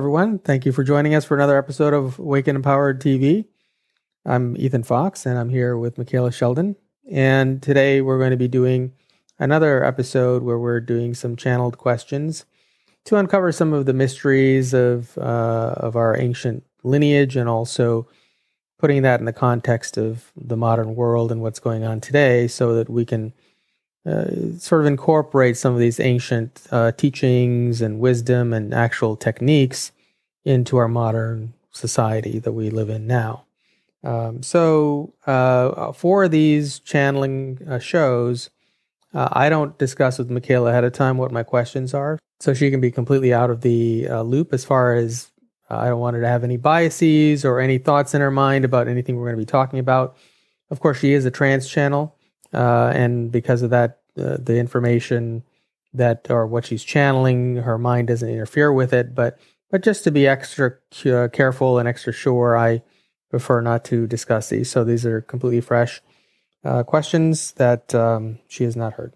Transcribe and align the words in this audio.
everyone. 0.00 0.38
Thank 0.38 0.64
you 0.64 0.72
for 0.72 0.82
joining 0.82 1.14
us 1.14 1.26
for 1.26 1.34
another 1.34 1.58
episode 1.58 1.92
of 1.92 2.18
Awake 2.18 2.48
and 2.48 2.56
Empowered 2.56 3.02
TV. 3.02 3.44
I'm 4.24 4.56
Ethann 4.56 4.82
Fox, 4.82 5.26
and 5.26 5.38
I'm 5.38 5.50
here 5.50 5.76
with 5.76 5.96
Micheila 5.96 6.30
Sheldan. 6.30 6.76
And 7.12 7.62
today 7.62 8.00
we're 8.00 8.16
going 8.16 8.30
to 8.30 8.38
be 8.38 8.48
doing 8.48 8.94
another 9.38 9.84
episode 9.84 10.42
where 10.42 10.58
we're 10.58 10.80
doing 10.80 11.12
some 11.12 11.36
channeled 11.36 11.76
questions 11.76 12.46
to 13.04 13.16
uncover 13.16 13.52
some 13.52 13.74
of 13.74 13.84
the 13.84 13.92
mysteries 13.92 14.72
of 14.72 15.18
uh, 15.18 15.74
of 15.76 15.96
our 15.96 16.18
ancient 16.18 16.64
lineage, 16.82 17.36
and 17.36 17.46
also 17.46 18.08
putting 18.78 19.02
that 19.02 19.20
in 19.20 19.26
the 19.26 19.34
context 19.34 19.98
of 19.98 20.32
the 20.34 20.56
modern 20.56 20.94
world 20.94 21.30
and 21.30 21.42
what's 21.42 21.60
going 21.60 21.84
on 21.84 22.00
today, 22.00 22.48
so 22.48 22.74
that 22.74 22.88
we 22.88 23.04
can 23.04 23.34
uh, 24.06 24.24
sort 24.58 24.80
of 24.80 24.86
incorporate 24.86 25.56
some 25.56 25.74
of 25.74 25.78
these 25.78 26.00
ancient 26.00 26.66
uh, 26.70 26.92
teachings 26.92 27.82
and 27.82 28.00
wisdom 28.00 28.52
and 28.52 28.72
actual 28.72 29.16
techniques 29.16 29.92
into 30.44 30.76
our 30.76 30.88
modern 30.88 31.52
society 31.70 32.38
that 32.38 32.52
we 32.52 32.70
live 32.70 32.88
in 32.88 33.06
now. 33.06 33.44
Um, 34.02 34.42
so, 34.42 35.12
uh, 35.26 35.92
for 35.92 36.26
these 36.28 36.78
channeling 36.80 37.58
uh, 37.68 37.78
shows, 37.78 38.48
uh, 39.12 39.28
I 39.32 39.48
don't 39.50 39.76
discuss 39.78 40.18
with 40.18 40.30
Micheila 40.30 40.70
ahead 40.70 40.84
of 40.84 40.92
time 40.92 41.18
what 41.18 41.32
my 41.32 41.42
questions 41.42 41.92
are, 41.92 42.18
so 42.38 42.54
she 42.54 42.70
can 42.70 42.80
be 42.80 42.90
completely 42.90 43.34
out 43.34 43.50
of 43.50 43.60
the 43.60 44.08
uh, 44.08 44.22
loop 44.22 44.54
as 44.54 44.64
far 44.64 44.94
as 44.94 45.30
I 45.68 45.88
don't 45.88 46.00
want 46.00 46.16
her 46.16 46.22
to 46.22 46.28
have 46.28 46.44
any 46.44 46.56
biases 46.56 47.44
or 47.44 47.60
any 47.60 47.78
thoughts 47.78 48.14
in 48.14 48.20
her 48.20 48.30
mind 48.30 48.64
about 48.64 48.88
anything 48.88 49.16
we're 49.16 49.26
going 49.26 49.36
to 49.36 49.42
be 49.42 49.46
talking 49.46 49.78
about. 49.78 50.16
Of 50.70 50.80
course, 50.80 50.98
she 50.98 51.12
is 51.12 51.24
a 51.24 51.30
trance 51.30 51.68
channel, 51.68 52.16
uh, 52.52 52.92
and 52.94 53.30
because 53.30 53.62
of 53.62 53.70
that, 53.70 54.00
uh, 54.18 54.36
the 54.38 54.58
information 54.58 55.44
that 55.92 56.30
or 56.30 56.46
what 56.46 56.66
she's 56.66 56.84
channeling, 56.84 57.56
her 57.56 57.78
mind 57.78 58.08
doesn't 58.08 58.28
interfere 58.28 58.72
with 58.72 58.92
it. 58.92 59.14
But 59.14 59.38
but 59.70 59.82
just 59.82 60.04
to 60.04 60.10
be 60.10 60.26
extra 60.26 60.74
uh, 61.06 61.28
careful 61.28 61.78
and 61.78 61.88
extra 61.88 62.12
sure, 62.12 62.56
I 62.56 62.82
prefer 63.30 63.60
not 63.60 63.84
to 63.86 64.06
discuss 64.06 64.48
these. 64.48 64.70
So 64.70 64.84
these 64.84 65.06
are 65.06 65.20
completely 65.20 65.60
fresh 65.60 66.02
uh, 66.64 66.82
questions 66.82 67.52
that 67.52 67.94
um, 67.94 68.38
she 68.48 68.64
has 68.64 68.76
not 68.76 68.94
heard. 68.94 69.14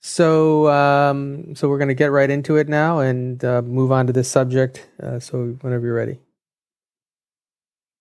So 0.00 0.68
um, 0.68 1.54
so 1.54 1.68
we're 1.68 1.78
going 1.78 1.88
to 1.88 1.94
get 1.94 2.12
right 2.12 2.30
into 2.30 2.56
it 2.56 2.68
now 2.68 3.00
and 3.00 3.44
uh, 3.44 3.62
move 3.62 3.92
on 3.92 4.06
to 4.06 4.12
this 4.12 4.30
subject. 4.30 4.86
Uh, 5.02 5.18
so 5.18 5.56
whenever 5.60 5.86
you're 5.86 5.94
ready. 5.94 6.18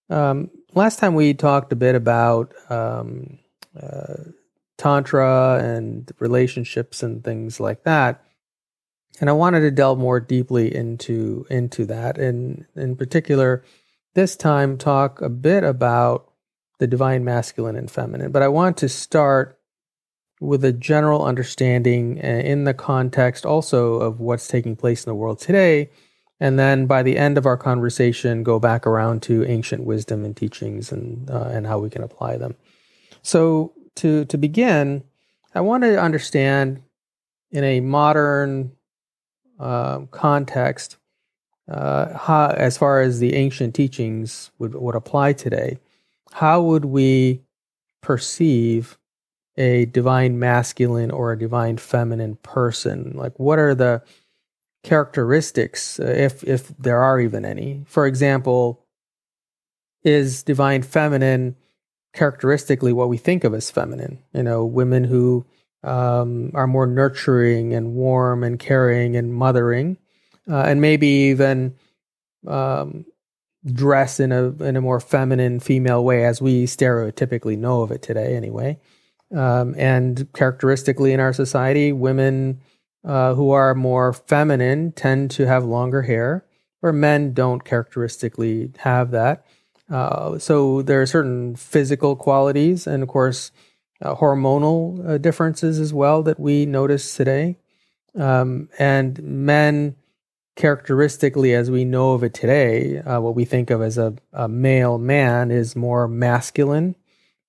Um, 0.09 0.52
last 0.73 1.00
time 1.00 1.16
we 1.16 1.33
talked 1.33 1.73
a 1.73 1.76
bit 1.76 1.95
about 1.95 2.53
um, 2.70 3.39
uh, 3.81 4.16
tantra 4.78 5.59
and 5.64 6.12
relationships 6.20 7.02
and 7.02 7.23
things 7.23 7.59
like 7.59 7.84
that. 7.84 8.23
And 9.22 9.30
i 9.30 9.34
wanted 9.34 9.62
to 9.62 9.72
delve 9.72 10.00
more 10.00 10.20
deeply 10.20 10.73
into 10.73 11.45
into 11.50 11.86
that. 11.86 12.17
And 12.17 12.66
in 12.76 12.95
particular 12.95 13.64
this 14.14 14.36
time 14.36 14.78
talk 14.78 15.22
a 15.22 15.30
bit 15.30 15.64
about 15.64 16.32
the 16.80 16.88
divine 16.88 17.23
masculine 17.23 17.76
and 17.76 17.90
feminine. 17.90 18.32
But 18.32 18.44
i 18.44 18.48
want 18.48 18.78
to 18.78 18.90
start 18.90 19.59
with 20.42 20.66
a 20.66 20.73
general 20.73 21.23
understanding 21.23 22.20
uh, 22.23 22.28
in 22.28 22.66
the 22.66 22.73
context 22.73 23.45
also 23.45 23.95
of 23.95 24.20
what's 24.20 24.48
taking 24.48 24.76
place 24.76 25.06
in 25.06 25.10
the 25.10 25.16
world 25.16 25.39
today. 25.39 25.89
And 26.39 26.60
then 26.60 26.86
by 26.86 27.02
the 27.02 27.17
end 27.17 27.38
of 27.38 27.45
our 27.45 27.56
conversation 27.56 28.44
go 28.44 28.60
back 28.60 28.86
around 28.86 29.22
to 29.23 29.45
ancient 29.45 29.86
wisdom 29.86 30.26
and 30.26 30.36
teachings 30.36 30.92
and 30.92 31.30
uh, 31.30 31.50
and 31.52 31.66
how 31.66 31.80
we 31.80 31.89
can 31.89 32.04
apply 32.04 32.38
them. 32.38 32.56
So 33.22 33.73
to 33.96 34.26
to 34.26 34.38
begin, 34.38 35.04
I 35.54 35.62
want 35.62 35.84
to 35.84 36.00
understand 36.00 36.82
in 37.52 37.64
a 37.64 37.80
modern 37.80 38.72
uh, 39.60 40.00
context 40.11 40.98
uh, 41.72 42.17
how, 42.17 42.48
as 42.50 42.78
far 42.78 43.02
as 43.02 43.20
the 43.20 43.36
ancient 43.36 43.73
teachings 43.73 44.52
would 44.60 44.76
would 44.76 44.95
apply 44.95 45.34
today. 45.34 45.80
How 46.34 46.61
would 46.61 46.86
we 46.86 47.42
perceive 48.02 48.98
a 49.58 49.86
divine 49.86 50.38
masculine 50.38 51.11
or 51.11 51.32
a 51.32 51.39
divine 51.39 51.78
feminine 51.78 52.36
person? 52.44 53.14
Like, 53.16 53.39
what 53.39 53.58
are 53.58 53.73
the 53.73 54.04
characteristics, 54.84 56.00
uh, 56.00 56.04
if 56.05 56.44
if 56.44 56.67
there 56.78 57.02
are 57.02 57.20
even 57.20 57.45
any? 57.45 57.84
For 57.88 58.05
example, 58.05 58.86
is 60.04 60.44
divine 60.44 60.84
feminine 60.84 61.55
characteristically 62.15 62.93
what 62.93 63.09
we 63.09 63.17
think 63.17 63.43
of 63.43 63.53
as 63.53 63.70
feminine. 63.70 64.20
You 64.33 64.43
know, 64.43 64.65
women 64.65 65.03
who 65.03 65.45
um, 65.83 66.52
are 66.55 66.65
more 66.65 66.87
nurturing 66.87 67.73
and 67.73 67.93
warm 67.93 68.43
and 68.43 68.58
caring 68.58 69.15
and 69.15 69.33
mothering, 69.33 69.98
uh, 70.49 70.64
and 70.64 70.81
maybe 70.81 71.08
even 71.08 71.75
um, 72.48 73.05
dress 73.65 74.20
in 74.20 74.31
a 74.31 74.49
in 74.64 74.75
a 74.75 74.81
more 74.81 74.99
feminine 74.99 75.59
female 75.59 76.04
way, 76.04 76.25
as 76.25 76.42
we 76.42 76.65
stereotypically 76.65 77.58
know 77.58 77.81
of 77.81 77.92
it 77.92 78.02
today, 78.02 78.36
anyway. 78.36 78.80
Um, 79.36 79.75
and 79.77 80.31
characteristically 80.33 81.11
in 81.11 81.20
our 81.20 81.33
society, 81.33 81.92
women 81.92 82.61
uh, 83.04 83.33
who 83.33 83.52
are 83.52 83.75
more 83.75 84.14
feminine 84.14 84.92
tend 84.92 85.31
to 85.31 85.45
have 85.45 85.65
longer 85.65 86.04
hair, 86.04 86.45
where 86.80 86.93
men 86.93 87.33
don't 87.33 87.64
characteristically 87.64 88.71
have 88.77 89.11
that. 89.11 89.45
Uh, 89.90 90.38
so 90.40 90.82
there 90.82 91.02
are 91.02 91.06
certain 91.06 91.56
physical 91.56 92.16
qualities 92.16 92.88
and, 92.88 93.04
of 93.04 93.10
course, 93.10 93.52
uh, 94.02 94.16
hormonal 94.16 95.08
uh, 95.08 95.18
differences 95.18 95.80
as 95.80 95.94
well 95.94 96.23
that 96.23 96.40
we 96.40 96.66
notice 96.66 97.16
today. 97.16 97.58
Um, 98.16 98.70
and 98.80 99.22
men, 99.22 99.96
characteristically, 100.56 101.54
as 101.54 101.70
we 101.70 101.86
know 101.86 102.14
of 102.14 102.23
it 102.23 102.34
today, 102.34 103.00
uh, 103.00 103.20
what 103.20 103.36
we 103.36 103.46
think 103.46 103.70
of 103.70 103.82
as 103.82 103.98
a, 103.98 104.16
a 104.34 104.48
male 104.48 104.98
man 104.98 105.52
is 105.52 105.76
more 105.76 106.08
masculine, 106.08 106.96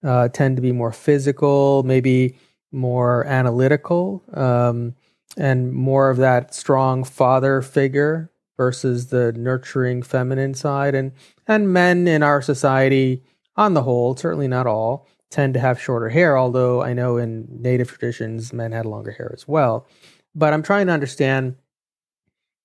uh, 0.04 0.28
tend 0.28 0.56
to 0.56 0.62
be 0.62 0.72
more 0.72 0.92
physical, 0.92 1.82
maybe 1.84 2.36
more 2.72 3.24
analytical, 3.26 4.22
um, 4.34 4.94
and 5.36 5.72
more 5.72 6.10
of 6.10 6.16
that 6.18 6.54
strong 6.54 7.04
father 7.04 7.62
figure 7.62 8.30
versus 8.56 9.08
the 9.08 9.32
nurturing 9.32 10.02
feminine 10.02 10.54
side. 10.54 10.94
And 10.94 11.12
and 11.46 11.72
men 11.72 12.08
in 12.08 12.22
our 12.22 12.42
society 12.42 13.22
on 13.56 13.74
the 13.74 13.82
whole 13.82 14.16
certainly 14.16 14.48
not 14.48 14.66
all 14.66 15.06
tend 15.30 15.54
to 15.54 15.60
have 15.60 15.80
shorter 15.80 16.08
hair 16.08 16.38
although 16.38 16.82
i 16.82 16.92
know 16.92 17.16
in 17.16 17.46
native 17.50 17.88
traditions 17.88 18.52
men 18.52 18.72
had 18.72 18.86
longer 18.86 19.12
hair 19.12 19.30
as 19.34 19.46
well. 19.48 19.86
But 20.34 20.52
i'm 20.52 20.62
trying 20.62 20.86
to 20.86 20.92
understand 20.92 21.56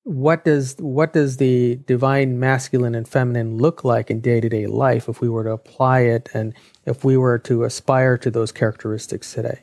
what 0.04 0.44
does 0.44 0.76
what 0.80 1.14
does 1.14 1.38
the 1.38 1.76
divine 1.86 2.40
masculine 2.40 2.96
and 2.96 3.08
feminine 3.08 3.58
look 3.58 3.84
like 3.84 4.10
in 4.10 4.20
day-to-day 4.20 4.66
life 4.66 5.08
if 5.08 5.22
we 5.22 5.30
were 5.30 5.44
to 5.44 5.52
apply 5.52 6.00
it 6.02 6.30
and 6.34 6.54
if 6.86 7.04
we 7.04 7.16
were 7.16 7.38
to 7.38 7.64
aspire 7.64 8.18
to 8.18 8.32
those 8.32 8.52
characteristics 8.52 9.34
today 9.34 9.60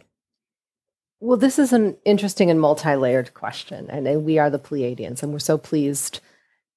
well, 1.21 1.37
this 1.37 1.59
is 1.59 1.73
an 1.73 1.97
interesting 2.05 2.51
and 2.51 2.61
multi 2.61 2.95
layered 2.95 3.35
question. 3.35 3.89
And 3.91 4.25
we 4.25 4.39
are 4.39 4.51
the 4.51 4.59
Pleiadians, 4.59 5.23
and 5.23 5.33
we're 5.33 5.39
so 5.41 5.59
pleased 5.59 6.21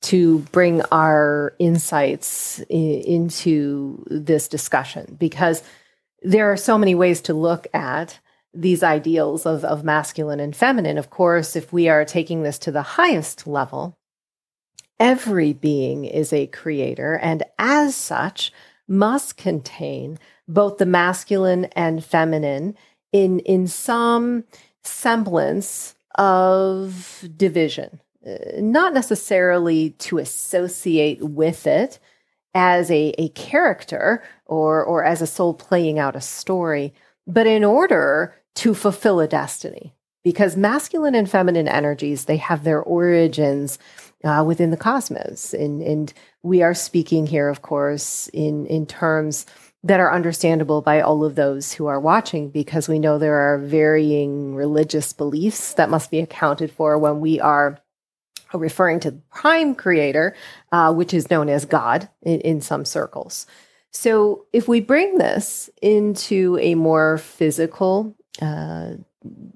to 0.03 0.39
bring 0.51 0.81
our 0.91 1.55
insights 1.59 2.59
into 2.69 4.03
this 4.07 4.47
discussion 4.47 5.15
because 5.19 5.61
there 6.23 6.51
are 6.51 6.57
so 6.57 6.77
many 6.77 6.95
ways 6.95 7.21
to 7.21 7.33
look 7.35 7.67
at 7.73 8.19
these 8.53 8.83
ideals 8.83 9.45
of, 9.45 9.63
of 9.63 9.83
masculine 9.83 10.39
and 10.39 10.55
feminine. 10.55 10.97
Of 10.97 11.09
course, 11.09 11.55
if 11.55 11.71
we 11.71 11.87
are 11.87 12.03
taking 12.03 12.41
this 12.41 12.57
to 12.59 12.71
the 12.71 12.81
highest 12.81 13.45
level, 13.45 13.95
every 14.99 15.53
being 15.53 16.05
is 16.05 16.33
a 16.33 16.47
creator, 16.47 17.17
and 17.21 17.43
as 17.59 17.95
such, 17.95 18.51
must 18.87 19.37
contain 19.37 20.19
both 20.47 20.79
the 20.79 20.85
masculine 20.85 21.65
and 21.75 22.03
feminine 22.03 22.75
in 23.11 23.39
in 23.39 23.67
some 23.67 24.43
semblance 24.83 25.95
of 26.15 27.23
division 27.37 27.99
uh, 28.27 28.35
not 28.57 28.93
necessarily 28.93 29.91
to 29.91 30.17
associate 30.17 31.21
with 31.23 31.65
it 31.65 31.99
as 32.53 32.91
a, 32.91 33.13
a 33.17 33.29
character 33.29 34.23
or 34.45 34.83
or 34.83 35.03
as 35.03 35.21
a 35.21 35.27
soul 35.27 35.53
playing 35.53 35.97
out 35.97 36.15
a 36.15 36.21
story 36.21 36.93
but 37.27 37.47
in 37.47 37.63
order 37.63 38.35
to 38.55 38.73
fulfill 38.73 39.19
a 39.19 39.27
destiny. 39.27 39.93
Because 40.23 40.55
masculine 40.55 41.15
and 41.15 41.29
feminine 41.29 41.67
energies 41.67 42.25
they 42.25 42.37
have 42.37 42.63
their 42.63 42.81
origins 42.81 43.79
uh, 44.23 44.43
within 44.45 44.69
the 44.69 44.77
cosmos. 44.77 45.53
And 45.53 45.81
and 45.81 46.13
we 46.43 46.61
are 46.61 46.73
speaking 46.73 47.25
here 47.25 47.49
of 47.49 47.61
course 47.61 48.27
in 48.29 48.65
in 48.67 48.85
terms 48.85 49.45
that 49.83 49.99
are 49.99 50.13
understandable 50.13 50.81
by 50.81 51.01
all 51.01 51.23
of 51.23 51.35
those 51.35 51.73
who 51.73 51.87
are 51.87 51.99
watching 51.99 52.49
because 52.49 52.87
we 52.87 52.99
know 52.99 53.17
there 53.17 53.37
are 53.37 53.57
varying 53.57 54.53
religious 54.53 55.11
beliefs 55.11 55.73
that 55.73 55.89
must 55.89 56.11
be 56.11 56.19
accounted 56.19 56.71
for 56.71 56.97
when 56.97 57.19
we 57.19 57.39
are 57.39 57.79
referring 58.53 58.99
to 58.99 59.11
the 59.11 59.21
prime 59.31 59.73
creator, 59.73 60.35
uh, 60.71 60.93
which 60.93 61.13
is 61.13 61.29
known 61.29 61.49
as 61.49 61.65
God 61.65 62.09
in, 62.21 62.41
in 62.41 62.61
some 62.61 62.85
circles. 62.85 63.47
So 63.91 64.45
if 64.53 64.67
we 64.67 64.81
bring 64.81 65.17
this 65.17 65.69
into 65.81 66.57
a 66.61 66.75
more 66.75 67.17
physical 67.17 68.15
uh, 68.41 68.93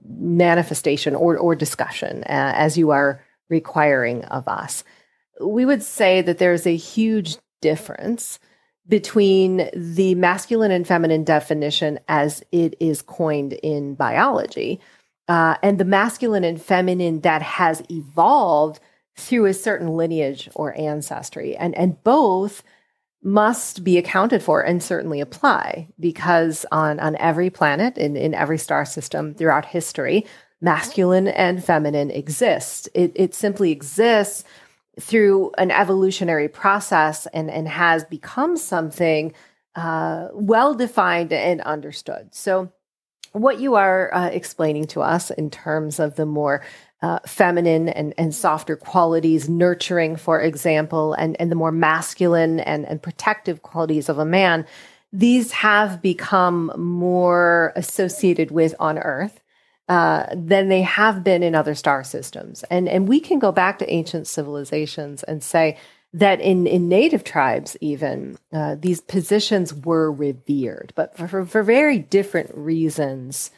manifestation 0.07 1.15
or, 1.15 1.37
or 1.37 1.55
discussion, 1.55 2.23
uh, 2.23 2.53
as 2.55 2.77
you 2.77 2.91
are 2.91 3.23
requiring 3.49 4.25
of 4.25 4.47
us, 4.47 4.83
we 5.39 5.65
would 5.65 5.83
say 5.83 6.21
that 6.21 6.37
there's 6.37 6.65
a 6.65 6.75
huge 6.75 7.37
difference 7.61 8.39
between 8.87 9.69
the 9.73 10.15
masculine 10.15 10.71
and 10.71 10.87
feminine 10.87 11.23
definition 11.23 11.99
as 12.07 12.43
it 12.51 12.75
is 12.79 13.01
coined 13.01 13.53
in 13.53 13.95
biology 13.95 14.79
uh, 15.27 15.55
and 15.63 15.79
the 15.79 15.85
masculine 15.85 16.43
and 16.43 16.61
feminine 16.61 17.21
that 17.21 17.41
has 17.41 17.81
evolved 17.89 18.79
through 19.15 19.45
a 19.45 19.53
certain 19.53 19.87
lineage 19.87 20.49
or 20.55 20.77
ancestry. 20.77 21.55
And, 21.55 21.75
and 21.75 22.01
both 22.03 22.63
must 23.23 23.83
be 23.83 23.97
accounted 23.97 24.43
for 24.43 24.61
and 24.61 24.83
certainly 24.83 25.19
apply 25.19 25.87
because 25.99 26.65
on, 26.71 26.99
on 26.99 27.15
every 27.15 27.49
planet, 27.49 27.97
in, 27.97 28.15
in 28.15 28.35
every 28.35 28.57
star 28.57 28.85
system 28.85 29.33
throughout 29.33 29.65
history, 29.65 30.25
masculine 30.61 31.27
and 31.27 31.63
feminine 31.63 32.11
exist. 32.11 32.87
It, 32.93 33.11
it 33.15 33.33
simply 33.33 33.71
exists 33.71 34.43
through 34.99 35.51
an 35.57 35.71
evolutionary 35.71 36.47
process 36.47 37.25
and, 37.27 37.49
and 37.49 37.67
has 37.67 38.03
become 38.05 38.57
something 38.57 39.33
uh, 39.75 40.29
well 40.33 40.73
defined 40.73 41.33
and 41.33 41.61
understood. 41.61 42.33
So, 42.33 42.71
what 43.33 43.59
you 43.59 43.75
are 43.75 44.13
uh, 44.13 44.29
explaining 44.29 44.85
to 44.87 45.01
us 45.01 45.29
in 45.29 45.49
terms 45.49 45.99
of 45.99 46.15
the 46.15 46.25
more 46.25 46.63
uh, 47.01 47.19
feminine 47.27 47.89
and, 47.89 48.13
and 48.17 48.33
softer 48.33 48.77
qualities, 48.77 49.49
nurturing, 49.49 50.15
for 50.15 50.39
example, 50.39 51.13
and, 51.13 51.35
and 51.39 51.51
the 51.51 51.55
more 51.55 51.73
masculine 51.73 52.61
and, 52.61 52.85
and 52.85 53.03
protective 53.03 53.61
qualities 53.61 54.07
of 54.07 54.19
a 54.19 54.25
man, 54.25 54.65
these 55.11 55.51
have 55.51 56.01
become 56.01 56.71
more 56.77 57.73
associated 57.75 58.51
with 58.51 58.73
on 58.79 58.97
Earth 58.97 59.41
uh, 59.87 60.25
than 60.35 60.69
they 60.69 60.81
have 60.81 61.23
been 61.23 61.43
in 61.43 61.55
other 61.55 61.75
star 61.75 62.03
systems. 62.03 62.63
And, 62.71 62.89
and 62.89 63.07
we 63.07 63.19
can 63.19 63.39
go 63.39 63.51
back 63.51 63.79
to 63.79 63.91
ancient 63.91 64.27
civilizations 64.27 65.23
and 65.23 65.43
say 65.43 65.77
that 66.13 66.39
in, 66.41 66.65
in 66.65 66.87
native 66.87 67.23
tribes, 67.23 67.75
even, 67.81 68.37
uh, 68.53 68.75
these 68.79 69.01
positions 69.01 69.73
were 69.73 70.11
revered, 70.11 70.93
but 70.95 71.15
for, 71.17 71.45
for 71.45 71.61
very 71.61 71.99
different 71.99 72.49
reasons 72.55 73.51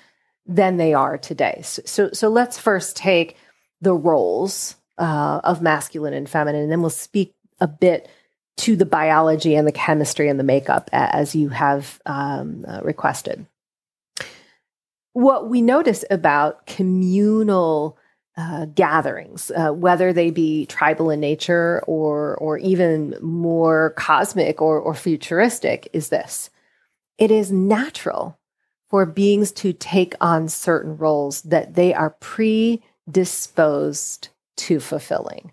than 0.45 0.77
they 0.77 0.94
are 0.94 1.18
today. 1.18 1.62
So, 1.63 1.81
so, 1.85 2.09
so 2.12 2.29
let's 2.29 2.57
first 2.57 2.97
take 2.97 3.38
the 3.79 3.94
roles 3.94 4.75
uh, 4.97 5.39
of 5.44 5.62
masculine 5.62 6.13
and 6.13 6.27
feminine, 6.27 6.63
and 6.63 6.71
then 6.71 6.81
we'll 6.81 6.89
speak 6.89 7.35
a 7.59 7.68
bit 7.68 8.09
to 8.57 8.75
the 8.75 8.85
biology 8.85 9.56
and 9.56 9.68
the 9.68 9.71
chemistry 9.71 10.27
and 10.27 10.39
the 10.39 10.44
makeup 10.44 10.89
as 10.91 11.35
you 11.35 11.50
have 11.50 12.01
um, 12.07 12.65
uh, 12.68 12.81
requested 12.83 13.45
what 15.18 15.50
we 15.50 15.64
notice 15.64 16.06
about 16.12 16.68
communal 16.68 17.98
uh, 18.38 18.66
gatherings, 18.66 19.50
uh, 19.56 19.72
whether 19.72 20.14
they 20.14 20.30
be 20.30 20.68
tribal 20.68 21.10
in 21.10 21.19
nature 21.19 21.81
or 21.88 22.36
or 22.38 22.60
even 22.60 23.16
more 23.19 23.96
cosmic 23.98 24.62
or, 24.62 24.80
or 24.80 24.94
futuristic, 24.94 25.90
is 25.92 26.10
this: 26.10 26.52
it 27.18 27.31
is 27.31 27.52
natural 27.52 28.38
for 28.92 29.08
beings 29.08 29.52
to 29.52 29.74
take 29.74 30.14
on 30.22 30.48
certain 30.48 30.96
roles 30.98 31.42
that 31.42 31.74
they 31.74 31.96
are 31.96 32.12
predisposed 32.20 32.70
to 34.56 34.80
fulfilling, 34.80 35.52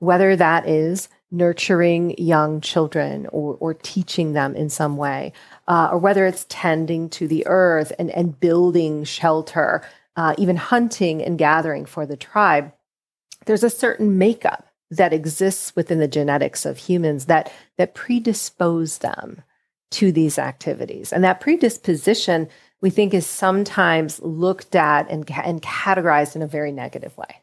whether 0.00 0.34
that 0.34 0.68
is 0.68 1.08
nurturing 1.30 2.12
young 2.18 2.60
children 2.60 3.28
or, 3.30 3.56
or 3.60 3.72
teaching 3.72 4.32
them 4.32 4.56
in 4.56 4.68
some 4.68 4.96
way, 4.96 5.32
uh, 5.68 5.88
or 5.92 5.98
whether 5.98 6.26
it's 6.26 6.46
tending 6.48 7.08
to 7.10 7.26
the 7.26 7.46
earth 7.46 7.92
and, 7.98 8.10
and 8.10 8.38
building 8.38 9.04
shelter, 9.04 9.82
uh, 10.16 10.34
even 10.38 10.56
hunting 10.56 11.22
and 11.22 11.38
gathering 11.38 11.84
for 11.84 12.06
the 12.06 12.16
tribe, 12.16 12.72
there's 13.46 13.64
a 13.64 13.70
certain 13.70 14.18
makeup 14.18 14.66
that 14.90 15.12
exists 15.12 15.74
within 15.74 15.98
the 15.98 16.08
genetics 16.08 16.64
of 16.64 16.78
humans 16.78 17.26
that 17.26 17.52
that 17.76 17.94
predispose 17.94 18.98
them 18.98 19.42
to 19.90 20.12
these 20.12 20.38
activities. 20.38 21.12
And 21.12 21.24
that 21.24 21.40
predisposition, 21.40 22.48
we 22.80 22.90
think, 22.90 23.14
is 23.14 23.26
sometimes 23.26 24.20
looked 24.20 24.74
at 24.74 25.08
and, 25.10 25.28
and 25.30 25.62
categorized 25.62 26.36
in 26.36 26.42
a 26.42 26.46
very 26.46 26.72
negative 26.72 27.16
way. 27.16 27.40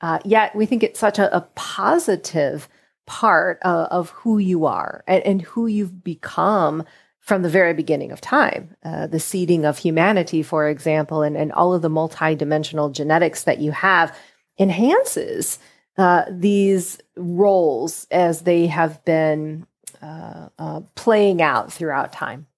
Uh, 0.00 0.18
yet 0.24 0.54
we 0.54 0.66
think 0.66 0.82
it's 0.82 1.00
such 1.00 1.18
a, 1.18 1.34
a 1.36 1.42
positive 1.54 2.68
part 3.06 3.58
uh, 3.62 3.88
of 3.90 4.10
who 4.10 4.38
you 4.38 4.66
are 4.66 5.04
and, 5.06 5.22
and, 5.24 5.42
who 5.42 5.66
you've 5.66 6.02
become 6.04 6.84
from 7.30 7.42
the 7.42 7.48
very 7.48 7.74
beginning 7.74 8.10
of 8.10 8.20
time. 8.20 8.74
Uh, 8.82 9.06
the 9.06 9.20
seeding 9.20 9.64
of 9.64 9.78
humanity, 9.78 10.42
for 10.42 10.68
example, 10.68 11.22
and, 11.22 11.36
and 11.36 11.52
all 11.52 11.72
of 11.72 11.80
the 11.80 11.88
multidimensional 11.88 12.90
genetics 12.90 13.44
that 13.44 13.60
you 13.60 13.70
have 13.70 14.12
enhances 14.58 15.60
uh, 15.96 16.24
these 16.28 16.98
roles 17.14 18.08
as 18.10 18.40
they 18.40 18.66
have 18.66 19.04
been 19.04 19.64
uh, 20.02 20.48
uh, 20.58 20.80
playing 20.96 21.40
out 21.40 21.72
throughout 21.72 22.12
time. 22.12 22.48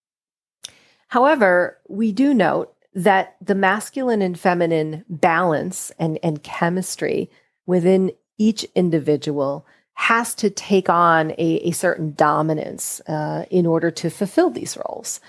However, 1.09 1.77
we 1.91 2.11
do 2.11 2.33
note 2.33 2.75
that 2.95 3.37
the 3.43 3.55
masculine 3.55 4.23
and 4.23 4.41
feminine 4.41 5.05
balance 5.07 5.93
and, 5.99 6.19
and 6.23 6.43
chemistry 6.43 7.31
within 7.67 8.11
each 8.39 8.65
individual 8.75 9.67
has 9.94 10.35
to 10.35 10.50
take 10.50 10.89
on 10.89 11.33
a, 11.33 11.61
a 11.69 11.71
certain 11.73 12.12
dominance 12.15 13.00
uh, 13.09 13.44
in 13.50 13.67
order 13.67 13.91
to 13.91 14.11
fulfill 14.11 14.50
these 14.50 14.77
roles. 14.77 15.21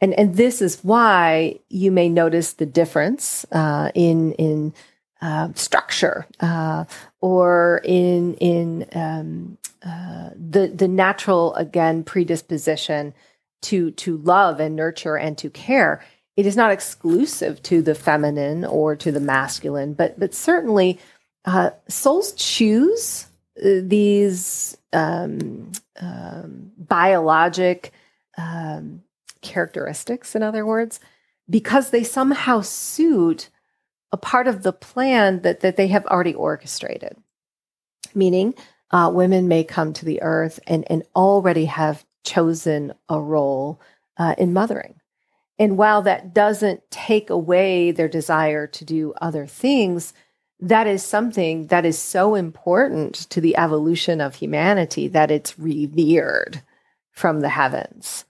And, 0.00 0.14
and 0.14 0.36
this 0.36 0.60
is 0.60 0.80
why 0.82 1.60
you 1.68 1.92
may 1.92 2.08
notice 2.08 2.54
the 2.54 2.66
difference 2.66 3.44
uh, 3.52 3.90
in, 3.94 4.32
in 4.32 4.74
uh, 5.20 5.50
structure 5.54 6.26
uh, 6.40 6.84
or 7.20 7.80
in, 7.84 8.34
in 8.34 8.86
um, 8.94 9.58
uh, 9.84 10.30
the, 10.34 10.66
the 10.68 10.88
natural, 10.88 11.54
again, 11.54 12.02
predisposition 12.02 13.14
to, 13.62 13.92
to 13.92 14.16
love 14.18 14.58
and 14.58 14.74
nurture 14.74 15.16
and 15.16 15.38
to 15.38 15.50
care. 15.50 16.04
It 16.36 16.46
is 16.46 16.56
not 16.56 16.72
exclusive 16.72 17.62
to 17.64 17.82
the 17.82 17.94
feminine 17.94 18.64
or 18.64 18.96
to 18.96 19.12
the 19.12 19.20
masculine, 19.20 19.94
but, 19.94 20.18
but 20.18 20.34
certainly 20.34 20.98
uh, 21.44 21.70
souls 21.88 22.32
choose 22.32 23.28
these 23.62 24.76
um, 24.92 25.72
um, 26.00 26.72
biologic 26.76 27.92
um, 28.36 29.02
characteristics, 29.40 30.34
in 30.34 30.42
other 30.42 30.66
words, 30.66 31.00
because 31.48 31.90
they 31.90 32.04
somehow 32.04 32.60
suit 32.60 33.50
a 34.12 34.16
part 34.16 34.46
of 34.46 34.62
the 34.62 34.72
plan 34.72 35.42
that, 35.42 35.60
that 35.60 35.76
they 35.76 35.88
have 35.88 36.06
already 36.06 36.34
orchestrated. 36.34 37.16
Meaning, 38.14 38.54
uh, 38.90 39.10
women 39.12 39.48
may 39.48 39.64
come 39.64 39.92
to 39.94 40.04
the 40.04 40.20
earth 40.22 40.60
and, 40.66 40.84
and 40.90 41.02
already 41.16 41.64
have 41.64 42.04
chosen 42.24 42.92
a 43.08 43.20
role 43.20 43.80
uh, 44.18 44.34
in 44.36 44.52
mothering. 44.52 44.96
And 45.58 45.78
while 45.78 46.02
that 46.02 46.34
doesn't 46.34 46.90
take 46.90 47.30
away 47.30 47.90
their 47.90 48.08
desire 48.08 48.66
to 48.66 48.84
do 48.84 49.14
other 49.20 49.46
things, 49.46 50.12
that 50.62 50.86
is 50.86 51.02
something 51.02 51.66
that 51.66 51.84
is 51.84 51.98
so 51.98 52.36
important 52.36 53.14
to 53.30 53.40
the 53.40 53.56
evolution 53.56 54.20
of 54.20 54.36
humanity 54.36 55.08
that 55.08 55.30
it's 55.30 55.58
revered 55.58 56.62
from 57.10 57.40
the 57.40 57.48
heavens. 57.48 58.24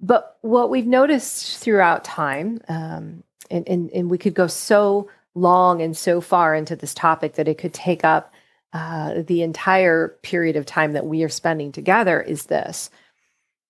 But 0.00 0.38
what 0.42 0.70
we've 0.70 0.86
noticed 0.86 1.58
throughout 1.58 2.04
time, 2.04 2.60
um, 2.68 3.24
and, 3.50 3.68
and, 3.68 3.90
and, 3.90 4.08
we 4.08 4.18
could 4.18 4.34
go 4.34 4.46
so 4.46 5.10
long 5.34 5.82
and 5.82 5.96
so 5.96 6.20
far 6.20 6.54
into 6.54 6.76
this 6.76 6.94
topic 6.94 7.34
that 7.34 7.48
it 7.48 7.58
could 7.58 7.74
take 7.74 8.04
up 8.04 8.32
uh, 8.72 9.22
the 9.26 9.42
entire 9.42 10.16
period 10.22 10.54
of 10.54 10.66
time 10.66 10.92
that 10.92 11.06
we 11.06 11.24
are 11.24 11.28
spending 11.28 11.72
together, 11.72 12.20
is 12.20 12.44
this. 12.46 12.88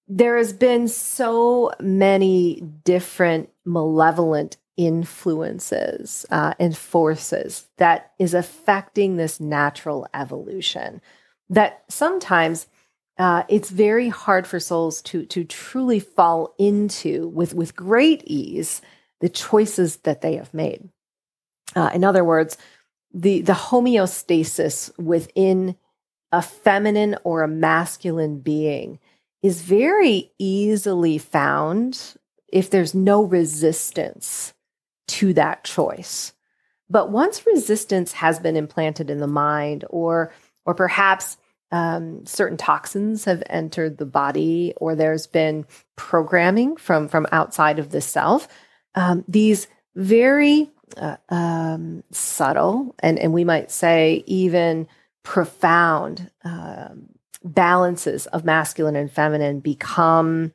There 0.09 0.37
has 0.37 0.53
been 0.53 0.89
so 0.89 1.73
many 1.81 2.61
different 2.85 3.49
malevolent 3.65 4.59
influences 4.77 6.27
uh, 6.31 6.55
and 6.59 6.77
forces 6.77 7.69
that 7.79 8.13
is 8.19 8.35
affecting 8.35 9.17
this 9.17 9.41
natural 9.41 10.07
evolution. 10.15 11.01
That 11.49 11.85
sometimes 11.89 12.67
uh, 13.19 13.45
it's 13.49 13.71
very 13.71 14.09
hard 14.09 14.47
for 14.47 14.59
souls 14.59 15.01
to 15.03 15.25
to 15.27 15.45
truly 15.45 16.01
fall 16.01 16.55
into 16.59 17.29
with 17.29 17.55
with 17.55 17.77
great 17.77 18.23
ease 18.25 18.83
the 19.21 19.29
choices 19.29 19.99
that 19.99 20.21
they 20.21 20.37
have 20.37 20.53
made. 20.53 20.89
Uh, 21.77 21.91
in 21.95 22.05
other 22.05 22.25
words 22.25 22.59
the 23.13 23.41
the 23.43 23.53
homeostasis 23.53 24.91
within 24.99 25.77
a 26.33 26.43
feminine 26.43 27.17
or 27.23 27.43
a 27.43 27.49
masculine 27.49 28.41
being 28.41 28.99
is 29.43 29.63
very 29.63 30.33
easily 30.39 31.19
found 31.19 32.17
if 32.49 32.71
there's 32.71 32.95
no 32.95 33.23
resistance 33.23 34.54
to 35.09 35.33
that 35.35 35.65
choice. 35.65 36.33
But 36.91 37.11
once 37.11 37.47
resistance 37.47 38.13
has 38.13 38.39
been 38.39 38.57
implanted 38.57 39.11
in 39.11 39.19
the 39.19 39.27
mind, 39.27 39.85
or 39.91 40.33
or 40.67 40.75
perhaps 40.75 41.37
um, 41.73 42.25
certain 42.25 42.57
toxins 42.57 43.25
have 43.25 43.43
entered 43.49 43.99
the 43.99 44.07
body, 44.07 44.75
or 44.77 44.95
there's 44.95 45.27
been 45.27 45.67
programming 45.97 46.77
from 46.77 47.09
from 47.09 47.27
outside 47.33 47.79
of 47.79 47.91
the 47.91 48.01
self, 48.01 48.49
um, 48.95 49.25
these 49.27 49.67
very 49.95 50.71
uh, 50.97 51.17
um, 51.29 52.05
subtle 52.11 52.95
and 53.01 53.19
and 53.19 53.33
we 53.33 53.45
might 53.45 53.71
say 53.71 54.23
even 54.27 54.87
profound 55.23 56.31
um, 56.45 57.09
balances 57.43 58.27
of 58.27 58.45
masculine 58.45 58.97
and 58.97 59.11
feminine 59.11 59.61
become 59.61 60.53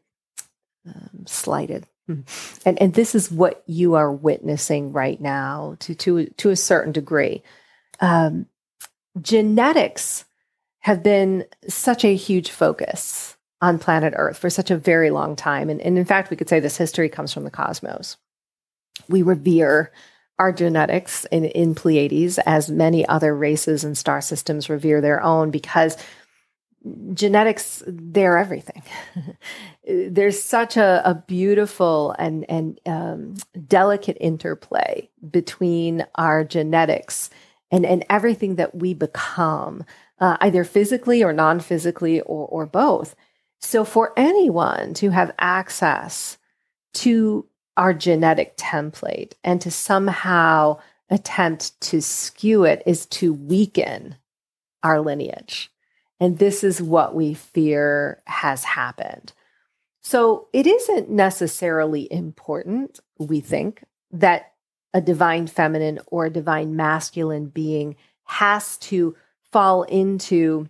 um, 0.88 1.25
slighted. 1.25 1.86
Hmm. 2.09 2.21
And, 2.65 2.81
and 2.81 2.93
this 2.95 3.13
is 3.13 3.31
what 3.31 3.63
you 3.67 3.93
are 3.93 4.11
witnessing 4.11 4.91
right 4.91 5.21
now 5.21 5.75
to, 5.81 5.93
to, 5.93 6.25
to 6.25 6.49
a 6.49 6.55
certain 6.55 6.91
degree. 6.91 7.43
Um, 7.99 8.47
genetics 9.21 10.25
have 10.79 11.03
been 11.03 11.45
such 11.67 12.03
a 12.03 12.15
huge 12.15 12.49
focus 12.49 13.37
on 13.61 13.77
planet 13.77 14.15
Earth 14.15 14.39
for 14.39 14.49
such 14.49 14.71
a 14.71 14.77
very 14.77 15.11
long 15.11 15.35
time. 15.35 15.69
And, 15.69 15.79
and 15.81 15.99
in 15.99 16.05
fact, 16.05 16.31
we 16.31 16.37
could 16.37 16.49
say 16.49 16.59
this 16.59 16.77
history 16.77 17.09
comes 17.09 17.31
from 17.31 17.43
the 17.43 17.51
cosmos. 17.51 18.17
We 19.07 19.21
revere 19.21 19.91
our 20.39 20.51
genetics 20.51 21.25
in, 21.25 21.45
in 21.45 21.75
Pleiades, 21.75 22.39
as 22.39 22.71
many 22.71 23.07
other 23.07 23.35
races 23.35 23.83
and 23.83 23.95
star 23.95 24.19
systems 24.19 24.67
revere 24.67 24.99
their 24.99 25.21
own, 25.21 25.51
because 25.51 25.95
genetics, 27.13 27.83
they're 27.85 28.37
everything. 28.37 28.81
There's 29.89 30.41
such 30.41 30.77
a, 30.77 31.01
a, 31.03 31.15
beautiful 31.15 32.15
and, 32.19 32.46
and 32.48 32.79
um, 32.86 33.36
delicate 33.67 34.17
interplay 34.19 35.10
between 35.31 36.05
our 36.15 36.43
genetics 36.43 37.31
and, 37.72 37.86
and 37.86 38.05
everything 38.10 38.55
that 38.55 38.75
we 38.75 38.93
become, 38.93 39.84
uh, 40.19 40.38
either 40.41 40.63
physically 40.63 41.24
or 41.24 41.34
non 41.34 41.60
physically 41.60 42.22
or, 42.22 42.48
or 42.48 42.65
both. 42.65 43.15
So, 43.62 43.84
for 43.84 44.13
anyone 44.15 44.93
to 44.96 45.10
have 45.10 45.34
access 45.39 46.38
to 46.96 47.48
our 47.75 47.93
genetic 47.93 48.58
template 48.58 49.34
and 49.43 49.62
to 49.62 49.72
somehow 49.72 50.79
attempt 51.10 51.79
to 51.81 52.01
skew 52.01 52.63
it 52.63 52.84
is 52.86 53.05
to 53.08 53.34
weaken 53.34 54.15
our 54.84 55.01
lineage. 55.01 55.72
And 56.19 56.38
this 56.38 56.63
is 56.63 56.81
what 56.81 57.15
we 57.15 57.34
fear 57.34 58.22
has 58.27 58.63
happened. 58.63 59.34
So, 60.09 60.47
it 60.53 60.65
isn't 60.65 61.11
necessarily 61.11 62.11
important, 62.11 62.99
we 63.19 63.41
think, 63.41 63.83
that 64.09 64.53
a 64.91 65.01
divine 65.01 65.45
feminine 65.45 65.99
or 66.07 66.25
a 66.25 66.31
divine 66.31 66.75
masculine 66.75 67.45
being 67.49 67.95
has 68.23 68.77
to 68.77 69.15
fall 69.51 69.83
into 69.83 70.67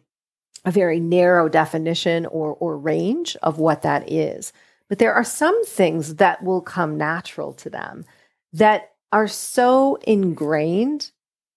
a 0.66 0.72
very 0.72 1.00
narrow 1.00 1.48
definition 1.48 2.26
or, 2.26 2.54
or 2.56 2.78
range 2.78 3.38
of 3.42 3.60
what 3.60 3.82
that 3.84 4.12
is. 4.12 4.52
But 4.90 5.00
there 5.00 5.14
are 5.14 5.24
some 5.24 5.64
things 5.64 6.16
that 6.16 6.44
will 6.44 6.60
come 6.60 6.98
natural 6.98 7.54
to 7.54 7.70
them 7.70 8.04
that 8.52 8.92
are 9.14 9.30
so 9.30 10.00
ingrained 10.06 11.12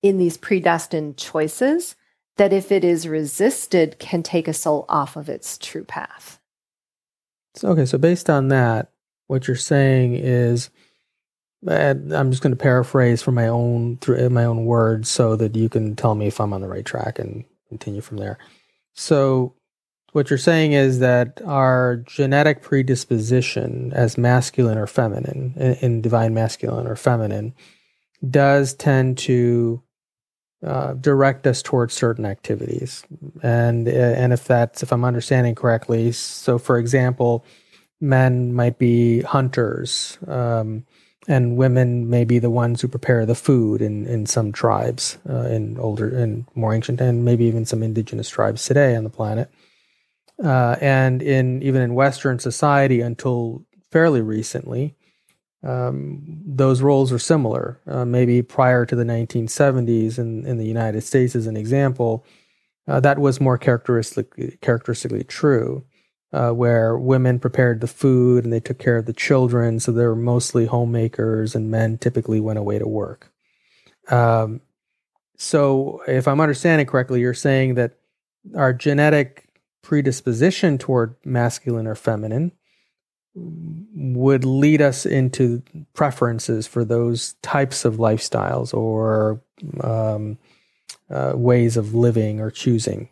in 0.04 0.18
these 0.18 0.36
predestined 0.36 1.16
choices 1.16 1.96
that 2.36 2.52
if 2.52 2.70
it 2.70 2.84
is 2.84 3.08
resisted, 3.08 3.98
can 3.98 4.22
take 4.22 4.46
a 4.46 4.54
soul 4.54 4.84
off 4.88 5.16
of 5.16 5.28
its 5.28 5.58
true 5.58 5.84
path. 5.84 6.38
So, 7.54 7.68
okay, 7.70 7.86
so 7.86 7.98
based 7.98 8.30
on 8.30 8.48
that, 8.48 8.90
what 9.26 9.46
you're 9.46 9.56
saying 9.56 10.14
is, 10.14 10.70
I'm 11.66 12.30
just 12.30 12.42
going 12.42 12.52
to 12.52 12.56
paraphrase 12.56 13.22
from 13.22 13.36
my 13.36 13.46
own 13.46 13.98
through 13.98 14.28
my 14.30 14.44
own 14.44 14.64
words, 14.64 15.08
so 15.08 15.36
that 15.36 15.54
you 15.54 15.68
can 15.68 15.94
tell 15.94 16.14
me 16.14 16.26
if 16.26 16.40
I'm 16.40 16.52
on 16.52 16.60
the 16.60 16.68
right 16.68 16.84
track 16.84 17.18
and 17.18 17.44
continue 17.68 18.00
from 18.00 18.16
there. 18.16 18.38
So, 18.94 19.54
what 20.12 20.28
you're 20.28 20.38
saying 20.38 20.72
is 20.72 20.98
that 20.98 21.40
our 21.46 21.96
genetic 22.06 22.62
predisposition 22.62 23.92
as 23.94 24.18
masculine 24.18 24.76
or 24.76 24.86
feminine, 24.86 25.54
in, 25.56 25.74
in 25.76 26.00
divine 26.02 26.34
masculine 26.34 26.86
or 26.86 26.96
feminine, 26.96 27.54
does 28.28 28.74
tend 28.74 29.18
to 29.18 29.82
uh, 30.64 30.94
direct 30.94 31.46
us 31.46 31.62
towards 31.62 31.94
certain 31.94 32.24
activities, 32.24 33.04
and 33.42 33.88
and 33.88 34.32
if 34.32 34.44
that's 34.44 34.82
if 34.82 34.92
I'm 34.92 35.04
understanding 35.04 35.54
correctly, 35.54 36.12
so 36.12 36.58
for 36.58 36.78
example, 36.78 37.44
men 38.00 38.52
might 38.52 38.78
be 38.78 39.22
hunters. 39.22 40.18
Um, 40.26 40.84
and 41.28 41.56
women 41.56 42.10
may 42.10 42.24
be 42.24 42.38
the 42.38 42.50
ones 42.50 42.80
who 42.80 42.88
prepare 42.88 43.24
the 43.24 43.34
food 43.34 43.80
in, 43.80 44.06
in 44.06 44.26
some 44.26 44.52
tribes 44.52 45.18
uh, 45.28 45.46
in 45.46 45.78
older 45.78 46.08
and 46.08 46.44
more 46.54 46.74
ancient 46.74 47.00
and 47.00 47.24
maybe 47.24 47.44
even 47.44 47.64
some 47.64 47.82
indigenous 47.82 48.28
tribes 48.28 48.64
today 48.64 48.96
on 48.96 49.04
the 49.04 49.10
planet 49.10 49.48
uh, 50.42 50.76
and 50.80 51.22
in 51.22 51.62
even 51.62 51.80
in 51.80 51.94
western 51.94 52.38
society 52.38 53.00
until 53.00 53.64
fairly 53.90 54.20
recently 54.20 54.96
um, 55.64 56.20
those 56.44 56.82
roles 56.82 57.12
are 57.12 57.18
similar 57.18 57.80
uh, 57.86 58.04
maybe 58.04 58.42
prior 58.42 58.84
to 58.84 58.96
the 58.96 59.04
1970s 59.04 60.18
in, 60.18 60.44
in 60.46 60.58
the 60.58 60.66
united 60.66 61.02
states 61.02 61.36
as 61.36 61.46
an 61.46 61.56
example 61.56 62.24
uh, 62.88 63.00
that 63.00 63.18
was 63.18 63.40
more 63.40 63.58
characteristic, 63.58 64.60
characteristically 64.60 65.24
true 65.24 65.84
uh, 66.32 66.50
where 66.50 66.96
women 66.96 67.38
prepared 67.38 67.80
the 67.80 67.86
food 67.86 68.44
and 68.44 68.52
they 68.52 68.60
took 68.60 68.78
care 68.78 68.96
of 68.96 69.06
the 69.06 69.12
children. 69.12 69.78
So 69.78 69.92
they 69.92 70.06
were 70.06 70.16
mostly 70.16 70.66
homemakers, 70.66 71.54
and 71.54 71.70
men 71.70 71.98
typically 71.98 72.40
went 72.40 72.58
away 72.58 72.78
to 72.78 72.88
work. 72.88 73.30
Um, 74.08 74.60
so, 75.36 76.02
if 76.06 76.28
I'm 76.28 76.40
understanding 76.40 76.86
correctly, 76.86 77.20
you're 77.20 77.34
saying 77.34 77.74
that 77.74 77.98
our 78.56 78.72
genetic 78.72 79.48
predisposition 79.82 80.78
toward 80.78 81.16
masculine 81.24 81.86
or 81.86 81.94
feminine 81.94 82.52
would 83.34 84.44
lead 84.44 84.82
us 84.82 85.06
into 85.06 85.62
preferences 85.94 86.66
for 86.66 86.84
those 86.84 87.34
types 87.42 87.84
of 87.84 87.96
lifestyles 87.96 88.74
or 88.74 89.40
um, 89.80 90.38
uh, 91.10 91.32
ways 91.34 91.76
of 91.76 91.94
living 91.94 92.40
or 92.40 92.50
choosing 92.50 93.08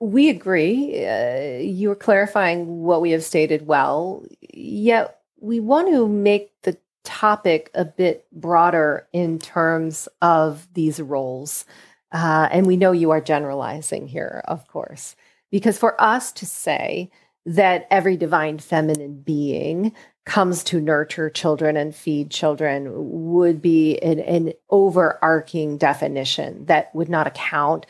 we 0.00 0.30
agree. 0.30 1.06
Uh, 1.06 1.58
you're 1.58 1.94
clarifying 1.94 2.82
what 2.82 3.02
we 3.02 3.10
have 3.10 3.22
stated 3.22 3.66
well, 3.66 4.24
yet 4.52 5.20
we 5.38 5.60
want 5.60 5.88
to 5.88 6.08
make 6.08 6.50
the 6.62 6.76
topic 7.04 7.70
a 7.74 7.84
bit 7.84 8.26
broader 8.32 9.06
in 9.12 9.38
terms 9.38 10.08
of 10.22 10.66
these 10.74 11.00
roles. 11.00 11.66
Uh, 12.12 12.48
and 12.50 12.66
we 12.66 12.76
know 12.76 12.92
you 12.92 13.10
are 13.10 13.20
generalizing 13.20 14.08
here, 14.08 14.42
of 14.48 14.66
course, 14.66 15.14
because 15.50 15.78
for 15.78 16.00
us 16.00 16.32
to 16.32 16.46
say 16.46 17.10
that 17.50 17.88
every 17.90 18.16
divine 18.16 18.58
feminine 18.58 19.20
being 19.22 19.92
comes 20.24 20.62
to 20.62 20.80
nurture 20.80 21.28
children 21.28 21.76
and 21.76 21.92
feed 21.92 22.30
children 22.30 22.88
would 22.94 23.60
be 23.60 23.98
an, 23.98 24.20
an 24.20 24.52
overarching 24.70 25.76
definition 25.76 26.64
that 26.66 26.94
would 26.94 27.08
not 27.08 27.26
account 27.26 27.86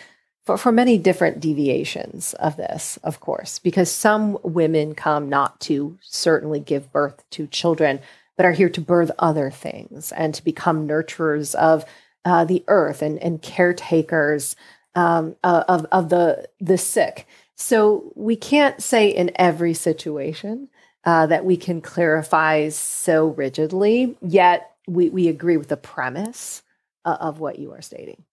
for, 0.47 0.57
for 0.57 0.73
many 0.73 0.97
different 0.97 1.40
deviations 1.40 2.33
of 2.35 2.57
this, 2.57 2.99
of 3.05 3.21
course, 3.21 3.59
because 3.59 3.90
some 3.90 4.38
women 4.43 4.95
come 4.95 5.29
not 5.29 5.61
to 5.61 5.99
certainly 6.00 6.61
give 6.61 6.90
birth 6.90 7.23
to 7.33 7.47
children, 7.47 8.00
but 8.38 8.47
are 8.47 8.52
here 8.52 8.71
to 8.71 8.81
birth 8.81 9.11
other 9.19 9.50
things 9.50 10.11
and 10.12 10.33
to 10.35 10.43
become 10.43 10.88
nurturers 10.88 11.55
of 11.57 11.85
uh, 12.25 12.47
the 12.47 12.64
earth 12.69 13.02
and, 13.02 13.19
and 13.19 13.43
caretakers 13.43 14.57
um, 14.95 15.37
uh, 15.45 15.64
of, 15.69 15.85
of 15.93 16.09
the, 16.09 16.49
the 16.61 16.79
sick. 16.79 17.26
So 17.61 18.11
we 18.17 18.37
can't 18.37 18.83
say 18.83 19.09
in 19.09 19.31
every 19.37 19.75
situation 19.75 20.71
uh, 21.05 21.26
that 21.26 21.45
we 21.45 21.59
can 21.59 21.83
clarify 21.83 22.71
so 22.71 23.29
rigidly, 23.29 24.17
yet 24.23 24.71
we, 24.88 25.11
we 25.11 25.29
agree 25.29 25.59
with 25.59 25.69
the 25.69 25.76
premise 25.76 26.62
uh, 27.05 27.19
of 27.21 27.38
what 27.38 27.59
you 27.59 27.73
are 27.73 27.83
stating. 27.83 28.25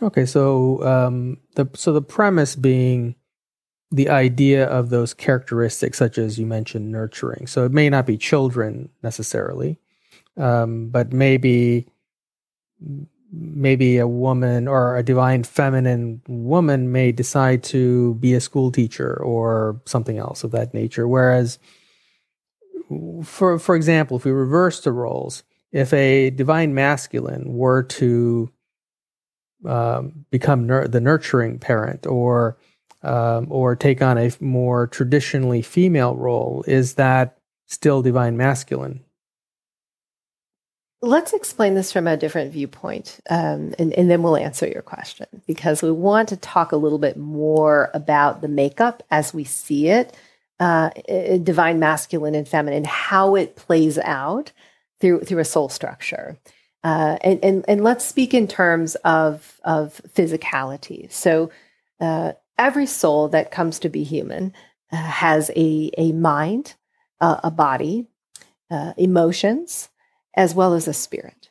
Okay, 0.00 0.24
so 0.24 0.82
um, 0.82 1.36
the 1.56 1.68
so 1.74 1.92
the 1.92 2.00
premise 2.00 2.56
being 2.56 3.16
the 3.90 4.08
idea 4.08 4.64
of 4.64 4.88
those 4.88 5.12
characteristics, 5.12 5.98
such 5.98 6.16
as 6.16 6.38
you 6.38 6.46
mentioned, 6.46 6.90
nurturing. 6.90 7.46
So 7.46 7.66
it 7.66 7.72
may 7.72 7.90
not 7.90 8.06
be 8.06 8.16
children 8.16 8.88
necessarily, 9.02 9.78
um, 10.38 10.88
but 10.88 11.12
maybe 11.12 11.86
maybe 13.32 13.98
a 13.98 14.08
woman 14.08 14.66
or 14.66 14.96
a 14.96 15.02
divine 15.02 15.44
feminine 15.44 16.20
woman 16.26 16.90
may 16.90 17.12
decide 17.12 17.62
to 17.62 18.14
be 18.14 18.34
a 18.34 18.40
school 18.40 18.72
teacher 18.72 19.20
or 19.22 19.80
something 19.86 20.18
else 20.18 20.42
of 20.42 20.50
that 20.50 20.74
nature. 20.74 21.06
Whereas, 21.06 21.58
for 23.24 23.58
for 23.58 23.76
example, 23.76 24.16
if 24.16 24.24
we 24.24 24.32
reverse 24.32 24.80
the 24.80 24.92
roles, 24.92 25.44
if 25.72 25.92
a 25.92 26.30
divine 26.30 26.74
masculine 26.74 27.52
were 27.52 27.82
to 27.84 28.50
um, 29.64 30.24
become 30.30 30.66
nur- 30.66 30.88
the 30.88 31.00
nurturing 31.00 31.58
parent 31.58 32.06
or 32.06 32.56
um, 33.02 33.46
or 33.50 33.76
take 33.76 34.02
on 34.02 34.18
a 34.18 34.30
more 34.40 34.86
traditionally 34.86 35.62
female 35.62 36.16
role 36.16 36.64
is 36.66 36.94
that 36.94 37.38
still 37.66 38.02
divine 38.02 38.36
masculine 38.36 39.04
let's 41.02 41.32
explain 41.32 41.74
this 41.74 41.92
from 41.92 42.06
a 42.06 42.16
different 42.16 42.52
viewpoint 42.52 43.20
um, 43.30 43.74
and, 43.78 43.92
and, 43.94 44.10
then 44.10 44.22
we'll 44.22 44.36
answer 44.36 44.66
your 44.66 44.82
question 44.82 45.26
because 45.46 45.82
we 45.82 45.90
want 45.90 46.28
to 46.28 46.36
talk 46.36 46.72
a 46.72 46.76
little 46.76 46.98
bit 46.98 47.16
more 47.16 47.90
about 47.94 48.42
the 48.42 48.48
makeup 48.48 49.02
as 49.10 49.32
we 49.32 49.44
see 49.44 49.88
it 49.88 50.16
uh, 50.58 50.90
divine 51.42 51.78
masculine 51.78 52.34
and 52.34 52.46
feminine 52.46 52.84
how 52.84 53.34
it 53.34 53.56
plays 53.56 53.98
out 53.98 54.52
through 55.00 55.20
through 55.20 55.38
a 55.38 55.44
soul 55.44 55.68
structure 55.68 56.38
Uh, 56.82 57.18
and, 57.22 57.44
and, 57.44 57.64
and 57.68 57.84
let's 57.84 58.04
speak 58.04 58.32
in 58.32 58.46
terms 58.48 58.94
of, 59.04 59.60
of 59.64 60.00
physicality. 60.14 61.10
So, 61.12 61.50
uh, 62.00 62.32
every 62.56 62.86
soul 62.86 63.28
that 63.28 63.50
comes 63.50 63.78
to 63.80 63.88
be 63.90 64.02
human 64.02 64.54
uh, 64.90 64.96
has 64.96 65.50
a, 65.56 65.90
a 65.98 66.12
mind, 66.12 66.74
a 67.20 67.50
body, 67.50 68.06
uh, 68.70 68.94
emotions, 68.96 69.90
as 70.34 70.54
well 70.54 70.74
as 70.74 70.86
a 70.88 70.92
spirit. 70.92 71.50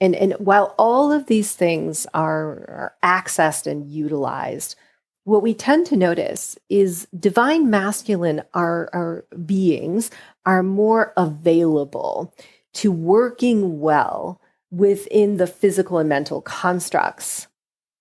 And, 0.00 0.14
and 0.14 0.34
while 0.34 0.74
all 0.78 1.12
of 1.12 1.26
these 1.26 1.54
things 1.54 2.06
are, 2.12 2.50
are 2.68 2.94
accessed 3.02 3.66
and 3.66 3.90
utilized, 3.90 4.76
what 5.24 5.42
we 5.42 5.54
tend 5.54 5.86
to 5.86 5.96
notice 5.96 6.56
is 6.68 7.08
divine 7.18 7.68
masculine 7.68 8.42
our, 8.54 8.88
our 8.92 9.24
beings 9.44 10.10
are 10.44 10.62
more 10.62 11.12
available 11.16 12.34
to 12.74 12.92
working 12.92 13.80
well 13.80 14.40
within 14.70 15.38
the 15.38 15.46
physical 15.46 15.98
and 15.98 16.08
mental 16.08 16.42
constructs 16.42 17.48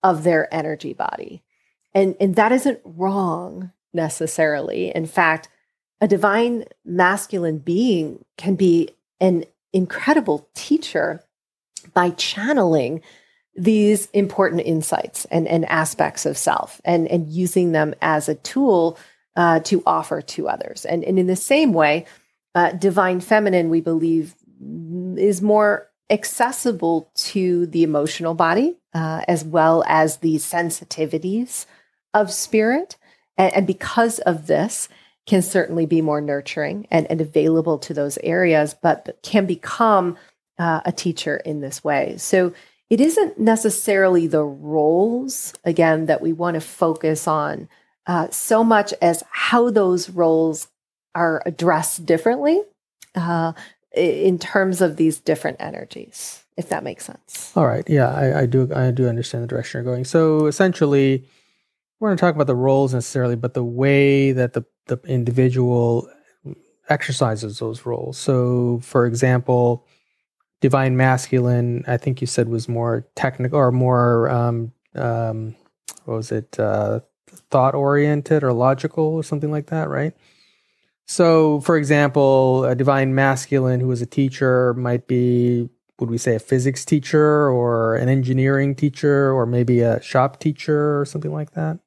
of 0.03 0.23
their 0.23 0.53
energy 0.53 0.93
body. 0.93 1.41
And, 1.93 2.15
and 2.19 2.35
that 2.35 2.51
isn't 2.51 2.79
wrong 2.83 3.71
necessarily. 3.93 4.93
In 4.93 5.05
fact, 5.07 5.49
a 6.01 6.07
divine 6.07 6.65
masculine 6.83 7.59
being 7.59 8.23
can 8.37 8.55
be 8.55 8.89
an 9.19 9.45
incredible 9.75 10.47
teacher 10.55 11.21
by 11.93 12.09
channeling 12.11 13.01
these 13.55 14.07
important 14.07 14.61
insights 14.65 15.25
and, 15.25 15.47
and 15.47 15.65
aspects 15.65 16.25
of 16.25 16.37
self 16.37 16.81
and, 16.83 17.07
and 17.07 17.29
using 17.29 17.71
them 17.73 17.93
as 18.01 18.27
a 18.27 18.35
tool 18.35 18.97
uh, 19.35 19.59
to 19.61 19.83
offer 19.85 20.21
to 20.21 20.47
others. 20.47 20.85
And, 20.85 21.03
and 21.03 21.19
in 21.19 21.27
the 21.27 21.35
same 21.35 21.73
way, 21.73 22.05
uh, 22.53 22.71
divine 22.71 23.19
feminine, 23.19 23.69
we 23.69 23.81
believe, 23.81 24.35
is 25.17 25.41
more 25.41 25.89
accessible 26.09 27.11
to 27.15 27.65
the 27.67 27.83
emotional 27.83 28.33
body 28.33 28.77
uh, 28.93 29.21
as 29.27 29.43
well 29.43 29.83
as 29.87 30.17
the 30.17 30.35
sensitivities 30.35 31.65
of 32.13 32.31
spirit. 32.31 32.95
And, 33.37 33.53
and, 33.53 33.67
because 33.67 34.19
of 34.19 34.47
this, 34.47 34.87
can 35.25 35.41
certainly 35.41 35.85
be 35.85 36.01
more 36.01 36.21
nurturing 36.21 36.87
and, 36.91 37.09
and 37.09 37.19
available 37.19 37.79
to 37.79 37.93
those 37.93 38.17
areas, 38.23 38.75
but 38.81 39.17
can 39.23 39.45
become 39.45 40.17
uh, 40.59 40.81
a 40.85 40.91
teacher 40.91 41.37
in 41.37 41.61
this 41.61 41.83
way. 41.83 42.15
So 42.17 42.53
it 42.89 43.01
isn't 43.01 43.39
necessarily 43.39 44.27
the 44.27 44.43
roles, 44.43 45.53
again, 45.63 46.05
that 46.05 46.21
we 46.21 46.31
want 46.31 46.53
to 46.53 46.61
focus 46.61 47.27
on 47.27 47.67
uh, 48.05 48.29
so 48.29 48.63
much 48.63 48.93
as 49.01 49.23
how 49.31 49.71
those 49.71 50.09
roles 50.09 50.67
are 51.15 51.41
addressed 51.45 52.05
differently 52.05 52.61
uh, 53.15 53.53
in 53.95 54.37
terms 54.37 54.81
of 54.81 54.97
these 54.97 55.19
different 55.19 55.57
energies, 55.59 56.45
if 56.57 56.69
that 56.69 56.83
makes 56.83 57.05
sense. 57.05 57.51
All 57.55 57.65
right. 57.65 57.83
Yeah, 57.89 58.09
I, 58.09 58.41
I 58.41 58.45
do. 58.45 58.69
I 58.75 58.91
do 58.91 59.07
understand 59.07 59.43
the 59.43 59.47
direction 59.47 59.79
you're 59.79 59.91
going. 59.91 60.05
So 60.05 60.45
essentially, 60.45 61.23
we're 61.99 62.09
going 62.09 62.17
to 62.17 62.21
talk 62.21 62.35
about 62.35 62.47
the 62.47 62.55
roles 62.55 62.93
necessarily, 62.93 63.35
but 63.35 63.53
the 63.53 63.63
way 63.63 64.31
that 64.31 64.53
the, 64.53 64.65
the 64.87 64.99
individual 65.05 66.09
exercises 66.89 67.59
those 67.59 67.85
roles. 67.85 68.17
So, 68.17 68.79
for 68.83 69.05
example, 69.05 69.87
divine 70.61 70.97
masculine, 70.97 71.83
I 71.87 71.97
think 71.97 72.21
you 72.21 72.27
said 72.27 72.49
was 72.49 72.67
more 72.67 73.07
technical 73.15 73.59
or 73.59 73.71
more, 73.71 74.29
um, 74.29 74.71
um, 74.93 75.55
what 76.05 76.17
was 76.17 76.31
it, 76.31 76.59
uh, 76.59 76.99
thought 77.49 77.75
oriented 77.75 78.43
or 78.43 78.53
logical 78.53 79.03
or 79.05 79.23
something 79.23 79.51
like 79.51 79.67
that, 79.67 79.89
right? 79.89 80.13
So, 81.07 81.61
for 81.61 81.77
example, 81.77 82.65
a 82.65 82.75
divine 82.75 83.13
masculine 83.13 83.79
who 83.79 83.87
was 83.87 84.01
a 84.01 84.07
teacher 84.07 84.73
might 84.73 85.07
be, 85.07 85.69
would 85.99 86.09
we 86.09 86.17
say, 86.17 86.35
a 86.35 86.39
physics 86.39 86.83
teacher 86.83 87.49
or 87.49 87.95
an 87.95 88.09
engineering 88.09 88.75
teacher 88.75 89.31
or 89.31 89.45
maybe 89.45 89.81
a 89.81 90.01
shop 90.01 90.39
teacher 90.39 90.99
or 90.99 91.05
something 91.05 91.31
like 91.31 91.51
that? 91.51 91.79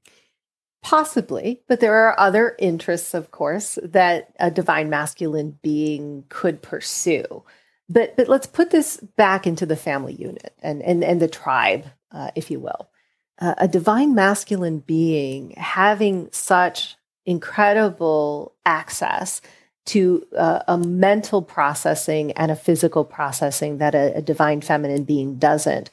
Possibly, 0.82 1.60
but 1.66 1.80
there 1.80 1.94
are 1.94 2.18
other 2.18 2.54
interests, 2.58 3.12
of 3.12 3.30
course, 3.30 3.78
that 3.82 4.32
a 4.38 4.50
divine 4.50 4.88
masculine 4.88 5.58
being 5.60 6.24
could 6.28 6.62
pursue. 6.62 7.42
But 7.88 8.16
but 8.16 8.28
let's 8.28 8.46
put 8.46 8.70
this 8.70 8.98
back 9.16 9.46
into 9.46 9.66
the 9.66 9.76
family 9.76 10.14
unit 10.14 10.54
and 10.62 10.82
and 10.82 11.02
and 11.02 11.20
the 11.20 11.28
tribe, 11.28 11.86
uh, 12.12 12.30
if 12.36 12.50
you 12.50 12.60
will. 12.60 12.88
Uh, 13.40 13.54
a 13.58 13.68
divine 13.68 14.14
masculine 14.14 14.78
being 14.78 15.50
having 15.56 16.28
such 16.32 16.96
incredible 17.26 18.54
access 18.64 19.40
to 19.86 20.26
uh, 20.36 20.60
a 20.68 20.78
mental 20.78 21.42
processing 21.42 22.32
and 22.32 22.50
a 22.50 22.56
physical 22.56 23.04
processing 23.04 23.78
that 23.78 23.94
a, 23.94 24.16
a 24.16 24.22
divine 24.22 24.60
feminine 24.60 25.04
being 25.04 25.36
doesn't 25.36 25.90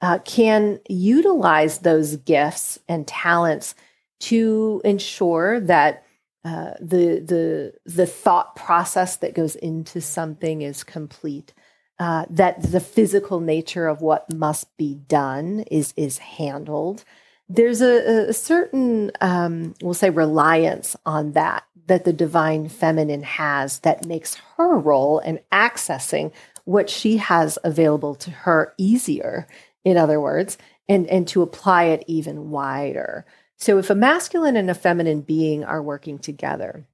uh, 0.00 0.18
can 0.20 0.78
utilize 0.88 1.78
those 1.78 2.16
gifts 2.16 2.78
and 2.88 3.06
talents 3.06 3.74
to 4.20 4.80
ensure 4.84 5.60
that 5.60 6.04
uh, 6.44 6.72
the 6.80 7.20
the 7.20 7.74
the 7.84 8.06
thought 8.06 8.56
process 8.56 9.16
that 9.16 9.34
goes 9.34 9.56
into 9.56 10.00
something 10.00 10.62
is 10.62 10.84
complete. 10.84 11.52
Uh, 11.98 12.24
that 12.30 12.62
the 12.62 12.80
physical 12.80 13.40
nature 13.40 13.88
of 13.88 14.00
what 14.00 14.32
must 14.32 14.76
be 14.76 14.94
done 14.94 15.60
is 15.70 15.92
is 15.96 16.18
handled. 16.18 17.04
There's 17.48 17.80
a, 17.80 18.28
a 18.28 18.32
certain, 18.32 19.10
um, 19.20 19.74
we'll 19.82 19.94
say, 19.94 20.10
reliance 20.10 20.94
on 21.04 21.32
that 21.32 21.64
that 21.88 22.04
the 22.04 22.12
divine 22.12 22.68
feminine 22.68 23.22
has 23.22 23.80
that 23.80 24.04
makes 24.06 24.36
her 24.56 24.78
role 24.78 25.18
in 25.20 25.40
accessing 25.50 26.32
what 26.64 26.88
she 26.88 27.16
has 27.16 27.58
available 27.64 28.14
to 28.14 28.30
her 28.30 28.74
easier. 28.78 29.48
In 29.84 29.96
other 29.96 30.20
words, 30.20 30.56
and 30.88 31.06
and 31.08 31.26
to 31.28 31.42
apply 31.42 31.84
it 31.84 32.04
even 32.06 32.50
wider. 32.50 33.26
So 33.58 33.78
if 33.78 33.90
a 33.90 33.94
masculine 33.94 34.56
and 34.56 34.70
a 34.70 34.74
feminine 34.74 35.20
being 35.20 35.64
are 35.64 35.82
working 35.82 36.18
together 36.18 36.84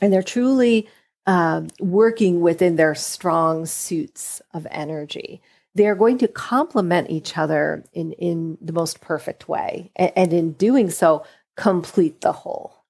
and 0.00 0.12
they're 0.12 0.22
truly 0.22 0.88
um, 1.26 1.68
working 1.80 2.40
within 2.40 2.76
their 2.76 2.94
strong 2.94 3.64
suits 3.64 4.42
of 4.52 4.66
energy, 4.70 5.40
they're 5.74 5.94
going 5.94 6.18
to 6.18 6.28
complement 6.28 7.10
each 7.10 7.38
other 7.38 7.84
in, 7.94 8.12
in 8.12 8.58
the 8.60 8.74
most 8.74 9.00
perfect 9.00 9.48
way. 9.48 9.90
And, 9.96 10.12
and 10.14 10.32
in 10.32 10.52
doing 10.52 10.90
so, 10.90 11.24
complete 11.56 12.20
the 12.20 12.32
whole. 12.32 12.84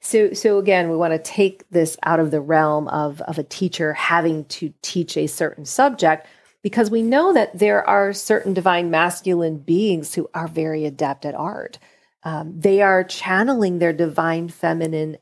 So, 0.00 0.32
so 0.32 0.58
again, 0.58 0.90
we 0.90 0.96
want 0.96 1.12
to 1.12 1.18
take 1.18 1.68
this 1.70 1.96
out 2.02 2.20
of 2.20 2.30
the 2.30 2.40
realm 2.40 2.88
of, 2.88 3.20
of 3.22 3.38
a 3.38 3.44
teacher 3.44 3.92
having 3.94 4.44
to 4.46 4.72
teach 4.82 5.16
a 5.16 5.26
certain 5.26 5.64
subject 5.64 6.26
because 6.62 6.90
we 6.90 7.02
know 7.02 7.32
that 7.32 7.58
there 7.58 7.88
are 7.88 8.12
certain 8.12 8.52
divine 8.52 8.90
masculine 8.90 9.58
beings 9.58 10.14
who 10.14 10.28
are 10.34 10.48
very 10.48 10.84
adept 10.84 11.24
at 11.24 11.34
art. 11.34 11.78
Um, 12.26 12.58
they 12.58 12.82
are 12.82 13.04
channeling 13.04 13.78
their 13.78 13.92
divine 13.92 14.48
feminine 14.48 15.18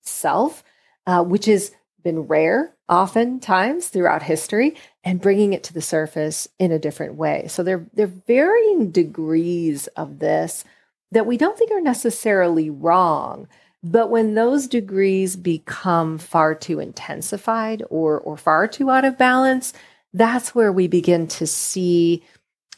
self, 0.00 0.64
uh, 1.06 1.22
which 1.22 1.44
has 1.44 1.70
been 2.02 2.20
rare 2.20 2.74
oftentimes 2.88 3.88
throughout 3.88 4.22
history, 4.22 4.74
and 5.04 5.20
bringing 5.20 5.52
it 5.52 5.62
to 5.64 5.74
the 5.74 5.82
surface 5.82 6.48
in 6.58 6.72
a 6.72 6.78
different 6.78 7.16
way. 7.16 7.46
So 7.48 7.62
there 7.62 7.86
are 7.98 8.06
varying 8.06 8.90
degrees 8.90 9.86
of 9.88 10.18
this 10.18 10.64
that 11.10 11.26
we 11.26 11.36
don't 11.36 11.58
think 11.58 11.72
are 11.72 11.80
necessarily 11.82 12.70
wrong. 12.70 13.48
But 13.82 14.08
when 14.08 14.32
those 14.32 14.66
degrees 14.66 15.36
become 15.36 16.16
far 16.16 16.54
too 16.54 16.80
intensified 16.80 17.82
or, 17.90 18.18
or 18.20 18.38
far 18.38 18.66
too 18.66 18.88
out 18.88 19.04
of 19.04 19.18
balance, 19.18 19.74
that's 20.14 20.54
where 20.54 20.72
we 20.72 20.88
begin 20.88 21.26
to 21.26 21.46
see, 21.46 22.24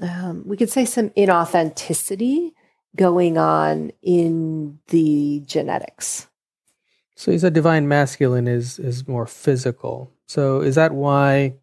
um, 0.01 0.43
we 0.45 0.57
could 0.57 0.71
say, 0.71 0.85
some 0.85 1.11
inauthenticity 1.11 2.55
going 2.99 3.39
on 3.39 3.93
in 4.03 4.79
the 4.89 5.43
genetics. 5.47 6.27
So 7.17 7.31
you 7.31 7.39
said 7.39 7.55
divine 7.55 7.89
masculine 7.89 8.47
is 8.47 8.79
is 8.79 9.09
more 9.09 9.27
physical. 9.27 10.13
So 10.27 10.61
is 10.61 10.75
that 10.75 10.93
why 10.93 11.55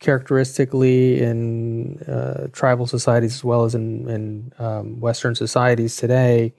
characteristically 0.00 1.22
in 1.22 1.98
uh, 2.02 2.48
tribal 2.52 2.86
societies 2.86 3.34
as 3.34 3.44
well 3.44 3.64
as 3.64 3.74
in, 3.74 4.08
in 4.08 4.52
um, 4.58 5.00
Western 5.00 5.34
societies 5.34 5.96
today, 5.96 6.52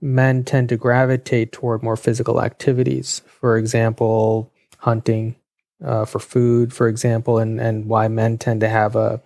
men 0.00 0.42
tend 0.42 0.68
to 0.68 0.76
gravitate 0.76 1.52
toward 1.52 1.82
more 1.82 1.96
physical 1.96 2.42
activities. 2.42 3.22
For 3.28 3.56
example, 3.56 4.52
hunting 4.78 5.36
uh, 5.84 6.06
for 6.06 6.18
food, 6.18 6.72
for 6.72 6.88
example, 6.88 7.38
and, 7.38 7.60
and 7.60 7.86
why 7.86 8.08
men 8.08 8.36
tend 8.36 8.60
to 8.62 8.68
have 8.68 8.96
a, 8.96 9.22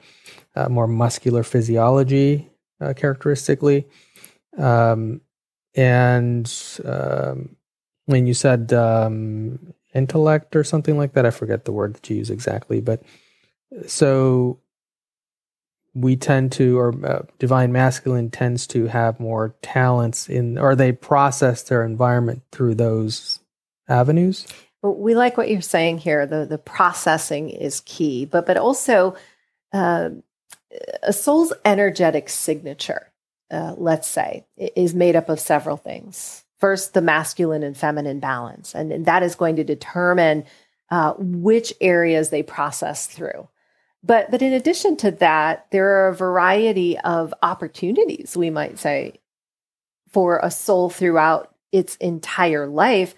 a 0.55 0.69
more 0.69 0.87
muscular 0.87 1.43
physiology 1.43 2.50
uh, 2.81 2.93
characteristically. 2.95 3.87
Um, 4.59 5.21
and 5.75 6.53
um, 6.85 7.57
when 8.07 8.27
you 8.27 8.35
said 8.35 8.73
um, 8.73 9.75
intellect 9.95 10.57
or 10.57 10.65
something 10.65 10.97
like 10.97 11.15
that, 11.15 11.27
I 11.27 11.31
forget 11.31 11.65
the 11.65 11.73
word 11.73 11.95
that 11.95 12.11
you 12.11 12.17
use 12.17 12.31
exactly, 12.31 12.81
but 12.81 13.03
so 13.87 14.59
we 15.95 16.17
tend 16.17 16.53
to, 16.53 16.79
or 16.79 17.07
uh, 17.07 17.23
divine 17.39 17.73
masculine 17.73 18.31
tends 18.31 18.67
to 18.69 18.87
have 18.87 19.19
more 19.19 19.57
talents 19.63 20.29
in, 20.29 20.59
or 20.59 20.75
they 20.75 20.93
process 20.93 21.63
their 21.63 21.85
environment 21.85 22.43
through 22.53 22.77
those 22.77 23.41
avenues. 23.89 24.47
we 24.83 25.15
like 25.15 25.37
what 25.37 25.51
you're 25.51 25.61
saying 25.61 25.99
here. 25.99 26.27
The 26.27 26.47
the 26.47 26.59
processing 26.59 27.51
is 27.51 27.81
key, 27.81 28.25
but 28.25 28.47
but 28.47 28.57
also 28.57 29.17
uh, 29.73 30.11
a 31.03 31.13
soul's 31.13 31.53
energetic 31.65 32.29
signature, 32.29 33.11
uh, 33.51 33.75
let's 33.77 34.09
say, 34.09 34.47
is 34.57 34.95
made 34.95 35.17
up 35.17 35.29
of 35.29 35.41
several 35.41 35.77
things. 35.77 36.45
First, 36.59 36.95
the 36.95 37.01
masculine 37.01 37.63
and 37.63 37.77
feminine 37.77 38.21
balance, 38.21 38.75
and, 38.75 38.93
and 38.93 39.07
that 39.07 39.23
is 39.23 39.35
going 39.35 39.57
to 39.57 39.65
determine 39.65 40.45
uh, 40.91 41.15
which 41.19 41.73
areas 41.81 42.31
they 42.31 42.43
process 42.43 43.07
through. 43.07 43.49
But, 44.03 44.31
but 44.31 44.43
in 44.43 44.53
addition 44.53 44.97
to 44.99 45.11
that, 45.13 45.67
there 45.71 45.89
are 45.89 46.09
a 46.09 46.15
variety 46.15 46.99
of 46.99 47.35
opportunities, 47.43 48.37
we 48.37 48.51
might 48.51 48.79
say, 48.79 49.21
for 50.11 50.41
a 50.43 50.51
soul 50.51 50.91
throughout 50.91 51.55
its 51.73 51.97
entire 51.97 52.67
life 52.67 53.15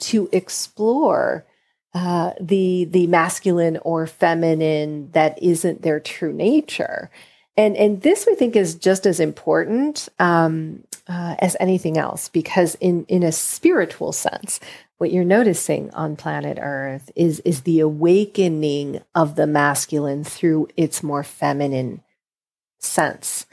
to 0.00 0.28
explore 0.32 1.46
uh, 1.94 2.32
the 2.40 2.86
the 2.90 3.06
masculine 3.06 3.78
or 3.78 4.06
feminine 4.06 5.10
that 5.12 5.40
isn't 5.40 5.82
their 5.82 6.00
true 6.00 6.32
nature, 6.32 7.08
and 7.56 7.76
and 7.76 8.02
this 8.02 8.26
we 8.26 8.34
think 8.34 8.56
is 8.56 8.74
just 8.74 9.06
as 9.06 9.20
important 9.20 10.08
um, 10.18 10.82
uh, 11.06 11.36
as 11.38 11.56
anything 11.60 11.96
else 11.96 12.28
because 12.28 12.74
in 12.76 13.04
in 13.06 13.22
a 13.22 13.30
spiritual 13.30 14.10
sense, 14.10 14.58
what 14.98 15.12
you're 15.12 15.24
noticing 15.24 15.88
on 15.94 16.16
planet 16.16 16.58
Earth 16.60 17.12
is 17.14 17.38
is 17.40 17.60
the 17.60 17.78
awakening 17.78 19.00
of 19.14 19.36
the 19.36 19.46
masculine 19.46 20.24
through 20.24 20.66
its 20.76 21.00
more 21.00 21.22
feminine 21.22 22.02
sense, 22.80 23.46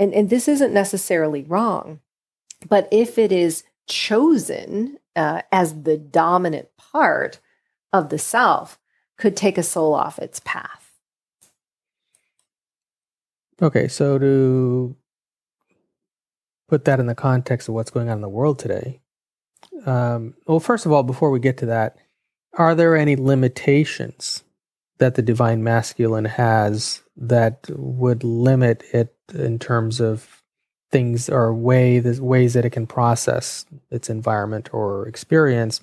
and 0.00 0.12
and 0.12 0.30
this 0.30 0.48
isn't 0.48 0.74
necessarily 0.74 1.44
wrong, 1.44 2.00
but 2.68 2.88
if 2.90 3.18
it 3.18 3.30
is 3.30 3.62
chosen 3.86 4.98
uh, 5.14 5.42
as 5.52 5.82
the 5.82 5.96
dominant 5.96 6.68
part 6.76 7.38
of 7.94 8.08
the 8.08 8.18
self 8.18 8.78
could 9.16 9.36
take 9.36 9.56
a 9.56 9.62
soul 9.62 9.94
off 9.94 10.18
its 10.18 10.40
path. 10.40 10.90
Okay, 13.62 13.86
so 13.86 14.18
to 14.18 14.96
put 16.68 16.84
that 16.86 16.98
in 16.98 17.06
the 17.06 17.14
context 17.14 17.68
of 17.68 17.74
what's 17.74 17.92
going 17.92 18.08
on 18.08 18.16
in 18.16 18.20
the 18.20 18.28
world 18.28 18.58
today, 18.58 19.00
um, 19.86 20.34
well, 20.46 20.58
first 20.58 20.86
of 20.86 20.92
all, 20.92 21.04
before 21.04 21.30
we 21.30 21.38
get 21.38 21.56
to 21.58 21.66
that, 21.66 21.96
are 22.54 22.74
there 22.74 22.96
any 22.96 23.14
limitations 23.14 24.42
that 24.98 25.14
the 25.14 25.22
divine 25.22 25.62
masculine 25.62 26.24
has 26.24 27.02
that 27.16 27.66
would 27.70 28.24
limit 28.24 28.82
it 28.92 29.14
in 29.32 29.60
terms 29.60 30.00
of 30.00 30.42
things 30.90 31.28
or 31.28 31.54
way 31.54 32.00
the 32.00 32.22
ways 32.22 32.54
that 32.54 32.64
it 32.64 32.70
can 32.70 32.86
process 32.86 33.66
its 33.90 34.10
environment 34.10 34.68
or 34.72 35.06
experience 35.06 35.80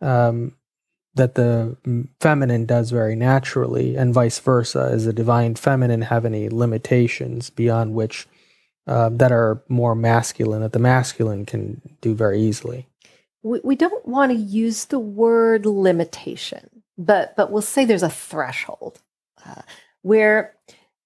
um, 0.00 0.54
that 1.14 1.34
the 1.34 1.76
feminine 2.20 2.64
does 2.64 2.90
very 2.90 3.14
naturally, 3.14 3.96
and 3.96 4.14
vice 4.14 4.38
versa. 4.38 4.88
Does 4.90 5.04
the 5.04 5.12
divine 5.12 5.54
feminine 5.54 6.02
have 6.02 6.24
any 6.24 6.48
limitations 6.48 7.50
beyond 7.50 7.94
which 7.94 8.26
uh, 8.86 9.10
that 9.10 9.30
are 9.30 9.62
more 9.68 9.94
masculine 9.94 10.62
that 10.62 10.72
the 10.72 10.78
masculine 10.78 11.44
can 11.44 11.80
do 12.00 12.14
very 12.14 12.40
easily? 12.40 12.88
We, 13.42 13.60
we 13.62 13.76
don't 13.76 14.06
want 14.06 14.32
to 14.32 14.38
use 14.38 14.86
the 14.86 14.98
word 14.98 15.66
limitation, 15.66 16.82
but 16.96 17.36
but 17.36 17.50
we'll 17.50 17.62
say 17.62 17.84
there's 17.84 18.02
a 18.02 18.08
threshold 18.08 19.00
uh, 19.44 19.62
where 20.02 20.54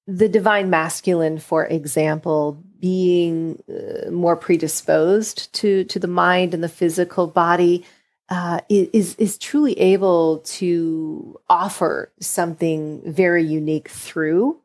the 0.07 0.29
divine 0.29 0.71
masculine, 0.71 1.39
for 1.39 1.67
example, 1.67 2.63
being 2.79 3.61
uh, 3.69 4.11
more 4.11 4.37
predisposed 4.37 5.53
to 5.55 5.83
to 5.85 5.99
the 5.99 6.07
mind 6.07 6.55
and 6.55 6.63
the 6.63 6.69
physical 6.69 7.27
body 7.27 7.85
uh, 8.29 8.61
is 8.69 9.15
is 9.17 9.39
truly 9.39 9.79
able 9.79 10.39
to 10.39 11.39
offer 11.49 12.13
something 12.21 13.01
very 13.05 13.45
unique 13.45 13.89
through 13.89 14.61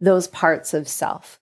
those 0.00 0.28
parts 0.28 0.74
of 0.74 0.88
self. 0.88 1.40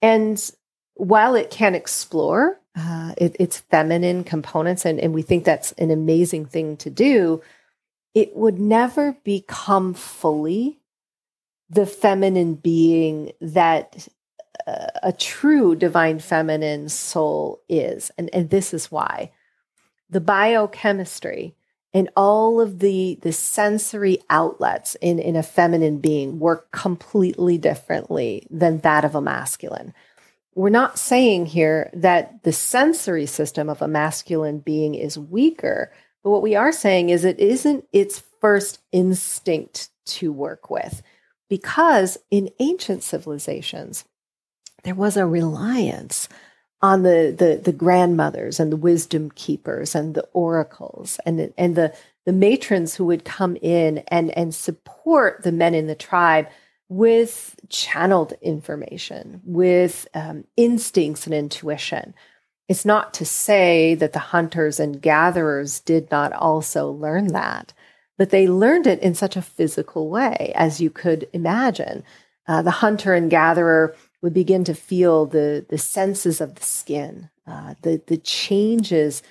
And 0.00 0.50
while 0.94 1.34
it 1.34 1.50
can 1.50 1.74
explore 1.74 2.60
uh, 2.76 3.14
it, 3.16 3.36
its 3.38 3.58
feminine 3.58 4.24
components, 4.24 4.84
and, 4.84 5.00
and 5.00 5.12
we 5.12 5.22
think 5.22 5.44
that's 5.44 5.72
an 5.72 5.90
amazing 5.90 6.46
thing 6.46 6.76
to 6.78 6.90
do, 6.90 7.42
it 8.14 8.36
would 8.36 8.58
never 8.58 9.16
become 9.24 9.94
fully 9.94 10.80
the 11.68 11.86
feminine 11.86 12.54
being 12.54 13.32
that 13.40 14.08
uh, 14.66 14.86
a 15.02 15.12
true 15.12 15.74
divine 15.74 16.18
feminine 16.18 16.88
soul 16.88 17.60
is. 17.68 18.10
And, 18.18 18.30
and 18.32 18.50
this 18.50 18.74
is 18.74 18.90
why 18.90 19.32
the 20.12 20.20
biochemistry 20.20 21.54
and 21.94 22.08
all 22.16 22.60
of 22.60 22.78
the 22.78 23.18
the 23.22 23.32
sensory 23.32 24.18
outlets 24.30 24.94
in 25.00 25.18
in 25.18 25.36
a 25.36 25.42
feminine 25.42 25.98
being 25.98 26.38
work 26.38 26.70
completely 26.70 27.58
differently 27.58 28.46
than 28.50 28.78
that 28.78 29.04
of 29.04 29.14
a 29.14 29.20
masculine. 29.20 29.92
We're 30.54 30.68
not 30.68 30.98
saying 30.98 31.46
here 31.46 31.90
that 31.94 32.42
the 32.42 32.52
sensory 32.52 33.26
system 33.26 33.68
of 33.70 33.80
a 33.80 33.88
masculine 33.88 34.58
being 34.58 34.94
is 34.94 35.18
weaker 35.18 35.90
but 36.22 36.30
what 36.30 36.42
we 36.42 36.54
are 36.54 36.72
saying 36.72 37.10
is 37.10 37.24
it 37.24 37.40
isn't 37.40 37.84
its 37.92 38.22
first 38.40 38.78
instinct 38.92 39.90
to 40.04 40.32
work 40.32 40.70
with. 40.70 41.02
Because 41.48 42.16
in 42.30 42.50
ancient 42.60 43.02
civilizations 43.02 44.04
there 44.84 44.94
was 44.94 45.16
a 45.16 45.26
reliance 45.26 46.28
on 46.82 47.02
the, 47.04 47.34
the, 47.36 47.60
the 47.62 47.72
grandmothers 47.72 48.58
and 48.58 48.72
the 48.72 48.76
wisdom 48.76 49.30
keepers 49.34 49.94
and 49.94 50.14
the 50.14 50.26
oracles 50.32 51.20
and, 51.24 51.52
and 51.56 51.76
the, 51.76 51.94
the 52.26 52.32
matrons 52.32 52.94
who 52.94 53.04
would 53.04 53.24
come 53.24 53.56
in 53.62 53.98
and, 54.08 54.36
and 54.36 54.54
support 54.54 55.42
the 55.42 55.52
men 55.52 55.74
in 55.74 55.86
the 55.86 55.94
tribe 55.94 56.48
with 56.88 57.56
channeled 57.68 58.34
information, 58.42 59.40
with 59.44 60.06
um, 60.14 60.44
instincts 60.56 61.26
and 61.26 61.34
intuition. 61.34 62.14
It's 62.68 62.84
not 62.84 63.14
to 63.14 63.24
say 63.24 63.94
that 63.94 64.12
the 64.12 64.18
hunters 64.18 64.78
and 64.78 65.00
gatherers 65.00 65.80
did 65.80 66.10
not 66.10 66.32
also 66.32 66.90
learn 66.90 67.28
that, 67.28 67.72
but 68.18 68.30
they 68.30 68.46
learned 68.46 68.86
it 68.86 69.00
in 69.00 69.14
such 69.14 69.36
a 69.36 69.42
physical 69.42 70.10
way 70.10 70.52
as 70.54 70.80
you 70.80 70.90
could 70.90 71.28
imagine. 71.32 72.04
Uh, 72.46 72.60
the 72.60 72.70
hunter 72.70 73.14
and 73.14 73.30
gatherer 73.30 73.94
would 74.22 74.32
begin 74.32 74.64
to 74.64 74.74
feel 74.74 75.26
the 75.26 75.66
the 75.68 75.78
senses 75.78 76.40
of 76.40 76.54
the 76.54 76.64
skin, 76.64 77.28
uh, 77.46 77.74
the 77.82 78.00
the 78.06 78.16
changes 78.16 79.22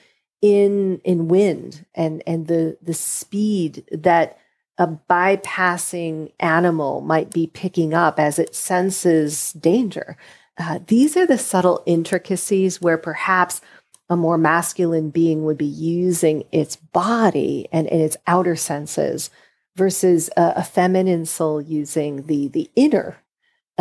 in 0.41 0.99
in 1.03 1.27
wind 1.27 1.85
and 1.95 2.21
and 2.27 2.47
the 2.47 2.77
the 2.81 2.93
speed 2.93 3.83
that 3.91 4.37
a 4.77 4.87
bypassing 4.87 6.31
animal 6.39 7.01
might 7.01 7.31
be 7.31 7.47
picking 7.47 7.93
up 7.93 8.19
as 8.19 8.39
it 8.39 8.55
senses 8.55 9.53
danger. 9.53 10.17
Uh, 10.57 10.79
these 10.87 11.15
are 11.15 11.25
the 11.25 11.37
subtle 11.37 11.83
intricacies 11.85 12.81
where 12.81 12.97
perhaps 12.97 13.61
a 14.09 14.17
more 14.17 14.37
masculine 14.37 15.09
being 15.09 15.45
would 15.45 15.57
be 15.57 15.65
using 15.65 16.43
its 16.51 16.75
body 16.75 17.67
and, 17.71 17.87
and 17.87 18.01
its 18.01 18.17
outer 18.27 18.55
senses 18.55 19.29
versus 19.75 20.29
a, 20.35 20.53
a 20.57 20.63
feminine 20.63 21.25
soul 21.25 21.61
using 21.61 22.25
the 22.25 22.47
the 22.49 22.69
inner 22.75 23.17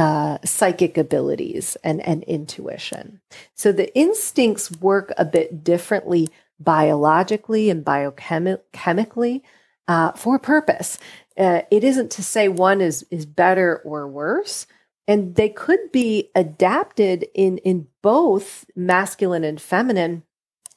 uh, 0.00 0.38
psychic 0.46 0.96
abilities 0.96 1.76
and, 1.84 2.00
and 2.06 2.22
intuition. 2.22 3.20
So 3.54 3.70
the 3.70 3.94
instincts 3.94 4.70
work 4.70 5.12
a 5.18 5.26
bit 5.26 5.62
differently 5.62 6.30
biologically 6.58 7.68
and 7.68 7.84
biochemically 7.84 9.42
uh, 9.88 10.12
for 10.12 10.38
purpose. 10.38 10.98
Uh, 11.36 11.62
it 11.70 11.84
isn't 11.84 12.10
to 12.12 12.22
say 12.22 12.48
one 12.48 12.80
is 12.80 13.04
is 13.10 13.26
better 13.26 13.82
or 13.84 14.08
worse, 14.08 14.66
and 15.06 15.34
they 15.34 15.50
could 15.50 15.92
be 15.92 16.30
adapted 16.34 17.26
in 17.34 17.58
in 17.58 17.86
both 18.00 18.64
masculine 18.74 19.44
and 19.44 19.60
feminine 19.60 20.22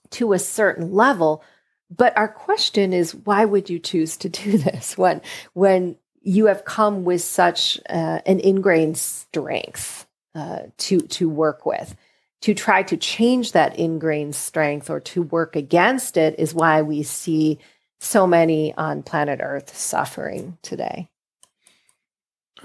to 0.10 0.34
a 0.34 0.40
certain 0.40 0.92
level. 0.92 1.42
But 1.90 2.18
our 2.18 2.28
question 2.28 2.92
is, 2.92 3.16
why 3.16 3.46
would 3.46 3.70
you 3.70 3.80
choose 3.80 4.18
to 4.18 4.28
do 4.28 4.58
this 4.58 4.98
when 4.98 5.22
when 5.54 5.96
you 6.24 6.48
have 6.48 6.66
come 6.66 7.04
with 7.04 7.22
such 7.22 7.80
uh, 7.90 8.20
an 8.26 8.40
ingrained 8.40 8.98
strength 8.98 10.08
uh, 10.34 10.62
to 10.78 11.00
to 11.00 11.30
work 11.30 11.66
with. 11.66 11.96
To 12.42 12.54
try 12.54 12.84
to 12.84 12.98
change 12.98 13.54
that 13.54 13.78
ingrained 13.78 14.36
strength 14.36 14.90
or 14.90 15.00
to 15.02 15.22
work 15.22 15.56
against 15.56 16.18
it 16.18 16.36
is 16.38 16.54
why 16.54 16.82
we 16.82 17.04
see 17.04 17.60
so 18.02 18.28
many 18.28 18.74
on 18.74 19.04
planet 19.04 19.40
Earth 19.42 19.76
suffering 19.76 20.58
today. 20.62 21.08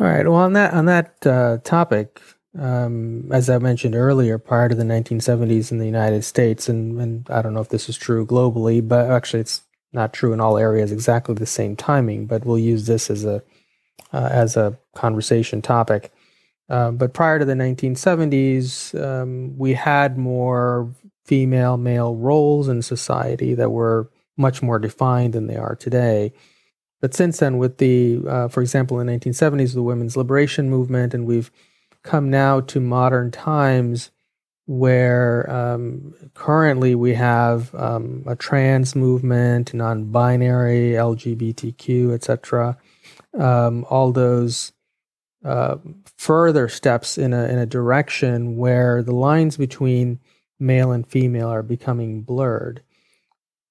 All 0.00 0.06
right. 0.06 0.26
Well, 0.26 0.36
on 0.36 0.52
that 0.54 0.74
on 0.74 0.86
that 0.86 1.26
uh, 1.26 1.58
topic, 1.64 2.20
um, 2.58 3.30
as 3.32 3.50
I 3.50 3.58
mentioned 3.58 3.94
earlier, 3.94 4.38
prior 4.38 4.68
to 4.68 4.74
the 4.74 4.84
1970s 4.84 5.70
in 5.70 5.78
the 5.78 5.86
United 5.86 6.24
States, 6.24 6.68
and, 6.68 7.00
and 7.00 7.30
I 7.30 7.42
don't 7.42 7.54
know 7.54 7.60
if 7.60 7.68
this 7.68 7.88
is 7.88 7.96
true 7.96 8.26
globally, 8.26 8.86
but 8.86 9.10
actually 9.10 9.40
it's 9.40 9.62
not 9.92 10.12
true 10.12 10.32
in 10.32 10.40
all 10.40 10.58
areas 10.58 10.92
exactly 10.92 11.34
the 11.34 11.46
same 11.46 11.76
timing, 11.76 12.26
but 12.26 12.44
we'll 12.44 12.58
use 12.58 12.86
this 12.86 13.10
as 13.10 13.24
a 13.24 13.42
uh, 14.12 14.28
as 14.30 14.56
a 14.56 14.78
conversation 14.94 15.60
topic. 15.60 16.12
Uh, 16.68 16.90
but 16.90 17.14
prior 17.14 17.38
to 17.38 17.44
the 17.44 17.54
1970s, 17.54 19.00
um, 19.02 19.56
we 19.56 19.74
had 19.74 20.18
more 20.18 20.92
female 21.24 21.76
male 21.76 22.14
roles 22.14 22.68
in 22.68 22.82
society 22.82 23.54
that 23.54 23.70
were 23.70 24.10
much 24.36 24.62
more 24.62 24.78
defined 24.78 25.32
than 25.34 25.46
they 25.46 25.56
are 25.56 25.74
today. 25.74 26.32
but 27.00 27.14
since 27.14 27.38
then, 27.38 27.58
with 27.58 27.78
the, 27.78 28.20
uh, 28.26 28.48
for 28.48 28.60
example, 28.60 28.98
in 29.00 29.06
the 29.06 29.12
1970s, 29.12 29.74
the 29.74 29.82
women's 29.82 30.16
liberation 30.16 30.70
movement, 30.70 31.14
and 31.14 31.26
we've 31.26 31.50
come 32.02 32.30
now 32.30 32.60
to 32.60 32.80
modern 32.80 33.30
times 33.30 34.10
where 34.68 35.50
um, 35.50 36.14
currently 36.34 36.94
we 36.94 37.14
have 37.14 37.74
um, 37.74 38.22
a 38.26 38.36
trans 38.36 38.94
movement, 38.94 39.72
non-binary, 39.72 40.90
LGBTQ, 40.92 42.12
etc. 42.12 42.76
Um, 43.32 43.86
all 43.88 44.12
those 44.12 44.72
uh, 45.42 45.76
further 46.18 46.68
steps 46.68 47.16
in 47.16 47.32
a 47.32 47.44
in 47.46 47.58
a 47.58 47.64
direction 47.64 48.58
where 48.58 49.02
the 49.02 49.14
lines 49.14 49.56
between 49.56 50.20
male 50.60 50.92
and 50.92 51.06
female 51.06 51.48
are 51.48 51.62
becoming 51.62 52.20
blurred. 52.20 52.82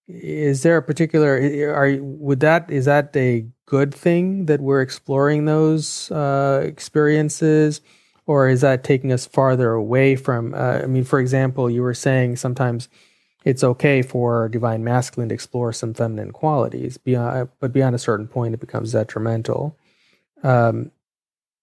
Is 0.07 0.63
there 0.63 0.77
a 0.77 0.81
particular 0.81 1.35
are 1.75 1.95
would 2.01 2.39
that 2.39 2.71
is 2.71 2.85
that 2.85 3.15
a 3.15 3.45
good 3.67 3.93
thing 3.93 4.47
that 4.47 4.61
we're 4.61 4.81
exploring 4.81 5.45
those 5.45 6.09
uh, 6.09 6.63
experiences, 6.65 7.81
or 8.27 8.49
is 8.49 8.61
that 8.61 8.83
taking 8.83 9.11
us 9.11 9.25
farther 9.25 9.71
away 9.71 10.15
from? 10.15 10.53
Uh, 10.53 10.81
I 10.83 10.85
mean, 10.85 11.05
for 11.05 11.19
example, 11.19 11.69
you 11.69 11.81
were 11.81 11.93
saying 11.93 12.35
sometimes 12.35 12.89
it's 13.45 13.63
okay 13.63 14.01
for 14.01 14.49
divine 14.49 14.83
masculine 14.83 15.29
to 15.29 15.35
explore 15.35 15.71
some 15.71 15.93
feminine 15.93 16.31
qualities, 16.31 16.97
beyond, 16.97 17.49
but 17.59 17.71
beyond 17.71 17.95
a 17.95 17.99
certain 17.99 18.27
point, 18.27 18.53
it 18.53 18.59
becomes 18.59 18.91
detrimental. 18.91 19.77
Um, 20.43 20.91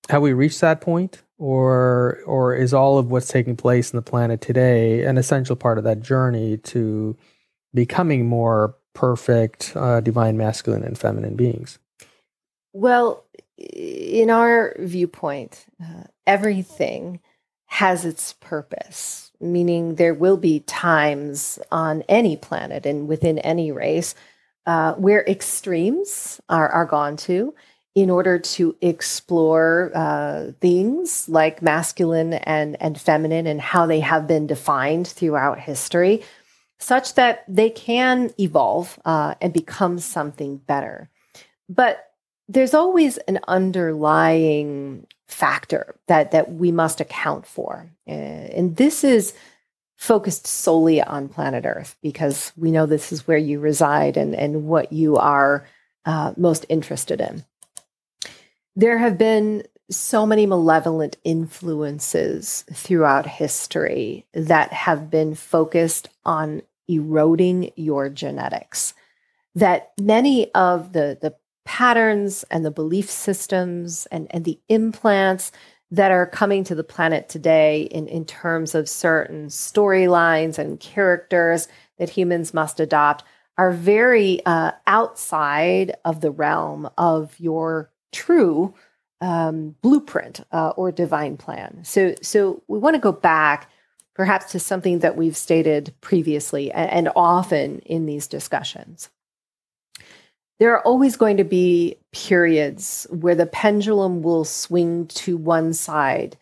have 0.09 0.23
we 0.23 0.33
reached 0.33 0.63
that 0.63 0.81
point, 0.81 1.23
or 1.39 2.21
or 2.27 2.55
is 2.55 2.73
all 2.73 2.99
of 2.99 3.11
what's 3.11 3.29
taking 3.29 3.57
place 3.57 3.93
in 3.93 3.97
the 3.97 4.03
planet 4.03 4.41
today 4.41 5.05
an 5.05 5.19
essential 5.19 5.57
part 5.57 5.79
of 5.79 5.85
that 5.85 6.01
journey 6.01 6.57
to 6.59 7.17
becoming 7.75 8.27
more 8.27 8.75
perfect 8.95 9.73
uh, 9.77 10.01
divine 10.01 10.37
masculine 10.37 10.85
and 10.85 10.99
feminine 10.99 11.37
beings? 11.37 11.79
Well, 12.73 13.25
in 13.57 14.31
our 14.31 14.75
viewpoint, 14.79 15.67
uh, 15.83 16.05
everything 16.27 17.21
has 17.67 18.05
its 18.05 18.35
purpose, 18.35 19.33
meaning 19.41 19.97
there 19.97 20.15
will 20.15 20.37
be 20.37 20.61
times 20.61 21.59
on 21.71 22.03
any 22.09 22.37
planet 22.37 22.87
and 22.87 23.09
within 23.09 23.39
any 23.41 23.73
race 23.73 24.15
uh, 24.67 24.95
where 24.95 25.25
extremes 25.27 26.41
are, 26.49 26.69
are 26.69 26.87
gone 26.87 27.17
to 27.17 27.55
in 27.95 28.11
order 28.11 28.39
to 28.39 28.77
explore 28.81 29.93
uh, 29.95 30.51
things 30.61 31.29
like 31.29 31.63
masculine 31.63 32.35
and, 32.35 32.81
and 32.81 33.01
feminine 33.01 33.47
and 33.47 33.61
how 33.61 33.87
they 33.87 34.01
have 34.01 34.27
been 34.27 34.47
defined 34.47 35.07
throughout 35.07 35.61
history, 35.61 36.23
such 36.79 37.15
that 37.15 37.45
they 37.47 37.71
can 37.71 38.33
evolve 38.39 38.99
uh, 39.05 39.35
and 39.41 39.53
become 39.53 39.99
something 39.99 40.57
better. 40.57 41.09
But 41.69 42.05
there's 42.49 42.75
always 42.75 43.17
an 43.19 43.41
underlying 43.49 45.07
factor 45.27 45.95
that, 46.09 46.33
that 46.33 46.53
we 46.53 46.71
must 46.71 47.01
account 47.01 47.47
for. 47.47 47.91
Uh, 48.07 48.11
and 48.11 48.77
this 48.77 49.03
is 49.05 49.35
focused 49.97 50.47
solely 50.47 51.03
on 51.03 51.29
planet 51.29 51.65
Earth 51.67 51.97
because 52.03 52.53
we 52.57 52.71
know 52.71 52.85
this 52.85 53.13
is 53.13 53.27
where 53.27 53.39
you 53.39 53.59
reside 53.61 54.17
and, 54.17 54.35
and 54.35 54.67
what 54.67 54.93
you 54.93 55.17
are 55.17 55.67
uh, 56.05 56.35
most 56.37 56.67
interested 56.69 57.21
in 57.21 57.45
there 58.77 58.99
have 58.99 59.19
been 59.19 59.63
so 59.91 60.27
many 60.27 60.47
malevolent 60.47 61.17
influences 61.25 62.65
throughout 62.73 63.27
history 63.27 64.27
that 64.33 64.73
have 64.73 65.11
been 65.11 65.35
focused 65.35 66.09
on 66.25 66.63
eroding 66.89 67.71
your 67.77 68.09
genetics. 68.09 68.95
That 69.55 69.93
many 70.01 70.53
of 70.55 70.93
the, 70.93 71.19
the 71.21 71.35
patterns 71.65 72.45
and 72.51 72.65
the 72.65 72.71
belief 72.71 73.11
systems 73.11 74.07
and, 74.07 74.27
and 74.31 74.45
the 74.45 74.61
implants 74.69 75.53
that 75.91 76.11
are 76.11 76.27
coming 76.27 76.65
to 76.65 76.75
the 76.75 76.85
planet 76.85 77.29
today 77.29 77.83
in, 77.83 78.07
in 78.09 78.25
terms 78.25 78.75
of 78.75 78.89
certain 78.89 79.47
storylines 79.47 80.59
and 80.59 80.81
characters 80.81 81.69
that 81.99 82.11
humans 82.11 82.53
must 82.53 82.81
adopt 82.81 83.25
are 83.57 83.71
very 83.71 84.45
uh, 84.47 84.73
outside 84.87 85.95
of 86.05 86.21
the 86.21 86.31
realm 86.31 86.89
of 86.99 87.39
your 87.39 87.91
true 88.13 88.75
um, 89.21 89.77
blueprint 89.81 90.41
uh, 90.53 90.71
or 90.71 90.91
divine 90.91 91.37
plan. 91.37 91.81
So, 91.85 92.15
so 92.21 92.63
we 92.67 92.79
want 92.79 92.95
to 92.95 93.01
go 93.01 93.13
back 93.13 93.71
perhaps 94.15 94.53
to 94.53 94.61
something 94.61 95.01
that 95.01 95.17
we've 95.17 95.37
stated 95.37 95.95
previously 96.01 96.73
and, 96.73 96.91
and 96.91 97.09
often 97.15 97.79
in 97.81 98.07
these 98.07 98.27
discussions. 98.27 99.11
There 100.59 100.73
are 100.73 100.83
always 100.83 101.17
going 101.17 101.37
to 101.39 101.45
be 101.45 101.97
periods 102.13 103.07
where 103.11 103.35
the 103.35 103.47
pendulum 103.47 104.23
will 104.23 104.45
swing 104.45 105.07
to 105.09 105.37
one 105.37 105.73
side. 105.73 106.37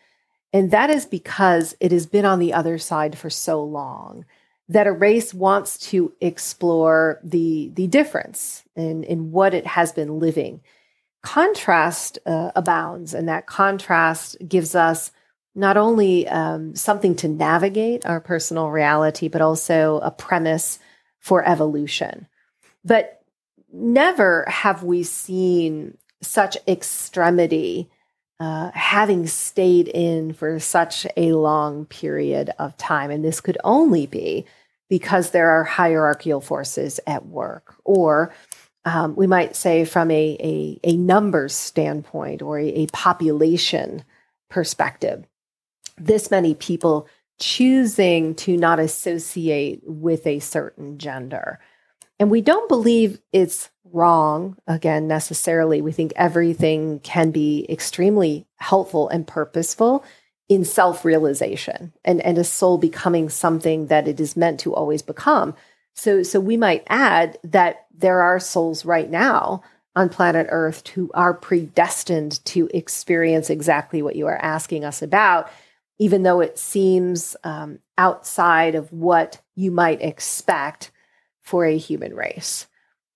And 0.51 0.69
that 0.71 0.89
is 0.89 1.05
because 1.05 1.75
it 1.79 1.91
has 1.91 2.05
been 2.05 2.25
on 2.25 2.39
the 2.39 2.53
other 2.53 2.77
side 2.77 3.17
for 3.17 3.29
so 3.29 3.63
long 3.63 4.25
that 4.69 4.87
a 4.87 4.91
race 4.91 5.33
wants 5.33 5.77
to 5.89 6.13
explore 6.21 7.19
the, 7.23 7.71
the 7.73 7.87
difference 7.87 8.63
in, 8.75 9.03
in 9.03 9.31
what 9.31 9.53
it 9.53 9.65
has 9.65 9.91
been 9.91 10.19
living 10.19 10.61
contrast 11.23 12.19
uh, 12.25 12.51
abounds, 12.55 13.13
and 13.13 13.27
that 13.27 13.47
contrast 13.47 14.37
gives 14.47 14.75
us 14.75 15.11
not 15.55 15.77
only 15.77 16.27
um, 16.27 16.75
something 16.75 17.15
to 17.15 17.27
navigate 17.27 18.05
our 18.05 18.19
personal 18.19 18.69
reality, 18.69 19.27
but 19.27 19.41
also 19.41 19.99
a 20.03 20.11
premise 20.11 20.79
for 21.19 21.47
evolution. 21.47 22.27
But 22.83 23.22
never 23.73 24.45
have 24.47 24.83
we 24.83 25.03
seen 25.03 25.97
such 26.21 26.57
extremity 26.67 27.89
uh, 28.39 28.71
having 28.73 29.27
stayed 29.27 29.87
in 29.87 30.33
for 30.33 30.59
such 30.59 31.05
a 31.17 31.33
long 31.33 31.85
period 31.85 32.51
of 32.59 32.77
time. 32.77 33.11
And 33.11 33.23
this 33.23 33.41
could 33.41 33.57
only 33.63 34.05
be 34.05 34.45
because 34.89 35.31
there 35.31 35.49
are 35.49 35.63
hierarchical 35.63 36.41
forces 36.41 36.99
at 37.07 37.25
work 37.25 37.75
or 37.83 38.33
um, 38.85 39.15
we 39.15 39.27
might 39.27 39.55
say 39.55 39.85
from 39.85 40.11
a, 40.11 40.37
a, 40.39 40.79
a 40.83 40.97
numbers 40.97 41.53
standpoint 41.53 42.41
or 42.41 42.59
a, 42.59 42.67
a 42.67 42.87
population 42.87 44.03
perspective, 44.49 45.25
this 45.97 46.29
many 46.29 46.53
people 46.53 47.07
choosing 47.39 48.35
to 48.35 48.57
not 48.57 48.79
associate 48.79 49.81
with 49.85 50.27
a 50.27 50.39
certain 50.39 50.97
gender. 50.97 51.59
And 52.19 52.29
we 52.29 52.41
don't 52.41 52.69
believe 52.69 53.19
it's 53.31 53.69
wrong, 53.83 54.57
again, 54.67 55.07
necessarily. 55.07 55.81
We 55.81 55.91
think 55.91 56.13
everything 56.15 56.99
can 56.99 57.31
be 57.31 57.65
extremely 57.69 58.47
helpful 58.57 59.09
and 59.09 59.27
purposeful 59.27 60.03
in 60.49 60.65
self 60.65 61.05
realization 61.05 61.93
and, 62.03 62.21
and 62.21 62.37
a 62.37 62.43
soul 62.43 62.77
becoming 62.77 63.29
something 63.29 63.87
that 63.87 64.07
it 64.07 64.19
is 64.19 64.37
meant 64.37 64.59
to 64.61 64.73
always 64.73 65.01
become. 65.01 65.55
So, 65.95 66.23
so 66.23 66.39
we 66.39 66.57
might 66.57 66.83
add 66.87 67.37
that 67.43 67.85
there 67.93 68.21
are 68.21 68.39
souls 68.39 68.83
right 68.83 69.09
now 69.09 69.61
on 69.95 70.09
planet 70.09 70.47
Earth 70.49 70.87
who 70.87 71.11
are 71.13 71.33
predestined 71.33 72.43
to 72.45 72.67
experience 72.73 73.49
exactly 73.49 74.01
what 74.01 74.15
you 74.15 74.25
are 74.27 74.43
asking 74.43 74.83
us 74.83 75.01
about, 75.01 75.49
even 75.99 76.23
though 76.23 76.41
it 76.41 76.57
seems 76.57 77.35
um, 77.43 77.79
outside 77.97 78.73
of 78.73 78.91
what 78.91 79.39
you 79.55 79.69
might 79.69 80.01
expect 80.01 80.91
for 81.43 81.65
a 81.65 81.77
human 81.77 82.15
race. 82.15 82.67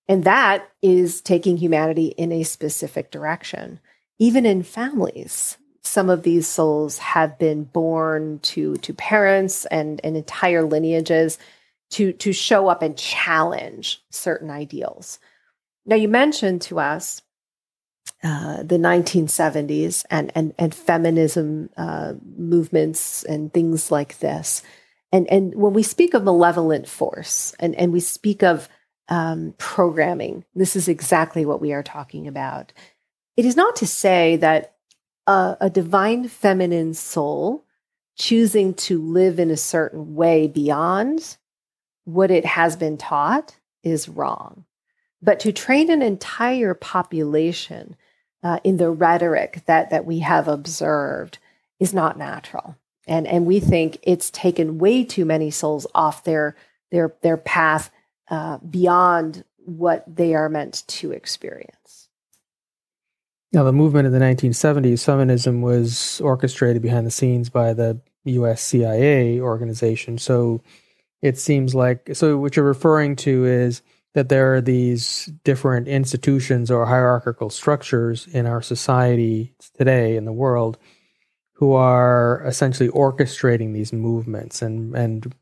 And 0.06 0.24
that 0.24 0.68
is 0.80 1.20
taking 1.20 1.56
humanity 1.56 2.08
in 2.16 2.32
a 2.32 2.44
specific 2.44 3.10
direction. 3.10 3.80
Even 4.18 4.46
in 4.46 4.62
families, 4.62 5.58
some 5.82 6.08
of 6.08 6.22
these 6.22 6.46
souls 6.46 6.98
have 6.98 7.38
been 7.38 7.64
born 7.64 8.38
to, 8.40 8.76
to 8.76 8.94
parents 8.94 9.64
and, 9.66 10.00
and 10.04 10.16
entire 10.16 10.62
lineages 10.62 11.38
to 11.90 12.12
to 12.12 12.32
show 12.32 12.68
up 12.68 12.82
and 12.82 12.96
challenge 12.96 14.02
certain 14.10 14.50
ideals. 14.50 15.18
Now 15.86 15.96
you 15.96 16.08
mentioned 16.08 16.62
to 16.62 16.80
us 16.80 17.22
uh, 18.22 18.62
the 18.62 18.76
1970s 18.76 20.04
and 20.10 20.30
and 20.34 20.54
and 20.58 20.74
feminism 20.74 21.70
uh, 21.76 22.14
movements 22.36 23.24
and 23.24 23.52
things 23.52 23.90
like 23.90 24.18
this, 24.18 24.62
and 25.12 25.30
and 25.30 25.54
when 25.54 25.72
we 25.72 25.82
speak 25.82 26.14
of 26.14 26.24
malevolent 26.24 26.88
force 26.88 27.54
and 27.60 27.74
and 27.74 27.92
we 27.92 28.00
speak 28.00 28.42
of 28.42 28.68
um, 29.08 29.54
programming, 29.58 30.44
this 30.54 30.76
is 30.76 30.88
exactly 30.88 31.46
what 31.46 31.60
we 31.60 31.72
are 31.72 31.82
talking 31.82 32.26
about. 32.28 32.72
It 33.36 33.44
is 33.44 33.56
not 33.56 33.76
to 33.76 33.86
say 33.86 34.36
that 34.36 34.74
a, 35.26 35.56
a 35.62 35.70
divine 35.70 36.28
feminine 36.28 36.94
soul 36.94 37.64
choosing 38.16 38.74
to 38.74 39.00
live 39.00 39.38
in 39.38 39.50
a 39.50 39.56
certain 39.56 40.14
way 40.14 40.46
beyond 40.48 41.36
what 42.04 42.30
it 42.30 42.44
has 42.44 42.76
been 42.76 42.98
taught 42.98 43.56
is 43.82 44.08
wrong. 44.08 44.64
But 45.22 45.40
to 45.40 45.52
train 45.52 45.90
an 45.90 46.02
entire 46.02 46.74
population 46.74 47.96
uh, 48.42 48.60
in 48.64 48.76
the 48.76 48.90
rhetoric 48.90 49.62
that, 49.66 49.90
that 49.90 50.04
we 50.04 50.20
have 50.20 50.48
observed 50.48 51.38
is 51.78 51.94
not 51.94 52.18
natural. 52.18 52.76
And, 53.08 53.26
and 53.26 53.46
we 53.46 53.58
think 53.58 53.98
it's 54.02 54.30
taken 54.30 54.78
way 54.78 55.02
too 55.02 55.24
many 55.24 55.50
souls 55.50 55.86
off 55.94 56.24
their, 56.24 56.54
their, 56.92 57.14
their 57.22 57.36
path 57.36 57.90
uh, 58.30 58.58
beyond 58.58 59.44
what 59.64 60.04
they 60.06 60.34
are 60.34 60.48
meant 60.48 60.84
to 60.88 61.12
experience. 61.12 62.08
Now, 63.52 63.64
the 63.64 63.72
movement 63.72 64.06
in 64.06 64.12
the 64.12 64.18
1970s, 64.18 65.04
feminism 65.04 65.62
was 65.62 66.20
orchestrated 66.20 66.82
behind 66.82 67.06
the 67.06 67.10
scenes 67.10 67.48
by 67.48 67.72
the 67.72 67.98
US 68.24 68.60
CIA 68.60 69.40
organization. 69.40 70.18
So 70.18 70.62
it 71.22 71.38
seems 71.38 71.74
like, 71.74 72.10
so 72.12 72.36
what 72.36 72.56
you're 72.56 72.64
referring 72.64 73.16
to 73.16 73.46
is 73.46 73.80
that 74.14 74.28
there 74.28 74.54
are 74.54 74.60
these 74.60 75.30
different 75.44 75.88
institutions 75.88 76.70
or 76.70 76.84
hierarchical 76.84 77.48
structures 77.48 78.26
in 78.26 78.46
our 78.46 78.60
society 78.60 79.54
today 79.76 80.16
in 80.16 80.26
the 80.26 80.32
world 80.32 80.78
who 81.58 81.72
are 81.72 82.40
essentially 82.46 82.88
orchestrating 82.90 83.72
these 83.72 83.92
movements 83.92 84.62
and 84.62 84.94
and 84.94 85.34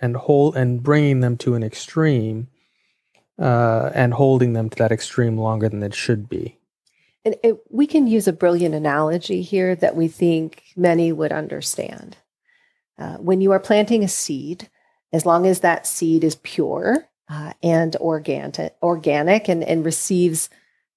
and 0.00 0.16
hold 0.16 0.56
and 0.56 0.82
bringing 0.82 1.20
them 1.20 1.36
to 1.36 1.54
an 1.54 1.62
extreme 1.62 2.48
uh, 3.38 3.90
and 3.94 4.14
holding 4.14 4.54
them 4.54 4.68
to 4.68 4.76
that 4.76 4.90
extreme 4.90 5.38
longer 5.38 5.68
than 5.68 5.82
it 5.84 5.94
should 5.94 6.28
be. 6.28 6.58
And 7.24 7.36
it, 7.44 7.56
we 7.70 7.86
can 7.86 8.08
use 8.08 8.26
a 8.26 8.32
brilliant 8.32 8.74
analogy 8.74 9.42
here 9.42 9.76
that 9.76 9.94
we 9.94 10.08
think 10.08 10.64
many 10.76 11.12
would 11.12 11.30
understand. 11.30 12.16
Uh, 12.98 13.18
when 13.18 13.40
you 13.40 13.52
are 13.52 13.60
planting 13.60 14.02
a 14.02 14.08
seed, 14.08 14.68
as 15.12 15.24
long 15.24 15.46
as 15.46 15.60
that 15.60 15.86
seed 15.86 16.24
is 16.24 16.34
pure 16.42 17.06
uh, 17.28 17.52
and 17.62 17.94
organic, 17.96 18.74
organic 18.82 19.48
and, 19.48 19.62
and 19.62 19.84
receives 19.84 20.50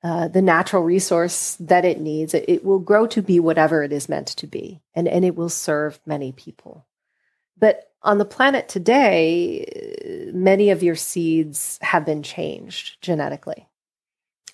uh, 0.06 0.28
the 0.28 0.42
natural 0.42 0.84
resource 0.84 1.58
that 1.60 1.84
it 1.84 2.00
needs, 2.00 2.36
it, 2.36 2.46
it 2.48 2.64
will 2.64 2.78
grow 2.78 3.08
to 3.08 3.24
be 3.24 3.40
whatever 3.40 3.82
it 3.82 3.92
is 3.92 4.08
meant 4.08 4.28
to 4.28 4.46
be, 4.46 4.80
and, 4.94 5.08
and 5.08 5.26
it 5.26 5.36
will 5.36 5.50
serve 5.50 6.00
many 6.06 6.32
people. 6.32 6.86
But 7.58 7.92
on 8.04 8.20
the 8.20 8.24
planet 8.24 8.70
today, 8.70 10.30
many 10.32 10.70
of 10.70 10.84
your 10.84 10.96
seeds 10.96 11.80
have 11.82 12.06
been 12.06 12.22
changed 12.22 13.02
genetically. 13.02 13.68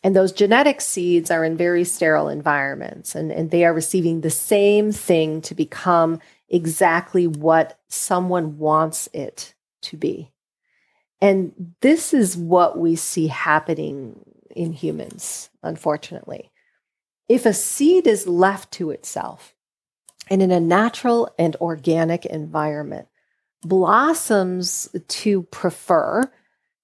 And 0.01 0.15
those 0.15 0.31
genetic 0.31 0.79
seeds 0.79 1.29
are 1.29 1.43
in 1.43 1.57
very 1.57 1.83
sterile 1.83 2.29
environments, 2.29 3.13
and, 3.13 3.29
and 3.29 3.51
they 3.51 3.65
are 3.65 3.73
receiving 3.73 4.21
the 4.21 4.29
same 4.29 4.93
thing 4.93 5.41
to 5.41 5.53
become 5.53 6.21
exactly 6.47 7.27
what 7.27 7.77
someone 7.89 8.57
wants 8.57 9.09
it 9.11 9.53
to 9.81 9.97
be. 9.97 10.31
And 11.19 11.75
this 11.81 12.13
is 12.13 12.37
what 12.37 12.79
we 12.79 12.95
see 12.95 13.27
happening 13.27 14.30
in 14.55 14.73
humans, 14.73 15.49
unfortunately. 15.63 16.51
If 17.29 17.45
a 17.45 17.53
seed 17.53 18.07
is 18.07 18.27
left 18.27 18.71
to 18.73 18.91
itself 18.91 19.55
and 20.29 20.41
in 20.41 20.51
a 20.51 20.59
natural 20.59 21.33
and 21.39 21.55
organic 21.57 22.25
environment, 22.25 23.07
blossoms 23.63 24.89
to 25.07 25.43
prefer 25.43 26.29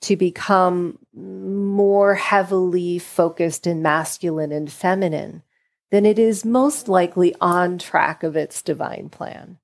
to 0.01 0.15
become 0.15 0.99
more 1.13 2.15
heavily 2.15 2.99
focused 2.99 3.65
in 3.65 3.81
masculine 3.81 4.51
and 4.51 4.71
feminine, 4.71 5.43
then 5.91 6.05
it 6.05 6.19
is 6.19 6.45
most 6.45 6.87
likely 6.87 7.33
on 7.41 7.77
track 7.77 8.23
of 8.23 8.35
its 8.35 8.61
divine 8.61 9.09
plan. 9.09 9.57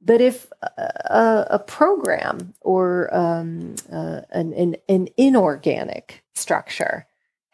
But 0.00 0.20
if 0.20 0.46
a, 0.62 1.46
a 1.50 1.58
program 1.58 2.54
or 2.60 3.12
um, 3.14 3.74
uh, 3.90 4.20
an, 4.30 4.52
an, 4.52 4.76
an 4.88 5.08
inorganic 5.16 6.22
structure 6.34 7.06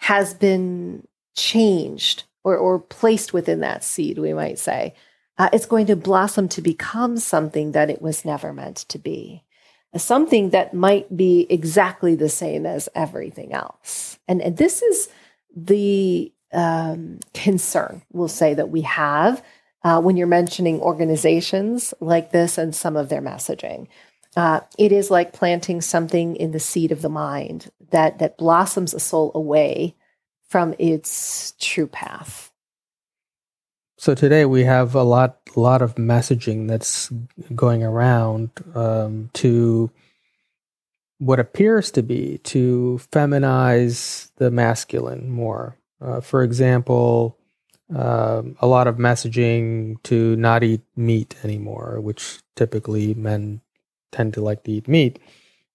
has 0.03 0.35
been 0.35 1.07
changed 1.37 2.25
or, 2.43 2.57
or 2.57 2.81
placed 2.81 3.33
within 3.33 3.61
that 3.61 3.85
seed, 3.85 4.19
we 4.19 4.35
might 4.35 4.59
say, 4.59 4.95
uh, 5.39 5.49
it's 5.53 5.65
going 5.65 5.87
to 5.87 5.95
blossom 5.95 6.49
to 6.49 6.61
become 6.61 7.17
something 7.17 7.71
that 7.71 7.89
it 7.89 8.03
was 8.03 8.25
never 8.25 8.53
meant 8.53 8.79
to 8.79 8.99
be. 8.99 9.45
Something 9.97 10.51
that 10.51 10.75
might 10.75 11.17
be 11.17 11.47
exactly 11.49 12.17
the 12.17 12.29
same 12.29 12.67
as 12.67 12.89
everything 12.97 13.53
else. 13.53 14.19
And, 14.27 14.43
and 14.43 14.57
this 14.57 14.83
is 14.83 15.09
the 15.55 16.33
um, 16.53 17.21
concern, 17.33 18.03
we'll 18.13 18.27
say, 18.27 18.55
that 18.55 18.71
we 18.71 18.81
have 18.81 19.41
uh, 19.85 20.01
when 20.01 20.17
you're 20.17 20.27
mentioning 20.27 20.81
organizations 20.81 21.95
like 22.01 22.33
this 22.33 22.59
and 22.59 22.75
some 22.75 22.97
of 22.97 23.09
their 23.09 23.23
messaging. 23.23 23.87
Uh, 24.37 24.61
it 24.79 24.93
is 24.93 25.11
like 25.11 25.33
planting 25.33 25.81
something 25.81 26.37
in 26.37 26.53
the 26.53 26.61
seed 26.61 26.91
of 26.93 27.03
the 27.03 27.09
mind 27.09 27.71
that 27.91 28.19
that 28.19 28.39
blossoms 28.39 28.95
a 28.95 29.01
soul 29.01 29.31
away 29.35 29.95
from 30.49 30.75
its 30.79 31.55
true 31.59 31.87
path. 31.87 32.51
So 33.97 34.15
today 34.15 34.45
we 34.45 34.65
have 34.65 34.95
a 34.95 35.03
lot, 35.03 35.39
lot 35.57 35.81
of 35.81 35.95
messaging 35.95 36.69
that's 36.69 37.11
going 37.55 37.83
around 37.83 38.51
um, 38.75 39.31
to 39.35 39.91
what 41.23 41.39
appears 41.39 41.91
to 41.93 42.03
be 42.03 42.39
to 42.39 43.01
feminize 43.13 44.31
the 44.37 44.51
masculine 44.51 45.31
more. 45.31 45.79
Uh, 46.01 46.21
for 46.21 46.43
example, 46.43 47.39
uh, 47.95 48.43
a 48.61 48.67
lot 48.67 48.89
of 48.89 48.97
messaging 48.97 50.03
to 50.03 50.37
not 50.37 50.65
eat 50.65 50.83
meat 50.97 51.37
anymore, 51.45 52.01
which 52.01 52.41
typically 52.57 53.15
men 53.15 53.62
tend 54.13 54.35
to 54.35 54.41
like 54.41 54.63
to 54.65 54.73
eat 54.73 54.89
meat. 54.89 55.19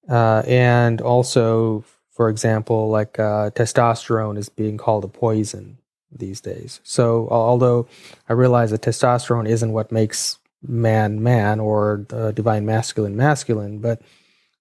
Uh, 0.10 0.42
and 0.48 1.02
also, 1.02 1.84
for 2.12 2.30
example, 2.30 2.90
like 2.90 3.20
uh, 3.20 3.50
testosterone 3.52 4.38
is 4.38 4.50
being 4.50 4.78
called 4.78 5.04
a 5.04 5.10
poison 5.10 5.78
these 6.12 6.40
days. 6.40 6.80
So 6.84 7.28
although 7.30 7.88
I 8.30 8.34
realize 8.34 8.72
that 8.72 8.82
testosterone 8.82 9.48
isn't 9.48 9.74
what 9.74 9.92
makes 9.92 10.40
man 10.66 11.22
man 11.22 11.60
or 11.60 12.06
uh, 12.12 12.32
divine 12.32 12.66
masculine 12.66 13.16
masculine, 13.16 13.80
but 13.80 14.02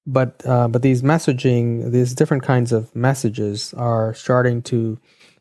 but 0.06 0.42
uh, 0.44 0.68
but 0.68 0.82
these 0.82 1.02
messaging, 1.02 1.90
these 1.90 2.14
different 2.14 2.42
kinds 2.42 2.72
of 2.72 2.94
messages 2.94 3.74
are 3.74 4.14
starting 4.14 4.62
to 4.62 4.98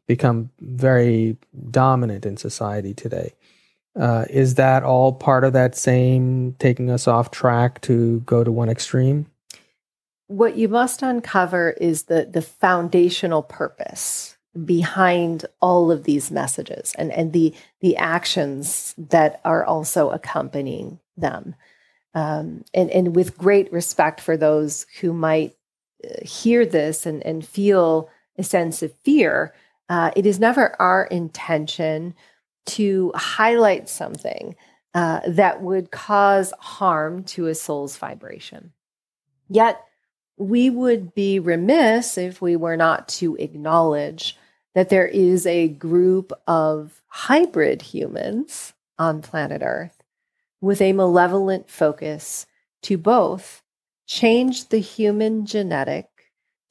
become 0.07 0.49
very 0.59 1.37
dominant 1.71 2.25
in 2.25 2.37
society 2.37 2.93
today. 2.93 3.33
Uh, 3.97 4.25
is 4.29 4.55
that 4.55 4.83
all 4.83 5.13
part 5.13 5.43
of 5.43 5.53
that 5.53 5.75
same 5.75 6.53
taking 6.59 6.89
us 6.89 7.07
off 7.07 7.31
track 7.31 7.79
to 7.81 8.19
go 8.21 8.43
to 8.43 8.51
one 8.51 8.69
extreme? 8.69 9.25
What 10.27 10.57
you 10.57 10.67
must 10.67 11.01
uncover 11.01 11.71
is 11.71 12.03
the 12.03 12.25
the 12.25 12.41
foundational 12.41 13.43
purpose 13.43 14.37
behind 14.65 15.45
all 15.61 15.91
of 15.91 16.03
these 16.03 16.31
messages 16.31 16.93
and, 16.97 17.11
and 17.11 17.31
the 17.31 17.53
the 17.81 17.95
actions 17.97 18.95
that 18.97 19.39
are 19.45 19.65
also 19.65 20.09
accompanying 20.09 20.99
them. 21.15 21.55
Um, 22.13 22.63
and, 22.73 22.89
and 22.91 23.15
with 23.15 23.37
great 23.37 23.71
respect 23.73 24.21
for 24.21 24.37
those 24.37 24.85
who 25.01 25.11
might 25.11 25.53
uh, 26.03 26.25
hear 26.25 26.65
this 26.65 27.05
and, 27.05 27.21
and 27.25 27.45
feel 27.45 28.09
a 28.37 28.43
sense 28.43 28.81
of 28.81 28.93
fear, 29.03 29.53
uh, 29.89 30.11
it 30.15 30.25
is 30.25 30.39
never 30.39 30.81
our 30.81 31.05
intention 31.05 32.15
to 32.65 33.11
highlight 33.15 33.89
something 33.89 34.55
uh, 34.93 35.21
that 35.27 35.61
would 35.61 35.91
cause 35.91 36.53
harm 36.59 37.23
to 37.23 37.47
a 37.47 37.55
soul's 37.55 37.97
vibration. 37.97 38.71
Yet, 39.49 39.81
we 40.37 40.69
would 40.69 41.13
be 41.13 41.39
remiss 41.39 42.17
if 42.17 42.41
we 42.41 42.55
were 42.55 42.77
not 42.77 43.07
to 43.07 43.35
acknowledge 43.37 44.37
that 44.73 44.89
there 44.89 45.07
is 45.07 45.45
a 45.45 45.69
group 45.69 46.33
of 46.47 47.01
hybrid 47.07 47.81
humans 47.81 48.73
on 48.99 49.21
planet 49.21 49.61
Earth 49.63 50.03
with 50.61 50.81
a 50.81 50.93
malevolent 50.93 51.69
focus 51.69 52.45
to 52.81 52.97
both 52.97 53.63
change 54.07 54.69
the 54.69 54.79
human 54.79 55.45
genetic 55.45 56.07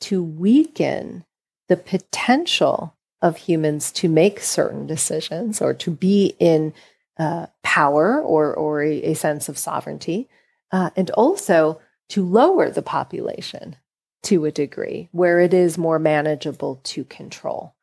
to 0.01 0.23
weaken 0.23 1.25
the 1.69 1.77
potential 1.77 2.94
of 3.25 3.39
humans 3.39 3.91
to 3.91 4.07
make 4.07 4.39
certain 4.39 4.87
decisions 4.87 5.63
or 5.63 5.73
to 5.73 5.91
be 5.91 6.37
in 6.39 6.75
uh, 7.19 7.47
power 7.63 8.21
or, 8.21 8.53
or 8.55 8.83
a, 8.83 9.03
a, 9.03 9.15
sense 9.15 9.49
of 9.49 9.57
sovereignty, 9.57 10.29
uh, 10.73 10.91
and 10.95 11.09
also 11.13 11.81
to 12.11 12.23
lower 12.23 12.69
the 12.69 12.83
population 12.83 13.77
to 14.23 14.45
a 14.45 14.53
degree 14.53 15.09
where 15.13 15.41
it 15.41 15.55
is 15.55 15.79
more 15.79 15.99
manageable 15.99 16.81
to 16.85 17.03
control. 17.05 17.75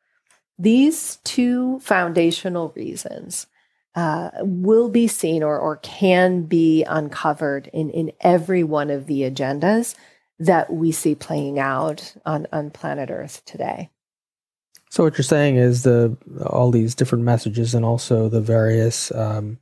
These 0.58 1.16
two 1.24 1.80
foundational 1.80 2.72
reasons 2.76 3.48
uh, 3.96 4.30
will 4.42 4.90
be 4.90 5.08
seen 5.08 5.42
or, 5.42 5.58
or 5.58 5.78
can 5.78 6.42
be 6.42 6.84
uncovered 6.84 7.68
in, 7.72 7.90
in 7.90 8.12
every 8.20 8.62
one 8.62 8.90
of 8.90 9.06
the 9.06 9.22
agendas 9.22 9.96
that 10.38 10.72
we 10.72 10.92
see 10.92 11.16
playing 11.16 11.58
out 11.58 12.14
on, 12.24 12.46
on 12.52 12.70
planet 12.70 13.10
Earth 13.10 13.42
today. 13.44 13.90
So 14.92 15.04
what 15.04 15.16
you're 15.16 15.22
saying 15.22 15.56
is 15.56 15.84
the 15.84 16.14
all 16.44 16.70
these 16.70 16.94
different 16.94 17.24
messages 17.24 17.74
and 17.74 17.82
also 17.82 18.28
the 18.28 18.42
various 18.42 19.10
um, 19.12 19.56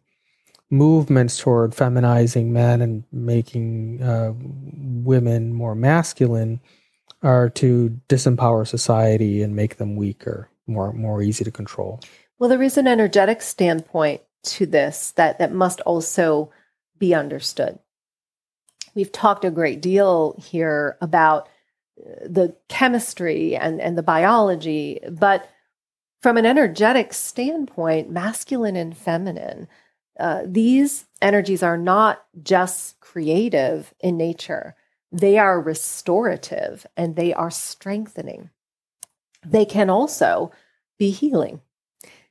movements 0.71 1.39
toward 1.39 1.73
feminizing 1.73 2.47
men 2.47 2.83
and 2.83 3.05
making 3.13 4.03
uh, 4.03 4.33
women 4.35 5.53
more 5.53 5.77
masculine 5.77 6.61
are 7.23 7.49
to 7.51 7.97
disempower 8.09 8.67
society 8.67 9.41
and 9.41 9.55
make 9.55 9.77
them 9.77 9.95
weaker 9.95 10.51
more 10.67 10.93
more 10.93 11.23
easy 11.23 11.45
to 11.45 11.53
control. 11.53 12.01
Well, 12.41 12.51
there 12.51 12.61
is 12.61 12.77
an 12.77 12.89
energetic 12.89 13.41
standpoint 13.41 14.23
to 14.47 14.67
this 14.67 15.13
that 15.13 15.39
that 15.39 15.53
must 15.53 15.81
also 15.83 16.51
be 16.99 17.15
understood. 17.15 17.79
We've 18.97 19.13
talked 19.13 19.45
a 19.45 19.53
great 19.53 19.81
deal 19.81 20.35
here 20.41 20.99
about 21.01 21.49
the 22.25 22.57
chemistry 22.69 23.57
and, 23.57 23.81
and 23.81 23.97
the 23.97 24.03
biology, 24.03 25.01
but 25.11 25.49
from 26.23 26.37
an 26.37 26.47
energetic 26.47 27.13
standpoint, 27.13 28.11
masculine 28.11 28.77
and 28.77 28.97
feminine, 28.97 29.69
uh, 30.19 30.43
these 30.45 31.07
energies 31.23 31.63
are 31.63 31.79
not 31.79 32.25
just 32.43 33.01
creative 33.01 33.95
in 34.01 34.17
nature, 34.17 34.75
they 35.13 35.39
are 35.39 35.61
restorative 35.61 36.87
and 36.97 37.17
they 37.17 37.33
are 37.33 37.51
strengthening. 37.51 38.51
They 39.45 39.65
can 39.65 39.91
also 39.91 40.53
be 40.99 41.11
healing. 41.11 41.63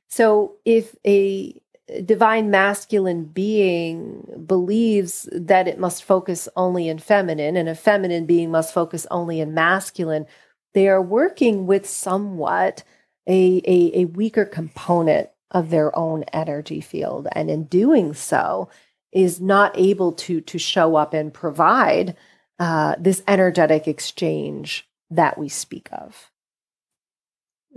So 0.08 0.56
if 0.64 0.94
a 1.06 1.59
divine 2.04 2.50
masculine 2.50 3.24
being 3.24 4.44
believes 4.46 5.28
that 5.32 5.68
it 5.68 5.78
must 5.78 6.04
focus 6.04 6.48
only 6.56 6.88
in 6.88 6.98
feminine 6.98 7.56
and 7.56 7.68
a 7.68 7.74
feminine 7.74 8.26
being 8.26 8.50
must 8.50 8.72
focus 8.74 9.06
only 9.10 9.40
in 9.40 9.54
masculine, 9.54 10.26
they 10.74 10.88
are 10.88 11.02
working 11.02 11.66
with 11.66 11.88
somewhat 11.88 12.84
a, 13.26 13.60
a, 13.64 14.00
a 14.00 14.04
weaker 14.06 14.44
component 14.44 15.28
of 15.50 15.70
their 15.70 15.96
own 15.98 16.24
energy 16.32 16.80
field. 16.80 17.26
And 17.32 17.50
in 17.50 17.64
doing 17.64 18.14
so, 18.14 18.68
is 19.12 19.40
not 19.40 19.76
able 19.76 20.12
to, 20.12 20.40
to 20.40 20.58
show 20.58 20.96
up 20.96 21.14
and 21.14 21.34
provide 21.34 22.16
uh, 22.58 22.94
this 22.98 23.22
energetic 23.26 23.88
exchange 23.88 24.88
that 25.10 25.36
we 25.36 25.48
speak 25.48 25.88
of. 25.92 26.30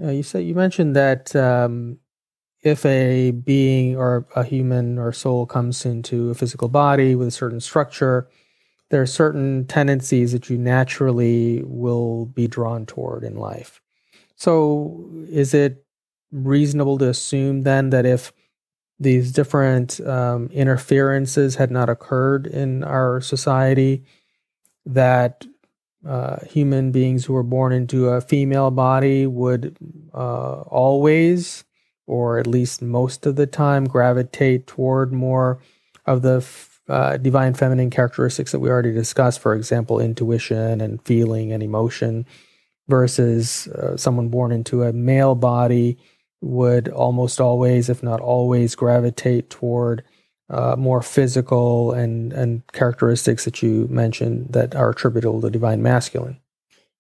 Uh, 0.02 0.12
you 0.12 0.24
said 0.24 0.44
you 0.44 0.56
mentioned 0.56 0.96
that 0.96 1.36
um, 1.36 2.00
if 2.64 2.86
a 2.86 3.32
being 3.32 3.98
or 3.98 4.26
a 4.36 4.44
human 4.44 4.98
or 4.98 5.12
soul 5.12 5.46
comes 5.46 5.86
into 5.86 6.30
a 6.30 6.36
physical 6.36 6.70
body 6.70 7.14
with 7.14 7.28
a 7.28 7.32
certain 7.32 7.60
structure, 7.60 8.30
there 8.90 9.02
are 9.02 9.08
certain 9.08 9.66
tendencies 9.68 10.32
that 10.32 10.50
you 10.50 10.58
naturally 10.58 11.62
will 11.66 12.26
be 12.26 12.48
drawn 12.48 12.86
toward 12.86 13.24
in 13.24 13.36
life. 13.36 13.82
So, 14.36 15.10
is 15.30 15.54
it 15.54 15.86
reasonable 16.32 16.98
to 17.00 17.10
assume 17.10 17.62
then 17.62 17.90
that 17.92 18.06
if 18.06 18.32
these 19.00 19.32
different 19.32 20.00
um, 20.02 20.48
interferences 20.48 21.56
had 21.56 21.70
not 21.70 21.90
occurred 21.90 22.48
in 22.48 22.84
our 22.84 23.20
society, 23.20 24.04
that 24.86 25.46
uh, 26.08 26.38
human 26.46 26.92
beings 26.92 27.26
who 27.26 27.34
were 27.34 27.44
born 27.44 27.74
into 27.74 28.10
a 28.10 28.22
female 28.22 28.72
body 28.72 29.26
would 29.26 29.78
uh, 30.14 30.62
always 30.62 31.64
or 32.08 32.38
at 32.38 32.48
least 32.48 32.82
most 32.82 33.26
of 33.26 33.36
the 33.36 33.48
time, 33.48 33.86
gravitate 33.86 34.68
toward 34.68 35.14
more 35.14 35.60
of 36.06 36.22
the 36.22 36.46
uh, 36.90 37.18
divine 37.18 37.54
feminine 37.54 37.90
characteristics 37.90 38.52
that 38.52 38.60
we 38.60 38.70
already 38.70 38.92
discussed, 38.92 39.40
for 39.40 39.56
example, 39.56 40.00
intuition 40.00 40.82
and 40.82 41.02
feeling 41.04 41.52
and 41.52 41.64
emotion, 41.64 42.26
versus 42.90 43.68
uh, 43.70 43.96
someone 43.96 44.28
born 44.28 44.52
into 44.52 44.84
a 44.84 44.92
male 44.92 45.36
body 45.36 45.98
would 46.42 46.90
almost 46.90 47.40
always, 47.40 47.90
if 47.90 48.04
not 48.04 48.20
always, 48.20 48.76
gravitate 48.76 49.50
toward 49.50 50.04
uh, 50.50 50.76
more 50.78 51.02
physical 51.02 51.94
and, 51.94 52.34
and 52.34 52.68
characteristics 52.74 53.46
that 53.46 53.64
you 53.64 53.88
mentioned 53.90 54.48
that 54.50 54.76
are 54.76 54.90
attributable 54.90 55.40
to 55.40 55.50
divine 55.50 55.82
masculine. 55.82 56.38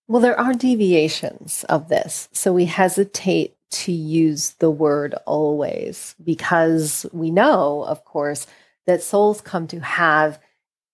Well, 0.07 0.21
there 0.21 0.39
are 0.39 0.53
deviations 0.53 1.65
of 1.69 1.89
this. 1.89 2.29
So 2.31 2.53
we 2.53 2.65
hesitate 2.65 3.55
to 3.73 3.91
use 3.91 4.51
the 4.59 4.71
word 4.71 5.15
always 5.25 6.15
because 6.23 7.05
we 7.11 7.31
know, 7.31 7.83
of 7.83 8.05
course, 8.05 8.47
that 8.85 9.01
souls 9.01 9.41
come 9.41 9.67
to 9.67 9.79
have 9.79 10.39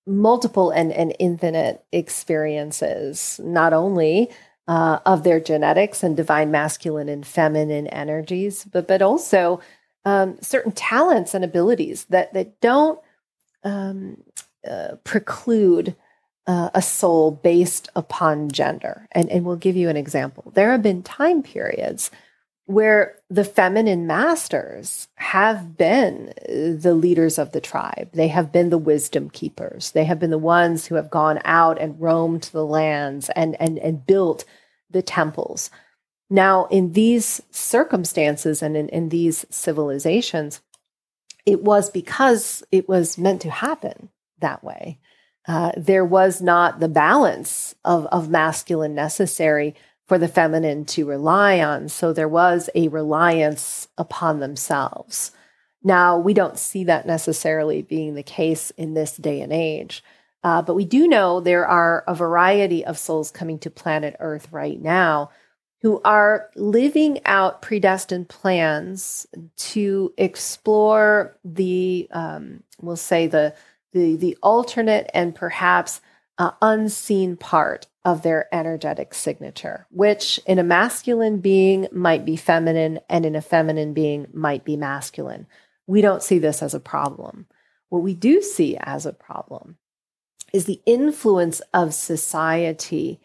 multiple 0.07 0.71
and, 0.71 0.91
and 0.91 1.15
infinite 1.19 1.83
experiences, 1.91 3.39
not 3.43 3.73
only 3.73 4.29
uh, 4.67 4.99
of 5.05 5.23
their 5.23 5.39
genetics 5.39 6.03
and 6.03 6.15
divine 6.15 6.51
masculine 6.51 7.09
and 7.09 7.25
feminine 7.25 7.87
energies, 7.87 8.65
but 8.65 8.87
but 8.87 9.01
also 9.01 9.59
um, 10.05 10.37
certain 10.41 10.71
talents 10.71 11.33
and 11.33 11.43
abilities 11.43 12.05
that 12.05 12.33
that 12.33 12.61
don't 12.61 12.99
um, 13.63 14.23
uh, 14.69 14.95
preclude 15.03 15.95
uh, 16.47 16.69
a 16.73 16.81
soul 16.81 17.31
based 17.31 17.89
upon 17.95 18.49
gender. 18.49 19.07
And, 19.11 19.29
and 19.29 19.45
we'll 19.45 19.55
give 19.55 19.75
you 19.75 19.87
an 19.87 19.97
example. 19.97 20.51
There 20.55 20.71
have 20.71 20.81
been 20.81 21.03
time 21.03 21.43
periods 21.43 22.09
where 22.69 23.15
the 23.31 23.43
feminine 23.43 24.05
masters 24.05 25.07
have 25.15 25.75
been 25.75 26.31
the 26.47 26.93
leaders 26.93 27.39
of 27.39 27.51
the 27.51 27.59
tribe. 27.59 28.11
They 28.13 28.27
have 28.27 28.51
been 28.51 28.69
the 28.69 28.77
wisdom 28.77 29.31
keepers. 29.31 29.89
They 29.89 30.03
have 30.03 30.19
been 30.19 30.29
the 30.29 30.37
ones 30.37 30.85
who 30.85 30.93
have 30.93 31.09
gone 31.09 31.39
out 31.45 31.81
and 31.81 31.99
roamed 31.99 32.43
the 32.53 32.63
lands 32.63 33.31
and, 33.35 33.59
and, 33.59 33.79
and 33.79 34.05
built 34.05 34.45
the 34.87 35.01
temples. 35.01 35.71
Now, 36.29 36.67
in 36.67 36.93
these 36.93 37.41
circumstances 37.49 38.61
and 38.61 38.77
in, 38.77 38.87
in 38.89 39.09
these 39.09 39.47
civilizations, 39.49 40.61
it 41.47 41.63
was 41.63 41.89
because 41.89 42.61
it 42.71 42.87
was 42.87 43.17
meant 43.17 43.41
to 43.41 43.49
happen 43.49 44.09
that 44.41 44.63
way. 44.63 44.99
Uh, 45.47 45.71
there 45.75 46.05
was 46.05 46.39
not 46.39 46.79
the 46.79 46.87
balance 46.87 47.73
of, 47.83 48.05
of 48.07 48.29
masculine 48.29 48.93
necessary 48.93 49.73
for 50.09 50.17
the 50.17 50.27
feminine 50.27 50.83
to 50.83 51.05
rely 51.05 51.61
on. 51.61 51.87
So 51.87 52.11
there 52.11 52.27
was 52.27 52.69
a 52.75 52.89
reliance 52.89 53.87
upon 53.97 54.39
themselves. 54.39 55.31
Now, 55.83 56.17
we 56.17 56.33
don't 56.33 56.59
see 56.59 56.83
that 56.83 57.07
necessarily 57.07 57.81
being 57.81 58.15
the 58.15 58.23
case 58.23 58.71
in 58.71 58.95
this 58.95 59.15
day 59.15 59.39
and 59.39 59.53
age. 59.53 60.03
Uh, 60.43 60.61
but 60.61 60.75
we 60.75 60.83
do 60.83 61.07
know 61.07 61.39
there 61.39 61.67
are 61.67 62.03
a 62.07 62.15
variety 62.15 62.83
of 62.83 62.97
souls 62.97 63.31
coming 63.31 63.59
to 63.59 63.69
planet 63.69 64.15
Earth 64.19 64.49
right 64.51 64.81
now 64.81 65.29
who 65.81 66.01
are 66.03 66.49
living 66.55 67.19
out 67.23 67.61
predestined 67.61 68.27
plans 68.27 69.25
to 69.55 70.13
explore 70.17 71.37
the, 71.45 72.07
um, 72.11 72.63
we'll 72.81 72.97
say 72.97 73.27
the 73.27 73.53
the 73.91 74.15
the 74.15 74.37
alternate 74.43 75.09
and 75.13 75.35
perhaps 75.35 76.01
uh, 76.37 76.51
unseen 76.61 77.35
part 77.35 77.87
of 78.05 78.21
their 78.23 78.47
energetic 78.53 79.13
signature, 79.13 79.85
which 79.91 80.39
in 80.45 80.57
a 80.57 80.63
masculine 80.63 81.39
being 81.39 81.87
might 81.91 82.25
be 82.25 82.35
feminine 82.35 82.99
and 83.09 83.25
in 83.25 83.35
a 83.35 83.41
feminine 83.41 83.93
being 83.93 84.27
might 84.33 84.63
be 84.63 84.77
masculine. 84.77 85.47
We 85.85 86.01
don't 86.01 86.23
see 86.23 86.39
this 86.39 86.63
as 86.63 86.73
a 86.73 86.79
problem. 86.79 87.47
What 87.89 88.03
we 88.03 88.13
do 88.13 88.41
see 88.41 88.77
as 88.77 89.05
a 89.05 89.13
problem 89.13 89.77
is 90.53 90.65
the 90.65 90.81
influence 90.85 91.61
of 91.73 91.93
society 91.93 93.19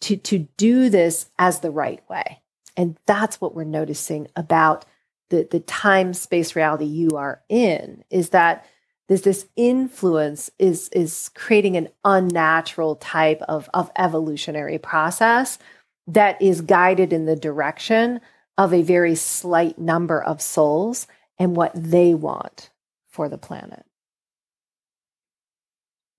to, 0.00 0.16
to 0.16 0.48
do 0.56 0.90
this 0.90 1.26
as 1.38 1.60
the 1.60 1.70
right 1.70 2.02
way. 2.08 2.42
And 2.76 2.98
that's 3.06 3.40
what 3.40 3.54
we're 3.54 3.64
noticing 3.64 4.28
about 4.36 4.84
the, 5.30 5.48
the 5.50 5.60
time 5.60 6.14
space 6.14 6.54
reality 6.54 6.84
you 6.84 7.10
are 7.16 7.42
in 7.48 8.04
is 8.10 8.30
that 8.30 8.66
this 9.08 9.22
this 9.22 9.46
influence 9.56 10.50
is 10.58 10.88
is 10.90 11.30
creating 11.34 11.76
an 11.76 11.88
unnatural 12.04 12.96
type 12.96 13.40
of 13.42 13.68
of 13.72 13.90
evolutionary 13.96 14.78
process 14.78 15.58
that 16.06 16.40
is 16.40 16.60
guided 16.60 17.12
in 17.12 17.26
the 17.26 17.36
direction 17.36 18.20
of 18.58 18.72
a 18.72 18.82
very 18.82 19.14
slight 19.14 19.78
number 19.78 20.22
of 20.22 20.40
souls 20.40 21.06
and 21.38 21.56
what 21.56 21.72
they 21.74 22.14
want 22.14 22.70
for 23.08 23.28
the 23.28 23.38
planet. 23.38 23.84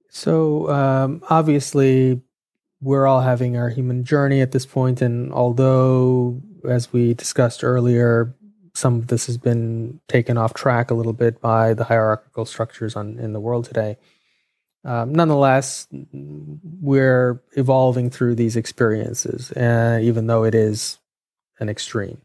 So 0.10 0.70
um, 0.70 1.22
obviously, 1.30 2.22
we're 2.82 3.08
all 3.08 3.22
having 3.22 3.58
our 3.58 3.70
human 3.70 4.04
journey 4.04 4.42
at 4.42 4.52
this 4.52 4.66
point, 4.66 5.02
and 5.02 5.32
although, 5.32 6.42
as 6.68 6.92
we 6.94 7.14
discussed 7.14 7.64
earlier, 7.64 8.36
some 8.78 8.96
of 8.96 9.08
this 9.08 9.26
has 9.26 9.38
been 9.40 10.00
taken 10.08 10.38
off 10.38 10.54
track 10.54 10.92
a 10.92 10.94
little 10.94 11.14
bit 11.14 11.42
by 11.42 11.74
the 11.74 11.84
hierarchical 11.84 12.46
structures 12.46 12.96
on 12.96 13.18
in 13.18 13.34
the 13.34 13.40
world 13.40 13.66
today. 13.66 13.98
Um, 14.86 15.14
nonetheless, 15.14 15.88
we're 15.92 17.42
evolving 17.54 18.12
through 18.12 18.36
these 18.36 18.56
experiences, 18.56 19.52
uh, 19.54 20.00
even 20.02 20.28
though 20.28 20.44
it 20.44 20.54
is 20.54 21.00
an 21.60 21.70
extreme. 21.70 22.22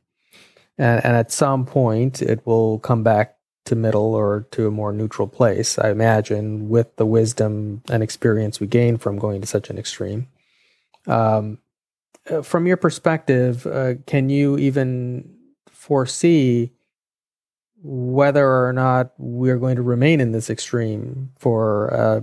And, 0.76 1.02
and, 1.04 1.16
at 1.16 1.32
some 1.32 1.64
point, 1.64 2.20
it 2.20 2.46
will 2.46 2.78
come 2.78 3.02
back 3.02 3.36
to 3.64 3.74
middle 3.74 4.14
or 4.14 4.46
to 4.50 4.66
a 4.66 4.70
more 4.70 4.92
neutral 4.92 5.28
place, 5.28 5.78
I 5.78 5.90
imagine, 5.90 6.68
with 6.68 6.94
the 6.96 7.06
wisdom 7.06 7.82
and 7.90 8.02
experience 8.02 8.60
we 8.60 8.66
gain 8.66 8.98
from 8.98 9.18
going 9.18 9.40
to 9.40 9.46
such 9.46 9.70
an 9.70 9.78
extreme. 9.78 10.28
Um, 11.06 11.58
uh, 12.30 12.42
from 12.42 12.66
your 12.66 12.76
perspective, 12.76 13.66
uh, 13.66 13.94
can 14.06 14.28
you 14.28 14.58
even 14.58 15.41
foresee 15.82 16.70
whether 17.82 18.64
or 18.64 18.72
not 18.72 19.12
we're 19.18 19.58
going 19.58 19.74
to 19.74 19.82
remain 19.82 20.20
in 20.20 20.30
this 20.30 20.48
extreme 20.48 21.32
for 21.40 21.92
uh, 21.92 22.20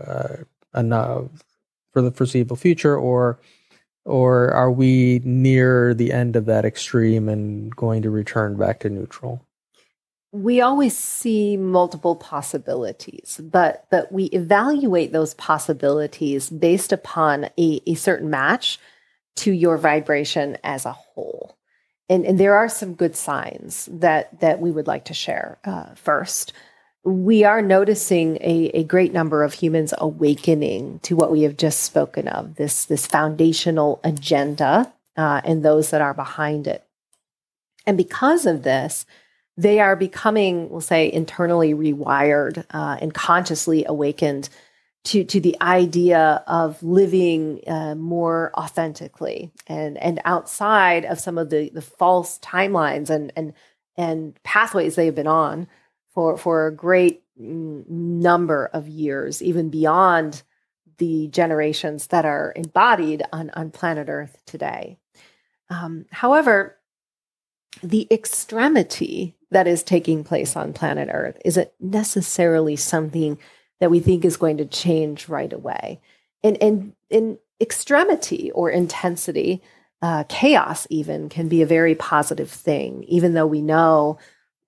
uh, 0.00 0.36
enough 0.74 1.26
for 1.92 2.00
the 2.00 2.10
foreseeable 2.10 2.56
future, 2.56 2.96
or 2.96 3.38
or 4.06 4.50
are 4.52 4.70
we 4.70 5.20
near 5.22 5.92
the 5.92 6.12
end 6.12 6.34
of 6.34 6.46
that 6.46 6.64
extreme 6.64 7.28
and 7.28 7.76
going 7.76 8.00
to 8.02 8.10
return 8.10 8.56
back 8.56 8.80
to 8.80 8.88
neutral? 8.88 9.46
We 10.32 10.62
always 10.62 10.96
see 10.96 11.58
multiple 11.58 12.16
possibilities, 12.16 13.38
but 13.42 13.84
but 13.90 14.10
we 14.10 14.24
evaluate 14.26 15.12
those 15.12 15.34
possibilities 15.34 16.48
based 16.48 16.90
upon 16.90 17.50
a, 17.58 17.80
a 17.86 17.94
certain 17.94 18.30
match 18.30 18.80
to 19.36 19.52
your 19.52 19.76
vibration 19.76 20.56
as 20.64 20.86
a 20.86 20.92
whole. 20.92 21.53
And, 22.08 22.26
and 22.26 22.38
there 22.38 22.56
are 22.56 22.68
some 22.68 22.94
good 22.94 23.16
signs 23.16 23.88
that, 23.90 24.40
that 24.40 24.60
we 24.60 24.70
would 24.70 24.86
like 24.86 25.06
to 25.06 25.14
share 25.14 25.58
uh, 25.64 25.94
first. 25.94 26.52
We 27.02 27.44
are 27.44 27.62
noticing 27.62 28.36
a, 28.36 28.70
a 28.74 28.84
great 28.84 29.12
number 29.12 29.42
of 29.42 29.54
humans 29.54 29.94
awakening 29.98 31.00
to 31.00 31.16
what 31.16 31.32
we 31.32 31.42
have 31.42 31.56
just 31.56 31.80
spoken 31.80 32.28
of 32.28 32.56
this, 32.56 32.84
this 32.86 33.06
foundational 33.06 34.00
agenda 34.04 34.92
uh, 35.16 35.40
and 35.44 35.62
those 35.62 35.90
that 35.90 36.02
are 36.02 36.14
behind 36.14 36.66
it. 36.66 36.84
And 37.86 37.96
because 37.96 38.46
of 38.46 38.62
this, 38.62 39.06
they 39.56 39.80
are 39.80 39.96
becoming, 39.96 40.68
we'll 40.68 40.80
say, 40.80 41.10
internally 41.12 41.74
rewired 41.74 42.64
uh, 42.70 42.98
and 43.00 43.14
consciously 43.14 43.84
awakened 43.86 44.48
to 45.04 45.24
to 45.24 45.40
the 45.40 45.56
idea 45.60 46.42
of 46.46 46.82
living 46.82 47.60
uh, 47.66 47.94
more 47.94 48.52
authentically 48.56 49.52
and 49.66 49.98
and 49.98 50.20
outside 50.24 51.04
of 51.04 51.20
some 51.20 51.38
of 51.38 51.50
the 51.50 51.70
the 51.70 51.82
false 51.82 52.38
timelines 52.38 53.10
and 53.10 53.32
and 53.36 53.52
and 53.96 54.42
pathways 54.42 54.94
they 54.96 55.06
have 55.06 55.14
been 55.14 55.26
on 55.26 55.66
for 56.14 56.36
for 56.36 56.66
a 56.66 56.74
great 56.74 57.24
number 57.36 58.70
of 58.72 58.88
years, 58.88 59.42
even 59.42 59.70
beyond 59.70 60.42
the 60.98 61.28
generations 61.28 62.08
that 62.08 62.24
are 62.24 62.52
embodied 62.54 63.22
on 63.32 63.50
on 63.50 63.70
planet 63.70 64.08
Earth 64.08 64.38
today. 64.46 64.98
Um, 65.70 66.06
however, 66.10 66.76
the 67.82 68.06
extremity 68.10 69.36
that 69.50 69.66
is 69.66 69.82
taking 69.82 70.22
place 70.24 70.56
on 70.56 70.72
planet 70.72 71.08
Earth 71.12 71.36
isn't 71.44 71.70
necessarily 71.80 72.76
something 72.76 73.38
that 73.80 73.90
we 73.90 74.00
think 74.00 74.24
is 74.24 74.36
going 74.36 74.58
to 74.58 74.66
change 74.66 75.28
right 75.28 75.52
away. 75.52 76.00
And, 76.42 76.62
and 76.62 76.92
in 77.10 77.38
extremity 77.60 78.50
or 78.52 78.70
intensity, 78.70 79.62
uh, 80.02 80.24
chaos 80.28 80.86
even 80.90 81.28
can 81.28 81.48
be 81.48 81.62
a 81.62 81.66
very 81.66 81.94
positive 81.94 82.50
thing, 82.50 83.04
even 83.04 83.34
though 83.34 83.46
we 83.46 83.62
know 83.62 84.18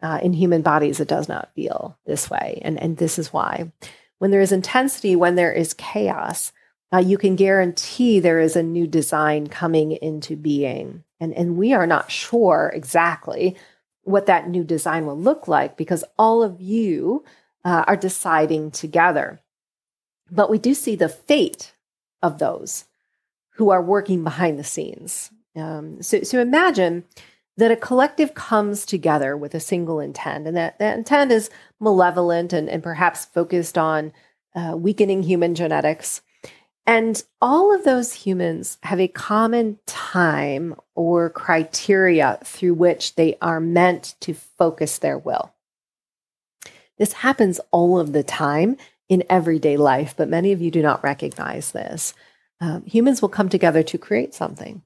uh, 0.02 0.18
in 0.22 0.32
human 0.32 0.62
bodies 0.62 1.00
it 1.00 1.08
does 1.08 1.28
not 1.28 1.52
feel 1.54 1.98
this 2.06 2.30
way. 2.30 2.60
And, 2.62 2.80
and 2.80 2.96
this 2.96 3.18
is 3.18 3.32
why. 3.32 3.70
When 4.18 4.30
there 4.30 4.40
is 4.40 4.52
intensity, 4.52 5.14
when 5.14 5.34
there 5.34 5.52
is 5.52 5.74
chaos, 5.74 6.52
uh, 6.92 6.98
you 6.98 7.18
can 7.18 7.36
guarantee 7.36 8.20
there 8.20 8.40
is 8.40 8.56
a 8.56 8.62
new 8.62 8.86
design 8.86 9.48
coming 9.48 9.92
into 9.92 10.36
being. 10.36 11.04
And, 11.20 11.34
and 11.34 11.56
we 11.56 11.72
are 11.72 11.86
not 11.86 12.10
sure 12.10 12.72
exactly 12.74 13.56
what 14.02 14.26
that 14.26 14.48
new 14.48 14.62
design 14.64 15.04
will 15.04 15.18
look 15.18 15.48
like 15.48 15.76
because 15.76 16.04
all 16.16 16.42
of 16.42 16.60
you 16.60 17.24
uh, 17.66 17.84
are 17.88 17.96
deciding 17.96 18.70
together. 18.70 19.40
But 20.30 20.48
we 20.48 20.58
do 20.58 20.72
see 20.72 20.94
the 20.94 21.08
fate 21.08 21.74
of 22.22 22.38
those 22.38 22.84
who 23.54 23.70
are 23.70 23.82
working 23.82 24.22
behind 24.22 24.58
the 24.58 24.64
scenes. 24.64 25.30
Um, 25.56 26.00
so, 26.00 26.22
so 26.22 26.40
imagine 26.40 27.04
that 27.56 27.72
a 27.72 27.76
collective 27.76 28.34
comes 28.34 28.86
together 28.86 29.36
with 29.36 29.52
a 29.54 29.60
single 29.60 29.98
intent, 29.98 30.46
and 30.46 30.56
that, 30.56 30.78
that 30.78 30.96
intent 30.96 31.32
is 31.32 31.50
malevolent 31.80 32.52
and, 32.52 32.68
and 32.68 32.82
perhaps 32.82 33.24
focused 33.24 33.76
on 33.76 34.12
uh, 34.54 34.76
weakening 34.76 35.24
human 35.24 35.54
genetics. 35.54 36.22
And 36.86 37.20
all 37.42 37.74
of 37.74 37.82
those 37.82 38.12
humans 38.12 38.78
have 38.84 39.00
a 39.00 39.08
common 39.08 39.80
time 39.86 40.76
or 40.94 41.30
criteria 41.30 42.38
through 42.44 42.74
which 42.74 43.16
they 43.16 43.36
are 43.42 43.58
meant 43.58 44.14
to 44.20 44.34
focus 44.34 44.98
their 44.98 45.18
will. 45.18 45.52
This 46.98 47.12
happens 47.14 47.60
all 47.70 47.98
of 47.98 48.12
the 48.12 48.22
time 48.22 48.76
in 49.08 49.24
everyday 49.30 49.76
life, 49.76 50.14
but 50.16 50.28
many 50.28 50.52
of 50.52 50.60
you 50.60 50.70
do 50.70 50.82
not 50.82 51.04
recognize 51.04 51.72
this. 51.72 52.14
Um, 52.60 52.84
humans 52.84 53.20
will 53.20 53.28
come 53.28 53.48
together 53.48 53.82
to 53.84 53.98
create 53.98 54.34
something. 54.34 54.82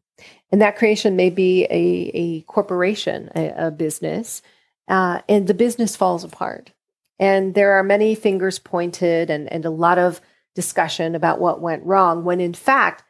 And 0.53 0.61
that 0.61 0.77
creation 0.77 1.17
may 1.17 1.31
be 1.31 1.65
a, 1.65 2.11
a 2.15 2.41
corporation, 2.43 3.31
a, 3.35 3.67
a 3.69 3.71
business, 3.71 4.43
uh, 4.89 5.21
and 5.29 5.47
the 5.47 5.55
business 5.55 5.97
falls 5.97 6.25
apart. 6.25 6.73
And 7.19 7.55
there 7.55 7.73
are 7.73 7.83
many 7.83 8.15
fingers 8.15 8.59
pointed 8.59 9.31
and, 9.31 9.51
and 9.53 9.65
a 9.65 9.71
lot 9.71 9.99
of 9.99 10.21
discussion 10.55 11.15
about 11.15 11.41
what 11.41 11.61
went 11.61 11.85
wrong, 11.85 12.25
when 12.25 12.41
in 12.41 12.55
fact, 12.55 13.05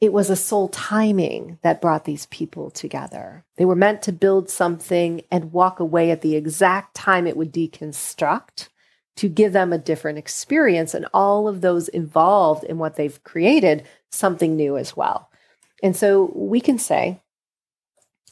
it 0.00 0.12
was 0.12 0.28
a 0.28 0.36
soul 0.36 0.68
timing 0.68 1.58
that 1.62 1.80
brought 1.80 2.04
these 2.04 2.26
people 2.26 2.70
together. 2.70 3.44
They 3.56 3.64
were 3.64 3.76
meant 3.76 4.02
to 4.02 4.12
build 4.12 4.50
something 4.50 5.22
and 5.30 5.52
walk 5.52 5.80
away 5.80 6.10
at 6.10 6.20
the 6.20 6.36
exact 6.36 6.94
time 6.94 7.26
it 7.26 7.36
would 7.36 7.52
deconstruct 7.52 8.68
to 9.16 9.28
give 9.28 9.52
them 9.52 9.72
a 9.72 9.78
different 9.78 10.18
experience 10.18 10.92
and 10.92 11.06
all 11.14 11.46
of 11.46 11.60
those 11.60 11.88
involved 11.88 12.64
in 12.64 12.78
what 12.78 12.96
they've 12.96 13.22
created 13.22 13.86
something 14.10 14.56
new 14.56 14.76
as 14.76 14.96
well. 14.96 15.30
And 15.82 15.96
so 15.96 16.32
we 16.34 16.60
can 16.60 16.78
say 16.78 17.20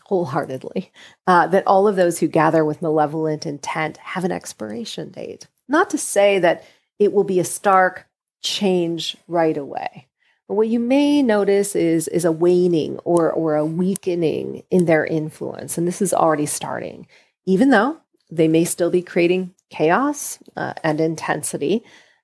wholeheartedly 0.05 0.91
uh, 1.27 1.47
that 1.47 1.67
all 1.67 1.87
of 1.87 1.97
those 1.97 2.19
who 2.19 2.27
gather 2.27 2.65
with 2.65 2.83
malevolent 2.83 3.47
intent 3.47 3.97
have 3.99 4.25
an 4.25 4.33
expiration 4.33 5.11
date. 5.11 5.47
Not 5.69 5.91
to 5.91 5.99
say 5.99 6.39
that 6.41 6.65
it 6.99 7.13
will 7.13 7.25
be 7.25 7.41
a 7.41 7.45
stark 7.45 8.07
change 8.43 9.17
right 9.29 9.57
away. 9.57 10.09
But 10.53 10.57
what 10.57 10.69
you 10.69 10.81
may 10.81 11.23
notice 11.23 11.75
is, 11.75 12.09
is 12.09 12.27
a 12.27 12.31
waning 12.31 12.99
or, 13.05 13.33
or 13.33 13.57
a 13.57 13.65
weakening 13.65 14.65
in 14.71 14.85
their 14.85 15.03
influence. 15.03 15.79
And 15.79 15.89
this 15.89 16.03
is 16.03 16.13
already 16.13 16.45
starting, 16.45 17.07
even 17.47 17.71
though 17.71 17.97
they 18.31 18.49
may 18.49 18.67
still 18.67 18.91
be 18.91 19.01
creating 19.01 19.55
chaos 19.71 20.39
uh, 20.55 20.75
and 20.85 21.01
intensity. 21.01 21.83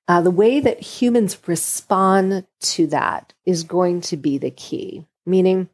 Uh, 0.08 0.20
the 0.20 0.30
way 0.30 0.60
that 0.60 0.78
humans 0.78 1.38
respond 1.46 2.44
to 2.60 2.86
that 2.88 3.32
is 3.46 3.64
going 3.64 4.02
to 4.02 4.16
be 4.18 4.36
the 4.36 4.50
key. 4.50 5.06
Meaning, 5.24 5.70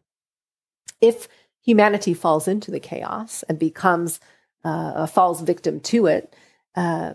if 1.01 1.27
humanity 1.61 2.15
falls 2.15 2.47
into 2.47 2.71
the 2.71 2.79
chaos 2.79 3.43
and 3.49 3.59
becomes 3.59 4.21
uh, 4.65 4.93
a 4.95 5.07
falls 5.09 5.41
victim 5.41 5.81
to 5.81 6.07
it, 6.07 6.33
uh, 6.77 7.15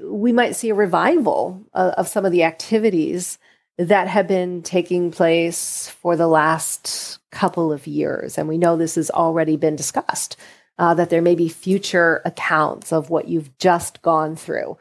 we 0.00 0.30
might 0.30 0.54
see 0.54 0.68
a 0.68 0.76
revival 0.76 1.66
of, 1.74 1.92
of 1.94 2.06
some 2.06 2.24
of 2.24 2.30
the 2.30 2.44
activities 2.44 3.36
that 3.78 4.08
have 4.08 4.26
been 4.26 4.60
taking 4.62 5.10
place 5.12 5.88
for 5.88 6.16
the 6.16 6.26
last 6.26 7.18
couple 7.30 7.72
of 7.72 7.86
years. 7.86 8.36
And 8.36 8.48
we 8.48 8.58
know 8.58 8.76
this 8.76 8.96
has 8.96 9.10
already 9.10 9.56
been 9.56 9.76
discussed, 9.76 10.36
uh, 10.78 10.94
that 10.94 11.10
there 11.10 11.22
may 11.22 11.36
be 11.36 11.48
future 11.48 12.20
accounts 12.24 12.92
of 12.92 13.08
what 13.08 13.28
you've 13.28 13.56
just 13.58 14.02
gone 14.02 14.34
through. 14.34 14.76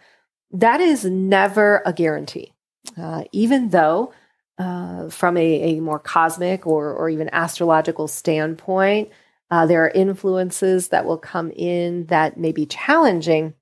That 0.51 0.81
is 0.81 1.05
never 1.05 1.83
a 1.85 1.93
guarantee, 1.93 2.53
uh, 2.97 3.23
even 3.31 3.69
though. 3.69 4.13
Uh, 4.59 5.07
from 5.07 5.37
a, 5.37 5.77
a, 5.77 5.79
more 5.81 5.99
cosmic 5.99 6.65
or, 6.65 6.91
or 6.91 7.11
even 7.11 7.29
astrological 7.31 8.07
standpoint, 8.07 9.07
uh, 9.51 9.67
there 9.67 9.85
are 9.85 9.89
influences 9.89 10.87
that 10.87 11.05
will 11.05 11.19
come 11.19 11.51
in 11.51 12.07
that 12.07 12.39
may 12.39 12.51
be 12.51 12.65
challenging. 12.65 13.53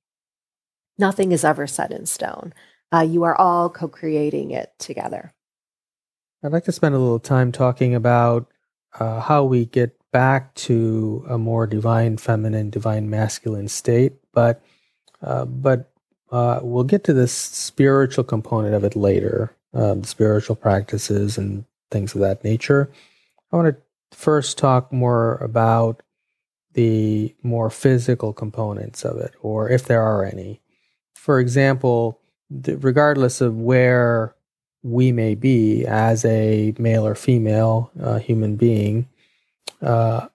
Nothing 0.97 1.33
is 1.33 1.43
ever 1.43 1.67
set 1.67 1.91
in 1.91 2.05
stone 2.05 2.53
uh, 2.96 3.02
you 3.02 3.24
are 3.24 3.36
all 3.36 3.70
co 3.70 3.88
creating 3.88 4.52
it 4.52 4.74
together. 4.80 5.34
I'd 6.43 6.52
like 6.52 6.66
to 6.66 6.72
spend 6.72 6.96
a 6.96 7.00
little 7.00 7.20
time 7.20 7.52
talking 7.52 7.96
about 7.96 8.52
uh, 9.00 9.20
how 9.20 9.43
we 9.43 9.66
get 9.66 9.98
back 10.14 10.54
to 10.56 11.26
a 11.28 11.38
more 11.38 11.68
divine 11.68 12.18
feminine, 12.18 12.70
divine 12.70 13.10
masculine 13.10 13.68
state, 13.68 14.14
but 14.32 14.64
uh, 15.22 15.46
but 15.46 15.91
uh, 16.32 16.60
we'll 16.62 16.84
get 16.84 17.04
to 17.06 17.14
this 17.14 17.34
spiritual 17.34 18.24
component 18.24 18.76
of 18.76 18.84
it 18.84 18.96
later, 18.96 19.56
um, 19.74 20.04
spiritual 20.04 20.56
practices 20.56 21.38
and 21.38 21.66
things 21.91 22.14
of 22.16 22.22
that 22.22 22.43
nature. 22.43 22.91
I 23.52 23.56
want 23.58 23.76
to 23.76 24.18
first 24.18 24.58
talk 24.58 24.93
more 24.93 25.38
about 25.38 26.02
the 26.74 27.34
more 27.41 27.70
physical 27.70 28.34
components 28.34 29.04
of 29.04 29.18
it, 29.18 29.34
or 29.41 29.70
if 29.70 29.86
there 29.86 30.04
are 30.04 30.24
any. 30.24 30.62
For 31.16 31.39
example, 31.39 32.22
regardless 32.50 33.41
of 33.41 33.58
where 33.58 34.36
we 34.84 35.12
may 35.12 35.36
be 35.36 35.86
as 35.86 36.24
a 36.26 36.74
male 36.78 37.08
or 37.08 37.16
female 37.16 37.91
uh, 38.02 38.20
human 38.20 38.56
being, 38.56 39.08
uh, 39.82 40.28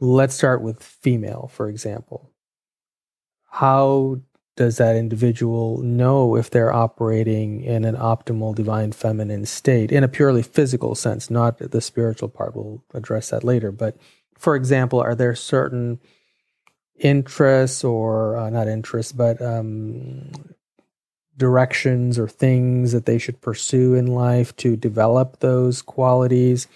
let's 0.00 0.34
start 0.34 0.60
with 0.62 0.82
female, 0.82 1.48
for 1.52 1.68
example. 1.68 2.30
How 3.50 4.20
does 4.56 4.78
that 4.78 4.96
individual 4.96 5.78
know 5.82 6.34
if 6.34 6.50
they're 6.50 6.72
operating 6.72 7.62
in 7.62 7.84
an 7.84 7.94
optimal 7.94 8.54
divine 8.54 8.90
feminine 8.90 9.44
state 9.44 9.92
in 9.92 10.02
a 10.02 10.08
purely 10.08 10.42
physical 10.42 10.94
sense, 10.94 11.30
not 11.30 11.58
the 11.58 11.80
spiritual 11.80 12.28
part? 12.28 12.56
We'll 12.56 12.82
address 12.92 13.30
that 13.30 13.44
later. 13.44 13.70
But 13.70 13.96
for 14.38 14.56
example, 14.56 15.00
are 15.00 15.14
there 15.14 15.34
certain 15.34 16.00
interests 16.98 17.84
or 17.84 18.36
uh, 18.36 18.50
not 18.50 18.68
interests, 18.68 19.12
but 19.12 19.40
um, 19.42 20.30
directions 21.36 22.18
or 22.18 22.28
things 22.28 22.92
that 22.92 23.06
they 23.06 23.18
should 23.18 23.40
pursue 23.40 23.94
in 23.94 24.06
life 24.06 24.54
to 24.56 24.76
develop 24.76 25.40
those 25.40 25.82
qualities, 25.82 26.66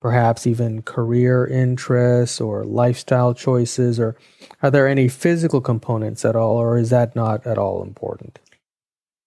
perhaps 0.00 0.46
even 0.46 0.82
career 0.82 1.46
interests 1.46 2.40
or 2.40 2.64
lifestyle 2.64 3.34
choices? 3.34 3.98
Or 3.98 4.16
are 4.62 4.70
there 4.70 4.88
any 4.88 5.08
physical 5.08 5.60
components 5.60 6.24
at 6.24 6.36
all, 6.36 6.56
or 6.56 6.76
is 6.78 6.90
that 6.90 7.16
not 7.16 7.46
at 7.46 7.58
all 7.58 7.82
important? 7.82 8.38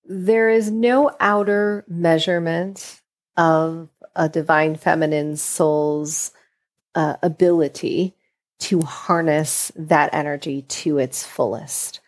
There 0.07 0.49
is 0.49 0.69
no 0.69 1.11
outer 1.19 1.83
measurement 1.87 3.01
of 3.37 3.89
a 4.15 4.29
divine 4.29 4.75
feminine 4.75 5.35
soul's 5.35 6.31
uh, 6.93 7.15
ability 7.23 8.15
to 8.59 8.81
harness 8.81 9.71
that 9.75 10.13
energy 10.13 10.61
to 10.61 10.97
its 10.97 11.25
fullest. 11.25 11.99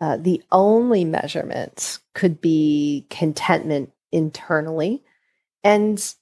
Uh, 0.00 0.16
the 0.16 0.42
only 0.50 1.04
measurements 1.04 2.00
could 2.14 2.40
be 2.40 3.06
contentment 3.10 3.92
internally 4.12 5.02
and 5.62 6.14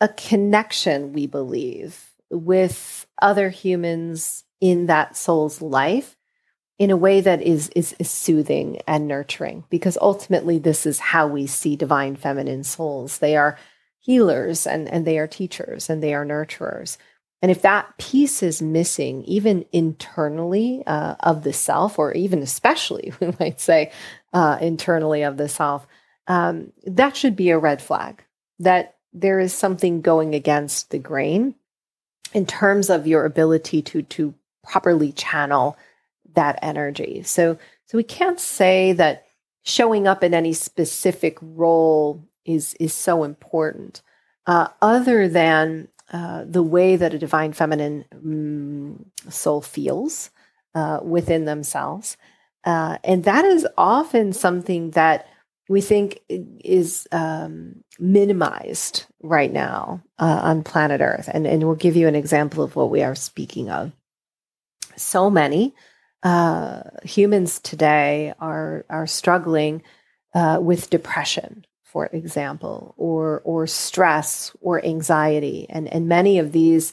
a 0.00 0.08
connection, 0.08 1.12
we 1.12 1.26
believe, 1.26 2.12
with 2.30 3.06
other 3.20 3.50
humans 3.50 4.44
in 4.60 4.86
that 4.86 5.16
soul's 5.16 5.60
life 5.60 6.16
in 6.78 6.90
a 6.90 6.96
way 6.96 7.20
that 7.20 7.42
is, 7.42 7.68
is, 7.74 7.94
is 7.98 8.10
soothing 8.10 8.80
and 8.86 9.08
nurturing 9.08 9.64
because 9.68 9.98
ultimately 10.00 10.58
this 10.58 10.86
is 10.86 10.98
how 10.98 11.26
we 11.26 11.46
see 11.46 11.74
divine 11.74 12.14
feminine 12.14 12.62
souls. 12.62 13.18
They 13.18 13.36
are 13.36 13.58
healers 13.98 14.66
and, 14.66 14.88
and 14.88 15.06
they 15.06 15.18
are 15.18 15.26
teachers 15.26 15.90
and 15.90 16.02
they 16.02 16.14
are 16.14 16.24
nurturers 16.24 16.96
and 17.40 17.50
if 17.50 17.62
that 17.62 17.96
piece 17.98 18.42
is 18.42 18.60
missing 18.60 19.24
even 19.24 19.64
internally 19.72 20.82
uh, 20.86 21.14
of 21.20 21.44
the 21.44 21.52
self 21.52 21.98
or 21.98 22.12
even 22.12 22.40
especially 22.40 23.12
we 23.20 23.32
might 23.38 23.60
say 23.60 23.90
uh, 24.32 24.58
internally 24.60 25.22
of 25.22 25.36
the 25.36 25.48
self 25.48 25.86
um, 26.26 26.72
that 26.84 27.16
should 27.16 27.36
be 27.36 27.50
a 27.50 27.58
red 27.58 27.80
flag 27.80 28.24
that 28.58 28.96
there 29.12 29.40
is 29.40 29.52
something 29.54 30.00
going 30.00 30.34
against 30.34 30.90
the 30.90 30.98
grain 30.98 31.54
in 32.32 32.46
terms 32.46 32.90
of 32.90 33.06
your 33.06 33.24
ability 33.24 33.82
to 33.82 34.02
to 34.02 34.34
properly 34.62 35.12
channel 35.12 35.76
that 36.34 36.58
energy. 36.62 37.22
So 37.22 37.58
so 37.86 37.96
we 37.96 38.04
can't 38.04 38.40
say 38.40 38.92
that 38.92 39.26
showing 39.62 40.06
up 40.06 40.22
in 40.22 40.34
any 40.34 40.52
specific 40.52 41.38
role 41.40 42.22
is 42.44 42.74
is 42.74 42.94
so 42.94 43.24
important, 43.24 44.02
uh, 44.46 44.68
other 44.82 45.28
than 45.28 45.88
uh, 46.12 46.44
the 46.46 46.62
way 46.62 46.96
that 46.96 47.14
a 47.14 47.18
divine 47.18 47.52
feminine 47.52 48.04
um, 48.12 49.06
soul 49.28 49.60
feels 49.60 50.30
uh, 50.74 51.00
within 51.02 51.44
themselves, 51.44 52.16
uh, 52.64 52.98
and 53.04 53.24
that 53.24 53.44
is 53.44 53.66
often 53.76 54.32
something 54.32 54.90
that 54.92 55.26
we 55.68 55.80
think 55.80 56.20
is 56.28 57.06
um, 57.12 57.84
minimized 57.98 59.04
right 59.22 59.52
now 59.52 60.02
uh, 60.18 60.40
on 60.42 60.62
planet 60.62 61.00
Earth. 61.02 61.28
And, 61.32 61.46
and 61.46 61.62
we'll 61.62 61.74
give 61.74 61.94
you 61.94 62.08
an 62.08 62.14
example 62.14 62.64
of 62.64 62.74
what 62.74 62.90
we 62.90 63.02
are 63.02 63.14
speaking 63.14 63.68
of. 63.68 63.92
So 64.96 65.28
many 65.28 65.74
uh, 66.22 66.82
humans 67.04 67.60
today 67.60 68.32
are, 68.40 68.86
are 68.88 69.06
struggling 69.06 69.82
with 70.34 70.88
depression, 70.88 71.66
for 71.92 72.06
example, 72.06 72.94
or, 72.96 73.40
or 73.44 73.66
stress 73.66 74.54
or 74.60 74.84
anxiety. 74.84 75.66
And, 75.68 75.88
and 75.88 76.08
many 76.08 76.38
of 76.38 76.52
these 76.52 76.92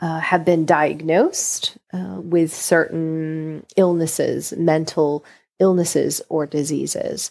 uh, 0.00 0.20
have 0.20 0.44
been 0.44 0.66
diagnosed 0.66 1.78
uh, 1.92 2.20
with 2.20 2.52
certain 2.54 3.64
illnesses, 3.76 4.52
mental 4.56 5.24
illnesses 5.58 6.20
or 6.28 6.46
diseases 6.46 7.30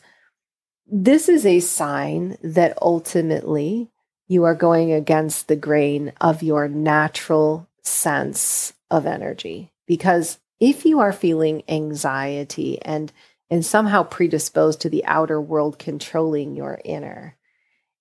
this 0.85 1.29
is 1.29 1.45
a 1.45 1.59
sign 1.59 2.37
that 2.43 2.77
ultimately 2.81 3.89
you 4.27 4.43
are 4.43 4.55
going 4.55 4.91
against 4.91 5.47
the 5.47 5.55
grain 5.55 6.13
of 6.21 6.43
your 6.43 6.67
natural 6.67 7.67
sense 7.81 8.73
of 8.89 9.05
energy. 9.05 9.71
Because 9.87 10.39
if 10.59 10.85
you 10.85 10.99
are 10.99 11.11
feeling 11.11 11.63
anxiety 11.67 12.81
and 12.81 13.11
and 13.53 13.63
somehow 13.63 14.01
predisposed 14.01 14.81
to 14.81 14.89
the 14.89 15.05
outer 15.05 15.39
world 15.39 15.77
controlling 15.77 16.55
your 16.55 16.81
inner, 16.83 17.37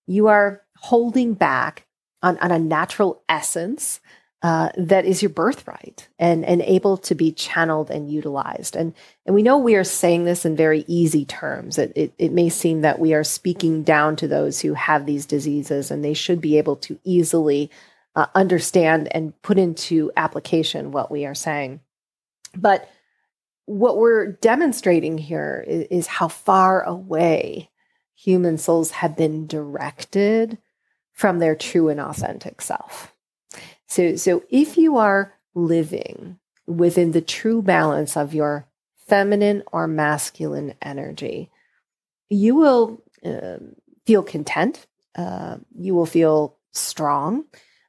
you 0.06 0.28
are 0.28 0.62
holding 0.78 1.34
back 1.34 1.84
on, 2.22 2.38
on 2.38 2.50
a 2.50 2.58
natural 2.58 3.22
essence 3.28 4.00
uh, 4.40 4.70
that 4.78 5.04
is 5.04 5.20
your 5.20 5.28
birthright 5.28 6.08
and, 6.18 6.42
and 6.46 6.62
able 6.62 6.96
to 6.96 7.14
be 7.14 7.30
channeled 7.30 7.90
and 7.90 8.10
utilized. 8.10 8.74
And, 8.74 8.94
and 9.26 9.34
we 9.34 9.42
know 9.42 9.58
we 9.58 9.74
are 9.74 9.84
saying 9.84 10.24
this 10.24 10.46
in 10.46 10.56
very 10.56 10.86
easy 10.88 11.26
terms. 11.26 11.76
It, 11.76 11.92
it, 11.94 12.14
it 12.16 12.32
may 12.32 12.48
seem 12.48 12.80
that 12.80 12.98
we 12.98 13.12
are 13.12 13.22
speaking 13.22 13.82
down 13.82 14.16
to 14.16 14.26
those 14.26 14.62
who 14.62 14.72
have 14.72 15.04
these 15.04 15.26
diseases 15.26 15.90
and 15.90 16.02
they 16.02 16.14
should 16.14 16.40
be 16.40 16.56
able 16.56 16.76
to 16.76 16.98
easily 17.04 17.70
uh, 18.16 18.24
understand 18.34 19.14
and 19.14 19.40
put 19.42 19.58
into 19.58 20.10
application 20.16 20.92
what 20.92 21.10
we 21.10 21.26
are 21.26 21.34
saying. 21.34 21.80
But 22.56 22.88
what 23.66 23.96
we're 23.96 24.32
demonstrating 24.32 25.18
here 25.18 25.64
is, 25.66 25.86
is 25.90 26.06
how 26.06 26.28
far 26.28 26.82
away 26.82 27.70
human 28.14 28.58
souls 28.58 28.90
have 28.90 29.16
been 29.16 29.46
directed 29.46 30.58
from 31.12 31.38
their 31.38 31.54
true 31.54 31.88
and 31.88 32.00
authentic 32.00 32.60
self. 32.60 33.12
So, 33.86 34.16
so 34.16 34.42
if 34.48 34.76
you 34.76 34.96
are 34.96 35.34
living 35.54 36.38
within 36.66 37.12
the 37.12 37.20
true 37.20 37.62
balance 37.62 38.16
of 38.16 38.34
your 38.34 38.66
feminine 39.06 39.62
or 39.72 39.86
masculine 39.86 40.74
energy, 40.80 41.50
you 42.30 42.54
will 42.54 43.02
uh, 43.24 43.58
feel 44.06 44.22
content. 44.22 44.86
Uh, 45.14 45.58
you 45.72 45.94
will 45.94 46.06
feel 46.06 46.56
strong. 46.72 47.44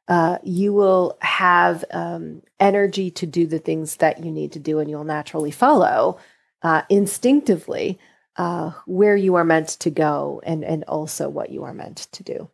Uh, 0.08 0.38
you 0.44 0.74
will 0.74 1.18
have 1.22 1.86
um, 1.92 2.42
energy 2.60 3.10
to 3.10 3.26
do 3.26 3.48
the 3.48 3.60
things 3.60 3.98
that 3.98 4.24
you 4.24 4.32
need 4.32 4.52
to 4.52 4.60
do, 4.60 4.80
and 4.80 4.90
you'll 4.90 5.04
naturally 5.04 5.52
follow 5.52 6.18
uh, 6.62 6.82
instinctively 6.90 8.00
uh, 8.36 8.72
where 8.86 9.16
you 9.16 9.36
are 9.36 9.46
meant 9.46 9.70
to 9.70 9.90
go 9.90 10.42
and, 10.44 10.64
and 10.64 10.84
also 10.86 11.30
what 11.30 11.52
you 11.52 11.64
are 11.64 11.74
meant 11.74 12.08
to 12.12 12.24
do. 12.24 12.50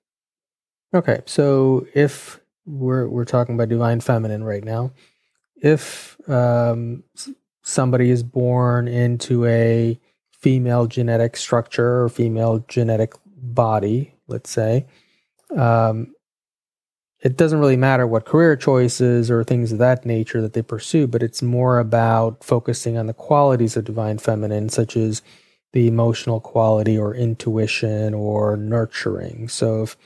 Okay, 0.93 1.21
so 1.25 1.87
if 1.93 2.39
we're 2.69 3.07
we're 3.07 3.25
talking 3.25 3.55
about 3.55 3.69
divine 3.69 3.99
feminine 3.99 4.43
right 4.43 4.63
now. 4.63 4.91
If 5.61 6.17
um, 6.29 7.03
somebody 7.63 8.11
is 8.11 8.23
born 8.23 8.87
into 8.87 9.45
a 9.45 9.99
female 10.31 10.87
genetic 10.87 11.35
structure 11.35 12.03
or 12.03 12.09
female 12.09 12.63
genetic 12.67 13.13
body, 13.25 14.13
let's 14.27 14.49
say, 14.49 14.85
um, 15.55 16.13
it 17.21 17.35
doesn't 17.35 17.59
really 17.59 17.77
matter 17.77 18.07
what 18.07 18.25
career 18.25 18.55
choices 18.55 19.29
or 19.29 19.43
things 19.43 19.71
of 19.71 19.77
that 19.79 20.05
nature 20.05 20.41
that 20.41 20.53
they 20.53 20.61
pursue, 20.61 21.05
but 21.05 21.21
it's 21.21 21.41
more 21.41 21.79
about 21.79 22.43
focusing 22.43 22.97
on 22.97 23.07
the 23.07 23.13
qualities 23.13 23.75
of 23.75 23.83
divine 23.83 24.17
feminine, 24.17 24.69
such 24.69 24.95
as 24.95 25.21
the 25.73 25.87
emotional 25.87 26.39
quality 26.39 26.97
or 26.97 27.13
intuition 27.13 28.13
or 28.13 28.55
nurturing. 28.55 29.47
So 29.49 29.83
if 29.83 29.97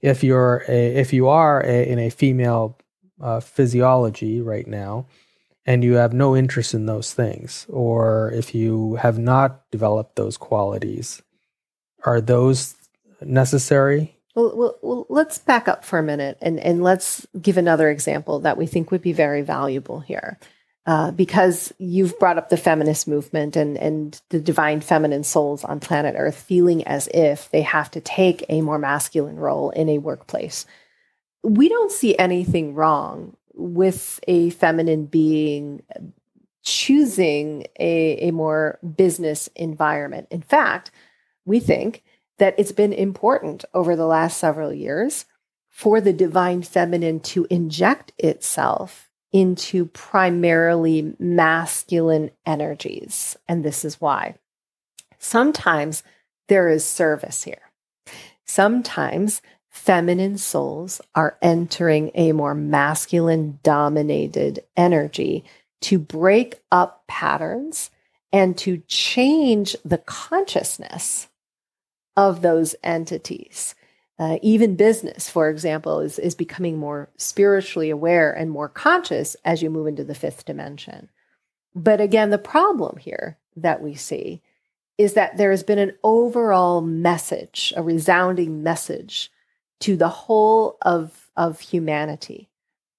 if 0.00 0.24
you're 0.24 0.64
a, 0.68 0.96
if 0.96 1.12
you 1.12 1.28
are 1.28 1.64
a, 1.64 1.88
in 1.88 1.98
a 1.98 2.10
female 2.10 2.78
uh, 3.20 3.40
physiology 3.40 4.40
right 4.40 4.66
now 4.66 5.06
and 5.64 5.84
you 5.84 5.94
have 5.94 6.12
no 6.12 6.34
interest 6.34 6.74
in 6.74 6.86
those 6.86 7.14
things 7.14 7.66
or 7.68 8.32
if 8.32 8.52
you 8.52 8.96
have 8.96 9.16
not 9.16 9.70
developed 9.70 10.16
those 10.16 10.36
qualities 10.36 11.22
are 12.04 12.20
those 12.20 12.74
necessary 13.20 14.16
well, 14.34 14.56
well, 14.56 14.78
well, 14.82 15.06
let's 15.08 15.38
back 15.38 15.68
up 15.68 15.84
for 15.84 15.98
a 15.98 16.02
minute 16.02 16.38
and, 16.40 16.58
and 16.60 16.82
let's 16.82 17.26
give 17.40 17.56
another 17.56 17.90
example 17.90 18.40
that 18.40 18.56
we 18.56 18.66
think 18.66 18.90
would 18.90 19.02
be 19.02 19.12
very 19.12 19.42
valuable 19.42 20.00
here 20.00 20.38
uh, 20.86 21.10
because 21.12 21.72
you've 21.78 22.18
brought 22.18 22.38
up 22.38 22.48
the 22.48 22.56
feminist 22.56 23.06
movement 23.06 23.56
and, 23.56 23.76
and 23.76 24.20
the 24.30 24.40
divine 24.40 24.80
feminine 24.80 25.22
souls 25.22 25.64
on 25.64 25.80
planet 25.80 26.14
Earth 26.18 26.36
feeling 26.36 26.84
as 26.84 27.08
if 27.14 27.50
they 27.50 27.62
have 27.62 27.90
to 27.90 28.00
take 28.00 28.44
a 28.48 28.62
more 28.62 28.78
masculine 28.78 29.36
role 29.36 29.70
in 29.70 29.88
a 29.88 29.98
workplace. 29.98 30.66
We 31.42 31.68
don't 31.68 31.92
see 31.92 32.16
anything 32.18 32.74
wrong 32.74 33.36
with 33.54 34.18
a 34.26 34.50
feminine 34.50 35.06
being 35.06 35.82
choosing 36.64 37.66
a, 37.78 38.28
a 38.28 38.30
more 38.30 38.78
business 38.96 39.48
environment. 39.54 40.28
In 40.30 40.42
fact, 40.42 40.90
we 41.44 41.60
think 41.60 42.02
that 42.38 42.54
it's 42.58 42.72
been 42.72 42.92
important 42.92 43.64
over 43.74 43.96
the 43.96 44.06
last 44.06 44.38
several 44.38 44.72
years 44.72 45.26
for 45.68 46.00
the 46.00 46.12
divine 46.12 46.62
feminine 46.62 47.20
to 47.20 47.46
inject 47.50 48.12
itself 48.18 49.10
into 49.32 49.86
primarily 49.86 51.14
masculine 51.18 52.30
energies. 52.44 53.36
And 53.48 53.64
this 53.64 53.84
is 53.84 54.00
why. 54.00 54.34
Sometimes 55.18 56.02
there 56.48 56.68
is 56.68 56.84
service 56.84 57.44
here. 57.44 57.70
Sometimes 58.44 59.40
feminine 59.70 60.36
souls 60.36 61.00
are 61.14 61.38
entering 61.40 62.10
a 62.14 62.32
more 62.32 62.54
masculine 62.54 63.58
dominated 63.62 64.62
energy 64.76 65.44
to 65.80 65.98
break 65.98 66.60
up 66.70 67.04
patterns 67.08 67.90
and 68.32 68.56
to 68.58 68.82
change 68.86 69.76
the 69.84 69.98
consciousness 69.98 71.28
of 72.16 72.42
those 72.42 72.74
entities. 72.82 73.74
Uh, 74.18 74.38
even 74.42 74.76
business, 74.76 75.28
for 75.28 75.48
example, 75.48 76.00
is, 76.00 76.18
is 76.18 76.34
becoming 76.34 76.78
more 76.78 77.10
spiritually 77.16 77.90
aware 77.90 78.32
and 78.32 78.50
more 78.50 78.68
conscious 78.68 79.36
as 79.44 79.62
you 79.62 79.70
move 79.70 79.86
into 79.86 80.04
the 80.04 80.14
fifth 80.14 80.44
dimension. 80.44 81.10
But 81.74 82.00
again, 82.00 82.30
the 82.30 82.38
problem 82.38 82.98
here 82.98 83.38
that 83.56 83.82
we 83.82 83.94
see 83.94 84.42
is 84.98 85.14
that 85.14 85.36
there 85.38 85.50
has 85.50 85.62
been 85.62 85.78
an 85.78 85.96
overall 86.04 86.80
message, 86.82 87.72
a 87.76 87.82
resounding 87.82 88.62
message 88.62 89.30
to 89.80 89.96
the 89.96 90.08
whole 90.08 90.76
of, 90.82 91.30
of 91.36 91.60
humanity 91.60 92.48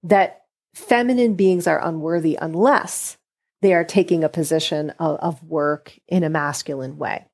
that 0.02 0.42
feminine 0.74 1.34
beings 1.34 1.66
are 1.66 1.82
unworthy 1.82 2.36
unless 2.40 3.16
they 3.62 3.72
are 3.72 3.84
taking 3.84 4.22
a 4.22 4.28
position 4.28 4.90
of, 4.98 5.18
of 5.20 5.42
work 5.44 5.98
in 6.08 6.22
a 6.22 6.28
masculine 6.28 6.98
way. 6.98 7.26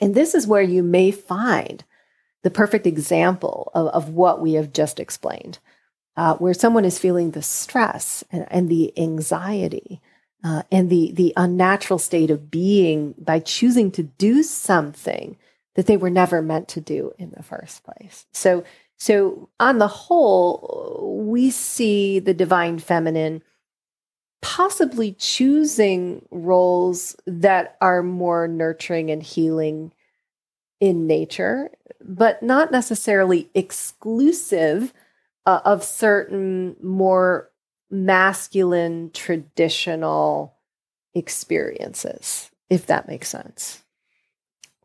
And 0.00 0.14
this 0.14 0.34
is 0.34 0.46
where 0.46 0.62
you 0.62 0.82
may 0.82 1.10
find 1.10 1.84
the 2.42 2.50
perfect 2.50 2.86
example 2.86 3.70
of, 3.74 3.88
of 3.88 4.08
what 4.10 4.40
we 4.40 4.54
have 4.54 4.72
just 4.72 4.98
explained, 4.98 5.58
uh, 6.16 6.36
where 6.36 6.54
someone 6.54 6.84
is 6.84 6.98
feeling 6.98 7.32
the 7.32 7.42
stress 7.42 8.24
and, 8.32 8.46
and 8.50 8.68
the 8.68 8.98
anxiety 8.98 10.00
uh, 10.42 10.62
and 10.72 10.88
the, 10.88 11.12
the 11.12 11.32
unnatural 11.36 11.98
state 11.98 12.30
of 12.30 12.50
being 12.50 13.14
by 13.18 13.38
choosing 13.40 13.90
to 13.92 14.02
do 14.02 14.42
something 14.42 15.36
that 15.74 15.86
they 15.86 15.96
were 15.96 16.10
never 16.10 16.42
meant 16.42 16.68
to 16.68 16.80
do 16.80 17.12
in 17.18 17.30
the 17.30 17.42
first 17.42 17.84
place. 17.84 18.26
So, 18.32 18.64
so 18.96 19.50
on 19.60 19.78
the 19.78 19.88
whole, 19.88 21.24
we 21.26 21.50
see 21.50 22.18
the 22.18 22.34
divine 22.34 22.78
feminine 22.78 23.42
possibly 24.42 25.12
choosing 25.12 26.24
roles 26.30 27.16
that 27.26 27.76
are 27.80 28.02
more 28.02 28.48
nurturing 28.48 29.10
and 29.10 29.22
healing 29.22 29.92
in 30.80 31.06
nature, 31.06 31.70
but 32.02 32.42
not 32.42 32.72
necessarily 32.72 33.50
exclusive 33.54 34.94
uh, 35.46 35.60
of 35.64 35.84
certain 35.84 36.76
more 36.82 37.50
masculine 37.90 39.10
traditional 39.12 40.54
experiences, 41.14 42.50
if 42.70 42.86
that 42.86 43.08
makes 43.08 43.28
sense. 43.28 43.82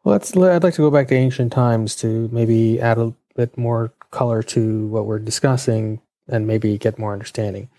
Well, 0.04 0.14
let's, 0.14 0.36
I'd 0.36 0.64
like 0.64 0.74
to 0.76 0.82
go 0.82 0.92
back 0.92 1.08
to 1.10 1.16
ancient 1.16 1.52
times 1.52 1.96
to 1.98 2.30
maybe 2.32 2.80
add 2.80 2.98
a 2.98 3.14
bit 3.36 3.58
more 3.58 3.94
color 4.12 4.44
to 4.44 4.88
what 4.88 5.06
we're 5.06 5.20
discussing 5.20 6.02
and 6.28 6.48
maybe 6.48 6.78
get 6.78 7.00
more 7.00 7.14
understanding. 7.14 7.70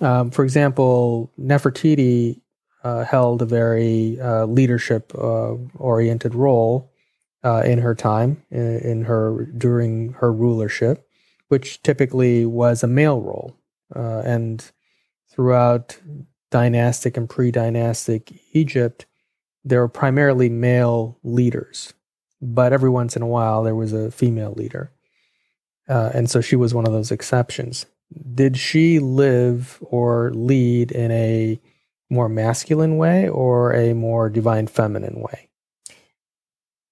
Um, 0.00 0.30
for 0.30 0.44
example, 0.44 1.32
Nefertiti 1.40 2.40
uh, 2.84 3.04
held 3.04 3.42
a 3.42 3.46
very 3.46 4.20
uh, 4.20 4.46
leadership 4.46 5.12
uh, 5.14 5.54
oriented 5.78 6.34
role 6.34 6.92
uh, 7.42 7.62
in 7.64 7.78
her 7.78 7.94
time, 7.94 8.42
in, 8.50 8.78
in, 8.78 9.04
her 9.04 9.46
during 9.56 10.12
her 10.14 10.32
rulership, 10.32 11.08
which 11.48 11.82
typically 11.82 12.44
was 12.44 12.82
a 12.82 12.88
male 12.88 13.20
role. 13.20 13.56
Uh, 13.94 14.20
and 14.24 14.70
throughout 15.30 15.98
dynastic 16.50 17.16
and 17.16 17.28
pre-dynastic 17.28 18.32
Egypt, 18.52 19.06
there 19.64 19.80
were 19.80 19.88
primarily 19.88 20.48
male 20.48 21.18
leaders, 21.22 21.92
but 22.40 22.72
every 22.72 22.90
once 22.90 23.16
in 23.16 23.22
a 23.22 23.26
while 23.26 23.62
there 23.62 23.74
was 23.74 23.92
a 23.92 24.10
female 24.10 24.52
leader. 24.52 24.92
Uh, 25.88 26.10
and 26.14 26.30
so 26.30 26.40
she 26.40 26.56
was 26.56 26.74
one 26.74 26.86
of 26.86 26.92
those 26.92 27.10
exceptions. 27.10 27.86
Did 28.34 28.56
she 28.56 28.98
live 28.98 29.78
or 29.80 30.30
lead 30.32 30.92
in 30.92 31.10
a 31.10 31.60
more 32.08 32.28
masculine 32.28 32.96
way 32.96 33.28
or 33.28 33.72
a 33.72 33.94
more 33.94 34.30
divine 34.30 34.66
feminine 34.66 35.20
way? 35.20 35.48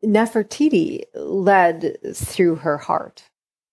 Nefertiti 0.04 1.04
led 1.14 1.96
through 2.14 2.56
her 2.56 2.78
heart. 2.78 3.24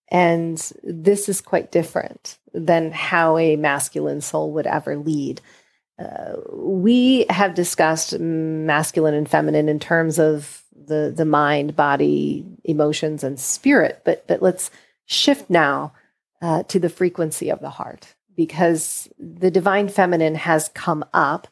And 0.09 0.57
this 0.83 1.29
is 1.29 1.41
quite 1.41 1.71
different 1.71 2.37
than 2.53 2.91
how 2.91 3.37
a 3.37 3.55
masculine 3.55 4.21
soul 4.21 4.51
would 4.51 4.67
ever 4.67 4.97
lead. 4.97 5.41
Uh, 5.97 6.33
we 6.51 7.25
have 7.29 7.53
discussed 7.53 8.19
masculine 8.19 9.13
and 9.13 9.29
feminine 9.29 9.69
in 9.69 9.79
terms 9.79 10.19
of 10.19 10.63
the, 10.75 11.13
the 11.15 11.25
mind, 11.25 11.75
body, 11.75 12.45
emotions, 12.63 13.23
and 13.23 13.39
spirit, 13.39 14.01
but, 14.03 14.27
but 14.27 14.41
let's 14.41 14.69
shift 15.05 15.49
now 15.49 15.93
uh, 16.41 16.63
to 16.63 16.79
the 16.79 16.89
frequency 16.89 17.49
of 17.49 17.59
the 17.59 17.69
heart 17.69 18.15
because 18.35 19.09
the 19.19 19.51
divine 19.51 19.89
feminine 19.89 20.35
has 20.35 20.69
come 20.69 21.03
up 21.13 21.47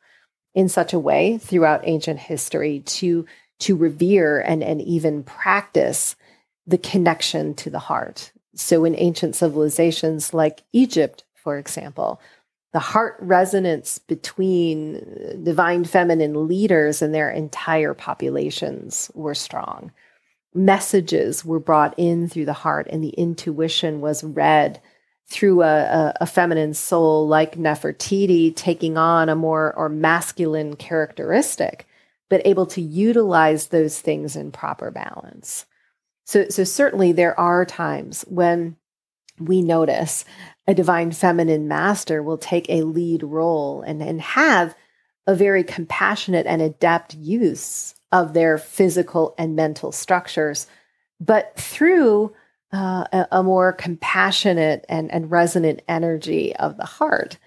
in 0.55 0.67
such 0.69 0.93
a 0.93 0.99
way 0.99 1.37
throughout 1.37 1.81
ancient 1.83 2.19
history 2.19 2.79
to 2.81 3.25
to 3.59 3.75
revere 3.75 4.39
and, 4.39 4.63
and 4.63 4.81
even 4.81 5.21
practice 5.23 6.15
the 6.65 6.77
connection 6.77 7.53
to 7.55 7.69
the 7.69 7.79
heart. 7.79 8.31
So, 8.55 8.85
in 8.85 8.95
ancient 8.97 9.35
civilizations 9.35 10.33
like 10.33 10.63
Egypt, 10.73 11.23
for 11.35 11.57
example, 11.57 12.21
the 12.71 12.79
heart 12.79 13.17
resonance 13.19 13.99
between 13.99 15.43
divine 15.43 15.83
feminine 15.83 16.47
leaders 16.47 17.01
and 17.01 17.13
their 17.13 17.29
entire 17.29 17.93
populations 17.93 19.09
were 19.13 19.35
strong. 19.35 19.91
Messages 20.53 21.45
were 21.45 21.59
brought 21.59 21.93
in 21.97 22.27
through 22.27 22.45
the 22.45 22.53
heart, 22.53 22.87
and 22.89 23.03
the 23.03 23.09
intuition 23.09 24.01
was 24.01 24.23
read 24.23 24.81
through 25.27 25.61
a, 25.61 25.81
a, 25.83 26.13
a 26.21 26.25
feminine 26.25 26.73
soul 26.73 27.27
like 27.27 27.55
Nefertiti, 27.55 28.55
taking 28.55 28.97
on 28.97 29.29
a 29.29 29.35
more 29.35 29.73
or 29.75 29.89
masculine 29.89 30.75
characteristic 30.75 31.85
but 32.29 32.45
able 32.45 32.67
to 32.67 32.81
utilize 32.81 33.67
those 33.67 33.99
things 33.99 34.35
in 34.35 34.51
proper 34.51 34.91
balance. 34.91 35.65
So, 36.25 36.47
so 36.49 36.63
certainly 36.63 37.11
there 37.11 37.37
are 37.39 37.65
times 37.65 38.23
when 38.27 38.77
we 39.39 39.61
notice 39.61 40.25
a 40.67 40.75
divine 40.75 41.11
feminine 41.11 41.67
master 41.67 42.21
will 42.21 42.37
take 42.37 42.69
a 42.69 42.83
lead 42.83 43.23
role 43.23 43.81
and, 43.81 44.01
and 44.01 44.21
have 44.21 44.75
a 45.25 45.33
very 45.33 45.63
compassionate 45.63 46.45
and 46.45 46.61
adept 46.61 47.15
use 47.15 47.95
of 48.11 48.33
their 48.33 48.57
physical 48.57 49.35
and 49.37 49.55
mental 49.55 49.91
structures, 49.91 50.67
but 51.19 51.55
through 51.55 52.33
uh, 52.73 53.05
a, 53.11 53.27
a, 53.31 53.43
more 53.43 53.73
compassionate 53.73 54.85
and, 54.89 55.11
and 55.11 55.31
resonant 55.31 55.81
energy 55.87 56.55
of 56.55 56.77
the 56.77 56.85
heart. 56.85 57.37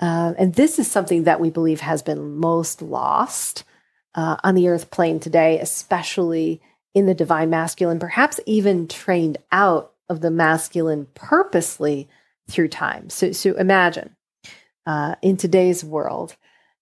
Uh, 0.00 0.32
and 0.38 0.54
this 0.54 0.78
is 0.78 0.90
something 0.90 1.24
that 1.24 1.40
we 1.40 1.50
believe 1.50 1.80
has 1.80 2.02
been 2.02 2.36
most 2.36 2.80
lost 2.80 3.64
uh, 4.14 4.36
on 4.42 4.54
the 4.54 4.68
earth 4.68 4.90
plane 4.90 5.20
today, 5.20 5.58
especially 5.60 6.62
in 6.94 7.06
the 7.06 7.14
divine 7.14 7.50
masculine, 7.50 7.98
perhaps 7.98 8.40
even 8.46 8.88
trained 8.88 9.38
out 9.52 9.92
of 10.08 10.20
the 10.20 10.30
masculine 10.30 11.06
purposely 11.14 12.08
through 12.48 12.68
time. 12.68 13.10
So, 13.10 13.32
so 13.32 13.54
imagine 13.54 14.16
uh, 14.86 15.14
in 15.22 15.36
today's 15.36 15.84
world, 15.84 16.36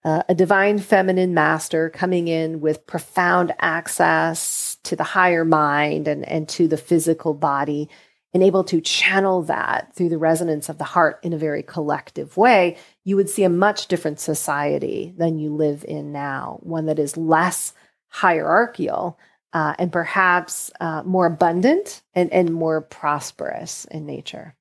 uh, 0.08 0.22
a 0.26 0.34
divine 0.34 0.78
feminine 0.78 1.34
master 1.34 1.90
coming 1.90 2.28
in 2.28 2.62
with 2.62 2.86
profound 2.86 3.54
access 3.58 4.78
to 4.82 4.96
the 4.96 5.04
higher 5.04 5.44
mind 5.44 6.08
and, 6.08 6.26
and 6.26 6.48
to 6.48 6.66
the 6.66 6.78
physical 6.78 7.34
body 7.34 7.90
and 8.32 8.42
able 8.42 8.64
to 8.64 8.80
channel 8.80 9.42
that 9.42 9.94
through 9.94 10.08
the 10.08 10.16
resonance 10.16 10.70
of 10.70 10.78
the 10.78 10.84
heart 10.84 11.20
in 11.22 11.34
a 11.34 11.38
very 11.38 11.62
collective 11.62 12.38
way, 12.38 12.78
you 13.04 13.16
would 13.16 13.28
see 13.28 13.44
a 13.44 13.50
much 13.50 13.86
different 13.86 14.18
society 14.18 15.12
than 15.18 15.38
you 15.38 15.54
live 15.54 15.84
in 15.86 16.10
now, 16.10 16.58
one 16.62 16.86
that 16.86 16.98
is 16.98 17.18
less 17.18 17.74
hierarchical 18.08 19.18
uh, 19.52 19.74
and 19.78 19.92
perhaps 19.92 20.70
uh, 20.80 21.02
more 21.02 21.26
abundant 21.26 22.00
and, 22.14 22.32
and 22.32 22.54
more 22.54 22.80
prosperous 22.80 23.84
in 23.90 24.06
nature. 24.06 24.54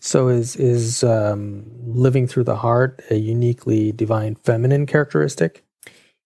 So, 0.00 0.28
is 0.28 0.56
is 0.56 1.04
um, 1.04 1.64
living 1.84 2.26
through 2.26 2.44
the 2.44 2.56
heart 2.56 3.02
a 3.10 3.16
uniquely 3.16 3.92
divine 3.92 4.34
feminine 4.34 4.86
characteristic? 4.86 5.64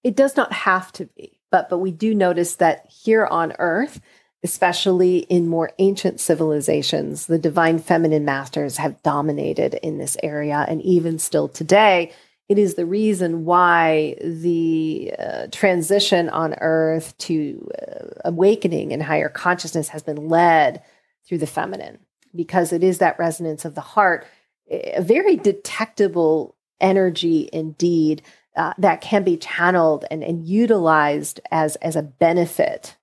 It 0.02 0.16
does 0.16 0.36
not 0.36 0.52
have 0.52 0.92
to 0.92 1.06
be, 1.06 1.38
but 1.50 1.68
but 1.68 1.78
we 1.78 1.90
do 1.90 2.14
notice 2.14 2.56
that 2.56 2.86
here 2.88 3.26
on 3.26 3.52
Earth, 3.58 4.00
especially 4.44 5.18
in 5.18 5.48
more 5.48 5.72
ancient 5.78 6.20
civilizations, 6.20 7.26
the 7.26 7.38
divine 7.38 7.78
feminine 7.78 8.24
masters 8.24 8.76
have 8.76 9.02
dominated 9.02 9.74
in 9.82 9.98
this 9.98 10.16
area. 10.22 10.64
And 10.68 10.80
even 10.82 11.18
still 11.18 11.48
today, 11.48 12.12
it 12.48 12.58
is 12.58 12.74
the 12.74 12.84
reason 12.84 13.46
why 13.46 14.16
the 14.22 15.14
uh, 15.18 15.46
transition 15.50 16.28
on 16.28 16.54
earth 16.60 17.16
to 17.18 17.70
uh, 17.80 18.04
awakening 18.26 18.92
and 18.92 19.02
higher 19.02 19.30
consciousness 19.30 19.88
has 19.88 20.02
been 20.02 20.28
led 20.28 20.82
through 21.26 21.38
the 21.38 21.46
feminine, 21.46 21.98
because 22.34 22.72
it 22.72 22.82
is 22.82 22.98
that 22.98 23.18
resonance 23.18 23.64
of 23.64 23.74
the 23.74 23.80
heart, 23.80 24.26
a 24.70 25.02
very 25.02 25.36
detectable 25.36 26.56
energy 26.80 27.48
indeed. 27.52 28.22
Uh, 28.56 28.72
that 28.78 29.00
can 29.00 29.24
be 29.24 29.36
channeled 29.36 30.04
and, 30.12 30.22
and 30.22 30.46
utilized 30.46 31.40
as, 31.50 31.74
as 31.76 31.96
a 31.96 32.02
benefit 32.02 32.96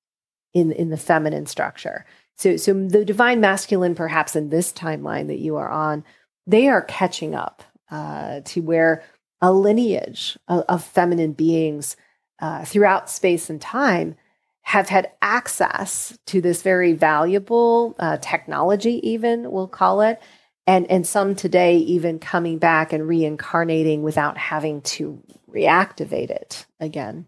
in 0.53 0.71
in 0.71 0.89
the 0.89 0.97
feminine 0.97 1.45
structure. 1.45 2.05
So 2.37 2.57
so 2.57 2.73
the 2.73 3.05
divine 3.05 3.39
masculine, 3.39 3.95
perhaps 3.95 4.35
in 4.35 4.49
this 4.49 4.73
timeline 4.73 5.27
that 5.27 5.39
you 5.39 5.55
are 5.57 5.69
on, 5.69 6.03
they 6.47 6.67
are 6.67 6.81
catching 6.81 7.35
up 7.35 7.63
uh, 7.89 8.41
to 8.45 8.61
where 8.61 9.03
a 9.41 9.51
lineage 9.51 10.37
of, 10.47 10.63
of 10.67 10.83
feminine 10.83 11.33
beings 11.33 11.95
uh, 12.39 12.65
throughout 12.65 13.09
space 13.09 13.49
and 13.49 13.61
time 13.61 14.15
have 14.63 14.89
had 14.89 15.11
access 15.21 16.17
to 16.27 16.41
this 16.41 16.61
very 16.61 16.93
valuable 16.93 17.95
uh, 17.99 18.17
technology, 18.17 19.07
even 19.09 19.51
we'll 19.51 19.67
call 19.67 20.01
it, 20.01 20.21
and 20.67 20.89
and 20.89 21.05
some 21.05 21.35
today 21.35 21.77
even 21.77 22.19
coming 22.19 22.57
back 22.57 22.93
and 22.93 23.07
reincarnating 23.07 24.03
without 24.03 24.37
having 24.37 24.81
to 24.81 25.21
reactivate 25.49 26.29
it 26.29 26.65
again. 26.79 27.25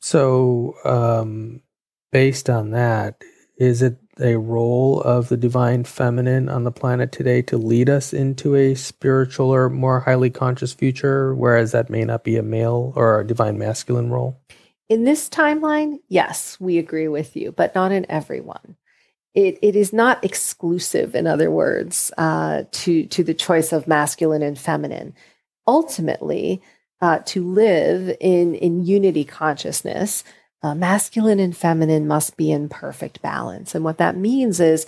So, 0.00 0.74
um, 0.84 1.62
based 2.12 2.48
on 2.48 2.70
that, 2.70 3.22
is 3.58 3.82
it 3.82 3.98
a 4.20 4.36
role 4.36 5.00
of 5.02 5.28
the 5.28 5.36
divine 5.36 5.84
feminine 5.84 6.48
on 6.48 6.64
the 6.64 6.72
planet 6.72 7.12
today 7.12 7.42
to 7.42 7.58
lead 7.58 7.90
us 7.90 8.12
into 8.12 8.54
a 8.54 8.74
spiritual 8.74 9.52
or 9.52 9.68
more 9.68 10.00
highly 10.00 10.30
conscious 10.30 10.72
future, 10.72 11.34
whereas 11.34 11.72
that 11.72 11.90
may 11.90 12.04
not 12.04 12.24
be 12.24 12.36
a 12.36 12.42
male 12.42 12.92
or 12.96 13.20
a 13.20 13.26
divine 13.26 13.58
masculine 13.58 14.10
role? 14.10 14.40
In 14.88 15.04
this 15.04 15.28
timeline, 15.28 15.98
yes, 16.08 16.58
we 16.60 16.78
agree 16.78 17.08
with 17.08 17.36
you, 17.36 17.52
but 17.52 17.74
not 17.74 17.92
in 17.92 18.06
everyone. 18.10 18.76
It, 19.34 19.58
it 19.60 19.76
is 19.76 19.92
not 19.92 20.24
exclusive, 20.24 21.14
in 21.14 21.26
other 21.26 21.50
words, 21.50 22.10
uh, 22.16 22.64
to, 22.70 23.06
to 23.06 23.24
the 23.24 23.34
choice 23.34 23.72
of 23.72 23.88
masculine 23.88 24.42
and 24.42 24.58
feminine. 24.58 25.14
Ultimately, 25.66 26.62
uh, 27.00 27.18
to 27.26 27.44
live 27.44 28.16
in, 28.20 28.54
in 28.54 28.86
unity 28.86 29.24
consciousness, 29.24 30.24
uh, 30.62 30.74
masculine 30.74 31.40
and 31.40 31.56
feminine 31.56 32.06
must 32.06 32.36
be 32.36 32.50
in 32.50 32.68
perfect 32.68 33.20
balance. 33.20 33.74
And 33.74 33.84
what 33.84 33.98
that 33.98 34.16
means 34.16 34.60
is 34.60 34.86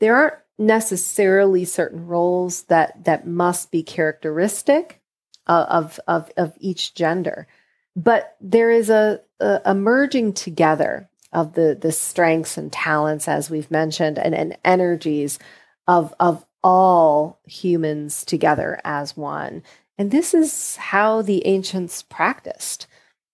there 0.00 0.16
aren't 0.16 0.34
necessarily 0.58 1.64
certain 1.64 2.06
roles 2.06 2.62
that 2.64 3.04
that 3.04 3.26
must 3.26 3.70
be 3.70 3.82
characteristic 3.82 5.00
of 5.46 5.98
of 6.06 6.30
of 6.36 6.54
each 6.60 6.94
gender, 6.94 7.46
but 7.94 8.36
there 8.40 8.70
is 8.70 8.90
a, 8.90 9.20
a, 9.40 9.74
merging 9.74 10.32
together 10.32 11.08
of 11.32 11.54
the 11.54 11.76
the 11.78 11.92
strengths 11.92 12.56
and 12.56 12.72
talents, 12.72 13.28
as 13.28 13.50
we've 13.50 13.70
mentioned, 13.70 14.18
and, 14.18 14.34
and 14.34 14.56
energies 14.64 15.38
of 15.86 16.14
of 16.20 16.44
all 16.62 17.40
humans 17.44 18.24
together 18.24 18.80
as 18.84 19.16
one. 19.16 19.62
And 19.98 20.10
this 20.10 20.32
is 20.34 20.76
how 20.76 21.22
the 21.22 21.46
ancients 21.46 22.02
practiced. 22.02 22.86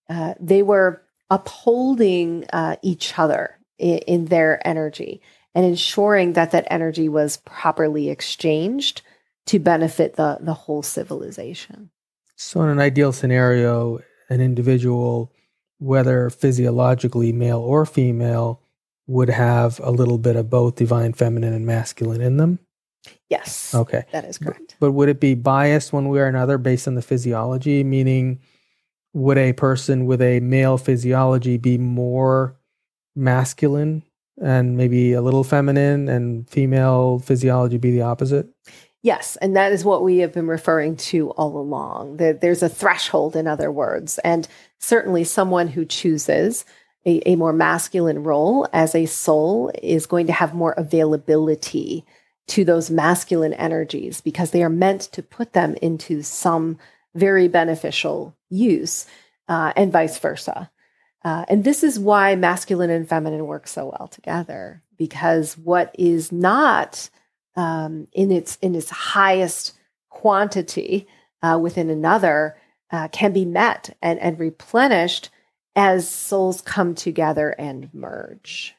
Uh, 0.09 0.33
they 0.39 0.63
were 0.63 1.01
upholding 1.29 2.45
uh, 2.51 2.75
each 2.81 3.17
other 3.17 3.57
in, 3.77 3.99
in 3.99 4.25
their 4.25 4.65
energy 4.67 5.21
and 5.55 5.65
ensuring 5.65 6.33
that 6.33 6.51
that 6.51 6.67
energy 6.69 7.09
was 7.09 7.37
properly 7.37 8.09
exchanged 8.09 9.01
to 9.45 9.59
benefit 9.59 10.15
the, 10.15 10.37
the 10.41 10.53
whole 10.53 10.83
civilization. 10.83 11.89
So, 12.35 12.61
in 12.61 12.69
an 12.69 12.79
ideal 12.79 13.11
scenario, 13.11 13.99
an 14.29 14.41
individual, 14.41 15.33
whether 15.79 16.29
physiologically 16.29 17.31
male 17.31 17.59
or 17.59 17.85
female, 17.85 18.61
would 19.07 19.29
have 19.29 19.79
a 19.83 19.91
little 19.91 20.19
bit 20.19 20.35
of 20.35 20.49
both 20.49 20.75
divine 20.75 21.13
feminine 21.13 21.53
and 21.53 21.65
masculine 21.65 22.21
in 22.21 22.37
them? 22.37 22.59
Yes. 23.29 23.73
Okay. 23.73 24.05
That 24.11 24.25
is 24.25 24.37
correct. 24.37 24.75
But, 24.79 24.87
but 24.87 24.91
would 24.91 25.09
it 25.09 25.19
be 25.19 25.35
biased 25.35 25.93
one 25.93 26.09
way 26.09 26.19
or 26.19 26.27
another 26.27 26.57
based 26.57 26.87
on 26.87 26.95
the 26.95 27.01
physiology? 27.01 27.83
Meaning, 27.83 28.39
would 29.13 29.37
a 29.37 29.53
person 29.53 30.05
with 30.05 30.21
a 30.21 30.39
male 30.41 30.77
physiology 30.77 31.57
be 31.57 31.77
more 31.77 32.55
masculine 33.15 34.03
and 34.41 34.77
maybe 34.77 35.13
a 35.13 35.21
little 35.21 35.43
feminine 35.43 36.07
and 36.07 36.49
female 36.49 37.19
physiology 37.19 37.77
be 37.77 37.91
the 37.91 38.01
opposite? 38.01 38.47
Yes, 39.01 39.37
and 39.37 39.55
that 39.55 39.71
is 39.71 39.85
what 39.85 40.03
we 40.03 40.17
have 40.17 40.33
been 40.33 40.47
referring 40.47 40.97
to 40.97 41.29
all 41.31 41.57
along. 41.57 42.17
That 42.17 42.41
there's 42.41 42.63
a 42.63 42.69
threshold, 42.69 43.35
in 43.35 43.47
other 43.47 43.71
words, 43.71 44.19
and 44.19 44.47
certainly 44.77 45.23
someone 45.23 45.69
who 45.69 45.85
chooses 45.85 46.65
a, 47.05 47.21
a, 47.29 47.35
more 47.37 47.53
masculine 47.53 48.23
role 48.23 48.67
as 48.73 48.93
a 48.93 49.05
soul 49.05 49.71
is 49.81 50.05
going 50.05 50.27
to 50.27 50.33
have 50.33 50.53
more 50.53 50.73
availability 50.73 52.05
to 52.47 52.65
those 52.65 52.89
masculine 52.89 53.53
energies 53.53 54.19
because 54.19 54.51
they 54.51 54.63
are 54.63 54.69
meant 54.69 55.01
to 55.01 55.23
put 55.23 55.53
them 55.53 55.75
into 55.81 56.21
some 56.21 56.77
very 57.15 57.47
beneficial 57.47 58.35
use, 58.49 59.05
uh, 59.47 59.71
and 59.75 59.93
vice 59.93 60.19
versa. 60.19 60.69
Uh, 61.23 61.45
and 61.47 61.63
this 61.63 61.83
is 61.83 61.99
why 61.99 62.35
masculine 62.35 62.89
and 62.89 63.07
feminine 63.07 63.45
work 63.45 63.67
so 63.67 63.93
well 63.97 64.07
together, 64.07 64.83
because 64.97 65.57
what 65.57 65.95
is 65.97 66.31
not 66.31 67.09
um, 67.59 68.07
in 68.13 68.31
its 68.31 68.57
in 68.61 68.73
its 68.73 68.89
highest 68.89 69.73
quantity 70.09 71.05
uh, 71.43 71.59
within 71.61 71.89
another 71.89 72.57
uh, 72.91 73.09
can 73.09 73.33
be 73.33 73.43
met 73.43 73.95
and, 74.01 74.17
and 74.19 74.39
replenished 74.39 75.29
as 75.75 76.09
souls 76.09 76.61
come 76.61 76.95
together 76.95 77.49
and 77.59 77.93
merge. 77.93 78.75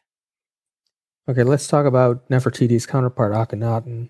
Okay, 1.28 1.42
let's 1.42 1.66
talk 1.68 1.84
about 1.84 2.26
Nefertiti's 2.30 2.86
counterpart, 2.86 3.32
Akhenaten. 3.32 4.08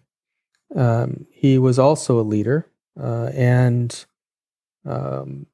Um, 0.75 1.27
he 1.33 1.59
was 1.59 1.79
also 1.79 2.21
a 2.21 2.23
leader, 2.23 2.66
uh, 2.99 3.31
and 3.35 4.05
um, 4.87 5.47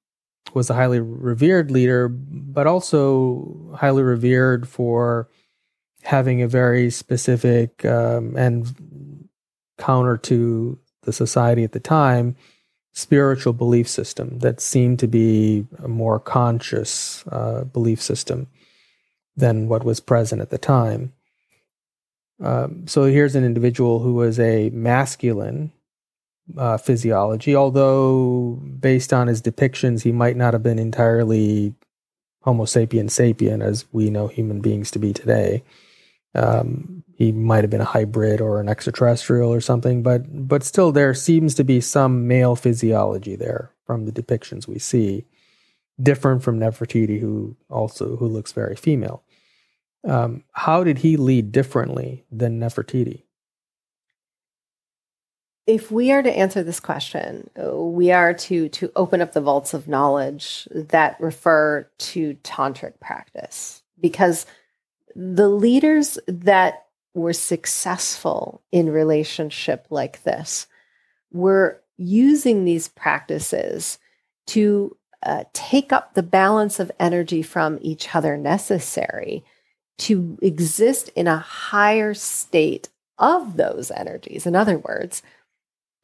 was 0.52 0.68
a 0.68 0.74
highly 0.74 1.00
revered 1.00 1.70
leader, 1.70 2.08
but 2.08 2.66
also 2.66 3.74
highly 3.74 4.02
revered 4.02 4.68
for 4.68 5.28
having 6.06 6.40
a 6.40 6.48
very 6.48 6.88
specific 6.88 7.84
um, 7.84 8.36
and 8.36 8.72
counter 9.78 10.16
to 10.16 10.78
the 11.02 11.12
society 11.12 11.64
at 11.64 11.72
the 11.72 11.80
time 11.80 12.36
spiritual 12.92 13.52
belief 13.52 13.86
system 13.86 14.38
that 14.38 14.58
seemed 14.58 14.98
to 14.98 15.06
be 15.06 15.66
a 15.84 15.88
more 15.88 16.18
conscious 16.18 17.24
uh, 17.28 17.62
belief 17.64 18.00
system 18.00 18.46
than 19.36 19.68
what 19.68 19.84
was 19.84 20.00
present 20.00 20.40
at 20.40 20.48
the 20.48 20.56
time. 20.56 21.12
Um, 22.42 22.86
so 22.86 23.04
here's 23.04 23.34
an 23.34 23.44
individual 23.44 23.98
who 23.98 24.14
was 24.14 24.40
a 24.40 24.70
masculine 24.70 25.72
uh, 26.56 26.78
physiology, 26.78 27.54
although 27.54 28.58
based 28.80 29.12
on 29.12 29.26
his 29.26 29.42
depictions, 29.42 30.02
he 30.02 30.12
might 30.12 30.36
not 30.36 30.54
have 30.54 30.62
been 30.62 30.78
entirely 30.78 31.74
Homo 32.42 32.64
sapien 32.64 33.10
sapien 33.10 33.62
as 33.62 33.84
we 33.92 34.08
know 34.08 34.28
human 34.28 34.60
beings 34.60 34.90
to 34.92 34.98
be 34.98 35.12
today. 35.12 35.62
Um, 36.36 37.02
he 37.16 37.32
might 37.32 37.64
have 37.64 37.70
been 37.70 37.80
a 37.80 37.84
hybrid 37.84 38.40
or 38.40 38.60
an 38.60 38.68
extraterrestrial 38.68 39.52
or 39.52 39.60
something, 39.60 40.02
but 40.02 40.48
but 40.48 40.62
still, 40.62 40.92
there 40.92 41.14
seems 41.14 41.54
to 41.54 41.64
be 41.64 41.80
some 41.80 42.28
male 42.28 42.56
physiology 42.56 43.36
there 43.36 43.70
from 43.84 44.04
the 44.04 44.12
depictions 44.12 44.68
we 44.68 44.78
see, 44.78 45.24
different 46.00 46.42
from 46.42 46.60
Nefertiti, 46.60 47.18
who 47.20 47.56
also 47.70 48.16
who 48.16 48.26
looks 48.26 48.52
very 48.52 48.76
female. 48.76 49.22
Um, 50.04 50.44
how 50.52 50.84
did 50.84 50.98
he 50.98 51.16
lead 51.16 51.52
differently 51.52 52.24
than 52.30 52.60
Nefertiti? 52.60 53.22
if 55.66 55.90
we 55.90 56.12
are 56.12 56.22
to 56.22 56.30
answer 56.30 56.62
this 56.62 56.80
question, 56.80 57.50
we 57.56 58.12
are 58.12 58.32
to 58.32 58.68
to 58.68 58.92
open 58.94 59.20
up 59.20 59.32
the 59.32 59.40
vaults 59.40 59.74
of 59.74 59.88
knowledge 59.88 60.68
that 60.70 61.20
refer 61.20 61.88
to 61.98 62.34
tantric 62.44 63.00
practice 63.00 63.82
because 64.00 64.46
the 65.16 65.48
leaders 65.48 66.18
that 66.28 66.84
were 67.14 67.32
successful 67.32 68.62
in 68.70 68.90
relationship 68.90 69.86
like 69.88 70.22
this 70.24 70.66
were 71.32 71.80
using 71.96 72.64
these 72.64 72.88
practices 72.88 73.98
to 74.46 74.94
uh, 75.22 75.44
take 75.54 75.90
up 75.90 76.12
the 76.12 76.22
balance 76.22 76.78
of 76.78 76.92
energy 77.00 77.42
from 77.42 77.78
each 77.80 78.14
other 78.14 78.36
necessary 78.36 79.42
to 79.96 80.38
exist 80.42 81.08
in 81.16 81.26
a 81.26 81.38
higher 81.38 82.12
state 82.12 82.90
of 83.18 83.56
those 83.56 83.90
energies. 83.90 84.44
In 84.44 84.54
other 84.54 84.76
words, 84.76 85.22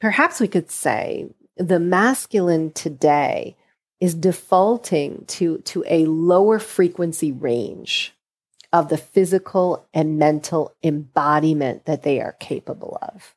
perhaps 0.00 0.40
we 0.40 0.48
could 0.48 0.70
say 0.70 1.28
the 1.58 1.78
masculine 1.78 2.72
today 2.72 3.54
is 4.00 4.14
defaulting 4.14 5.24
to, 5.26 5.58
to 5.58 5.84
a 5.86 6.06
lower 6.06 6.58
frequency 6.58 7.30
range 7.30 8.14
of 8.72 8.88
the 8.88 8.96
physical 8.96 9.86
and 9.92 10.18
mental 10.18 10.74
embodiment 10.82 11.84
that 11.84 12.02
they 12.02 12.20
are 12.20 12.36
capable 12.40 12.98
of. 13.02 13.34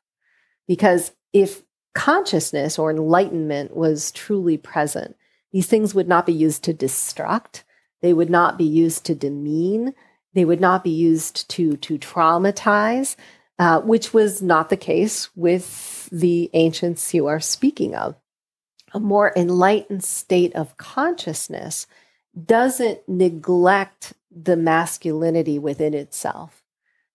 Because 0.66 1.12
if 1.32 1.62
consciousness 1.94 2.78
or 2.78 2.90
enlightenment 2.90 3.76
was 3.76 4.12
truly 4.12 4.56
present, 4.56 5.16
these 5.52 5.66
things 5.66 5.94
would 5.94 6.08
not 6.08 6.26
be 6.26 6.32
used 6.32 6.64
to 6.64 6.74
destruct, 6.74 7.62
they 8.02 8.12
would 8.12 8.30
not 8.30 8.58
be 8.58 8.64
used 8.64 9.04
to 9.06 9.14
demean, 9.14 9.94
they 10.34 10.44
would 10.44 10.60
not 10.60 10.84
be 10.84 10.90
used 10.90 11.48
to, 11.50 11.76
to 11.78 11.98
traumatize, 11.98 13.16
uh, 13.58 13.80
which 13.80 14.12
was 14.12 14.42
not 14.42 14.68
the 14.68 14.76
case 14.76 15.34
with 15.34 16.08
the 16.10 16.50
ancients 16.52 17.14
you 17.14 17.26
are 17.26 17.40
speaking 17.40 17.94
of. 17.94 18.14
A 18.92 19.00
more 19.00 19.32
enlightened 19.34 20.04
state 20.04 20.54
of 20.54 20.76
consciousness 20.76 21.86
doesn't 22.44 23.00
neglect 23.08 24.12
the 24.44 24.56
masculinity 24.56 25.58
within 25.58 25.94
itself, 25.94 26.62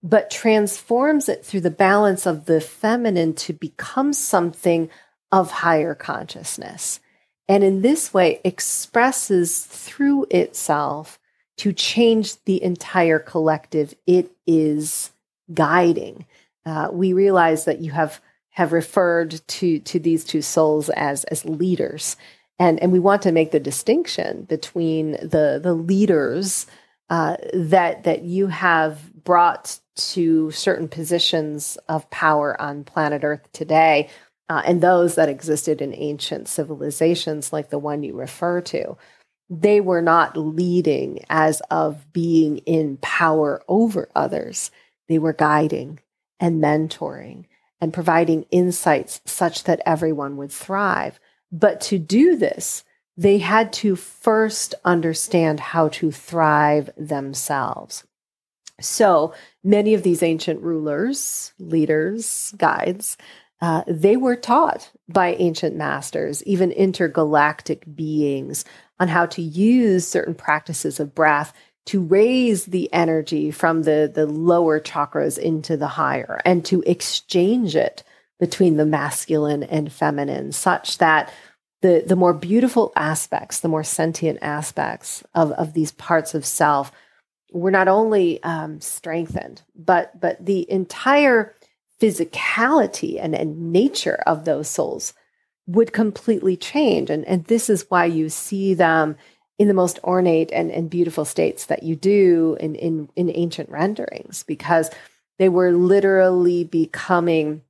but 0.01 0.31
transforms 0.31 1.29
it 1.29 1.45
through 1.45 1.61
the 1.61 1.69
balance 1.69 2.25
of 2.25 2.45
the 2.45 2.59
feminine 2.59 3.33
to 3.35 3.53
become 3.53 4.11
something 4.11 4.89
of 5.31 5.51
higher 5.51 5.93
consciousness. 5.93 6.99
And 7.47 7.63
in 7.63 7.81
this 7.81 8.13
way, 8.13 8.41
expresses 8.43 9.63
through 9.63 10.25
itself 10.31 11.19
to 11.57 11.71
change 11.73 12.43
the 12.45 12.61
entire 12.63 13.19
collective. 13.19 13.93
It 14.07 14.31
is 14.47 15.11
guiding. 15.53 16.25
Uh, 16.65 16.89
we 16.91 17.13
realize 17.13 17.65
that 17.65 17.79
you 17.79 17.91
have 17.91 18.21
have 18.51 18.73
referred 18.73 19.41
to 19.47 19.79
to 19.79 19.99
these 19.99 20.23
two 20.23 20.41
souls 20.41 20.89
as 20.89 21.23
as 21.25 21.45
leaders, 21.45 22.15
and 22.59 22.79
and 22.81 22.91
we 22.91 22.99
want 22.99 23.21
to 23.23 23.31
make 23.31 23.51
the 23.51 23.59
distinction 23.59 24.43
between 24.43 25.11
the 25.11 25.59
the 25.61 25.73
leaders 25.73 26.67
uh, 27.11 27.35
that 27.53 28.05
that 28.05 28.23
you 28.23 28.47
have 28.47 29.13
brought 29.23 29.77
to 29.97 30.49
certain 30.51 30.87
positions 30.87 31.77
of 31.89 32.09
power 32.09 32.59
on 32.59 32.85
planet 32.85 33.25
Earth 33.25 33.51
today, 33.51 34.09
uh, 34.47 34.61
and 34.65 34.81
those 34.81 35.15
that 35.15 35.27
existed 35.27 35.81
in 35.81 35.93
ancient 35.93 36.47
civilizations 36.47 37.51
like 37.51 37.69
the 37.69 37.77
one 37.77 38.01
you 38.01 38.13
refer 38.13 38.61
to, 38.61 38.97
they 39.49 39.81
were 39.81 40.01
not 40.01 40.37
leading 40.37 41.19
as 41.29 41.61
of 41.69 42.11
being 42.13 42.59
in 42.59 42.97
power 43.01 43.61
over 43.67 44.09
others. 44.15 44.71
They 45.09 45.19
were 45.19 45.33
guiding 45.33 45.99
and 46.39 46.63
mentoring 46.63 47.43
and 47.81 47.93
providing 47.93 48.45
insights 48.51 49.19
such 49.25 49.65
that 49.65 49.81
everyone 49.85 50.37
would 50.37 50.51
thrive. 50.51 51.19
But 51.51 51.81
to 51.81 51.99
do 51.99 52.37
this, 52.37 52.85
they 53.17 53.37
had 53.37 53.73
to 53.73 53.95
first 53.95 54.73
understand 54.85 55.59
how 55.59 55.89
to 55.89 56.11
thrive 56.11 56.89
themselves. 56.97 58.03
So 58.79 59.33
many 59.63 59.93
of 59.93 60.03
these 60.03 60.23
ancient 60.23 60.61
rulers, 60.61 61.53
leaders, 61.59 62.53
guides, 62.57 63.17
uh, 63.61 63.83
they 63.87 64.17
were 64.17 64.35
taught 64.35 64.91
by 65.07 65.35
ancient 65.35 65.75
masters, 65.75 66.43
even 66.43 66.71
intergalactic 66.71 67.83
beings, 67.95 68.65
on 68.99 69.07
how 69.07 69.27
to 69.27 69.41
use 69.41 70.07
certain 70.07 70.33
practices 70.33 70.99
of 70.99 71.13
breath 71.13 71.53
to 71.85 72.01
raise 72.01 72.65
the 72.65 72.91
energy 72.93 73.51
from 73.51 73.83
the, 73.83 74.11
the 74.13 74.25
lower 74.25 74.79
chakras 74.79 75.37
into 75.37 75.77
the 75.77 75.87
higher 75.87 76.39
and 76.45 76.63
to 76.65 76.81
exchange 76.85 77.75
it 77.75 78.03
between 78.39 78.77
the 78.77 78.85
masculine 78.85 79.63
and 79.63 79.91
feminine, 79.91 80.51
such 80.51 80.97
that 80.97 81.31
the, 81.81 82.03
the 82.05 82.15
more 82.15 82.33
beautiful 82.33 82.91
aspects, 82.95 83.59
the 83.59 83.67
more 83.67 83.83
sentient 83.83 84.39
aspects 84.41 85.23
of, 85.33 85.51
of 85.53 85.73
these 85.73 85.91
parts 85.91 86.33
of 86.33 86.45
self 86.45 86.91
were 87.51 87.71
not 87.71 87.87
only 87.87 88.41
um, 88.43 88.79
strengthened, 88.79 89.61
but 89.75 90.19
but 90.19 90.45
the 90.45 90.69
entire 90.71 91.53
physicality 91.99 93.19
and, 93.21 93.35
and 93.35 93.71
nature 93.71 94.23
of 94.25 94.45
those 94.45 94.67
souls 94.69 95.13
would 95.67 95.93
completely 95.93 96.57
change. 96.57 97.09
And, 97.09 97.25
and 97.25 97.45
this 97.45 97.69
is 97.69 97.85
why 97.89 98.05
you 98.05 98.29
see 98.29 98.73
them 98.73 99.15
in 99.59 99.67
the 99.67 99.73
most 99.73 99.99
ornate 100.03 100.51
and, 100.51 100.71
and 100.71 100.89
beautiful 100.89 101.25
states 101.25 101.67
that 101.67 101.83
you 101.83 101.95
do 101.95 102.57
in, 102.59 102.73
in, 102.73 103.09
in 103.15 103.31
ancient 103.35 103.69
renderings, 103.69 104.43
because 104.43 104.89
they 105.37 105.49
were 105.49 105.71
literally 105.71 106.63
becoming 106.63 107.61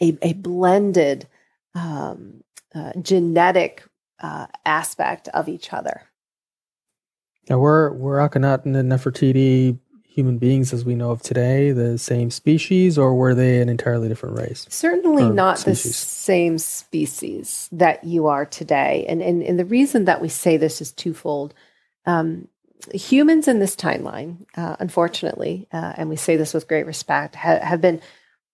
a, 0.00 0.16
a 0.22 0.32
blended 0.32 1.26
um, 1.74 2.42
uh, 2.74 2.92
genetic 3.00 3.84
uh, 4.20 4.46
aspect 4.64 5.28
of 5.28 5.48
each 5.48 5.72
other. 5.72 6.02
Now, 7.48 7.58
were 7.58 7.92
were 7.94 8.18
Akhenaten 8.18 8.76
and 8.76 8.90
Nefertiti 8.90 9.78
human 10.10 10.38
beings 10.38 10.72
as 10.72 10.84
we 10.84 10.94
know 10.94 11.12
of 11.12 11.22
today 11.22 11.70
the 11.70 11.96
same 11.96 12.30
species, 12.30 12.98
or 12.98 13.14
were 13.14 13.34
they 13.34 13.60
an 13.60 13.68
entirely 13.68 14.08
different 14.08 14.38
race? 14.38 14.66
Certainly 14.68 15.30
not 15.30 15.58
species? 15.58 15.84
the 15.84 15.92
same 15.92 16.58
species 16.58 17.68
that 17.72 18.02
you 18.04 18.26
are 18.26 18.44
today. 18.44 19.06
And, 19.08 19.22
and, 19.22 19.42
and 19.42 19.58
the 19.58 19.64
reason 19.64 20.04
that 20.06 20.20
we 20.20 20.28
say 20.28 20.56
this 20.56 20.80
is 20.80 20.92
twofold. 20.92 21.54
Um, 22.06 22.48
humans 22.92 23.46
in 23.46 23.60
this 23.60 23.76
timeline, 23.76 24.46
uh, 24.56 24.76
unfortunately, 24.80 25.68
uh, 25.72 25.94
and 25.96 26.08
we 26.08 26.16
say 26.16 26.36
this 26.36 26.54
with 26.54 26.68
great 26.68 26.86
respect, 26.86 27.36
ha- 27.36 27.60
have 27.60 27.80
been 27.80 28.00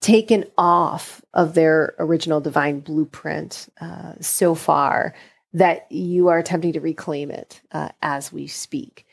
taken 0.01 0.45
off 0.57 1.23
of 1.35 1.55
their 1.55 1.95
original 1.99 2.41
divine 2.41 2.81
blueprint 2.81 3.69
uh, 3.81 4.13
so 4.21 4.55
far 4.55 5.15
that 5.53 5.91
you 5.91 6.29
are 6.29 6.39
attempting 6.39 6.73
to 6.73 6.81
reclaim 6.81 7.31
it 7.31 7.61
uh, 7.73 7.89
as 8.03 8.33
we 8.33 8.47
speak. 8.47 9.07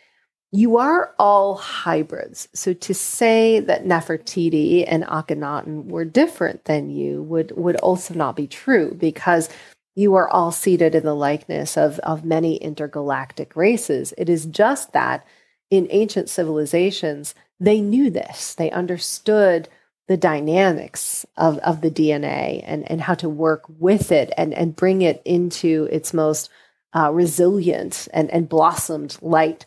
You 0.52 0.78
are 0.78 1.16
all 1.18 1.56
hybrids. 1.56 2.48
So 2.54 2.74
to 2.74 2.94
say 2.94 3.60
that 3.62 3.86
Nefertiti 3.86 4.86
and 4.88 5.04
Akhenaten 5.06 5.86
were 5.86 6.06
different 6.06 6.66
than 6.66 6.92
you 6.92 7.24
would, 7.24 7.54
would 7.56 7.78
also 7.78 8.14
not 8.14 8.36
be 8.36 8.46
true 8.46 8.94
because 8.94 9.50
you 9.96 10.16
are 10.16 10.30
all 10.30 10.52
seated 10.52 10.96
in 10.96 11.04
the 11.06 11.16
likeness 11.16 11.78
of, 11.78 11.98
of 12.00 12.26
many 12.26 12.58
intergalactic 12.58 13.56
races. 13.56 14.14
It 14.18 14.30
is 14.30 14.46
just 14.46 14.94
that 14.94 15.26
in 15.72 15.88
ancient 15.90 16.30
civilizations, 16.30 17.34
they 17.60 17.82
knew 17.82 18.10
this. 18.10 18.54
They 18.54 18.70
understood 18.70 19.70
the 20.08 20.18
dynamics 20.18 21.26
of, 21.38 21.58
of 21.60 21.82
the 21.82 21.92
DNA 21.92 22.62
and, 22.66 22.90
and 22.92 23.02
how 23.02 23.14
to 23.16 23.30
work 23.30 23.64
with 23.68 24.12
it 24.12 24.34
and, 24.38 24.54
and 24.54 24.76
bring 24.76 25.02
it 25.02 25.22
into 25.24 25.88
its 25.92 26.14
most 26.14 26.50
uh, 26.94 27.12
resilient 27.12 28.08
and, 28.14 28.30
and 28.32 28.50
blossomed 28.50 29.18
light. 29.22 29.66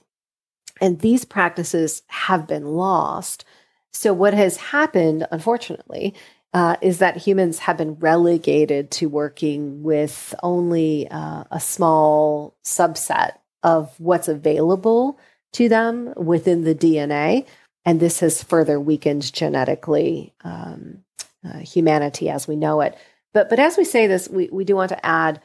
And 0.80 1.00
these 1.00 1.24
practices 1.24 2.02
have 2.08 2.46
been 2.46 2.66
lost. 2.66 3.44
So, 3.92 4.12
what 4.12 4.34
has 4.34 4.58
happened, 4.58 5.26
unfortunately, 5.30 6.14
uh, 6.52 6.76
is 6.82 6.98
that 6.98 7.16
humans 7.16 7.60
have 7.60 7.78
been 7.78 7.94
relegated 7.94 8.90
to 8.90 9.08
working 9.08 9.82
with 9.82 10.34
only 10.42 11.08
uh, 11.10 11.44
a 11.50 11.60
small 11.60 12.56
subset 12.62 13.32
of 13.62 13.98
what's 13.98 14.28
available 14.28 15.18
to 15.54 15.68
them 15.68 16.12
within 16.16 16.64
the 16.64 16.74
DNA 16.74 17.46
and 17.86 18.00
this 18.00 18.20
has 18.20 18.42
further 18.42 18.78
weakened 18.78 19.32
genetically 19.32 20.34
um, 20.44 21.04
uh, 21.46 21.58
humanity 21.58 22.28
as 22.28 22.46
we 22.46 22.56
know 22.56 22.82
it. 22.82 22.98
But 23.32 23.48
but 23.48 23.58
as 23.58 23.78
we 23.78 23.84
say 23.84 24.06
this, 24.06 24.28
we, 24.28 24.48
we 24.52 24.64
do 24.64 24.76
want 24.76 24.90
to 24.90 25.06
add 25.06 25.40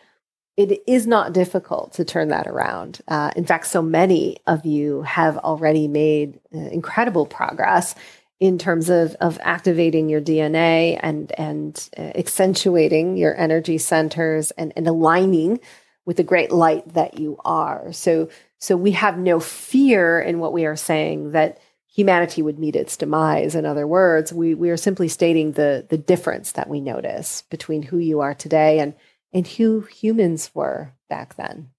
it 0.57 0.83
is 0.85 1.07
not 1.07 1.33
difficult 1.33 1.93
to 1.93 2.03
turn 2.03 2.27
that 2.27 2.47
around. 2.47 2.99
Uh, 3.07 3.31
in 3.35 3.45
fact, 3.45 3.67
so 3.67 3.81
many 3.81 4.37
of 4.47 4.65
you 4.65 5.01
have 5.03 5.37
already 5.37 5.87
made 5.87 6.39
uh, 6.53 6.57
incredible 6.57 7.25
progress 7.25 7.95
in 8.39 8.57
terms 8.57 8.89
of, 8.89 9.15
of 9.21 9.39
activating 9.43 10.09
your 10.09 10.19
DNA 10.19 10.99
and 11.01 11.31
and 11.37 11.89
uh, 11.97 12.11
accentuating 12.15 13.17
your 13.17 13.37
energy 13.37 13.77
centers 13.77 14.51
and, 14.51 14.73
and 14.75 14.87
aligning 14.87 15.59
with 16.05 16.17
the 16.17 16.23
great 16.23 16.51
light 16.51 16.91
that 16.95 17.19
you 17.19 17.37
are. 17.45 17.93
So 17.93 18.29
so 18.59 18.75
we 18.75 18.91
have 18.91 19.17
no 19.17 19.39
fear 19.39 20.19
in 20.19 20.39
what 20.39 20.53
we 20.53 20.65
are 20.65 20.75
saying 20.75 21.31
that 21.31 21.59
humanity 21.91 22.41
would 22.41 22.57
meet 22.57 22.75
its 22.75 22.95
demise. 22.95 23.53
In 23.53 23.65
other 23.65 23.85
words, 23.85 24.31
we, 24.31 24.55
we 24.55 24.69
are 24.69 24.77
simply 24.77 25.09
stating 25.09 25.51
the, 25.51 25.85
the 25.89 25.97
difference 25.97 26.53
that 26.53 26.69
we 26.69 26.79
notice 26.79 27.43
between 27.49 27.83
who 27.83 27.97
you 27.97 28.21
are 28.21 28.33
today 28.33 28.79
and, 28.79 28.93
and 29.33 29.45
who 29.45 29.81
humans 29.81 30.51
were 30.53 30.93
back 31.09 31.35
then. 31.35 31.69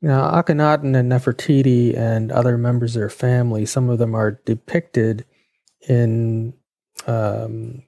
Now, 0.00 0.30
Akhenaten 0.30 0.94
and 0.94 1.10
Nefertiti 1.10 1.96
and 1.96 2.30
other 2.30 2.56
members 2.56 2.94
of 2.94 3.00
their 3.00 3.10
family, 3.10 3.66
some 3.66 3.88
of 3.88 3.98
them 3.98 4.14
are 4.14 4.40
depicted 4.44 5.24
in 5.88 6.52
um, 7.06 7.82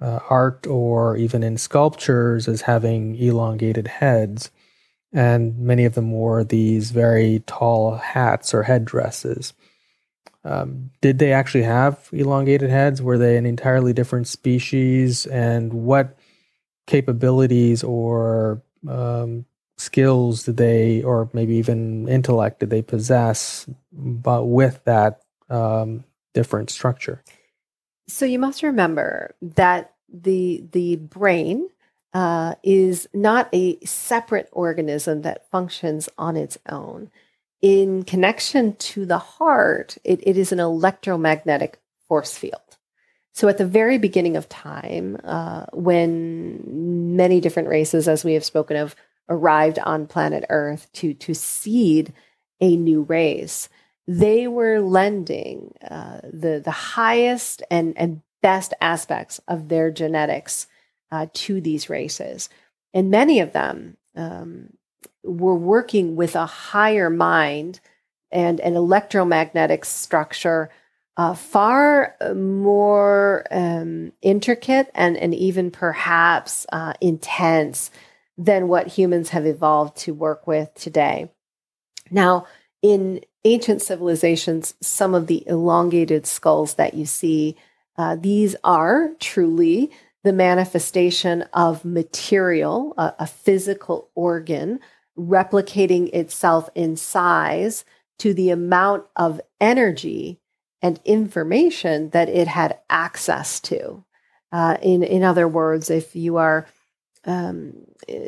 uh, 0.00 0.20
art 0.30 0.66
or 0.66 1.16
even 1.16 1.42
in 1.42 1.58
sculptures 1.58 2.48
as 2.48 2.62
having 2.62 3.16
elongated 3.16 3.88
heads. 3.88 4.50
And 5.12 5.58
many 5.58 5.84
of 5.84 5.94
them 5.94 6.12
wore 6.12 6.44
these 6.44 6.90
very 6.90 7.42
tall 7.46 7.96
hats 7.96 8.54
or 8.54 8.62
headdresses. 8.62 9.52
Um, 10.46 10.92
did 11.00 11.18
they 11.18 11.32
actually 11.32 11.64
have 11.64 12.08
elongated 12.12 12.70
heads? 12.70 13.02
Were 13.02 13.18
they 13.18 13.36
an 13.36 13.46
entirely 13.46 13.92
different 13.92 14.28
species? 14.28 15.26
And 15.26 15.72
what 15.72 16.16
capabilities 16.86 17.82
or 17.82 18.62
um, 18.88 19.44
skills 19.76 20.44
did 20.44 20.56
they, 20.56 21.02
or 21.02 21.28
maybe 21.32 21.56
even 21.56 22.08
intellect, 22.08 22.60
did 22.60 22.70
they 22.70 22.80
possess, 22.80 23.68
but 23.92 24.44
with 24.44 24.84
that 24.84 25.22
um, 25.50 26.04
different 26.32 26.70
structure? 26.70 27.24
So 28.06 28.24
you 28.24 28.38
must 28.38 28.62
remember 28.62 29.34
that 29.42 29.94
the 30.08 30.64
the 30.70 30.94
brain 30.94 31.68
uh, 32.14 32.54
is 32.62 33.08
not 33.12 33.48
a 33.52 33.84
separate 33.84 34.48
organism 34.52 35.22
that 35.22 35.50
functions 35.50 36.08
on 36.16 36.36
its 36.36 36.56
own 36.68 37.10
in 37.62 38.02
connection 38.04 38.76
to 38.76 39.06
the 39.06 39.18
heart, 39.18 39.96
it, 40.04 40.20
it 40.22 40.36
is 40.36 40.52
an 40.52 40.60
electromagnetic 40.60 41.78
force 42.08 42.36
field. 42.36 42.60
So, 43.32 43.48
at 43.48 43.58
the 43.58 43.66
very 43.66 43.98
beginning 43.98 44.36
of 44.36 44.48
time, 44.48 45.18
uh, 45.24 45.66
when 45.72 47.16
many 47.16 47.40
different 47.40 47.68
races, 47.68 48.08
as 48.08 48.24
we 48.24 48.32
have 48.32 48.44
spoken 48.44 48.76
of, 48.76 48.96
arrived 49.28 49.78
on 49.78 50.06
planet 50.06 50.44
Earth 50.48 50.90
to, 50.94 51.12
to 51.14 51.34
seed 51.34 52.12
a 52.60 52.76
new 52.76 53.02
race, 53.02 53.68
they 54.06 54.46
were 54.46 54.80
lending 54.80 55.74
uh, 55.86 56.20
the, 56.22 56.62
the 56.64 56.70
highest 56.70 57.62
and, 57.70 57.96
and 57.98 58.22
best 58.42 58.72
aspects 58.80 59.40
of 59.48 59.68
their 59.68 59.90
genetics 59.90 60.66
uh, 61.10 61.26
to 61.32 61.60
these 61.60 61.90
races. 61.90 62.48
And 62.94 63.10
many 63.10 63.40
of 63.40 63.52
them 63.52 63.96
um, 64.14 64.70
we're 65.22 65.54
working 65.54 66.16
with 66.16 66.36
a 66.36 66.46
higher 66.46 67.10
mind 67.10 67.80
and 68.30 68.60
an 68.60 68.74
electromagnetic 68.74 69.84
structure 69.84 70.70
uh, 71.16 71.34
far 71.34 72.14
more 72.34 73.46
um, 73.50 74.12
intricate 74.20 74.90
and, 74.94 75.16
and 75.16 75.34
even 75.34 75.70
perhaps 75.70 76.66
uh, 76.72 76.92
intense 77.00 77.90
than 78.36 78.68
what 78.68 78.86
humans 78.86 79.30
have 79.30 79.46
evolved 79.46 79.96
to 79.96 80.12
work 80.12 80.46
with 80.46 80.72
today. 80.74 81.30
Now, 82.10 82.46
in 82.82 83.22
ancient 83.44 83.80
civilizations, 83.80 84.74
some 84.82 85.14
of 85.14 85.26
the 85.26 85.42
elongated 85.46 86.26
skulls 86.26 86.74
that 86.74 86.94
you 86.94 87.06
see, 87.06 87.56
uh, 87.96 88.16
these 88.16 88.54
are 88.62 89.12
truly 89.18 89.90
the 90.22 90.32
manifestation 90.32 91.42
of 91.54 91.84
material, 91.84 92.92
a, 92.98 93.14
a 93.20 93.26
physical 93.26 94.10
organ 94.14 94.80
replicating 95.18 96.12
itself 96.12 96.68
in 96.74 96.96
size 96.96 97.84
to 98.18 98.32
the 98.34 98.50
amount 98.50 99.04
of 99.16 99.40
energy 99.60 100.40
and 100.82 101.00
information 101.04 102.10
that 102.10 102.28
it 102.28 102.48
had 102.48 102.78
access 102.88 103.60
to. 103.60 104.04
Uh, 104.52 104.76
in, 104.82 105.02
in 105.02 105.22
other 105.22 105.48
words, 105.48 105.90
if 105.90 106.14
you 106.14 106.36
are 106.36 106.66
um, 107.26 107.74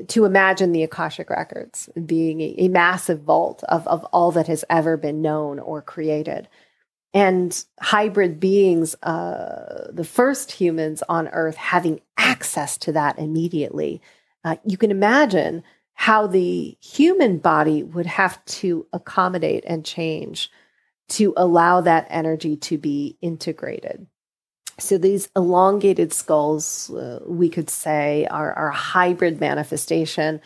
to 0.08 0.24
imagine 0.24 0.72
the 0.72 0.82
Akashic 0.82 1.30
Records 1.30 1.88
being 2.04 2.40
a, 2.40 2.54
a 2.58 2.68
massive 2.68 3.20
vault 3.22 3.62
of, 3.68 3.86
of 3.86 4.04
all 4.06 4.32
that 4.32 4.48
has 4.48 4.64
ever 4.68 4.96
been 4.96 5.22
known 5.22 5.58
or 5.60 5.80
created. 5.80 6.48
And 7.14 7.64
hybrid 7.80 8.38
beings, 8.40 8.94
uh, 9.02 9.88
the 9.90 10.04
first 10.04 10.52
humans 10.52 11.02
on 11.08 11.28
Earth, 11.28 11.56
having 11.56 12.00
access 12.18 12.76
to 12.78 12.92
that 12.92 13.18
immediately. 13.18 14.02
Uh, 14.44 14.56
you 14.64 14.76
can 14.76 14.90
imagine 14.90 15.62
how 15.98 16.28
the 16.28 16.78
human 16.80 17.38
body 17.38 17.82
would 17.82 18.06
have 18.06 18.42
to 18.44 18.86
accommodate 18.92 19.64
and 19.66 19.84
change 19.84 20.48
to 21.08 21.34
allow 21.36 21.80
that 21.80 22.06
energy 22.08 22.56
to 22.56 22.78
be 22.78 23.18
integrated. 23.20 24.06
So 24.78 24.96
these 24.96 25.28
elongated 25.34 26.12
skulls, 26.12 26.88
uh, 26.90 27.18
we 27.26 27.48
could 27.48 27.68
say, 27.68 28.28
are, 28.30 28.52
are 28.52 28.68
a 28.68 28.74
hybrid 28.74 29.40
manifestation 29.40 30.40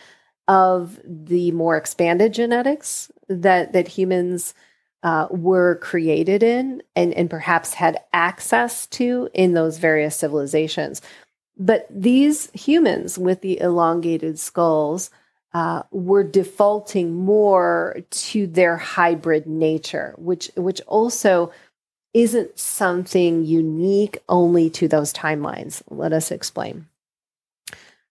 of 0.47 0.99
the 1.05 1.51
more 1.51 1.77
expanded 1.77 2.33
genetics 2.33 3.11
that 3.29 3.73
that 3.73 3.87
humans 3.87 4.55
uh, 5.03 5.27
were 5.29 5.75
created 5.75 6.41
in 6.41 6.81
and, 6.95 7.13
and 7.13 7.29
perhaps 7.29 7.75
had 7.75 7.99
access 8.11 8.87
to 8.87 9.29
in 9.35 9.53
those 9.53 9.77
various 9.77 10.15
civilizations. 10.15 10.99
But 11.59 11.85
these 11.91 12.49
humans 12.53 13.19
with 13.19 13.41
the 13.41 13.59
elongated 13.59 14.39
skulls 14.39 15.11
uh, 15.53 15.83
were 15.91 16.23
defaulting 16.23 17.13
more 17.13 17.97
to 18.09 18.47
their 18.47 18.77
hybrid 18.77 19.45
nature, 19.45 20.15
which 20.17 20.49
which 20.55 20.81
also 20.87 21.51
isn't 22.13 22.57
something 22.59 23.43
unique 23.45 24.17
only 24.29 24.69
to 24.69 24.87
those 24.87 25.13
timelines. 25.13 25.81
Let 25.89 26.13
us 26.13 26.31
explain. 26.31 26.87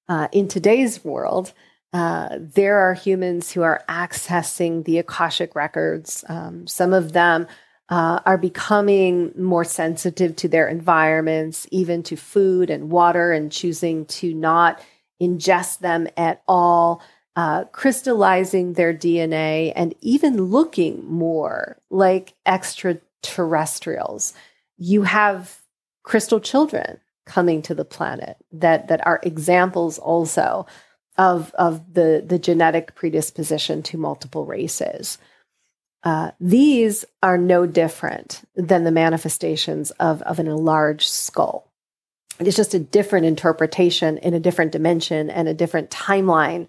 Uh, 0.08 0.28
in 0.32 0.48
today's 0.48 1.04
world, 1.04 1.52
uh, 1.92 2.38
there 2.38 2.78
are 2.78 2.94
humans 2.94 3.52
who 3.52 3.62
are 3.62 3.82
accessing 3.88 4.84
the 4.84 4.98
Akashic 4.98 5.54
records. 5.54 6.24
Um, 6.28 6.66
some 6.66 6.92
of 6.92 7.12
them 7.12 7.46
uh, 7.88 8.20
are 8.24 8.38
becoming 8.38 9.32
more 9.36 9.64
sensitive 9.64 10.34
to 10.36 10.48
their 10.48 10.68
environments, 10.68 11.66
even 11.70 12.02
to 12.04 12.16
food 12.16 12.70
and 12.70 12.90
water, 12.90 13.32
and 13.32 13.52
choosing 13.52 14.06
to 14.06 14.32
not 14.32 14.80
ingest 15.20 15.78
them 15.80 16.08
at 16.16 16.42
all, 16.48 17.02
uh, 17.36 17.64
crystallizing 17.64 18.74
their 18.74 18.92
DNA, 18.92 19.72
and 19.74 19.94
even 20.00 20.44
looking 20.44 21.04
more 21.06 21.78
like 21.90 22.34
extraterrestrials. 22.46 24.34
You 24.76 25.04
have 25.04 25.60
crystal 26.02 26.40
children 26.40 27.00
coming 27.24 27.62
to 27.62 27.74
the 27.74 27.84
planet 27.84 28.36
that 28.52 28.88
that 28.88 29.06
are 29.06 29.20
examples 29.22 29.98
also 29.98 30.66
of 31.16 31.52
of 31.54 31.94
the 31.94 32.22
the 32.26 32.38
genetic 32.38 32.94
predisposition 32.94 33.82
to 33.84 33.96
multiple 33.96 34.44
races. 34.44 35.18
Uh, 36.04 36.32
these 36.40 37.04
are 37.22 37.38
no 37.38 37.64
different 37.64 38.42
than 38.56 38.82
the 38.82 38.90
manifestations 38.90 39.92
of, 39.92 40.20
of 40.22 40.40
an 40.40 40.48
enlarged 40.48 41.08
skull. 41.08 41.70
It's 42.40 42.56
just 42.56 42.74
a 42.74 42.80
different 42.80 43.26
interpretation 43.26 44.18
in 44.18 44.34
a 44.34 44.40
different 44.40 44.72
dimension 44.72 45.30
and 45.30 45.48
a 45.48 45.54
different 45.54 45.90
timeline 45.90 46.66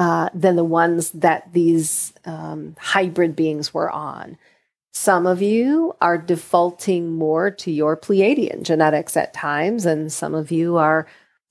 uh, 0.00 0.30
than 0.32 0.56
the 0.56 0.64
ones 0.64 1.10
that 1.10 1.52
these 1.52 2.14
um, 2.24 2.74
hybrid 2.78 3.36
beings 3.36 3.74
were 3.74 3.90
on. 3.90 4.38
Some 4.94 5.26
of 5.26 5.42
you 5.42 5.94
are 6.00 6.16
defaulting 6.16 7.12
more 7.12 7.50
to 7.50 7.70
your 7.70 7.98
Pleiadian 7.98 8.62
genetics 8.62 9.14
at 9.14 9.34
times, 9.34 9.84
and 9.84 10.10
some 10.10 10.34
of 10.34 10.50
you 10.50 10.78
are 10.78 11.06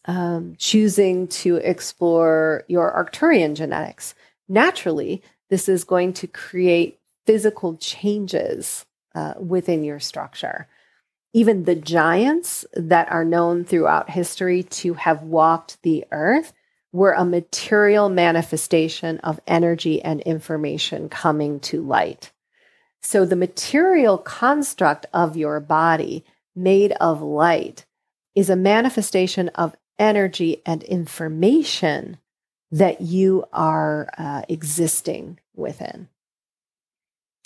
um, 0.06 0.56
choosing 0.58 1.28
to 1.28 1.58
explore 1.58 2.64
your 2.68 2.92
Arcturian 2.92 3.54
genetics. 3.54 4.16
Naturally, 4.48 5.22
this 5.52 5.70
is 5.70 5.84
going 5.84 6.14
to 6.14 6.26
create 6.26 7.00
physical 7.28 7.78
changes 7.78 8.84
uh, 9.14 9.36
within 9.38 9.84
your 9.84 10.00
structure. 10.00 10.68
Even 11.34 11.66
the 11.66 11.76
giants 11.76 12.66
that 12.74 13.12
are 13.12 13.24
known 13.24 13.64
throughout 13.64 14.10
history 14.10 14.64
to 14.64 14.96
have 14.96 15.22
walked 15.22 15.80
the 15.84 16.04
earth 16.12 16.52
were 16.92 17.14
a 17.14 17.26
material 17.26 18.10
manifestation 18.10 19.20
of 19.20 19.40
energy 19.46 20.02
and 20.02 20.22
information 20.22 21.10
coming 21.10 21.60
to 21.60 21.82
light. 21.82 22.32
So 23.02 23.26
the 23.26 23.36
material 23.36 24.18
construct 24.18 25.06
of 25.14 25.38
your 25.38 25.60
body 25.60 26.26
made 26.56 26.92
of 26.94 27.22
light 27.22 27.86
is 28.36 28.50
a 28.50 28.56
manifestation 28.56 29.50
of 29.50 29.76
energy 29.98 30.62
and 30.66 30.84
information 30.84 32.18
that 32.72 33.02
you 33.02 33.46
are 33.54 34.10
uh, 34.18 34.44
existing 34.50 35.40
within. 35.56 36.08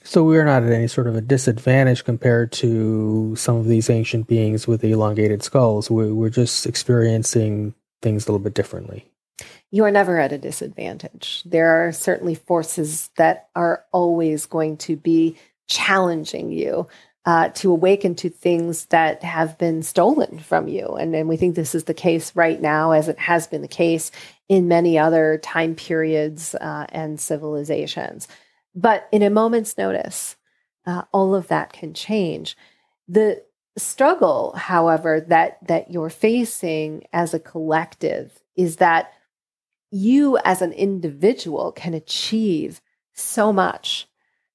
So 0.04 0.24
we're 0.24 0.44
not 0.44 0.64
at 0.64 0.72
any 0.72 0.88
sort 0.88 1.08
of 1.08 1.16
a 1.16 1.22
disadvantage 1.22 2.04
compared 2.04 2.52
to 2.54 3.36
some 3.38 3.56
of 3.56 3.68
these 3.68 3.90
ancient 3.90 4.28
beings 4.28 4.68
with 4.68 4.84
elongated 4.84 5.44
skulls. 5.44 5.90
We're 5.90 6.30
just 6.30 6.66
experiencing 6.66 7.74
things 8.02 8.26
a 8.26 8.32
little 8.32 8.44
bit 8.44 8.54
differently 8.54 9.13
you 9.74 9.84
are 9.84 9.92
never 9.92 10.20
at 10.20 10.32
a 10.32 10.38
disadvantage. 10.38 11.42
There 11.48 11.88
are 11.88 11.92
certainly 11.92 12.36
forces 12.36 13.10
that 13.18 13.50
are 13.56 13.84
always 13.92 14.46
going 14.46 14.78
to 14.78 14.96
be 14.96 15.36
challenging 15.68 16.52
you 16.52 16.88
uh, 17.26 17.50
to 17.50 17.72
awaken 17.72 18.14
to 18.14 18.30
things 18.30 18.86
that 18.88 19.24
have 19.24 19.58
been 19.58 19.82
stolen 19.82 20.38
from 20.38 20.68
you. 20.68 20.90
And, 20.90 21.16
and 21.16 21.28
we 21.28 21.38
think 21.38 21.56
this 21.56 21.74
is 21.74 21.86
the 21.86 21.94
case 21.96 22.36
right 22.36 22.62
now, 22.62 22.92
as 22.92 23.08
it 23.08 23.18
has 23.18 23.48
been 23.48 23.64
the 23.64 23.68
case 23.68 24.12
in 24.48 24.68
many 24.68 25.00
other 25.00 25.40
time 25.42 25.74
periods 25.74 26.54
uh, 26.54 26.86
and 26.90 27.20
civilizations. 27.20 28.28
But 28.76 29.08
in 29.12 29.24
a 29.24 29.32
moment's 29.32 29.76
notice, 29.76 30.36
uh, 30.86 31.02
all 31.12 31.34
of 31.34 31.48
that 31.48 31.74
can 31.74 31.96
change. 31.96 32.56
The 33.08 33.42
struggle, 33.76 34.54
however, 34.56 35.20
that 35.30 35.58
that 35.68 35.90
you're 35.90 36.12
facing 36.12 37.08
as 37.12 37.34
a 37.34 37.40
collective 37.40 38.40
is 38.56 38.76
that 38.76 39.12
you 39.94 40.40
as 40.44 40.62
an 40.62 40.74
individual 40.74 41.72
can 41.72 41.94
achieve 41.94 42.82
so 43.14 43.54
much, 43.54 44.08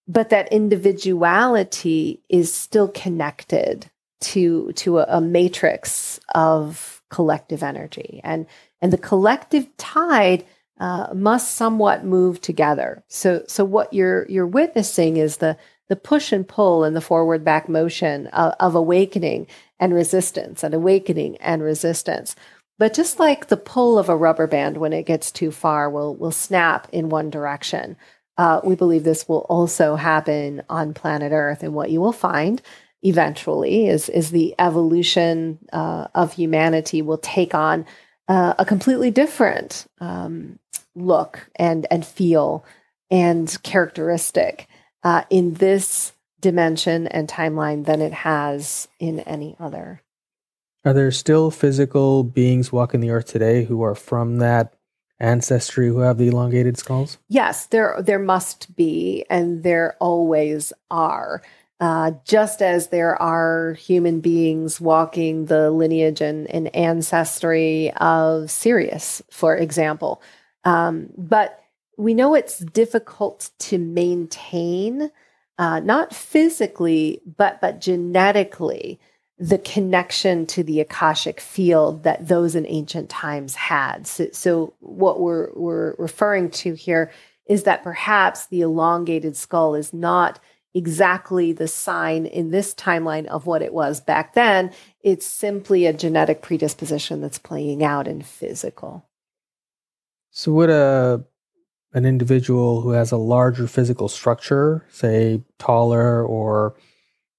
but 0.09 0.31
that 0.31 0.53
individuality 0.53 2.23
is 2.29 2.53
still 2.53 2.89
connected 2.89 3.91
to 4.21 4.73
to 4.73 4.99
a, 4.99 5.07
a 5.09 5.21
matrix 5.21 6.19
of 6.35 7.03
collective 7.09 7.63
energy, 7.63 8.21
and 8.25 8.47
and 8.83 8.93
the 8.93 8.99
collective 8.99 9.69
tide 9.77 10.45
uh, 10.81 11.09
must 11.15 11.55
somewhat 11.55 12.05
move 12.05 12.41
together. 12.41 13.05
So 13.07 13.45
so 13.47 13.65
what 13.65 13.93
you're 13.93 14.27
you're 14.29 14.47
witnessing 14.47 15.19
is 15.19 15.37
the 15.37 15.57
the 15.89 15.97
push 15.97 16.33
and 16.33 16.47
pull 16.47 16.85
and 16.85 16.95
the 16.95 17.01
forward 17.01 17.45
back 17.45 17.69
motion 17.69 18.27
of, 18.29 18.55
of 18.61 18.75
awakening 18.75 19.47
and 19.81 19.95
resistance 19.95 20.63
and 20.63 20.75
awakening 20.75 21.37
and 21.39 21.63
resistance. 21.63 22.37
But 22.79 22.95
just 22.95 23.19
like 23.19 23.49
the 23.49 23.57
pull 23.57 23.99
of 23.99 24.09
a 24.09 24.17
rubber 24.17 24.47
band 24.47 24.77
when 24.77 24.93
it 24.93 25.07
gets 25.07 25.33
too 25.33 25.51
far 25.51 25.91
will 25.91 26.15
will 26.15 26.31
snap 26.31 26.89
in 26.93 27.09
one 27.09 27.29
direction, 27.29 27.97
uh, 28.37 28.61
we 28.63 28.77
believe 28.77 29.05
this 29.05 29.29
will 29.29 29.47
also 29.49 29.97
happen 29.97 30.63
on 30.69 30.95
planet 30.95 31.33
Earth. 31.33 31.63
And 31.63 31.75
what 31.75 31.91
you 31.91 32.01
will 32.01 32.13
find 32.13 32.63
eventually 33.03 33.89
is 33.89 34.09
is 34.09 34.31
the 34.31 34.55
evolution 34.59 35.59
uh, 35.73 36.07
of 36.15 36.33
humanity 36.33 37.03
will 37.03 37.19
take 37.19 37.55
on 37.55 37.85
uh, 38.29 38.55
a 38.59 38.65
completely 38.65 39.11
different 39.11 39.87
um, 40.01 40.59
look 40.95 41.51
and 41.57 41.87
and 41.91 42.07
feel 42.07 42.65
and 43.11 43.61
characteristic 43.63 44.69
uh, 45.03 45.25
in 45.31 45.55
this 45.55 46.13
dimension 46.41 47.07
and 47.09 47.29
timeline 47.29 47.85
than 47.85 48.01
it 48.01 48.13
has 48.13 48.87
in 49.01 49.21
any 49.21 49.57
other. 49.59 50.01
Are 50.85 50.93
there 50.93 51.11
still 51.11 51.51
physical 51.51 52.25
beings 52.25 52.73
walking 52.73 53.01
the 53.01 53.11
earth 53.11 53.27
today 53.27 53.65
who 53.65 53.83
are 53.83 53.95
from 53.95 54.39
that 54.39 54.75
ancestry 55.21 55.89
who 55.89 55.99
have 55.99 56.19
the 56.19 56.29
elongated 56.29 56.79
skulls? 56.79 57.19
Yes, 57.29 57.67
there 57.67 57.97
there 58.01 58.19
must 58.19 58.75
be, 58.77 59.25
and 59.29 59.63
there 59.63 59.97
always 60.01 60.73
are. 60.91 61.43
Uh, 61.81 62.13
just 62.25 62.61
as 62.61 62.89
there 62.89 63.21
are 63.23 63.75
human 63.75 64.21
beings 64.21 64.81
walking 64.81 65.47
the 65.47 65.71
lineage 65.71 66.21
and, 66.21 66.51
and 66.51 66.75
ancestry 66.75 67.93
of 67.99 68.51
Sirius, 68.51 69.23
for 69.31 69.57
example. 69.57 70.21
Um, 70.65 71.11
but 71.17 71.63
we 71.97 72.15
know 72.15 72.35
it's 72.35 72.59
difficult 72.59 73.51
to 73.61 73.79
maintain 73.79 75.11
uh, 75.59 75.81
not 75.81 76.15
physically, 76.15 77.21
but 77.37 77.61
but 77.61 77.81
genetically, 77.81 79.01
the 79.39 79.59
connection 79.59 80.47
to 80.47 80.63
the 80.63 80.81
akashic 80.81 81.41
field 81.41 82.03
that 82.03 82.27
those 82.27 82.55
in 82.55 82.67
ancient 82.67 83.09
times 83.09 83.55
had. 83.55 84.07
So, 84.07 84.29
so 84.33 84.75
what 84.81 85.21
we're 85.21 85.51
we're 85.55 85.95
referring 85.97 86.51
to 86.51 86.75
here 86.75 87.13
is 87.47 87.63
that 87.63 87.85
perhaps 87.85 88.47
the 88.47 88.61
elongated 88.61 89.37
skull 89.37 89.75
is 89.75 89.93
not 89.93 90.41
exactly 90.75 91.53
the 91.53 91.69
sign 91.69 92.27
in 92.27 92.51
this 92.51 92.75
timeline 92.75 93.27
of 93.27 93.47
what 93.47 93.63
it 93.63 93.73
was 93.73 94.01
back 94.01 94.35
then. 94.35 94.73
It's 95.03 95.27
simply 95.27 95.87
a 95.87 95.93
genetic 95.93 96.43
predisposition 96.43 97.21
that's 97.21 97.39
playing 97.39 97.83
out 97.83 98.07
in 98.07 98.23
physical. 98.23 99.09
So, 100.31 100.53
would 100.53 100.71
a 100.71 101.25
an 101.95 102.05
individual 102.05 102.83
who 102.83 102.91
has 102.91 103.13
a 103.13 103.17
larger 103.17 103.67
physical 103.67 104.09
structure, 104.09 104.85
say 104.91 105.43
taller 105.59 106.25
or 106.25 106.77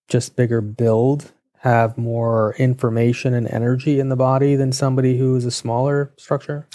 just 0.08 0.36
bigger 0.36 0.60
build, 0.60 1.32
have 1.60 1.98
more 1.98 2.56
information 2.58 3.34
and 3.34 3.48
energy 3.50 4.00
in 4.00 4.10
the 4.10 4.16
body 4.16 4.56
than 4.56 4.72
somebody 4.72 5.18
who 5.18 5.36
is 5.36 5.46
a 5.46 5.52
smaller 5.52 6.14
structure? 6.18 6.68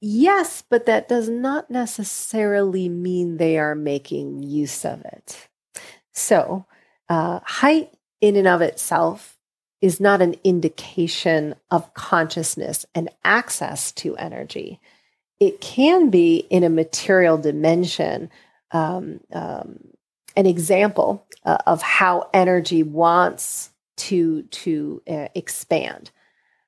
Yes, 0.00 0.62
but 0.68 0.86
that 0.86 1.08
does 1.08 1.28
not 1.28 1.70
necessarily 1.70 2.88
mean 2.88 3.36
they 3.36 3.58
are 3.58 3.74
making 3.74 4.44
use 4.44 4.84
of 4.84 5.04
it. 5.04 5.48
So, 6.12 6.66
uh, 7.08 7.40
height 7.42 7.90
in 8.20 8.36
and 8.36 8.46
of 8.46 8.60
itself 8.60 9.36
is 9.80 10.00
not 10.00 10.22
an 10.22 10.36
indication 10.44 11.54
of 11.70 11.94
consciousness 11.94 12.86
and 12.94 13.08
access 13.24 13.90
to 13.92 14.16
energy. 14.16 14.80
It 15.40 15.60
can 15.60 16.10
be 16.10 16.38
in 16.50 16.64
a 16.64 16.68
material 16.68 17.38
dimension 17.38 18.30
um, 18.70 19.20
um, 19.32 19.78
an 20.38 20.46
example 20.46 21.26
uh, 21.44 21.58
of 21.66 21.82
how 21.82 22.30
energy 22.32 22.82
wants 22.82 23.70
to 23.96 24.42
to 24.44 25.02
uh, 25.10 25.28
expand. 25.34 26.12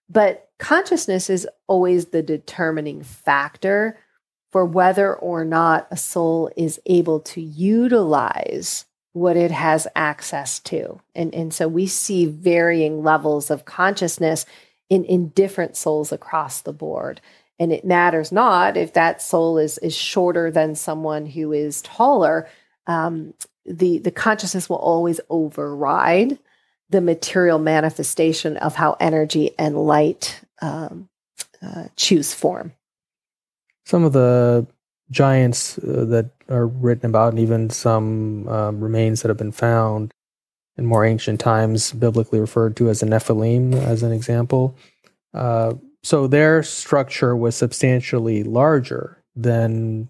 But 0.09 0.49
consciousness 0.59 1.31
is 1.31 1.47
always 1.69 2.07
the 2.07 2.23
determining 2.23 3.05
factor 3.05 3.97
for 4.51 4.65
whether 4.65 5.15
or 5.15 5.45
not 5.45 5.87
a 5.93 5.97
soul 5.97 6.51
is 6.57 6.81
able 6.85 7.21
to 7.21 7.41
utilize 7.41 8.87
what 9.13 9.37
it 9.37 9.53
has 9.53 9.87
access 9.95 10.59
to. 10.61 11.01
And, 11.15 11.33
and 11.33 11.55
so 11.55 11.69
we 11.69 11.87
see 11.87 12.27
varying 12.27 13.05
levels 13.05 13.53
of 13.53 13.65
consciousness 13.65 14.47
in, 14.89 15.05
in 15.05 15.29
different 15.29 15.77
souls 15.77 16.11
across 16.11 16.63
the 16.63 16.73
board. 16.73 17.21
And 17.61 17.73
it 17.73 17.85
matters 17.85 18.33
not 18.33 18.77
if 18.77 18.95
that 18.95 19.23
soul 19.23 19.59
is, 19.59 19.79
is 19.79 19.95
shorter 19.95 20.51
than 20.51 20.75
someone 20.75 21.27
who 21.27 21.53
is 21.53 21.83
taller. 21.83 22.49
Um, 22.89 23.35
the, 23.65 23.99
the 23.99 24.11
consciousness 24.11 24.69
will 24.69 24.77
always 24.77 25.21
override 25.29 26.39
the 26.89 27.01
material 27.01 27.59
manifestation 27.59 28.57
of 28.57 28.75
how 28.75 28.97
energy 28.99 29.53
and 29.59 29.77
light 29.77 30.41
um, 30.61 31.09
uh, 31.63 31.85
choose 31.97 32.35
form. 32.35 32.73
Some 33.85 34.05
of 34.05 34.13
the 34.13 34.67
giants 35.11 35.79
uh, 35.79 36.05
that 36.09 36.31
are 36.49 36.67
written 36.67 37.07
about, 37.07 37.33
and 37.33 37.39
even 37.39 37.71
some 37.71 38.49
um, 38.49 38.81
remains 38.81 39.23
that 39.23 39.29
have 39.29 39.37
been 39.37 39.53
found 39.53 40.13
in 40.77 40.87
more 40.87 41.05
ancient 41.05 41.41
times, 41.41 41.93
biblically 41.93 42.41
referred 42.41 42.77
to 42.77 42.89
as 42.89 43.01
the 43.01 43.07
Nephilim, 43.07 43.75
as 43.75 44.03
an 44.03 44.13
example. 44.13 44.77
Uh, 45.35 45.75
so 46.03 46.27
their 46.27 46.63
structure 46.63 47.37
was 47.37 47.55
substantially 47.55 48.43
larger 48.43 49.23
than 49.37 50.09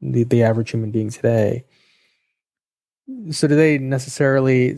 the, 0.00 0.24
the 0.24 0.42
average 0.42 0.70
human 0.70 0.90
being 0.90 1.10
today. 1.10 1.64
So 3.30 3.48
do 3.48 3.56
they 3.56 3.78
necessarily 3.78 4.76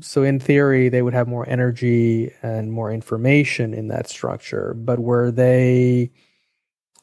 so 0.00 0.22
in 0.22 0.40
theory 0.40 0.88
they 0.88 1.02
would 1.02 1.14
have 1.14 1.28
more 1.28 1.48
energy 1.48 2.32
and 2.42 2.72
more 2.72 2.90
information 2.90 3.74
in 3.74 3.88
that 3.88 4.08
structure, 4.08 4.74
but 4.74 4.98
were 4.98 5.30
they 5.30 6.10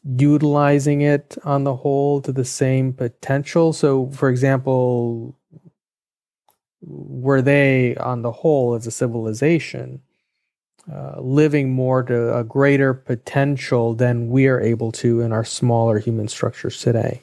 utilizing 0.04 1.02
it 1.02 1.38
on 1.44 1.64
the 1.64 1.76
whole 1.76 2.22
to 2.22 2.32
the 2.32 2.46
same 2.46 2.94
potential? 2.94 3.74
So 3.74 4.10
for 4.12 4.30
example, 4.30 5.38
were 6.82 7.42
they 7.42 7.96
on 7.98 8.22
the 8.22 8.32
whole 8.32 8.76
as 8.76 8.88
a 8.88 8.92
civilization 8.92 10.02
uh, 10.92 11.20
living 11.20 11.72
more 11.72 12.04
to 12.04 12.38
a 12.38 12.44
greater 12.44 12.94
potential 12.94 13.94
than 13.94 14.30
we 14.30 14.48
are 14.48 14.62
able 14.62 14.92
to 14.94 15.22
in 15.22 15.32
our 15.32 15.44
smaller 15.44 16.00
human 16.00 16.28
structures 16.28 16.80
today? 16.82 17.22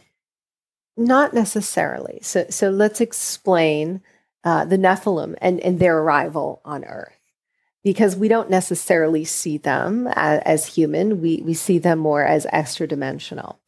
Not 0.96 1.34
necessarily. 1.34 2.20
So, 2.22 2.46
so 2.50 2.70
let's 2.70 3.00
explain 3.00 4.00
uh, 4.44 4.64
the 4.64 4.78
Nephilim 4.78 5.34
and, 5.40 5.58
and 5.60 5.78
their 5.78 5.98
arrival 5.98 6.60
on 6.64 6.84
Earth, 6.84 7.18
because 7.82 8.14
we 8.14 8.28
don't 8.28 8.50
necessarily 8.50 9.24
see 9.24 9.58
them 9.58 10.06
as, 10.14 10.40
as 10.44 10.66
human. 10.66 11.20
We 11.20 11.42
we 11.44 11.54
see 11.54 11.78
them 11.78 11.98
more 11.98 12.24
as 12.24 12.46
extra 12.52 12.86
dimensional. 12.86 13.58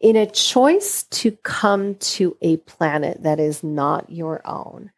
In 0.00 0.16
a 0.16 0.26
choice 0.26 1.04
to 1.04 1.32
come 1.42 1.94
to 1.96 2.36
a 2.40 2.56
planet 2.58 3.22
that 3.22 3.38
is 3.38 3.62
not 3.62 4.10
your 4.10 4.46
own, 4.46 4.90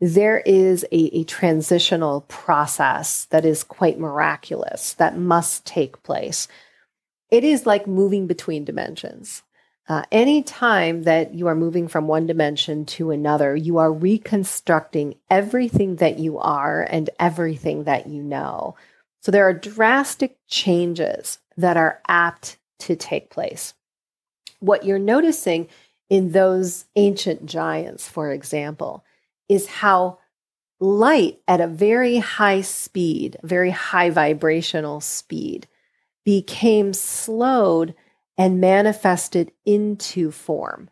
there 0.00 0.40
is 0.40 0.84
a, 0.92 1.18
a, 1.18 1.24
transitional 1.24 2.22
process 2.22 3.24
that 3.26 3.44
is 3.44 3.64
quite 3.64 3.98
miraculous 3.98 4.94
that 4.94 5.18
must 5.18 5.64
take 5.64 6.02
place. 6.02 6.46
It 7.30 7.44
is 7.44 7.66
like 7.66 7.86
moving 7.86 8.26
between 8.26 8.64
dimensions. 8.64 9.42
Uh, 9.88 10.02
any 10.12 10.42
time 10.42 11.04
that 11.04 11.32
you 11.34 11.46
are 11.46 11.54
moving 11.54 11.88
from 11.88 12.06
one 12.06 12.26
dimension 12.26 12.84
to 12.84 13.10
another, 13.10 13.56
you 13.56 13.78
are 13.78 13.90
reconstructing 13.90 15.14
everything 15.30 15.96
that 15.96 16.18
you 16.18 16.38
are 16.38 16.82
and 16.82 17.08
everything 17.18 17.84
that 17.84 18.06
you 18.06 18.22
know. 18.22 18.76
So 19.20 19.32
there 19.32 19.48
are 19.48 19.54
drastic 19.54 20.36
changes 20.46 21.38
that 21.56 21.78
are 21.78 22.02
apt 22.06 22.58
to 22.80 22.96
take 22.96 23.30
place. 23.30 23.72
What 24.60 24.84
you're 24.84 24.98
noticing 24.98 25.68
in 26.10 26.32
those 26.32 26.84
ancient 26.96 27.46
giants, 27.46 28.06
for 28.06 28.30
example, 28.30 29.04
is 29.48 29.66
how 29.66 30.18
light 30.80 31.40
at 31.48 31.62
a 31.62 31.66
very 31.66 32.18
high 32.18 32.60
speed, 32.60 33.38
very 33.42 33.70
high 33.70 34.10
vibrational 34.10 35.00
speed, 35.00 35.66
became 36.24 36.92
slowed 36.92 37.94
and 38.38 38.60
manifested 38.60 39.52
into 39.66 40.30
form. 40.30 40.88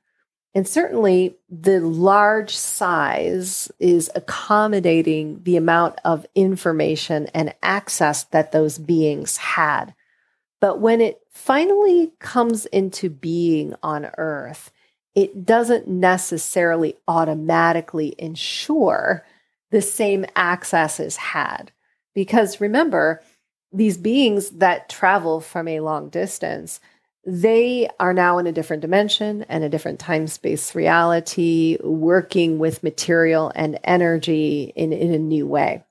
And 0.55 0.66
certainly 0.66 1.36
the 1.48 1.81
large 1.81 2.56
size 2.56 3.70
is 3.78 4.10
accommodating 4.14 5.43
the 5.44 5.56
amount 5.56 5.98
of 6.05 6.27
information 6.35 7.28
and 7.35 7.55
access 7.62 8.24
that 8.24 8.52
those 8.52 8.78
beings 8.78 9.36
had. 9.36 9.94
But 10.60 10.81
when 10.81 11.01
it 11.01 11.20
finally 11.31 12.12
comes 12.18 12.66
into 12.66 13.10
being 13.10 13.74
on 13.82 14.10
Earth, 14.16 14.73
it 15.14 15.44
doesn't 15.44 15.89
necessarily 15.89 16.97
automatically 17.06 18.14
ensure 18.18 19.24
the 19.70 19.82
same 19.82 20.24
access 20.35 20.98
is 20.98 21.16
had. 21.16 21.70
Because 22.14 22.62
remember, 22.62 23.23
these 23.73 23.98
beings 23.98 24.51
that 24.51 24.89
travel 24.89 25.40
from 25.40 25.68
a 25.68 25.81
long 25.81 26.09
distance, 26.09 26.81
they 27.27 27.89
are 27.98 28.12
now 28.15 28.39
in 28.39 28.47
a 28.47 28.53
different 28.53 28.82
dimension 28.82 29.44
and 29.48 29.65
a 29.65 29.69
different 29.69 29.98
time 29.98 30.28
space 30.28 30.77
reality, 30.77 31.77
working 31.82 32.59
with 32.59 32.85
material 32.85 33.51
and 33.57 33.81
energy 33.82 34.73
in, 34.77 34.93
in 34.93 35.12
a 35.12 35.19
new 35.19 35.44
way. 35.44 35.82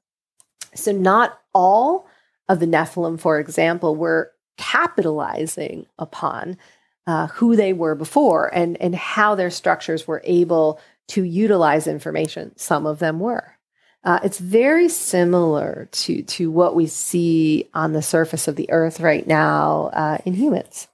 So, 0.76 0.94
not 0.94 1.42
all 1.54 2.08
of 2.48 2.60
the 2.60 2.66
Nephilim, 2.66 3.20
for 3.20 3.38
example, 3.38 3.96
were 3.96 4.32
capitalizing 4.58 5.86
upon 6.00 6.58
uh, 7.06 7.28
who 7.28 7.58
they 7.58 7.74
were 7.74 7.96
before 7.96 8.54
and, 8.56 8.80
and 8.82 8.96
how 8.96 9.36
their 9.36 9.50
structures 9.50 10.08
were 10.08 10.22
able 10.24 10.80
to 11.10 11.24
utilize 11.24 11.86
information. 11.86 12.58
Some 12.58 12.86
of 12.86 13.00
them 13.00 13.20
were. 13.20 13.58
Uh, 14.06 14.20
it's 14.24 14.40
very 14.40 14.88
similar 14.88 15.90
to, 15.92 16.22
to 16.24 16.50
what 16.50 16.76
we 16.76 16.88
see 16.88 17.68
on 17.74 17.92
the 17.92 18.02
surface 18.02 18.48
of 18.48 18.56
the 18.56 18.70
earth 18.72 19.00
right 19.00 19.28
now 19.28 19.90
uh, 19.94 20.18
in 20.26 20.34
humans. 20.34 20.88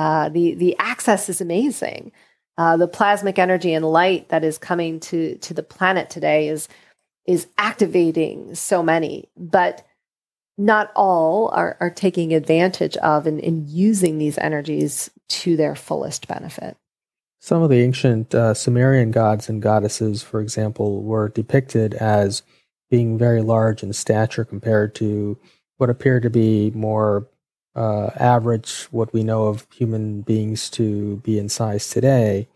Uh, 0.00 0.30
the 0.30 0.54
the 0.54 0.74
access 0.78 1.28
is 1.28 1.42
amazing. 1.42 2.10
Uh, 2.56 2.74
the 2.78 2.88
plasmic 2.88 3.38
energy 3.38 3.74
and 3.74 3.84
light 3.84 4.30
that 4.30 4.42
is 4.42 4.56
coming 4.56 4.98
to 4.98 5.36
to 5.36 5.52
the 5.52 5.62
planet 5.62 6.08
today 6.08 6.48
is 6.48 6.68
is 7.26 7.46
activating 7.58 8.54
so 8.54 8.82
many, 8.82 9.28
but 9.36 9.86
not 10.56 10.90
all 10.96 11.48
are, 11.48 11.76
are 11.80 11.90
taking 11.90 12.32
advantage 12.32 12.96
of 12.96 13.26
and, 13.26 13.68
using 13.68 14.16
these 14.16 14.38
energies 14.38 15.10
to 15.28 15.54
their 15.54 15.74
fullest 15.74 16.26
benefit. 16.26 16.78
Some 17.38 17.60
of 17.60 17.68
the 17.68 17.82
ancient 17.82 18.34
uh, 18.34 18.54
Sumerian 18.54 19.10
gods 19.10 19.50
and 19.50 19.60
goddesses, 19.60 20.22
for 20.22 20.40
example, 20.40 21.02
were 21.02 21.28
depicted 21.28 21.92
as 21.92 22.42
being 22.90 23.18
very 23.18 23.42
large 23.42 23.82
in 23.82 23.92
stature 23.92 24.46
compared 24.46 24.94
to 24.94 25.38
what 25.76 25.90
appeared 25.90 26.22
to 26.22 26.30
be 26.30 26.70
more 26.70 27.28
uh, 27.76 28.10
average 28.16 28.84
what 28.90 29.12
we 29.14 29.24
know 29.24 29.46
of 29.48 29.66
human 29.72 30.22
beings 30.22 30.70
to 30.70 31.18
be 31.18 31.38
in 31.38 31.48
size 31.48 31.88
today. 31.90 32.48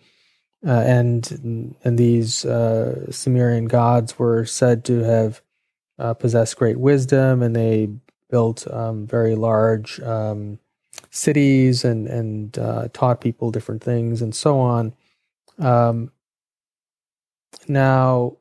uh, 0.67 0.71
and 0.87 1.77
and 1.85 1.99
these 1.99 2.45
uh, 2.45 3.11
Sumerian 3.13 3.67
gods 3.67 4.19
were 4.19 4.45
said 4.47 4.85
to 4.87 5.01
have 5.01 5.43
uh, 5.99 6.15
possessed 6.15 6.57
great 6.59 6.79
wisdom, 6.79 7.43
and 7.43 7.57
they 7.57 7.91
built 8.31 8.67
um, 8.73 9.07
very 9.07 9.37
large 9.37 10.01
um, 10.01 10.59
cities 11.11 11.85
and 11.85 12.09
and 12.09 12.59
uh, 12.59 12.89
taught 12.93 13.21
people 13.21 13.51
different 13.51 13.83
things 13.83 14.23
and 14.23 14.35
so 14.35 14.61
on. 14.61 14.95
Um, 15.59 16.13
now, 17.69 18.39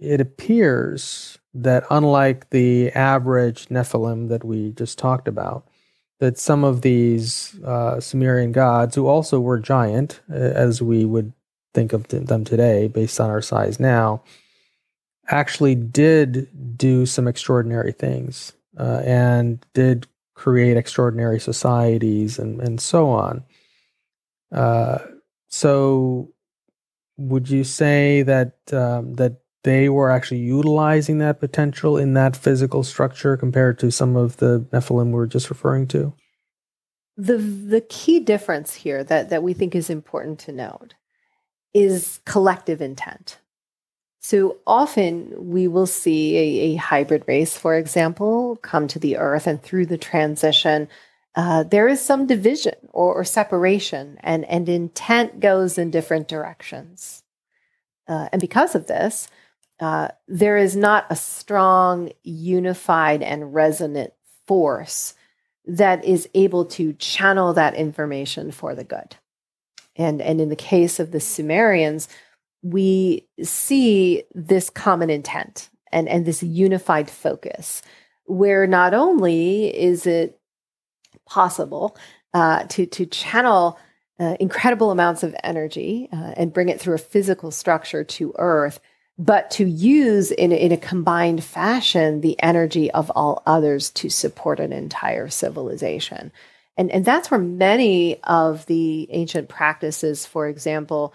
it 0.00 0.20
appears 0.20 1.38
that 1.54 1.84
unlike 1.90 2.50
the 2.50 2.90
average 2.92 3.66
Nephilim 3.66 4.28
that 4.28 4.44
we 4.44 4.70
just 4.72 4.98
talked 4.98 5.28
about, 5.28 5.68
that 6.20 6.38
some 6.38 6.64
of 6.64 6.82
these 6.82 7.58
uh, 7.64 8.00
Sumerian 8.00 8.52
gods, 8.52 8.94
who 8.94 9.06
also 9.06 9.40
were 9.40 9.58
giant, 9.58 10.20
uh, 10.30 10.36
as 10.36 10.80
we 10.80 11.04
would 11.04 11.32
think 11.74 11.92
of 11.92 12.06
them 12.08 12.44
today 12.44 12.88
based 12.88 13.20
on 13.20 13.28
our 13.28 13.42
size 13.42 13.80
now, 13.80 14.22
actually 15.28 15.74
did 15.74 16.48
do 16.76 17.06
some 17.06 17.26
extraordinary 17.26 17.92
things 17.92 18.52
uh, 18.78 19.02
and 19.04 19.64
did 19.74 20.06
create 20.34 20.76
extraordinary 20.76 21.40
societies 21.40 22.38
and, 22.38 22.60
and 22.60 22.80
so 22.80 23.10
on. 23.10 23.44
Uh, 24.50 24.98
so, 25.48 26.30
would 27.16 27.48
you 27.48 27.62
say 27.62 28.22
that 28.22 28.54
um, 28.72 29.14
that 29.14 29.41
they 29.64 29.88
were 29.88 30.10
actually 30.10 30.40
utilizing 30.40 31.18
that 31.18 31.40
potential 31.40 31.96
in 31.96 32.14
that 32.14 32.36
physical 32.36 32.82
structure 32.82 33.36
compared 33.36 33.78
to 33.78 33.90
some 33.90 34.16
of 34.16 34.38
the 34.38 34.66
Nephilim 34.72 35.06
we 35.06 35.12
were 35.14 35.26
just 35.26 35.50
referring 35.50 35.86
to? 35.88 36.14
The 37.16 37.36
the 37.36 37.80
key 37.82 38.20
difference 38.20 38.74
here 38.74 39.04
that, 39.04 39.28
that 39.30 39.42
we 39.42 39.52
think 39.52 39.74
is 39.74 39.90
important 39.90 40.38
to 40.40 40.52
note 40.52 40.94
is 41.74 42.20
collective 42.24 42.80
intent. 42.80 43.38
So 44.20 44.58
often 44.66 45.32
we 45.36 45.66
will 45.66 45.86
see 45.86 46.36
a, 46.36 46.72
a 46.72 46.76
hybrid 46.76 47.24
race, 47.26 47.56
for 47.56 47.76
example, 47.76 48.56
come 48.62 48.86
to 48.88 48.98
the 48.98 49.16
earth, 49.16 49.48
and 49.48 49.60
through 49.60 49.86
the 49.86 49.98
transition, 49.98 50.88
uh, 51.34 51.64
there 51.64 51.88
is 51.88 52.00
some 52.00 52.26
division 52.26 52.74
or, 52.92 53.14
or, 53.14 53.24
separation, 53.24 54.18
and, 54.20 54.44
and 54.44 54.68
intent 54.68 55.40
goes 55.40 55.76
in 55.76 55.90
different 55.90 56.28
directions. 56.28 57.24
Uh, 58.06 58.28
and 58.32 58.40
because 58.40 58.74
of 58.74 58.86
this, 58.86 59.28
uh, 59.80 60.08
there 60.28 60.56
is 60.56 60.76
not 60.76 61.06
a 61.10 61.16
strong, 61.16 62.10
unified, 62.22 63.22
and 63.22 63.54
resonant 63.54 64.12
force 64.46 65.14
that 65.64 66.04
is 66.04 66.28
able 66.34 66.64
to 66.64 66.92
channel 66.94 67.52
that 67.52 67.74
information 67.74 68.50
for 68.50 68.74
the 68.74 68.84
good. 68.84 69.16
And, 69.96 70.20
and 70.22 70.40
in 70.40 70.48
the 70.48 70.56
case 70.56 70.98
of 70.98 71.10
the 71.10 71.20
Sumerians, 71.20 72.08
we 72.62 73.26
see 73.42 74.24
this 74.34 74.70
common 74.70 75.10
intent 75.10 75.68
and, 75.90 76.08
and 76.08 76.24
this 76.24 76.42
unified 76.42 77.10
focus, 77.10 77.82
where 78.24 78.66
not 78.66 78.94
only 78.94 79.66
is 79.76 80.06
it 80.06 80.40
possible 81.26 81.96
uh, 82.34 82.64
to, 82.64 82.86
to 82.86 83.06
channel 83.06 83.78
uh, 84.18 84.36
incredible 84.40 84.90
amounts 84.90 85.22
of 85.22 85.34
energy 85.42 86.08
uh, 86.12 86.32
and 86.36 86.52
bring 86.52 86.68
it 86.68 86.80
through 86.80 86.94
a 86.94 86.98
physical 86.98 87.50
structure 87.50 88.04
to 88.04 88.32
Earth, 88.38 88.80
but 89.22 89.52
to 89.52 89.64
use 89.64 90.32
in, 90.32 90.50
in 90.50 90.72
a 90.72 90.76
combined 90.76 91.44
fashion 91.44 92.22
the 92.22 92.40
energy 92.42 92.90
of 92.90 93.08
all 93.14 93.40
others 93.46 93.88
to 93.90 94.08
support 94.08 94.58
an 94.58 94.72
entire 94.72 95.28
civilization. 95.28 96.32
And, 96.76 96.90
and 96.90 97.04
that's 97.04 97.30
where 97.30 97.38
many 97.38 98.20
of 98.24 98.66
the 98.66 99.06
ancient 99.12 99.48
practices, 99.48 100.26
for 100.26 100.48
example, 100.48 101.14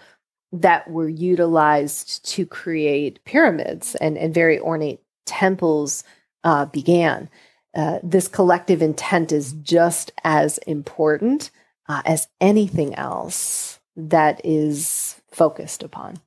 that 0.52 0.90
were 0.90 1.08
utilized 1.08 2.24
to 2.30 2.46
create 2.46 3.22
pyramids 3.26 3.94
and, 3.96 4.16
and 4.16 4.32
very 4.32 4.58
ornate 4.58 5.02
temples 5.26 6.02
uh, 6.44 6.64
began. 6.64 7.28
Uh, 7.76 7.98
this 8.02 8.26
collective 8.26 8.80
intent 8.80 9.32
is 9.32 9.52
just 9.52 10.12
as 10.24 10.56
important 10.58 11.50
uh, 11.90 12.00
as 12.06 12.28
anything 12.40 12.94
else 12.94 13.80
that 13.96 14.40
is 14.44 15.20
focused 15.30 15.82
upon 15.82 16.18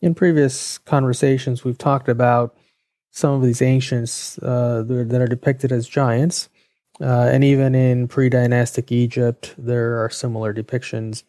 in 0.00 0.14
previous 0.14 0.78
conversations, 0.78 1.64
we've 1.64 1.78
talked 1.78 2.08
about 2.08 2.56
some 3.10 3.32
of 3.34 3.42
these 3.42 3.62
ancients 3.62 4.38
uh, 4.38 4.84
that 4.86 5.20
are 5.20 5.26
depicted 5.26 5.72
as 5.72 5.88
giants. 5.88 6.48
Uh, 7.00 7.28
and 7.32 7.44
even 7.44 7.74
in 7.74 8.08
pre 8.08 8.28
dynastic 8.28 8.90
Egypt, 8.90 9.54
there 9.56 10.02
are 10.02 10.10
similar 10.10 10.52
depictions. 10.52 11.22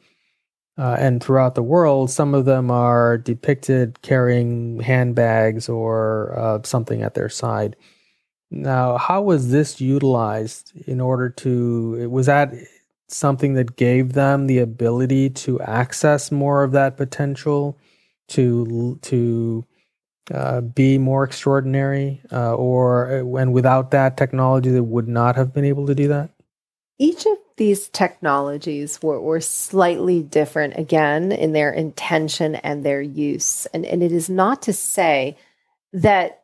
Uh, 0.78 0.96
and 0.98 1.22
throughout 1.22 1.56
the 1.56 1.64
world, 1.64 2.10
some 2.10 2.34
of 2.34 2.46
them 2.46 2.72
are 2.72 3.18
depicted 3.18 4.02
carrying 4.02 4.80
handbags 4.80 5.68
or 5.68 6.38
uh, 6.38 6.60
something 6.64 7.02
at 7.02 7.16
their 7.16 7.30
side. 7.30 7.76
Now, 8.50 8.98
how 8.98 9.22
was 9.22 9.52
this 9.52 9.82
utilized 9.82 10.72
in 10.88 11.02
order 11.02 11.30
to? 11.30 12.10
Was 12.10 12.28
that 12.28 12.54
something 13.08 13.56
that 13.56 13.76
gave 13.76 14.14
them 14.14 14.48
the 14.48 14.60
ability 14.60 15.32
to 15.32 15.60
access 15.62 16.32
more 16.32 16.64
of 16.64 16.72
that 16.72 16.98
potential? 16.98 17.78
To 18.30 18.98
to 19.02 19.66
uh, 20.34 20.62
be 20.62 20.98
more 20.98 21.24
extraordinary, 21.24 22.22
uh, 22.32 22.54
or 22.56 23.20
uh, 23.20 23.40
and 23.40 23.54
without 23.54 23.92
that 23.92 24.18
technology, 24.18 24.70
they 24.70 24.80
would 24.80 25.08
not 25.08 25.36
have 25.36 25.54
been 25.54 25.66
able 25.66 25.88
to 25.88 25.96
do 25.96 26.08
that. 26.08 26.30
Each 27.00 27.26
of 27.26 27.38
these 27.58 27.88
technologies 27.90 29.02
were, 29.02 29.20
were 29.22 29.42
slightly 29.42 30.22
different 30.22 30.78
again 30.78 31.32
in 31.32 31.54
their 31.54 31.72
intention 31.72 32.56
and 32.56 32.84
their 32.84 33.02
use, 33.02 33.66
and 33.68 33.86
and 33.86 34.04
it 34.04 34.12
is 34.12 34.30
not 34.30 34.62
to 34.64 34.74
say 34.74 35.38
that 35.94 36.44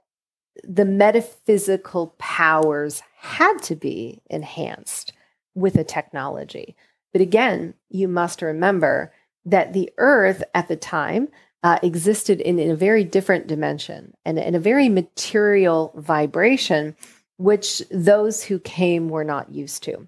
the 0.63 0.85
metaphysical 0.85 2.15
powers 2.17 3.01
had 3.19 3.61
to 3.63 3.75
be 3.75 4.21
enhanced 4.29 5.13
with 5.53 5.75
a 5.75 5.83
technology. 5.83 6.75
But 7.11 7.21
again, 7.21 7.73
you 7.89 8.07
must 8.07 8.41
remember 8.41 9.13
that 9.45 9.73
the 9.73 9.91
earth 9.97 10.43
at 10.53 10.67
the 10.67 10.75
time 10.75 11.27
uh, 11.65 11.79
existed 11.81 12.39
in, 12.41 12.59
in, 12.59 12.69
a 12.69 12.75
very 12.75 13.03
different 13.03 13.47
dimension 13.47 14.13
and 14.23 14.37
in 14.37 14.53
a 14.53 14.59
very 14.59 14.87
material 14.87 15.91
vibration, 15.95 16.95
which 17.37 17.81
those 17.89 18.43
who 18.43 18.59
came 18.59 19.09
were 19.09 19.23
not 19.23 19.51
used 19.51 19.81
to. 19.81 20.07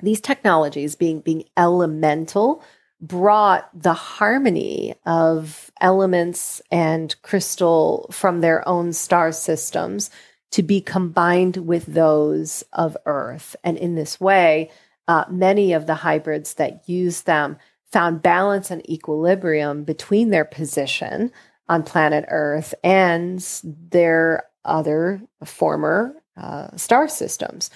These 0.00 0.20
technologies, 0.20 0.94
being, 0.94 1.22
being 1.22 1.42
elemental, 1.56 2.62
brought 3.00 3.68
the 3.74 3.94
harmony 3.94 4.94
of 5.04 5.72
elements 5.80 6.62
and 6.70 7.20
crystal 7.20 8.08
from 8.12 8.40
their 8.40 8.66
own 8.68 8.92
star 8.92 9.32
systems 9.32 10.08
to 10.52 10.62
be 10.62 10.80
combined 10.80 11.56
with 11.56 11.84
those 11.86 12.62
of 12.72 12.96
Earth. 13.06 13.56
And 13.64 13.76
in 13.76 13.96
this 13.96 14.20
way, 14.20 14.70
uh, 15.08 15.24
many 15.28 15.72
of 15.72 15.88
the 15.88 15.96
hybrids 15.96 16.54
that 16.54 16.88
use 16.88 17.22
them 17.22 17.56
found 17.92 18.22
balance 18.22 18.70
and 18.70 18.88
equilibrium 18.90 19.84
between 19.84 20.30
their 20.30 20.44
position 20.44 21.30
on 21.68 21.82
planet 21.82 22.24
Earth 22.28 22.74
and 22.84 23.40
their 23.64 24.44
other 24.64 25.20
former 25.44 26.14
uh, 26.36 26.76
star 26.76 27.08
systems. 27.08 27.70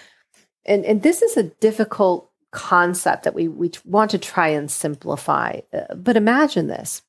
And, 0.65 0.85
and 0.85 1.03
this 1.03 1.23
is 1.23 1.37
a 1.37 1.45
difficult 1.45 2.31
concept 2.51 3.23
that 3.23 3.35
we, 3.35 3.49
we 3.49 3.71
want 3.85 4.11
to 4.11 4.19
try 4.19 4.49
and 4.49 4.71
simplify. 4.71 5.61
Uh, 5.73 5.95
but 5.95 6.17
imagine 6.17 6.67
this 6.67 7.03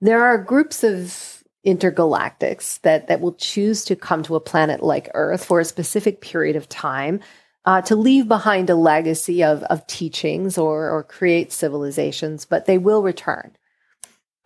there 0.00 0.22
are 0.22 0.38
groups 0.38 0.84
of 0.84 1.42
intergalactics 1.66 2.80
that, 2.82 3.08
that 3.08 3.20
will 3.20 3.34
choose 3.34 3.84
to 3.84 3.96
come 3.96 4.22
to 4.22 4.36
a 4.36 4.40
planet 4.40 4.82
like 4.82 5.10
Earth 5.14 5.44
for 5.44 5.58
a 5.58 5.64
specific 5.64 6.20
period 6.20 6.54
of 6.54 6.68
time 6.68 7.18
uh, 7.66 7.82
to 7.82 7.96
leave 7.96 8.28
behind 8.28 8.70
a 8.70 8.76
legacy 8.76 9.42
of, 9.42 9.62
of 9.64 9.86
teachings 9.88 10.56
or, 10.56 10.88
or 10.88 11.02
create 11.02 11.52
civilizations, 11.52 12.44
but 12.44 12.66
they 12.66 12.78
will 12.78 13.02
return. 13.02 13.56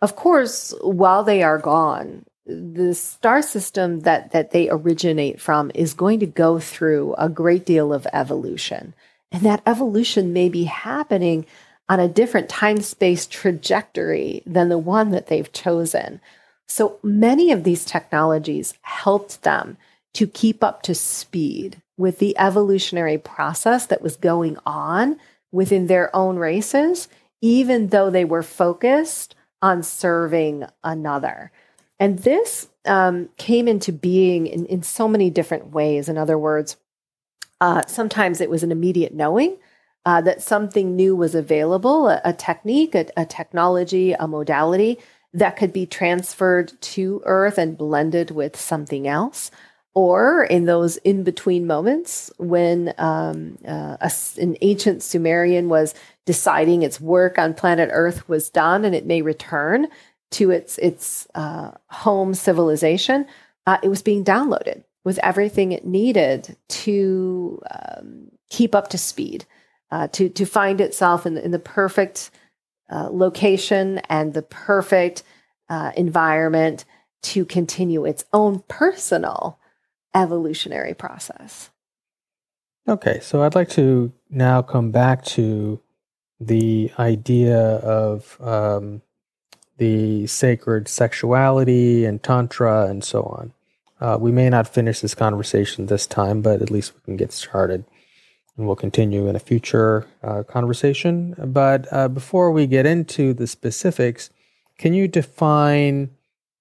Of 0.01 0.15
course, 0.15 0.73
while 0.81 1.23
they 1.23 1.43
are 1.43 1.59
gone, 1.59 2.25
the 2.47 2.95
star 2.95 3.43
system 3.43 4.01
that, 4.01 4.31
that 4.31 4.49
they 4.49 4.67
originate 4.69 5.39
from 5.39 5.71
is 5.75 5.93
going 5.93 6.19
to 6.21 6.25
go 6.25 6.59
through 6.59 7.13
a 7.17 7.29
great 7.29 7.65
deal 7.65 7.93
of 7.93 8.07
evolution. 8.11 8.95
And 9.31 9.43
that 9.43 9.61
evolution 9.67 10.33
may 10.33 10.49
be 10.49 10.63
happening 10.63 11.45
on 11.87 11.99
a 11.99 12.07
different 12.07 12.49
time 12.49 12.81
space 12.81 13.27
trajectory 13.27 14.41
than 14.47 14.69
the 14.69 14.79
one 14.79 15.11
that 15.11 15.27
they've 15.27 15.51
chosen. 15.51 16.19
So 16.67 16.97
many 17.03 17.51
of 17.51 17.63
these 17.63 17.85
technologies 17.85 18.73
helped 18.81 19.43
them 19.43 19.77
to 20.13 20.25
keep 20.25 20.63
up 20.63 20.81
to 20.83 20.95
speed 20.95 21.81
with 22.01 22.19
the 22.19 22.37
evolutionary 22.37 23.17
process 23.17 23.85
that 23.85 24.01
was 24.01 24.17
going 24.17 24.57
on 24.65 25.17
within 25.51 25.87
their 25.87 26.13
own 26.15 26.37
races, 26.37 27.07
even 27.41 27.87
though 27.87 28.09
they 28.09 28.25
were 28.25 28.43
focused 28.43 29.35
on 29.61 29.83
serving 29.83 30.65
another. 30.83 31.51
And 31.99 32.19
this 32.19 32.67
um, 32.85 33.29
came 33.37 33.67
into 33.67 33.93
being 33.93 34.47
in, 34.47 34.65
in 34.65 34.81
so 34.81 35.07
many 35.07 35.29
different 35.29 35.67
ways. 35.67 36.09
In 36.09 36.17
other 36.17 36.37
words, 36.37 36.77
uh, 37.61 37.85
sometimes 37.85 38.41
it 38.41 38.49
was 38.49 38.63
an 38.63 38.71
immediate 38.71 39.13
knowing 39.13 39.57
uh, 40.05 40.21
that 40.21 40.41
something 40.41 40.95
new 40.95 41.15
was 41.15 41.35
available, 41.35 42.09
a, 42.09 42.19
a 42.25 42.33
technique, 42.33 42.95
a, 42.95 43.05
a 43.15 43.25
technology, 43.25 44.13
a 44.13 44.27
modality 44.27 44.97
that 45.33 45.55
could 45.55 45.71
be 45.71 45.85
transferred 45.85 46.73
to 46.81 47.21
Earth 47.25 47.59
and 47.59 47.77
blended 47.77 48.31
with 48.31 48.59
something 48.59 49.07
else. 49.07 49.51
Or 49.93 50.45
in 50.45 50.65
those 50.65 50.97
in 50.97 51.23
between 51.23 51.67
moments 51.67 52.31
when 52.37 52.93
um, 52.97 53.57
uh, 53.67 53.97
a, 53.99 54.11
an 54.39 54.55
ancient 54.61 55.03
Sumerian 55.03 55.67
was 55.67 55.93
deciding 56.25 56.81
its 56.81 57.01
work 57.01 57.37
on 57.37 57.53
planet 57.53 57.89
Earth 57.91 58.29
was 58.29 58.49
done 58.49 58.85
and 58.85 58.95
it 58.95 59.05
may 59.05 59.21
return 59.21 59.87
to 60.31 60.49
its 60.49 60.77
its 60.77 61.27
uh, 61.35 61.71
home 61.89 62.33
civilization, 62.33 63.25
uh, 63.67 63.77
it 63.83 63.89
was 63.89 64.01
being 64.01 64.23
downloaded 64.23 64.83
with 65.03 65.19
everything 65.23 65.71
it 65.71 65.85
needed 65.85 66.55
to 66.69 67.61
um, 67.71 68.31
keep 68.49 68.73
up 68.73 68.89
to 68.89 68.97
speed, 68.97 69.45
uh, 69.91 70.07
to 70.09 70.29
to 70.29 70.45
find 70.45 70.79
itself 70.79 71.25
in 71.25 71.35
the, 71.35 71.43
in 71.43 71.51
the 71.51 71.59
perfect 71.59 72.31
uh, 72.89 73.09
location 73.11 73.99
and 74.09 74.33
the 74.33 74.41
perfect 74.41 75.23
uh, 75.69 75.91
environment 75.97 76.85
to 77.23 77.45
continue 77.45 78.05
its 78.05 78.23
own 78.33 78.63
personal 78.67 79.59
evolutionary 80.13 80.93
process. 80.93 81.69
Okay, 82.87 83.19
so 83.21 83.43
I'd 83.43 83.55
like 83.55 83.69
to 83.69 84.11
now 84.29 84.61
come 84.61 84.91
back 84.91 85.23
to 85.25 85.79
the 86.39 86.91
idea 86.97 87.59
of 87.59 88.41
um, 88.41 89.01
the 89.77 90.25
sacred 90.27 90.87
sexuality 90.87 92.05
and 92.05 92.21
tantra 92.21 92.87
and 92.87 93.03
so 93.03 93.23
on. 93.23 93.53
Uh, 93.99 94.17
we 94.19 94.31
may 94.31 94.49
not 94.49 94.67
finish 94.67 94.99
this 94.99 95.13
conversation 95.13 95.85
this 95.85 96.07
time, 96.07 96.41
but 96.41 96.61
at 96.61 96.71
least 96.71 96.95
we 96.95 97.01
can 97.01 97.17
get 97.17 97.31
started. 97.31 97.85
And 98.57 98.65
we'll 98.65 98.75
continue 98.75 99.27
in 99.27 99.35
a 99.35 99.39
future 99.39 100.07
uh, 100.23 100.43
conversation. 100.43 101.35
But 101.37 101.87
uh, 101.93 102.07
before 102.07 102.51
we 102.51 102.65
get 102.65 102.87
into 102.87 103.33
the 103.33 103.45
specifics, 103.45 104.31
can 104.79 104.93
you 104.93 105.07
define 105.07 106.09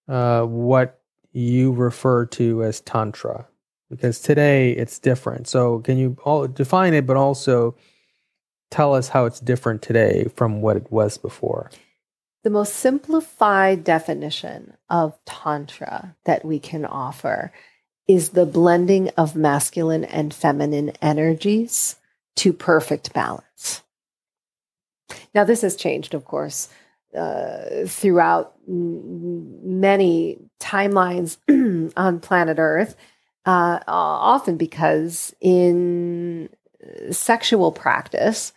uh, 0.06 0.42
what 0.44 0.99
you 1.32 1.72
refer 1.72 2.26
to 2.26 2.62
as 2.62 2.80
Tantra? 2.80 3.46
Because 3.90 4.20
today 4.20 4.72
it's 4.72 4.98
different. 4.98 5.48
So, 5.48 5.80
can 5.80 5.98
you 5.98 6.16
all 6.24 6.46
define 6.46 6.94
it, 6.94 7.06
but 7.06 7.16
also 7.16 7.74
tell 8.70 8.94
us 8.94 9.08
how 9.08 9.24
it's 9.26 9.40
different 9.40 9.82
today 9.82 10.28
from 10.36 10.60
what 10.62 10.76
it 10.76 10.90
was 10.92 11.18
before? 11.18 11.70
The 12.42 12.50
most 12.50 12.74
simplified 12.76 13.84
definition 13.84 14.74
of 14.88 15.18
Tantra 15.26 16.16
that 16.24 16.44
we 16.44 16.58
can 16.58 16.84
offer 16.84 17.52
is 18.08 18.30
the 18.30 18.46
blending 18.46 19.08
of 19.10 19.36
masculine 19.36 20.04
and 20.04 20.32
feminine 20.32 20.92
energies 21.02 21.96
to 22.36 22.52
perfect 22.52 23.12
balance. 23.12 23.82
Now, 25.34 25.44
this 25.44 25.62
has 25.62 25.76
changed, 25.76 26.14
of 26.14 26.24
course, 26.24 26.68
uh, 27.16 27.86
throughout 27.86 28.54
many 28.66 30.38
timelines 30.60 31.38
on 31.96 32.20
planet 32.20 32.58
Earth, 32.58 32.96
uh, 33.46 33.80
often 33.86 34.56
because 34.56 35.34
in 35.40 36.48
sexual 37.10 37.72
practice, 37.72 38.52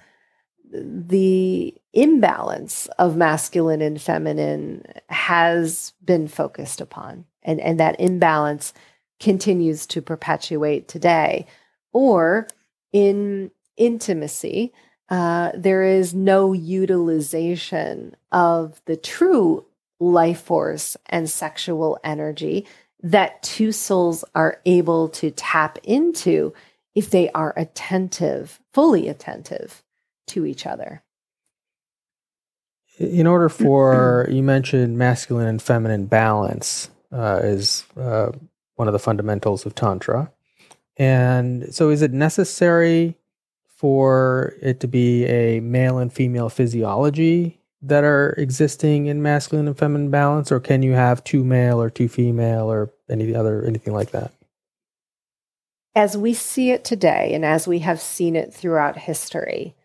the 0.71 1.73
imbalance 1.93 2.87
of 2.97 3.15
masculine 3.15 3.81
and 3.81 4.01
feminine 4.01 4.83
has 5.09 5.93
been 6.03 6.27
focused 6.27 6.81
upon, 6.81 7.25
and, 7.43 7.59
and 7.59 7.79
that 7.79 7.99
imbalance 7.99 8.73
continues 9.19 9.85
to 9.87 10.01
perpetuate 10.01 10.87
today. 10.87 11.45
Or 11.91 12.47
in 12.91 13.51
intimacy, 13.77 14.73
uh, 15.09 15.51
there 15.55 15.83
is 15.83 16.13
no 16.13 16.53
utilization 16.53 18.15
of 18.31 18.81
the 18.85 18.97
true 18.97 19.65
life 19.99 20.41
force 20.41 20.97
and 21.07 21.29
sexual 21.29 21.99
energy 22.03 22.65
that 23.01 23.43
two 23.43 23.71
souls 23.71 24.23
are 24.33 24.59
able 24.65 25.09
to 25.09 25.29
tap 25.31 25.77
into 25.83 26.53
if 26.95 27.09
they 27.09 27.29
are 27.31 27.53
attentive, 27.57 28.59
fully 28.73 29.07
attentive 29.07 29.83
to 30.27 30.45
each 30.45 30.65
other. 30.65 31.03
In 32.97 33.27
order 33.27 33.49
for, 33.49 34.27
you 34.31 34.43
mentioned 34.43 34.97
masculine 34.97 35.47
and 35.47 35.61
feminine 35.61 36.05
balance 36.05 36.89
uh, 37.11 37.41
is 37.43 37.85
uh, 37.97 38.31
one 38.75 38.87
of 38.87 38.93
the 38.93 38.99
fundamentals 38.99 39.65
of 39.65 39.75
Tantra. 39.75 40.31
And 40.97 41.73
so, 41.73 41.89
is 41.89 42.01
it 42.03 42.13
necessary 42.13 43.17
for 43.83 44.55
it 44.61 44.79
to 44.79 44.87
be 44.87 45.25
a 45.25 45.59
male 45.59 45.97
and 45.97 46.13
female 46.13 46.47
physiology 46.47 47.59
that 47.81 48.05
are 48.05 48.29
existing 48.37 49.07
in 49.07 49.21
masculine 49.21 49.67
and 49.67 49.77
feminine 49.77 50.09
balance, 50.09 50.53
or 50.53 50.61
can 50.61 50.81
you 50.83 50.93
have 50.93 51.21
two 51.25 51.43
male 51.43 51.81
or 51.81 51.89
two 51.89 52.07
female 52.07 52.71
or 52.71 52.93
any 53.09 53.35
other 53.35 53.65
anything 53.65 53.93
like 53.93 54.11
that? 54.11 54.31
As 55.95 56.15
we 56.15 56.33
see 56.33 56.71
it 56.71 56.85
today, 56.85 57.33
and 57.33 57.43
as 57.43 57.67
we 57.67 57.79
have 57.79 57.99
seen 57.99 58.37
it 58.37 58.53
throughout 58.53 58.99
history, 58.99 59.75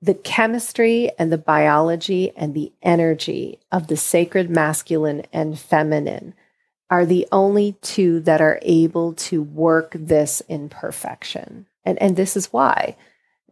the 0.00 0.14
chemistry 0.14 1.10
and 1.18 1.30
the 1.30 1.36
biology 1.36 2.32
and 2.38 2.54
the 2.54 2.72
energy 2.82 3.58
of 3.70 3.88
the 3.88 3.98
sacred 3.98 4.48
masculine 4.48 5.24
and 5.30 5.58
feminine 5.58 6.32
are 6.88 7.04
the 7.04 7.28
only 7.30 7.76
two 7.82 8.18
that 8.20 8.40
are 8.40 8.60
able 8.62 9.12
to 9.12 9.42
work 9.42 9.92
this 9.94 10.40
in 10.48 10.70
perfection. 10.70 11.66
And, 11.84 12.00
and 12.00 12.16
this 12.16 12.34
is 12.34 12.50
why 12.50 12.96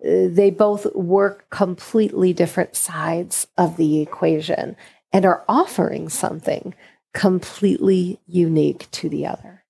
they 0.02 0.50
both 0.50 0.92
work 0.94 1.48
completely 1.50 2.32
different 2.32 2.76
sides 2.76 3.46
of 3.56 3.76
the 3.76 4.00
equation 4.00 4.76
and 5.12 5.24
are 5.24 5.44
offering 5.48 6.08
something 6.08 6.74
completely 7.14 8.20
unique 8.26 8.90
to 8.90 9.08
the 9.08 9.26
other. 9.26 9.64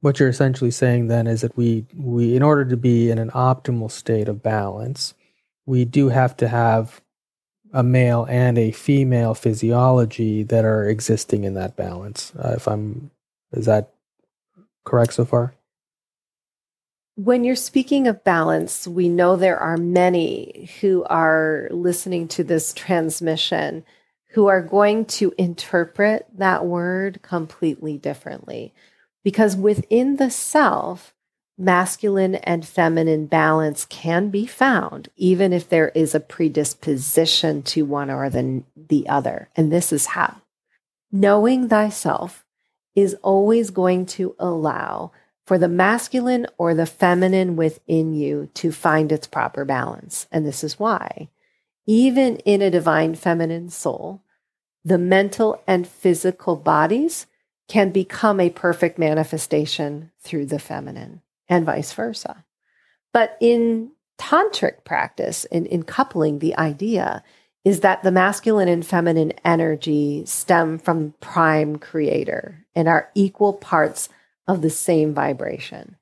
What 0.00 0.20
you're 0.20 0.28
essentially 0.28 0.70
saying 0.70 1.08
then 1.08 1.26
is 1.26 1.40
that 1.40 1.56
we 1.56 1.86
we 1.96 2.36
in 2.36 2.42
order 2.42 2.64
to 2.66 2.76
be 2.76 3.10
in 3.10 3.18
an 3.18 3.30
optimal 3.30 3.90
state 3.90 4.28
of 4.28 4.42
balance, 4.42 5.14
we 5.66 5.84
do 5.84 6.08
have 6.08 6.36
to 6.36 6.46
have 6.46 7.00
a 7.72 7.82
male 7.82 8.24
and 8.28 8.56
a 8.58 8.70
female 8.70 9.34
physiology 9.34 10.42
that 10.44 10.64
are 10.64 10.88
existing 10.88 11.44
in 11.44 11.54
that 11.54 11.76
balance. 11.76 12.32
Uh, 12.38 12.54
if 12.56 12.68
I'm 12.68 13.10
is 13.52 13.66
that 13.66 13.92
correct 14.84 15.14
so 15.14 15.24
far? 15.24 15.54
When 17.18 17.42
you're 17.42 17.56
speaking 17.56 18.06
of 18.06 18.22
balance, 18.22 18.86
we 18.86 19.08
know 19.08 19.34
there 19.34 19.58
are 19.58 19.76
many 19.76 20.70
who 20.80 21.02
are 21.10 21.66
listening 21.72 22.28
to 22.28 22.44
this 22.44 22.72
transmission 22.72 23.84
who 24.34 24.46
are 24.46 24.62
going 24.62 25.04
to 25.06 25.34
interpret 25.36 26.26
that 26.36 26.64
word 26.64 27.20
completely 27.20 27.98
differently. 27.98 28.72
Because 29.24 29.56
within 29.56 30.14
the 30.14 30.30
self, 30.30 31.12
masculine 31.58 32.36
and 32.36 32.64
feminine 32.64 33.26
balance 33.26 33.84
can 33.86 34.28
be 34.28 34.46
found, 34.46 35.08
even 35.16 35.52
if 35.52 35.68
there 35.68 35.88
is 35.96 36.14
a 36.14 36.20
predisposition 36.20 37.64
to 37.64 37.84
one 37.84 38.10
or 38.10 38.30
the, 38.30 38.62
the 38.76 39.08
other. 39.08 39.48
And 39.56 39.72
this 39.72 39.92
is 39.92 40.06
how 40.06 40.36
knowing 41.10 41.68
thyself 41.68 42.44
is 42.94 43.14
always 43.22 43.70
going 43.70 44.06
to 44.06 44.36
allow 44.38 45.10
for 45.48 45.56
the 45.56 45.66
masculine 45.66 46.46
or 46.58 46.74
the 46.74 46.84
feminine 46.84 47.56
within 47.56 48.12
you 48.12 48.50
to 48.52 48.70
find 48.70 49.10
its 49.10 49.26
proper 49.26 49.64
balance. 49.64 50.26
And 50.30 50.44
this 50.44 50.62
is 50.62 50.78
why, 50.78 51.30
even 51.86 52.36
in 52.40 52.60
a 52.60 52.70
divine 52.70 53.14
feminine 53.14 53.70
soul, 53.70 54.22
the 54.84 54.98
mental 54.98 55.62
and 55.66 55.88
physical 55.88 56.54
bodies 56.54 57.26
can 57.66 57.88
become 57.88 58.40
a 58.40 58.50
perfect 58.50 58.98
manifestation 58.98 60.10
through 60.20 60.44
the 60.44 60.58
feminine 60.58 61.22
and 61.48 61.64
vice 61.64 61.94
versa. 61.94 62.44
But 63.14 63.38
in 63.40 63.92
tantric 64.18 64.84
practice, 64.84 65.46
in, 65.46 65.64
in 65.64 65.84
coupling, 65.84 66.40
the 66.40 66.54
idea 66.58 67.24
is 67.64 67.80
that 67.80 68.02
the 68.02 68.12
masculine 68.12 68.68
and 68.68 68.86
feminine 68.86 69.32
energy 69.46 70.26
stem 70.26 70.78
from 70.78 71.14
prime 71.20 71.78
creator 71.78 72.66
and 72.74 72.86
are 72.86 73.08
equal 73.14 73.54
parts 73.54 74.10
of 74.48 74.62
the 74.62 74.70
same 74.70 75.14
vibration. 75.14 75.96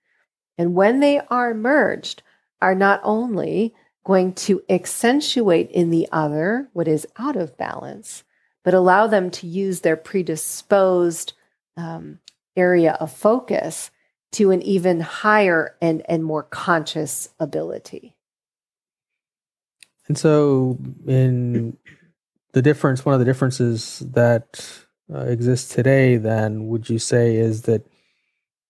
And 0.57 0.75
when 0.75 1.01
they 1.01 1.21
are 1.29 1.53
merged, 1.53 2.23
are 2.63 2.75
not 2.75 3.01
only 3.05 3.75
going 4.05 4.33
to 4.33 4.63
accentuate 4.71 5.71
in 5.71 5.91
the 5.91 6.09
other 6.13 6.69
what 6.73 6.89
is 6.89 7.07
out 7.19 7.37
of 7.37 7.59
balance, 7.59 8.25
but 8.65 8.73
allow 8.73 9.07
them 9.07 9.31
to 9.31 9.47
use 9.47 9.81
their 9.81 9.97
predisposed 9.97 11.35
um, 11.77 12.19
area 12.57 12.93
of 12.93 13.13
focus 13.13 13.91
to 14.33 14.51
an 14.51 14.63
even 14.63 15.01
higher 15.01 15.77
and, 15.83 16.03
and 16.09 16.25
more 16.25 16.43
conscious 16.43 17.29
ability. 17.39 18.17
And 20.09 20.17
so, 20.17 20.79
in 21.07 21.77
the 22.53 22.63
difference, 22.63 23.05
one 23.05 23.15
of 23.15 23.19
the 23.19 23.25
differences 23.25 24.01
that 24.13 24.85
uh, 25.13 25.21
exists 25.21 25.75
today, 25.75 26.17
then, 26.17 26.69
would 26.69 26.89
you 26.89 26.99
say, 26.99 27.37
is 27.37 27.63
that 27.63 27.85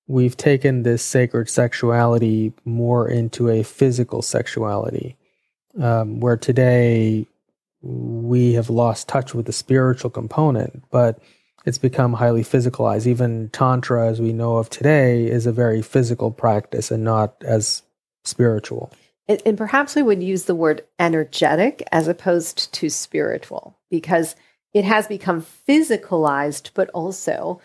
we've 0.06 0.36
taken 0.36 0.82
this 0.82 1.02
sacred 1.02 1.48
sexuality 1.48 2.52
more 2.64 3.08
into 3.08 3.48
a 3.48 3.62
physical 3.62 4.22
sexuality. 4.22 5.16
um, 5.80 6.20
where 6.20 6.36
today 6.36 7.26
we 7.82 8.54
have 8.54 8.70
lost 8.70 9.08
touch 9.08 9.34
with 9.34 9.46
the 9.46 9.52
spiritual 9.52 10.10
component, 10.10 10.82
but 10.90 11.18
it's 11.64 11.78
become 11.78 12.14
highly 12.14 12.42
physicalized. 12.42 13.06
Even 13.06 13.48
Tantra, 13.50 14.08
as 14.08 14.20
we 14.20 14.32
know 14.32 14.56
of 14.56 14.70
today, 14.70 15.26
is 15.26 15.46
a 15.46 15.52
very 15.52 15.82
physical 15.82 16.30
practice 16.30 16.90
and 16.90 17.04
not 17.04 17.34
as 17.44 17.82
spiritual. 18.24 18.92
And, 19.28 19.42
and 19.44 19.58
perhaps 19.58 19.94
we 19.94 20.02
would 20.02 20.22
use 20.22 20.44
the 20.44 20.54
word 20.54 20.84
energetic 20.98 21.82
as 21.92 22.08
opposed 22.08 22.72
to 22.74 22.88
spiritual 22.88 23.76
because 23.90 24.36
it 24.72 24.84
has 24.84 25.06
become 25.06 25.44
physicalized, 25.68 26.70
but 26.74 26.88
also 26.90 27.60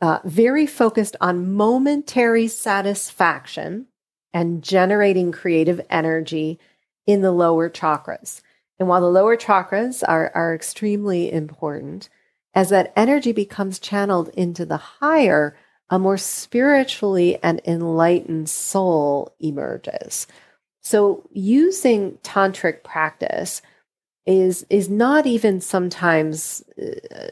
uh, 0.00 0.18
very 0.24 0.66
focused 0.66 1.16
on 1.20 1.54
momentary 1.54 2.48
satisfaction 2.48 3.86
and 4.32 4.62
generating 4.62 5.32
creative 5.32 5.80
energy 5.88 6.58
in 7.06 7.20
the 7.20 7.32
lower 7.32 7.70
chakras. 7.70 8.42
And 8.78 8.88
while 8.88 9.00
the 9.00 9.06
lower 9.06 9.36
chakras 9.36 10.02
are, 10.06 10.32
are 10.34 10.54
extremely 10.54 11.32
important, 11.32 12.08
as 12.54 12.70
that 12.70 12.92
energy 12.96 13.32
becomes 13.32 13.78
channeled 13.78 14.28
into 14.30 14.66
the 14.66 14.76
higher, 14.76 15.56
a 15.90 15.98
more 15.98 16.16
spiritually 16.16 17.38
and 17.42 17.60
enlightened 17.64 18.48
soul 18.48 19.34
emerges. 19.38 20.26
So 20.80 21.28
using 21.32 22.18
tantric 22.22 22.82
practice 22.82 23.62
is 24.26 24.64
is 24.70 24.88
not 24.88 25.26
even 25.26 25.60
sometimes 25.60 26.62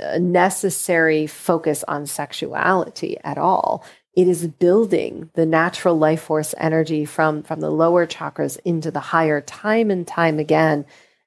a 0.00 0.18
necessary 0.18 1.26
focus 1.26 1.84
on 1.88 2.06
sexuality 2.06 3.16
at 3.24 3.38
all. 3.38 3.84
It 4.14 4.28
is 4.28 4.46
building 4.46 5.30
the 5.34 5.46
natural 5.46 5.96
life 5.96 6.22
force 6.22 6.54
energy 6.58 7.04
from 7.04 7.42
from 7.42 7.60
the 7.60 7.70
lower 7.70 8.06
chakras 8.06 8.58
into 8.64 8.90
the 8.90 9.00
higher 9.00 9.40
time 9.40 9.90
and 9.90 10.06
time 10.06 10.38
again 10.38 10.84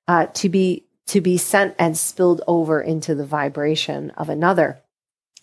uh, 0.08 0.28
to 0.34 0.50
be 0.50 0.86
to 1.08 1.22
be 1.22 1.38
sent 1.38 1.76
and 1.80 1.98
spilled 1.98 2.42
over 2.48 2.82
into 2.82 3.16
the 3.16 3.26
vibration 3.26 4.12
of 4.12 4.30
another. 4.30 4.82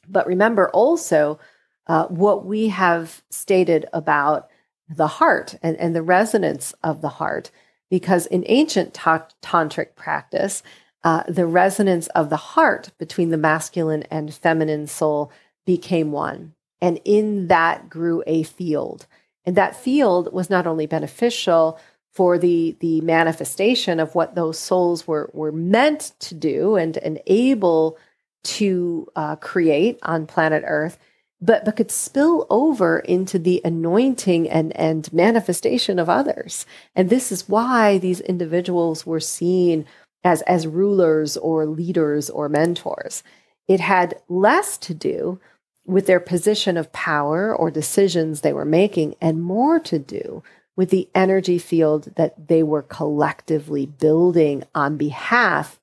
But 0.09 0.27
remember 0.27 0.69
also 0.71 1.39
uh, 1.87 2.07
what 2.07 2.45
we 2.45 2.69
have 2.69 3.23
stated 3.31 3.87
about 3.93 4.49
the 4.89 5.07
heart 5.07 5.57
and, 5.63 5.77
and 5.77 5.95
the 5.95 6.03
resonance 6.03 6.75
of 6.83 7.01
the 7.01 7.09
heart 7.09 7.51
because 7.93 8.25
in 8.25 8.43
ancient 8.47 8.95
ta- 8.95 9.29
tantric 9.43 9.95
practice 9.97 10.63
uh, 11.05 11.23
the 11.29 11.45
resonance 11.45 12.07
of 12.09 12.31
the 12.31 12.39
heart 12.39 12.91
between 12.97 13.29
the 13.29 13.37
masculine 13.37 14.03
and 14.05 14.33
feminine 14.33 14.87
soul 14.87 15.31
became 15.67 16.11
one 16.11 16.55
and 16.81 16.99
in 17.05 17.49
that 17.49 17.91
grew 17.91 18.23
a 18.27 18.45
field. 18.45 19.07
And 19.45 19.57
that 19.57 19.77
field 19.77 20.33
was 20.33 20.49
not 20.49 20.67
only 20.67 20.87
beneficial 20.87 21.79
for 22.11 22.39
the, 22.39 22.75
the 22.81 23.03
manifestation 23.03 24.01
of 24.01 24.15
what 24.15 24.37
those 24.37 24.59
souls 24.59 25.07
were, 25.07 25.29
were 25.35 25.53
meant 25.53 26.13
to 26.21 26.35
do 26.35 26.77
and, 26.77 26.97
and 26.97 27.21
able 27.27 27.99
to 28.45 29.07
uh, 29.17 29.37
create 29.37 29.99
on 30.03 30.27
planet 30.27 30.65
Earth, 30.67 30.99
but, 31.43 31.65
but 31.65 31.77
could 31.77 31.91
spill 31.91 32.47
over 32.49 33.01
into 33.01 33.39
the 33.39 33.61
anointing 33.65 34.49
and, 34.49 34.75
and 34.77 35.13
manifestation 35.13 35.99
of 35.99 36.09
others. 36.09 36.65
And 36.95 37.11
this 37.11 37.33
is 37.33 37.49
why 37.49 37.99
these 37.99 38.21
individuals 38.21 39.05
were 39.05 39.21
seen 39.21 39.85
as, 40.23 40.43
as 40.43 40.69
rulers 40.69 41.37
or 41.37 41.67
leaders 41.67 42.31
or 42.31 42.49
mentors. 42.49 43.25
It 43.67 43.81
had 43.81 44.21
less 44.29 44.79
to 44.79 44.95
do 44.95 45.41
with 45.85 46.07
their 46.07 46.21
position 46.21 46.77
of 46.77 46.93
power 46.93 47.55
or 47.55 47.71
decisions 47.71 48.41
they 48.41 48.53
were 48.53 48.65
making, 48.65 49.17
and 49.21 49.43
more 49.43 49.81
to 49.81 49.99
do 49.99 50.45
with 50.77 50.91
the 50.91 51.09
energy 51.13 51.59
field 51.59 52.13
that 52.15 52.49
they 52.49 52.63
were 52.63 52.83
collectively 52.83 53.85
building 53.85 54.63
on 54.77 54.97
behalf 54.97 55.81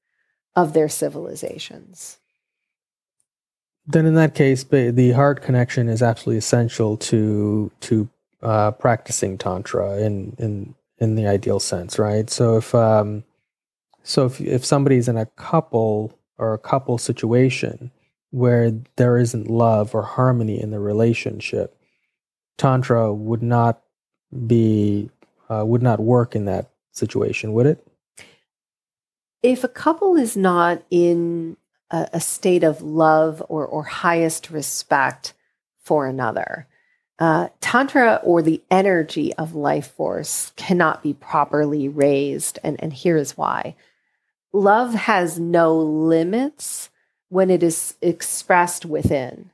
of 0.56 0.74
their 0.74 0.88
civilizations. 0.88 2.19
Then, 3.88 4.06
in 4.06 4.16
that 4.16 4.36
case, 4.36 4.64
the 4.64 5.12
heart 5.12 5.42
connection 5.42 5.90
is 5.90 6.02
absolutely 6.02 6.38
essential 6.38 6.98
to 6.98 7.72
to 7.82 8.10
uh, 8.42 8.72
practicing 8.72 9.38
tantra 9.38 9.98
in 9.98 10.36
in 10.38 10.76
in 11.00 11.16
the 11.16 11.28
ideal 11.28 11.60
sense, 11.60 11.98
right? 11.98 12.30
So 12.30 12.58
if 12.58 12.76
um, 12.76 13.24
so 14.04 14.26
if 14.26 14.40
if 14.42 14.66
somebody's 14.66 15.08
in 15.08 15.18
a 15.18 15.26
couple 15.26 16.18
or 16.38 16.54
a 16.54 16.60
couple 16.60 16.98
situation, 16.98 17.92
where 18.32 18.72
there 18.96 19.18
isn't 19.18 19.50
love 19.50 19.96
or 19.96 20.04
harmony 20.04 20.62
in 20.62 20.72
the 20.72 20.80
relationship, 20.80 21.76
tantra 22.58 23.14
would 23.14 23.44
not 23.44 23.82
be 24.46 25.10
uh, 25.50 25.66
would 25.66 25.82
not 25.82 26.00
work 26.00 26.36
in 26.36 26.46
that 26.46 26.70
situation, 26.92 27.54
would 27.54 27.66
it? 27.66 27.86
If 29.42 29.64
a 29.64 29.70
couple 29.70 30.16
is 30.16 30.36
not 30.36 30.84
in 30.92 31.58
a, 31.92 32.10
a 32.14 32.20
state 32.20 32.64
of 32.64 32.82
love 32.82 33.44
or, 33.50 33.66
or 33.66 33.84
highest 33.84 34.50
respect 34.50 35.34
for 35.82 36.08
another, 36.08 36.68
uh, 37.20 37.50
tantra 37.60 38.22
or 38.24 38.42
the 38.42 38.62
energy 38.72 39.34
of 39.34 39.54
life 39.54 39.92
force 39.92 40.54
cannot 40.56 41.04
be 41.04 41.14
properly 41.14 41.90
raised, 41.90 42.60
and 42.64 42.82
and 42.82 42.94
here 42.94 43.18
is 43.18 43.36
why: 43.36 43.76
love 44.54 44.94
has 44.94 45.38
no 45.38 45.78
limits 45.78 46.90
when 47.28 47.50
it 47.50 47.62
is 47.62 47.96
expressed 48.02 48.86
within. 48.86 49.52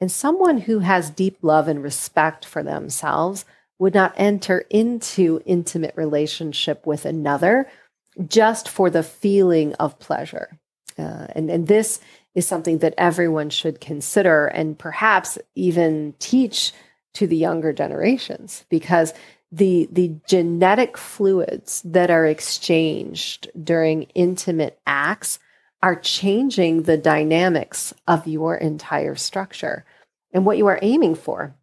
And 0.00 0.10
someone 0.10 0.58
who 0.58 0.80
has 0.80 1.08
deep 1.08 1.38
love 1.40 1.68
and 1.68 1.82
respect 1.82 2.44
for 2.44 2.62
themselves 2.62 3.44
would 3.78 3.94
not 3.94 4.12
enter 4.16 4.64
into 4.70 5.40
intimate 5.46 5.94
relationship 5.96 6.84
with 6.84 7.04
another 7.04 7.68
just 8.26 8.68
for 8.68 8.90
the 8.90 9.02
feeling 9.02 9.72
of 9.74 9.98
pleasure. 9.98 10.58
Uh, 10.98 11.26
and, 11.30 11.50
and 11.50 11.66
this 11.66 12.00
is 12.34 12.46
something 12.46 12.78
that 12.78 12.94
everyone 12.98 13.50
should 13.50 13.80
consider 13.80 14.46
and 14.46 14.78
perhaps 14.78 15.38
even 15.54 16.14
teach 16.18 16.72
to 17.14 17.26
the 17.26 17.36
younger 17.36 17.72
generations 17.72 18.64
because 18.68 19.12
the 19.52 19.88
the 19.92 20.16
genetic 20.26 20.98
fluids 20.98 21.80
that 21.84 22.10
are 22.10 22.26
exchanged 22.26 23.48
during 23.62 24.02
intimate 24.14 24.80
acts 24.84 25.38
are 25.80 25.94
changing 25.94 26.82
the 26.82 26.96
dynamics 26.96 27.94
of 28.08 28.26
your 28.26 28.56
entire 28.56 29.14
structure. 29.14 29.84
And 30.32 30.44
what 30.44 30.56
you 30.56 30.66
are 30.66 30.78
aiming 30.82 31.14
for 31.14 31.54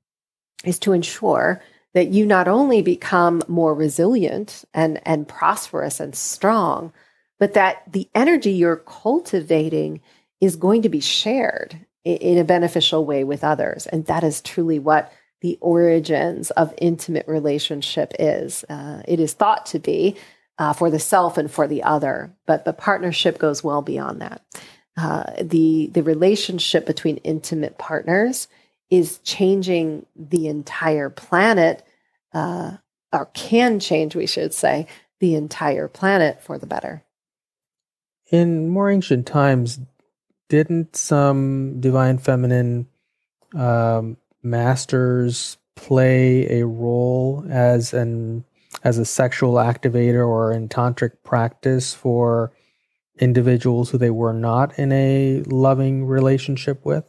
is 0.64 0.80
to 0.80 0.94
ensure 0.94 1.62
that 1.94 2.10
you 2.10 2.26
not 2.26 2.48
only 2.48 2.82
become 2.82 3.42
more 3.48 3.74
resilient 3.74 4.64
and, 4.74 5.02
and 5.06 5.28
prosperous 5.28 6.00
and 6.00 6.16
strong, 6.16 6.94
but 7.42 7.56
that 7.56 7.92
the 7.92 8.08
energy 8.14 8.52
you're 8.52 8.76
cultivating 8.76 10.00
is 10.40 10.56
going 10.56 10.84
to 10.84 10.90
be 10.90 11.00
shared 11.00 11.88
in, 12.04 12.38
a 12.38 12.44
beneficial 12.44 13.04
way 13.04 13.24
with 13.24 13.44
others. 13.44 13.88
And 13.88 14.06
that 14.06 14.24
is 14.24 14.42
truly 14.42 14.78
what 14.78 15.12
the 15.42 15.58
origins 15.60 16.52
of 16.52 16.72
intimate 16.78 17.28
relationship 17.28 18.14
is. 18.20 18.64
Uh, 18.70 19.02
it 19.08 19.20
is 19.20 19.34
thought 19.34 19.66
to 19.66 19.80
be 19.80 20.18
uh, 20.60 20.74
for 20.74 20.92
the 20.92 21.00
self 21.00 21.40
and 21.40 21.50
for 21.50 21.68
the 21.68 21.82
other. 21.82 22.32
But 22.46 22.64
the 22.64 22.74
partnership 22.74 23.40
goes 23.40 23.64
well 23.64 23.82
beyond 23.82 24.22
that. 24.22 24.46
Uh, 24.96 25.24
the 25.42 25.88
the 25.88 26.04
relationship 26.04 26.86
between 26.86 27.18
intimate 27.18 27.80
partners 27.80 28.50
is 28.92 29.18
changing 29.24 30.06
the 30.16 30.48
entire 30.48 31.10
planet, 31.10 31.82
uh, 32.36 32.78
or 33.12 33.26
can 33.34 33.80
change, 33.80 34.16
we 34.16 34.28
should 34.28 34.54
say, 34.54 34.86
the 35.20 35.34
entire 35.34 35.88
planet 35.88 36.44
for 36.44 36.60
the 36.60 36.68
better. 36.68 37.04
In 38.32 38.70
more 38.70 38.90
ancient 38.90 39.28
times, 39.28 39.80
didn't 40.48 40.96
some 40.96 41.80
divine 41.80 42.18
feminine 42.18 42.88
um, 43.54 44.18
masters 44.42 45.58
play 45.76 46.60
a 46.60 46.66
role 46.66 47.46
as 47.50 47.94
an 47.94 48.46
as 48.84 48.98
a 48.98 49.06
sexual 49.06 49.56
activator 49.56 50.26
or 50.28 50.52
in 50.52 50.68
tantric 50.68 51.12
practice 51.24 51.94
for 51.94 52.52
individuals 53.20 53.90
who 53.90 53.98
they 53.98 54.10
were 54.10 54.34
not 54.34 54.78
in 54.80 54.92
a 54.92 55.44
loving 55.46 56.06
relationship 56.06 56.84
with? 56.86 57.04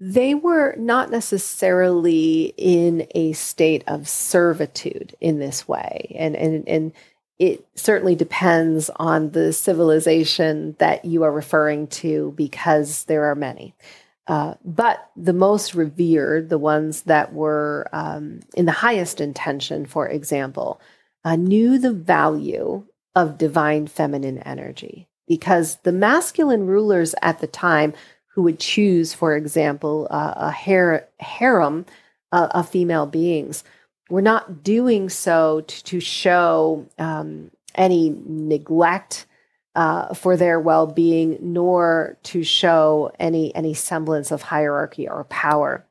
They 0.00 0.34
were 0.34 0.76
not 0.76 1.10
necessarily 1.10 2.54
in 2.56 3.08
a 3.14 3.32
state 3.32 3.82
of 3.88 4.08
servitude 4.08 5.16
in 5.20 5.40
this 5.40 5.66
way. 5.66 6.14
And, 6.16 6.36
and, 6.36 6.68
and 6.68 6.92
it 7.38 7.66
certainly 7.74 8.16
depends 8.16 8.90
on 8.96 9.30
the 9.30 9.52
civilization 9.52 10.74
that 10.78 11.04
you 11.04 11.22
are 11.22 11.32
referring 11.32 11.86
to 11.86 12.32
because 12.36 13.04
there 13.04 13.26
are 13.26 13.34
many. 13.34 13.74
Uh, 14.26 14.54
but 14.64 15.10
the 15.16 15.32
most 15.32 15.74
revered, 15.74 16.48
the 16.50 16.58
ones 16.58 17.02
that 17.02 17.32
were 17.32 17.88
um, 17.92 18.40
in 18.54 18.66
the 18.66 18.72
highest 18.72 19.20
intention, 19.20 19.86
for 19.86 20.06
example, 20.08 20.80
uh, 21.24 21.36
knew 21.36 21.78
the 21.78 21.92
value 21.92 22.84
of 23.14 23.38
divine 23.38 23.86
feminine 23.86 24.38
energy 24.38 25.08
because 25.26 25.76
the 25.82 25.92
masculine 25.92 26.66
rulers 26.66 27.14
at 27.22 27.40
the 27.40 27.46
time 27.46 27.94
who 28.26 28.42
would 28.42 28.58
choose, 28.58 29.14
for 29.14 29.34
example, 29.34 30.06
uh, 30.10 30.34
a 30.36 30.50
har- 30.50 31.08
harem 31.20 31.86
uh, 32.32 32.48
of 32.50 32.68
female 32.68 33.06
beings 33.06 33.64
were 34.08 34.22
not 34.22 34.62
doing 34.62 35.08
so 35.08 35.60
to, 35.62 35.84
to 35.84 36.00
show 36.00 36.86
um, 36.98 37.50
any 37.74 38.14
neglect 38.26 39.26
uh, 39.74 40.12
for 40.14 40.36
their 40.36 40.58
well-being, 40.58 41.38
nor 41.40 42.16
to 42.24 42.42
show 42.42 43.12
any 43.18 43.54
any 43.54 43.74
semblance 43.74 44.32
of 44.32 44.42
hierarchy 44.42 45.08
or 45.08 45.24
power. 45.24 45.84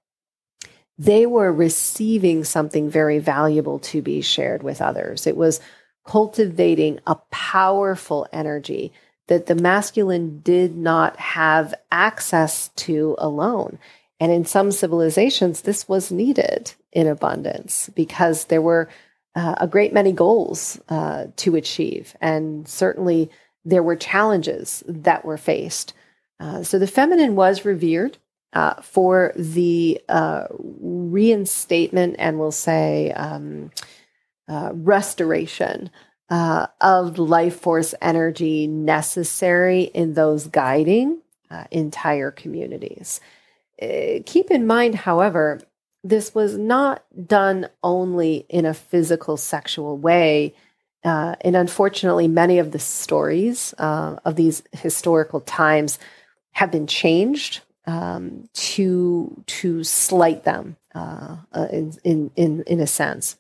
They 0.98 1.26
were 1.26 1.54
receiving 1.54 2.44
something 2.44 2.90
very 2.90 3.20
valuable 3.20 3.80
to 3.80 4.02
be 4.02 4.22
shared 4.22 4.64
with 4.64 4.82
others. 4.82 5.28
It 5.28 5.38
was 5.38 5.62
cultivating 6.06 7.00
a 7.06 7.16
powerful 7.30 8.28
energy 8.34 8.92
that 9.28 9.46
the 9.46 9.56
masculine 9.56 10.40
did 10.40 10.76
not 10.76 11.18
have 11.18 11.74
access 11.92 12.70
to 12.70 13.16
alone. 13.20 13.78
And 14.20 14.32
in 14.32 14.46
some 14.46 14.72
civilizations, 14.72 15.62
this 15.62 15.88
was 15.88 16.12
needed 16.12 16.74
in 16.92 17.08
abundance 17.08 17.90
because 17.96 18.46
there 18.46 18.62
were 18.62 18.90
uh, 19.36 19.56
a 19.60 19.68
great 19.68 19.94
many 19.94 20.12
goals 20.12 20.82
uh, 20.90 21.28
to 21.36 21.56
achieve. 21.56 22.16
And 22.20 22.68
certainly 22.68 23.30
there 23.64 23.84
were 23.84 23.96
challenges 23.96 24.84
that 24.88 25.24
were 25.24 25.38
faced. 25.38 25.94
Uh, 26.40 26.64
so 26.64 26.80
the 26.80 26.88
feminine 26.88 27.36
was 27.36 27.66
revered 27.66 28.18
uh, 28.54 28.82
for 28.82 29.34
the 29.36 30.02
uh, 30.10 30.46
reinstatement 30.50 32.16
and 32.18 32.40
we'll 32.40 32.52
say 32.52 33.12
um, 33.12 33.70
uh, 34.48 34.72
restoration 34.74 35.92
of 36.30 37.20
life 37.20 37.60
force 37.60 37.94
energy 38.02 38.68
necessary 38.68 39.84
in 39.84 40.14
those 40.14 40.48
guiding 40.48 41.22
entire 41.72 42.32
communities. 42.32 43.22
Uh, 43.82 44.20
keep 44.26 44.52
in 44.52 44.66
mind, 44.66 44.96
however, 44.96 45.62
this 46.04 46.34
was 46.34 46.58
not 46.58 47.04
done 47.28 47.68
only 47.84 48.46
in 48.50 48.66
a 48.66 48.74
physical, 48.74 49.38
sexual 49.38 49.98
way. 49.98 50.54
Uh, 51.04 51.36
and 51.42 51.56
unfortunately, 51.56 52.28
many 52.28 52.60
of 52.60 52.72
the 52.72 52.80
stories 52.80 53.74
uh, 53.78 54.18
of 54.26 54.36
these 54.36 54.64
historical 54.72 55.42
times 55.42 56.00
have 56.52 56.72
been 56.72 56.88
changed 56.88 57.62
um, 57.86 58.50
to 58.54 59.44
to 59.46 59.84
slight 59.84 60.44
them 60.44 60.76
uh, 60.94 61.38
in, 61.72 61.94
in 62.04 62.32
in 62.36 62.64
in 62.64 62.80
a 62.80 62.88
sense 62.88 63.38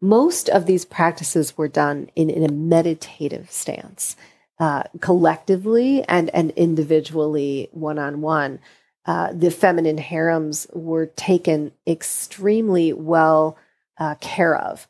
most 0.00 0.48
of 0.48 0.66
these 0.66 0.84
practices 0.84 1.56
were 1.58 1.68
done 1.68 2.10
in, 2.16 2.30
in 2.30 2.42
a 2.42 2.52
meditative 2.52 3.50
stance, 3.50 4.16
uh, 4.58 4.84
collectively 5.00 6.02
and, 6.04 6.30
and 6.30 6.50
individually, 6.52 7.68
one 7.72 7.98
on 7.98 8.20
one. 8.20 8.60
The 9.06 9.50
feminine 9.50 9.98
harems 9.98 10.66
were 10.72 11.06
taken 11.06 11.72
extremely 11.86 12.92
well 12.92 13.56
uh, 13.98 14.14
care 14.20 14.56
of 14.56 14.86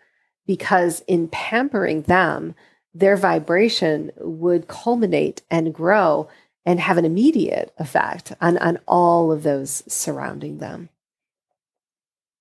because, 0.46 1.02
in 1.06 1.28
pampering 1.28 2.02
them, 2.02 2.54
their 2.92 3.16
vibration 3.16 4.10
would 4.16 4.68
culminate 4.68 5.42
and 5.50 5.72
grow 5.72 6.28
and 6.66 6.80
have 6.80 6.98
an 6.98 7.04
immediate 7.04 7.72
effect 7.78 8.32
on, 8.40 8.58
on 8.58 8.78
all 8.86 9.32
of 9.32 9.42
those 9.42 9.82
surrounding 9.86 10.58
them. 10.58 10.88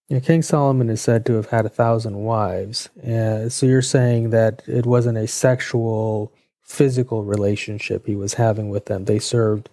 Yeah, 0.07 0.19
King 0.19 0.41
Solomon 0.41 0.89
is 0.89 1.01
said 1.01 1.25
to 1.27 1.33
have 1.33 1.49
had 1.49 1.67
a 1.67 1.69
thousand 1.69 2.17
wives. 2.17 2.89
Uh, 2.99 3.47
so 3.47 3.67
you're 3.67 3.83
saying 3.83 4.31
that 4.31 4.63
it 4.67 4.87
wasn't 4.87 5.19
a 5.19 5.27
sexual, 5.27 6.33
physical 6.61 7.23
relationship 7.23 8.07
he 8.07 8.15
was 8.15 8.33
having 8.33 8.69
with 8.69 8.85
them. 8.85 9.05
They 9.05 9.19
served 9.19 9.69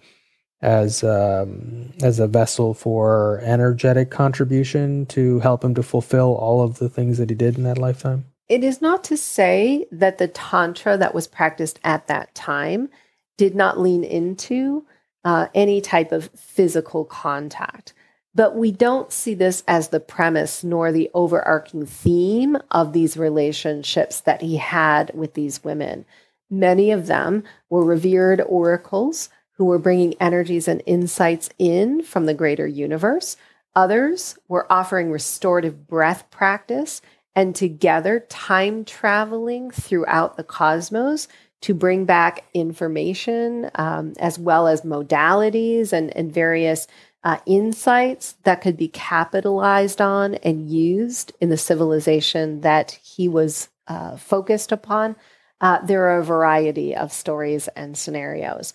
as 0.61 1.03
um, 1.03 1.93
as 2.01 2.19
a 2.19 2.27
vessel 2.27 2.73
for 2.73 3.39
energetic 3.43 4.09
contribution 4.09 5.05
to 5.07 5.39
help 5.39 5.63
him 5.63 5.75
to 5.75 5.83
fulfill 5.83 6.35
all 6.35 6.61
of 6.61 6.79
the 6.79 6.89
things 6.89 7.17
that 7.17 7.29
he 7.29 7.35
did 7.35 7.57
in 7.57 7.63
that 7.63 7.77
lifetime. 7.77 8.25
It 8.49 8.63
is 8.63 8.81
not 8.81 9.03
to 9.05 9.17
say 9.17 9.85
that 9.91 10.17
the 10.17 10.27
tantra 10.27 10.97
that 10.97 11.13
was 11.13 11.27
practiced 11.27 11.79
at 11.83 12.07
that 12.07 12.33
time 12.33 12.89
did 13.37 13.55
not 13.55 13.79
lean 13.79 14.03
into 14.03 14.85
uh, 15.23 15.47
any 15.53 15.81
type 15.81 16.11
of 16.11 16.29
physical 16.35 17.05
contact. 17.05 17.93
But 18.33 18.55
we 18.55 18.71
don't 18.71 19.11
see 19.11 19.33
this 19.33 19.63
as 19.67 19.89
the 19.89 19.99
premise 19.99 20.63
nor 20.63 20.91
the 20.91 21.09
overarching 21.13 21.85
theme 21.85 22.57
of 22.71 22.93
these 22.93 23.17
relationships 23.17 24.21
that 24.21 24.41
he 24.41 24.57
had 24.57 25.11
with 25.13 25.33
these 25.33 25.63
women. 25.63 26.05
Many 26.49 26.91
of 26.91 27.07
them 27.07 27.43
were 27.69 27.83
revered 27.83 28.41
oracles 28.41 29.29
who 29.57 29.65
were 29.65 29.79
bringing 29.79 30.13
energies 30.19 30.67
and 30.67 30.81
insights 30.85 31.49
in 31.57 32.03
from 32.03 32.25
the 32.25 32.33
greater 32.33 32.67
universe. 32.67 33.35
Others 33.75 34.37
were 34.47 34.71
offering 34.71 35.11
restorative 35.11 35.87
breath 35.87 36.29
practice 36.31 37.01
and 37.35 37.55
together 37.55 38.25
time 38.29 38.85
traveling 38.85 39.69
throughout 39.69 40.37
the 40.37 40.43
cosmos 40.43 41.27
to 41.61 41.73
bring 41.73 42.05
back 42.05 42.43
information 42.53 43.69
um, 43.75 44.13
as 44.19 44.37
well 44.37 44.67
as 44.67 44.81
modalities 44.81 45.91
and, 45.91 46.15
and 46.15 46.31
various 46.31 46.87
uh, 47.23 47.37
insights 47.45 48.35
that 48.43 48.61
could 48.61 48.77
be 48.77 48.87
capitalized 48.87 49.99
on 49.99 50.35
and 50.35 50.69
used 50.69 51.33
in 51.41 51.49
the 51.49 51.57
civilization 51.57 52.61
that 52.61 52.91
he 53.03 53.27
was 53.27 53.69
uh, 53.87 54.15
focused 54.17 54.71
upon. 54.71 55.15
Uh, 55.59 55.83
there 55.83 56.03
are 56.09 56.19
a 56.19 56.23
variety 56.23 56.95
of 56.95 57.11
stories 57.11 57.67
and 57.69 57.97
scenarios. 57.97 58.73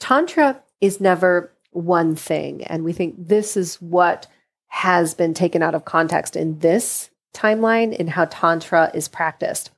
Tantra 0.00 0.62
is 0.80 1.00
never 1.00 1.52
one 1.70 2.14
thing, 2.14 2.64
and 2.64 2.84
we 2.84 2.92
think 2.92 3.14
this 3.16 3.56
is 3.56 3.76
what 3.76 4.26
has 4.68 5.14
been 5.14 5.34
taken 5.34 5.62
out 5.62 5.74
of 5.74 5.84
context 5.84 6.36
in 6.36 6.58
this 6.58 7.10
timeline 7.34 7.94
in 7.94 8.08
how 8.08 8.26
Tantra 8.26 8.90
is 8.94 9.08
practiced. 9.08 9.70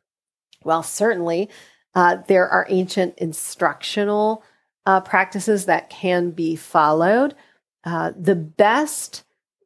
Well, 0.65 0.83
certainly 0.83 1.49
uh, 1.95 2.19
there 2.27 2.49
are 2.49 2.67
ancient 2.69 3.19
instructional 3.19 4.43
uh, 4.87 5.01
practices 5.01 5.67
that 5.67 5.91
can 5.91 6.31
be 6.31 6.57
followed, 6.57 7.35
uh, 7.85 8.13
the 8.19 8.35
best 8.35 9.25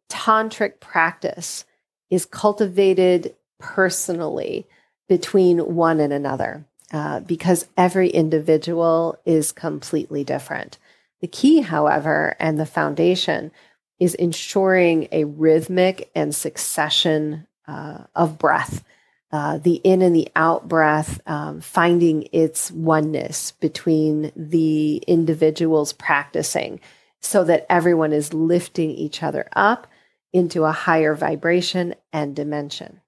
tantric 0.09 0.81
practice 0.81 1.64
is 2.10 2.26
cultivated 2.26 3.35
personally 3.59 4.66
between 5.09 5.74
one 5.74 6.01
and 6.01 6.12
another 6.12 6.64
uh, 6.93 7.20
because 7.20 7.66
every 7.77 8.09
individual 8.09 9.19
is 9.24 9.52
completely 9.52 10.24
different. 10.24 10.78
The 11.20 11.28
key, 11.28 11.61
however, 11.62 12.36
and 12.39 12.59
the 12.59 12.66
foundation 12.66 13.51
is 13.98 14.15
ensuring 14.15 15.09
a 15.12 15.24
rhythmic 15.24 16.11
and 16.15 16.35
succession 16.35 17.47
uh, 17.66 18.05
of 18.15 18.39
breath. 18.39 18.85
Uh, 19.32 19.59
the 19.59 19.77
in 19.77 20.02
and 20.02 20.15
the 20.15 20.28
out 20.36 20.69
breath, 20.69 21.20
um, 21.27 21.61
finding 21.61 22.28
its 22.31 22.70
oneness 22.70 23.52
between 23.52 24.31
the 24.36 24.98
individuals 25.09 25.93
practicing 25.93 26.81
so 27.20 27.43
that 27.43 27.66
everyone 27.69 28.12
is 28.12 28.35
lifting 28.35 28.90
each 28.90 29.23
other 29.23 29.48
up 29.56 29.86
into 30.32 30.65
a 30.65 30.73
higher 30.73 31.15
vibration 31.15 31.94
and 32.12 32.36
dimension. 32.36 33.01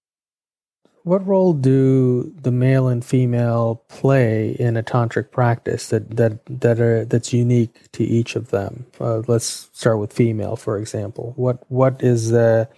What 1.07 1.25
role 1.25 1.53
do 1.53 2.35
the 2.43 2.51
male 2.51 2.89
and 2.89 3.05
female 3.05 3.85
play 3.87 4.57
in 4.59 4.77
a 4.77 4.83
tantric 4.83 5.31
practice 5.31 5.91
that 5.91 6.17
that 6.17 6.41
that 6.47 6.81
are 6.81 7.05
that's 7.05 7.33
unique 7.33 7.93
to 7.93 8.03
each 8.03 8.35
of 8.35 8.51
them? 8.51 8.87
Uh, 8.99 9.23
let's 9.29 9.71
start 9.73 10.01
with 10.01 10.13
female, 10.13 10.57
for 10.57 10.77
example. 10.79 11.33
What 11.37 11.63
what 11.71 12.03
is 12.03 12.31
the 12.31 12.69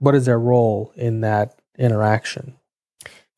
what 0.00 0.16
is 0.16 0.26
their 0.26 0.40
role 0.40 0.92
in 0.96 1.20
that 1.20 1.60
interaction? 1.78 2.56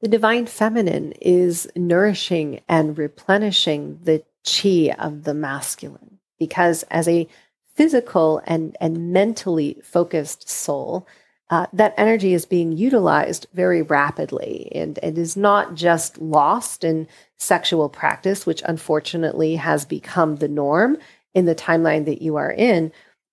The 0.00 0.08
divine 0.08 0.46
feminine 0.46 1.12
is 1.20 1.70
nourishing 1.76 2.62
and 2.66 2.96
replenishing 2.96 3.98
the 4.04 4.24
chi 4.42 4.94
of 4.98 5.24
the 5.24 5.34
masculine 5.34 6.18
because 6.38 6.82
as 6.84 7.06
a 7.08 7.28
physical 7.74 8.40
and, 8.46 8.74
and 8.80 9.12
mentally 9.12 9.82
focused 9.84 10.48
soul, 10.48 11.06
uh, 11.50 11.66
that 11.72 11.94
energy 11.96 12.32
is 12.32 12.46
being 12.46 12.72
utilized 12.72 13.46
very 13.52 13.82
rapidly 13.82 14.70
and 14.74 14.98
it 15.02 15.18
is 15.18 15.36
not 15.36 15.74
just 15.74 16.18
lost 16.18 16.84
in 16.84 17.06
sexual 17.38 17.88
practice, 17.88 18.46
which 18.46 18.62
unfortunately 18.64 19.56
has 19.56 19.84
become 19.84 20.36
the 20.36 20.48
norm 20.48 20.96
in 21.34 21.44
the 21.44 21.54
timeline 21.54 22.06
that 22.06 22.22
you 22.22 22.36
are 22.36 22.50
in. 22.50 22.90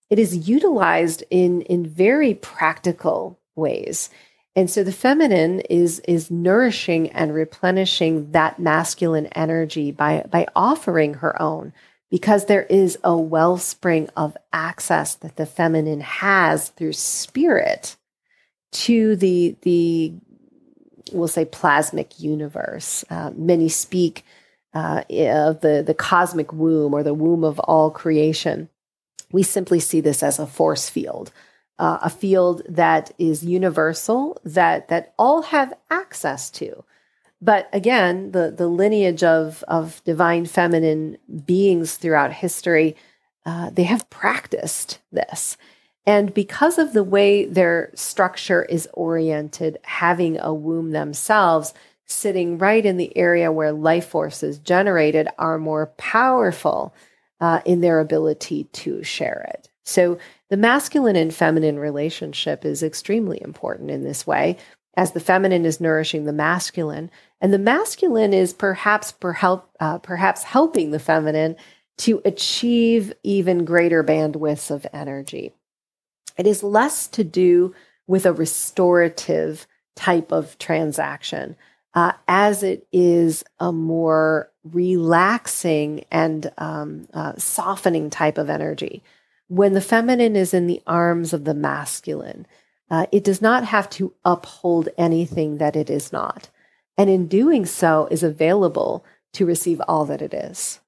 It 0.10 0.20
is 0.20 0.50
utilized 0.50 1.24
in, 1.30 1.62
in 1.64 1.86
very 1.86 2.34
practical 2.34 3.40
ways. 3.56 4.10
And 4.58 4.70
so 4.70 4.84
the 4.84 4.92
feminine 4.92 5.62
is, 5.62 6.00
is 6.02 6.30
nourishing 6.30 7.10
and 7.12 7.34
replenishing 7.34 8.32
that 8.32 8.60
masculine 8.60 9.28
energy 9.28 9.92
by, 9.92 10.26
by 10.30 10.48
offering 10.54 11.16
her 11.16 11.42
own 11.42 11.72
because 12.10 12.48
there 12.48 12.64
is 12.64 12.98
a 13.06 13.18
wellspring 13.18 14.10
of 14.18 14.36
access 14.52 15.16
that 15.16 15.38
the 15.38 15.46
feminine 15.46 16.02
has 16.02 16.70
through 16.70 16.92
spirit 16.92 17.96
to 18.72 19.16
the 19.16 19.56
the 19.62 20.14
we'll 21.12 21.28
say 21.28 21.46
plasmic 21.46 22.20
universe. 22.20 23.04
Uh, 23.10 23.32
many 23.36 23.70
speak 23.70 24.24
uh, 24.74 25.04
of 25.10 25.62
the 25.62 25.84
the 25.86 25.96
cosmic 25.98 26.54
womb 26.54 26.94
or 26.94 27.04
the 27.04 27.14
womb 27.14 27.44
of 27.44 27.60
all 27.60 27.92
creation. 27.92 28.70
We 29.32 29.44
simply 29.44 29.80
see 29.80 30.02
this 30.02 30.24
as 30.24 30.40
a 30.40 30.48
force 30.48 30.90
field, 30.90 31.32
uh, 31.80 32.00
a 32.02 32.10
field 32.10 32.64
that 32.68 33.12
is 33.18 33.44
universal 33.46 34.40
that 34.44 34.90
that 34.90 35.14
all 35.18 35.44
have 35.44 35.74
access 35.90 36.50
to. 36.52 36.84
But 37.42 37.70
again, 37.74 38.32
the, 38.32 38.54
the 38.56 38.68
lineage 38.68 39.24
of, 39.24 39.64
of 39.68 40.04
divine 40.04 40.46
feminine 40.46 41.18
beings 41.46 41.98
throughout 41.98 42.32
history, 42.32 42.96
uh, 43.46 43.72
they 43.72 43.84
have 43.84 44.10
practiced 44.12 45.00
this. 45.12 45.58
And 46.06 46.34
because 46.34 46.78
of 46.78 46.94
the 46.94 47.04
way 47.04 47.46
their 47.46 47.92
structure 47.94 48.64
is 48.64 48.88
oriented, 48.94 49.78
having 49.84 50.40
a 50.40 50.54
womb 50.54 50.92
themselves, 50.92 51.74
sitting 52.06 52.58
right 52.58 52.86
in 52.86 52.98
the 52.98 53.16
area 53.16 53.52
where 53.52 53.72
life 53.72 54.08
force 54.08 54.44
is 54.44 54.58
generated, 54.60 55.28
are 55.38 55.58
more 55.58 55.88
powerful 55.98 56.94
uh, 57.40 57.62
in 57.66 57.82
their 57.82 58.00
ability 58.00 58.66
to 58.66 59.04
share 59.04 59.46
it. 59.54 59.70
So 59.84 60.18
the 60.50 60.58
masculine 60.58 61.16
and 61.16 61.34
feminine 61.34 61.80
relationship 61.80 62.66
is 62.66 62.84
extremely 62.84 63.42
important 63.42 63.90
in 63.92 64.04
this 64.04 64.28
way, 64.28 64.58
as 64.96 65.12
the 65.12 65.20
feminine 65.20 65.66
is 65.66 65.80
nourishing 65.80 66.26
the 66.26 66.34
masculine, 66.34 67.10
and 67.40 67.54
the 67.54 67.60
masculine 67.60 68.34
is 68.34 68.54
perhaps 68.54 69.14
uh, 69.80 69.98
perhaps 70.00 70.44
helping 70.44 70.92
the 70.92 71.00
feminine 71.00 71.56
to 71.98 72.22
achieve 72.26 73.14
even 73.24 73.66
greater 73.66 74.04
bandwidths 74.04 74.70
of 74.70 74.86
energy. 74.92 75.54
It 76.42 76.48
is 76.48 76.64
less 76.64 77.06
to 77.10 77.24
do 77.24 77.76
with 78.08 78.26
a 78.26 78.34
restorative 78.34 79.68
type 79.96 80.32
of 80.32 80.58
transaction, 80.58 81.56
uh, 81.94 82.14
as 82.28 82.64
it 82.64 82.88
is 82.92 83.44
a 83.60 83.72
more 83.72 84.50
relaxing 84.64 86.04
and 86.10 86.52
um, 86.58 87.08
uh, 87.14 87.34
softening 87.38 88.10
type 88.10 88.40
of 88.40 88.50
energy. 88.50 89.04
When 89.50 89.74
the 89.74 89.82
feminine 89.82 90.36
is 90.36 90.52
in 90.52 90.66
the 90.66 90.82
arms 90.88 91.32
of 91.32 91.44
the 91.44 91.54
masculine, 91.54 92.48
uh, 92.90 93.06
it 93.12 93.24
does 93.24 93.44
not 93.44 93.66
have 93.66 93.88
to 93.92 94.16
uphold 94.26 94.90
anything 94.98 95.60
that 95.60 95.76
it 95.76 95.92
is 95.92 96.12
not. 96.12 96.50
And 96.98 97.08
in 97.08 97.28
doing 97.28 97.68
so, 97.68 98.08
is 98.10 98.24
available 98.24 99.06
to 99.34 99.46
receive 99.46 99.80
all 99.88 100.06
that 100.06 100.24
it 100.24 100.34
is. 100.34 100.80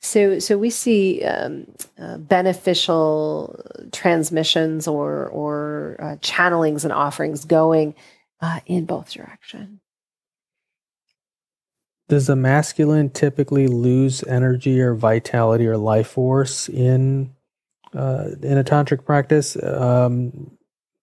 So, 0.00 0.38
so 0.38 0.56
we 0.56 0.70
see 0.70 1.24
um, 1.24 1.66
uh, 1.98 2.18
beneficial 2.18 3.60
transmissions 3.92 4.86
or 4.86 5.26
or 5.26 5.96
uh, 5.98 6.16
channelings 6.16 6.84
and 6.84 6.92
offerings 6.92 7.44
going 7.44 7.94
uh, 8.40 8.60
in 8.66 8.84
both 8.84 9.12
directions. 9.12 9.80
Does 12.08 12.26
the 12.26 12.36
masculine 12.36 13.10
typically 13.10 13.66
lose 13.66 14.22
energy 14.24 14.80
or 14.80 14.94
vitality 14.94 15.66
or 15.66 15.76
life 15.76 16.08
force 16.08 16.68
in 16.68 17.34
uh, 17.92 18.30
in 18.42 18.56
a 18.56 18.64
tantric 18.64 19.04
practice? 19.04 19.62
Um, 19.62 20.56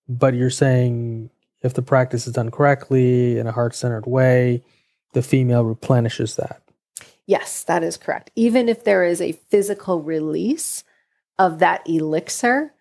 but 0.07 0.33
you're 0.33 0.49
saying 0.49 1.29
if 1.61 1.73
the 1.73 1.81
practice 1.81 2.27
is 2.27 2.33
done 2.33 2.49
correctly 2.49 3.37
in 3.37 3.45
a 3.45 3.51
heart 3.51 3.75
centered 3.75 4.05
way, 4.05 4.63
the 5.13 5.21
female 5.21 5.63
replenishes 5.63 6.37
that. 6.37 6.61
Yes, 7.27 7.63
that 7.63 7.83
is 7.83 7.97
correct. 7.97 8.31
Even 8.35 8.69
if 8.69 8.83
there 8.83 9.03
is 9.03 9.21
a 9.21 9.31
physical 9.31 10.01
release 10.01 10.83
of 11.39 11.59
that 11.59 11.87
elixir, 11.87 12.73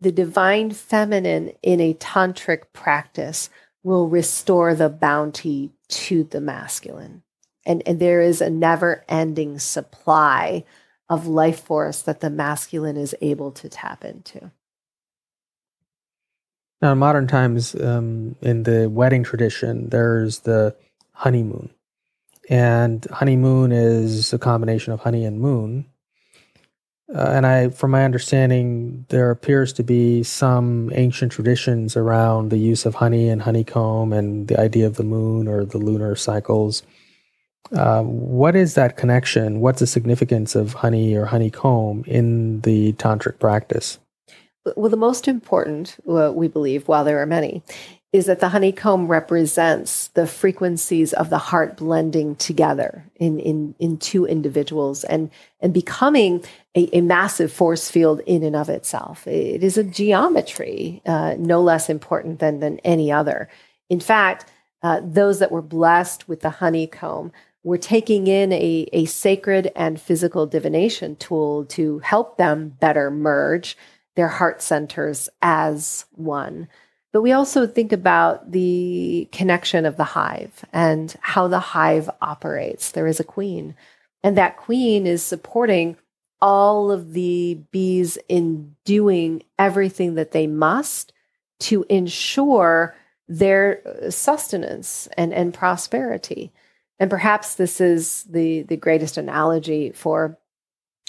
the 0.00 0.12
divine 0.12 0.72
feminine 0.72 1.52
in 1.62 1.80
a 1.80 1.94
tantric 1.94 2.64
practice 2.72 3.48
will 3.84 4.08
restore 4.08 4.74
the 4.74 4.88
bounty 4.88 5.70
to 5.88 6.24
the 6.24 6.40
masculine. 6.40 7.22
And, 7.64 7.82
and 7.86 8.00
there 8.00 8.20
is 8.20 8.40
a 8.40 8.50
never 8.50 9.04
ending 9.08 9.58
supply 9.60 10.64
of 11.08 11.26
life 11.26 11.60
force 11.60 12.02
that 12.02 12.20
the 12.20 12.30
masculine 12.30 12.96
is 12.96 13.14
able 13.20 13.52
to 13.52 13.68
tap 13.68 14.04
into. 14.04 14.50
Now, 16.80 16.92
in 16.92 16.98
modern 16.98 17.28
times, 17.28 17.76
um, 17.76 18.34
in 18.40 18.64
the 18.64 18.88
wedding 18.90 19.22
tradition, 19.22 19.90
there's 19.90 20.40
the 20.40 20.74
honeymoon. 21.12 21.70
And 22.52 23.06
honeymoon 23.10 23.72
is 23.72 24.34
a 24.34 24.38
combination 24.38 24.92
of 24.92 25.00
honey 25.00 25.24
and 25.24 25.40
moon. 25.40 25.86
Uh, 27.08 27.30
and 27.32 27.46
I, 27.46 27.70
from 27.70 27.92
my 27.92 28.04
understanding, 28.04 29.06
there 29.08 29.30
appears 29.30 29.72
to 29.72 29.82
be 29.82 30.22
some 30.22 30.90
ancient 30.94 31.32
traditions 31.32 31.96
around 31.96 32.50
the 32.50 32.58
use 32.58 32.84
of 32.84 32.96
honey 32.96 33.30
and 33.30 33.40
honeycomb 33.40 34.12
and 34.12 34.48
the 34.48 34.60
idea 34.60 34.86
of 34.86 34.96
the 34.96 35.02
moon 35.02 35.48
or 35.48 35.64
the 35.64 35.78
lunar 35.78 36.14
cycles. 36.14 36.82
Uh, 37.74 38.02
what 38.02 38.54
is 38.54 38.74
that 38.74 38.98
connection? 38.98 39.60
What's 39.60 39.80
the 39.80 39.86
significance 39.86 40.54
of 40.54 40.74
honey 40.74 41.14
or 41.14 41.24
honeycomb 41.24 42.04
in 42.06 42.60
the 42.60 42.92
tantric 42.94 43.38
practice? 43.38 43.98
well, 44.76 44.90
the 44.90 44.96
most 44.96 45.26
important, 45.26 45.96
uh, 46.06 46.32
we 46.34 46.48
believe, 46.48 46.86
while 46.86 47.02
there 47.02 47.20
are 47.20 47.26
many, 47.26 47.62
is 48.12 48.26
that 48.26 48.40
the 48.40 48.50
honeycomb 48.50 49.08
represents 49.08 50.08
the 50.08 50.26
frequencies 50.26 51.14
of 51.14 51.30
the 51.30 51.38
heart 51.38 51.78
blending 51.78 52.36
together 52.36 53.10
in, 53.16 53.40
in, 53.40 53.74
in 53.78 53.96
two 53.96 54.26
individuals 54.26 55.02
and, 55.04 55.30
and 55.60 55.72
becoming 55.72 56.44
a, 56.76 56.94
a 56.96 57.00
massive 57.00 57.50
force 57.50 57.90
field 57.90 58.20
in 58.26 58.42
and 58.42 58.54
of 58.54 58.68
itself. 58.68 59.26
It 59.26 59.64
is 59.64 59.78
a 59.78 59.84
geometry, 59.84 61.00
uh, 61.06 61.36
no 61.38 61.62
less 61.62 61.88
important 61.88 62.38
than, 62.38 62.60
than 62.60 62.78
any 62.80 63.10
other. 63.10 63.48
In 63.88 64.00
fact, 64.00 64.44
uh, 64.82 65.00
those 65.02 65.38
that 65.38 65.52
were 65.52 65.62
blessed 65.62 66.28
with 66.28 66.42
the 66.42 66.50
honeycomb 66.50 67.32
were 67.64 67.78
taking 67.78 68.26
in 68.26 68.52
a, 68.52 68.88
a 68.92 69.06
sacred 69.06 69.70
and 69.74 70.00
physical 70.00 70.46
divination 70.46 71.16
tool 71.16 71.64
to 71.66 72.00
help 72.00 72.36
them 72.36 72.76
better 72.80 73.10
merge 73.10 73.76
their 74.16 74.28
heart 74.28 74.60
centers 74.60 75.30
as 75.40 76.04
one. 76.12 76.68
But 77.12 77.22
we 77.22 77.32
also 77.32 77.66
think 77.66 77.92
about 77.92 78.52
the 78.52 79.28
connection 79.32 79.84
of 79.84 79.96
the 79.96 80.04
hive 80.04 80.64
and 80.72 81.14
how 81.20 81.46
the 81.46 81.60
hive 81.60 82.08
operates. 82.22 82.92
There 82.92 83.06
is 83.06 83.20
a 83.20 83.24
queen, 83.24 83.74
and 84.22 84.36
that 84.36 84.56
queen 84.56 85.06
is 85.06 85.22
supporting 85.22 85.96
all 86.40 86.90
of 86.90 87.12
the 87.12 87.60
bees 87.70 88.18
in 88.28 88.74
doing 88.84 89.42
everything 89.58 90.14
that 90.14 90.32
they 90.32 90.46
must 90.46 91.12
to 91.60 91.84
ensure 91.88 92.96
their 93.28 93.82
uh, 93.86 94.10
sustenance 94.10 95.08
and, 95.16 95.32
and 95.32 95.54
prosperity. 95.54 96.52
And 96.98 97.10
perhaps 97.10 97.54
this 97.54 97.80
is 97.80 98.24
the, 98.24 98.62
the 98.62 98.76
greatest 98.76 99.16
analogy 99.16 99.92
for 99.92 100.38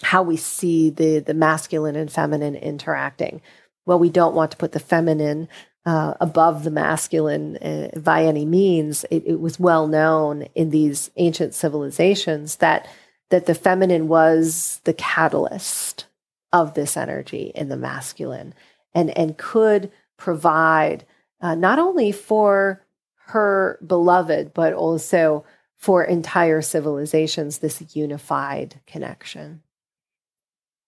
how 0.02 0.22
we 0.22 0.38
see 0.38 0.90
the 0.90 1.20
the 1.20 1.34
masculine 1.34 1.96
and 1.96 2.12
feminine 2.12 2.56
interacting. 2.56 3.42
Well, 3.86 4.00
we 4.00 4.10
don't 4.10 4.36
want 4.36 4.52
to 4.52 4.58
put 4.58 4.74
the 4.74 4.80
feminine 4.80 5.48
uh, 5.86 6.14
above 6.22 6.64
the 6.64 6.72
masculine 6.72 7.58
uh, 7.58 7.90
by 8.00 8.24
any 8.24 8.46
means. 8.46 9.04
It, 9.12 9.24
it, 9.26 9.40
was 9.40 9.60
well 9.60 9.88
known 9.88 10.44
in 10.56 10.70
these 10.70 11.12
ancient 11.18 11.54
civilizations 11.54 12.58
that 12.58 12.88
that 13.30 13.48
the 13.48 13.56
feminine 13.56 14.08
was 14.08 14.80
the 14.84 14.94
catalyst 14.94 16.06
of 16.52 16.76
this 16.76 16.96
energy 16.96 17.52
in 17.56 17.70
the 17.70 17.78
masculine, 17.78 18.54
and 18.94 19.10
and 19.18 19.38
could 19.38 19.92
provide 20.18 21.06
uh, 21.42 21.56
not 21.56 21.80
only 21.80 22.12
for 22.12 22.86
her 23.26 23.80
beloved, 23.86 24.54
but 24.54 24.74
also 24.74 25.44
for 25.76 26.04
entire 26.04 26.62
civilizations 26.62 27.58
this 27.58 27.84
unified 27.94 28.80
connection. 28.88 29.63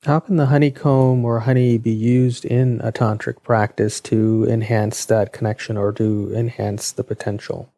How 0.05 0.19
can 0.19 0.35
the 0.35 0.45
honeycomb 0.45 1.25
or 1.25 1.39
honey 1.39 1.79
be 1.79 1.91
used 1.91 2.45
in 2.45 2.79
a 2.81 2.91
tantric 2.91 3.41
practice 3.41 3.99
to 4.01 4.45
enhance 4.47 5.03
that 5.05 5.33
connection 5.33 5.77
or 5.77 5.91
to 5.93 6.31
enhance 6.35 6.91
the 6.91 7.03
potential? 7.03 7.73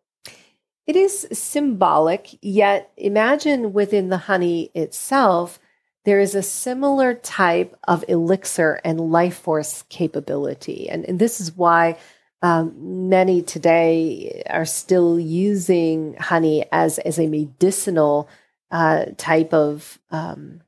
It 0.86 0.98
is 0.98 1.26
symbolic, 1.32 2.38
yet 2.41 2.91
imagine 2.98 3.72
within 3.72 4.10
the 4.10 4.18
honey 4.18 4.72
itself, 4.76 5.58
there 6.04 6.20
is 6.20 6.36
a 6.36 6.44
similar 6.44 7.14
type 7.14 7.78
of 7.88 8.04
elixir 8.10 8.82
and 8.84 8.99
life 8.99 9.38
force 9.38 9.86
capability. 9.88 10.90
And, 10.90 11.06
and 11.06 11.20
this 11.20 11.40
is 11.40 11.56
why 11.56 11.98
um, 12.41 13.10
many 13.10 13.41
today 13.41 14.44
are 14.49 14.66
still 14.66 15.18
using 15.18 16.16
honey 16.16 16.66
as, 16.74 16.99
as 16.99 17.20
a 17.20 17.28
medicinal 17.28 18.28
uh, 18.70 19.06
type 19.16 19.54
of 19.54 19.98
um, 20.12 20.60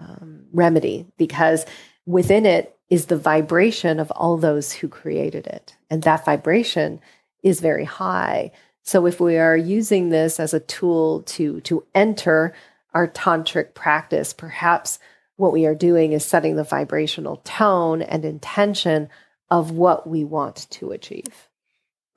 um, 0.00 0.44
remedy 0.52 1.06
because 1.16 1.66
within 2.06 2.46
it 2.46 2.76
is 2.90 3.06
the 3.06 3.16
vibration 3.16 4.00
of 4.00 4.10
all 4.12 4.36
those 4.36 4.72
who 4.72 4.88
created 4.88 5.46
it. 5.46 5.76
And 5.90 6.02
that 6.02 6.24
vibration 6.24 7.00
is 7.42 7.60
very 7.60 7.84
high. 7.84 8.52
So 8.82 9.06
if 9.06 9.20
we 9.20 9.36
are 9.36 9.56
using 9.56 10.08
this 10.08 10.40
as 10.40 10.54
a 10.54 10.60
tool 10.60 11.22
to, 11.22 11.60
to 11.62 11.84
enter 11.94 12.54
our 12.94 13.06
tantric 13.06 13.74
practice, 13.74 14.32
perhaps 14.32 14.98
what 15.36 15.52
we 15.52 15.66
are 15.66 15.74
doing 15.74 16.12
is 16.12 16.24
setting 16.24 16.56
the 16.56 16.64
vibrational 16.64 17.36
tone 17.44 18.02
and 18.02 18.24
intention 18.24 19.08
of 19.50 19.70
what 19.70 20.08
we 20.08 20.24
want 20.24 20.66
to 20.70 20.90
achieve. 20.90 21.48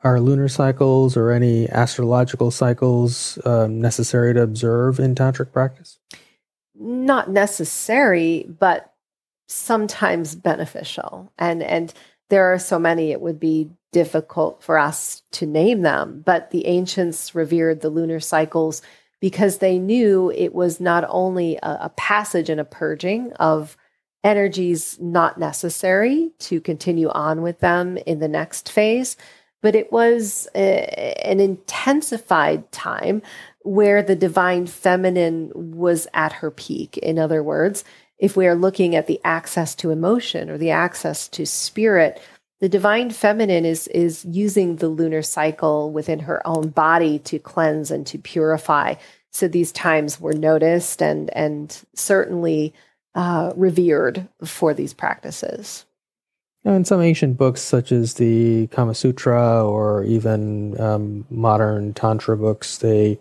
Are 0.03 0.19
lunar 0.19 0.47
cycles 0.47 1.15
or 1.15 1.29
any 1.29 1.69
astrological 1.69 2.49
cycles 2.49 3.37
um, 3.45 3.79
necessary 3.79 4.33
to 4.33 4.41
observe 4.41 4.99
in 4.99 5.13
tantric 5.13 5.51
practice? 5.51 5.99
Not 6.81 7.29
necessary, 7.29 8.47
but 8.59 8.93
sometimes 9.47 10.35
beneficial. 10.35 11.31
And 11.37 11.61
and 11.61 11.93
there 12.29 12.53
are 12.53 12.59
so 12.59 12.79
many, 12.79 13.11
it 13.11 13.19
would 13.19 13.39
be 13.39 13.69
difficult 13.91 14.63
for 14.63 14.77
us 14.77 15.21
to 15.33 15.45
name 15.45 15.81
them. 15.81 16.23
But 16.25 16.51
the 16.51 16.65
ancients 16.65 17.35
revered 17.35 17.81
the 17.81 17.89
lunar 17.89 18.21
cycles 18.21 18.81
because 19.19 19.57
they 19.57 19.77
knew 19.77 20.31
it 20.31 20.55
was 20.55 20.79
not 20.79 21.05
only 21.09 21.57
a, 21.57 21.77
a 21.81 21.89
passage 21.97 22.49
and 22.49 22.59
a 22.59 22.65
purging 22.65 23.33
of 23.33 23.75
energies 24.23 24.97
not 24.99 25.39
necessary 25.39 26.31
to 26.39 26.61
continue 26.61 27.09
on 27.09 27.41
with 27.41 27.59
them 27.59 27.97
in 27.97 28.19
the 28.19 28.27
next 28.27 28.71
phase, 28.71 29.17
but 29.61 29.75
it 29.75 29.91
was 29.91 30.47
a, 30.55 31.17
an 31.25 31.39
intensified 31.39 32.71
time 32.71 33.21
where 33.63 34.01
the 34.01 34.15
divine 34.15 34.67
feminine 34.67 35.51
was 35.53 36.07
at 36.13 36.33
her 36.33 36.51
peak. 36.51 36.97
In 36.97 37.19
other 37.19 37.43
words, 37.43 37.83
if 38.17 38.37
we 38.37 38.47
are 38.47 38.55
looking 38.55 38.95
at 38.95 39.07
the 39.07 39.19
access 39.23 39.75
to 39.75 39.91
emotion 39.91 40.49
or 40.49 40.57
the 40.57 40.71
access 40.71 41.27
to 41.29 41.45
spirit, 41.45 42.21
the 42.59 42.69
divine 42.69 43.09
feminine 43.09 43.65
is 43.65 43.87
is 43.87 44.23
using 44.25 44.75
the 44.75 44.87
lunar 44.87 45.23
cycle 45.23 45.91
within 45.91 46.19
her 46.19 46.45
own 46.47 46.69
body 46.69 47.19
to 47.19 47.39
cleanse 47.39 47.89
and 47.89 48.05
to 48.07 48.19
purify. 48.19 48.95
So 49.31 49.47
these 49.47 49.71
times 49.71 50.21
were 50.21 50.33
noticed 50.33 51.01
and 51.01 51.35
and 51.35 51.75
certainly 51.95 52.73
uh, 53.15 53.53
revered 53.55 54.27
for 54.45 54.73
these 54.73 54.93
practices. 54.93 55.85
In 56.63 56.85
some 56.85 57.01
ancient 57.01 57.37
books, 57.37 57.59
such 57.59 57.91
as 57.91 58.13
the 58.13 58.67
Kama 58.67 58.93
Sutra 58.93 59.65
or 59.65 60.03
even 60.03 60.79
um, 60.79 61.25
modern 61.31 61.93
Tantra 61.93 62.37
books, 62.37 62.77
they 62.77 63.17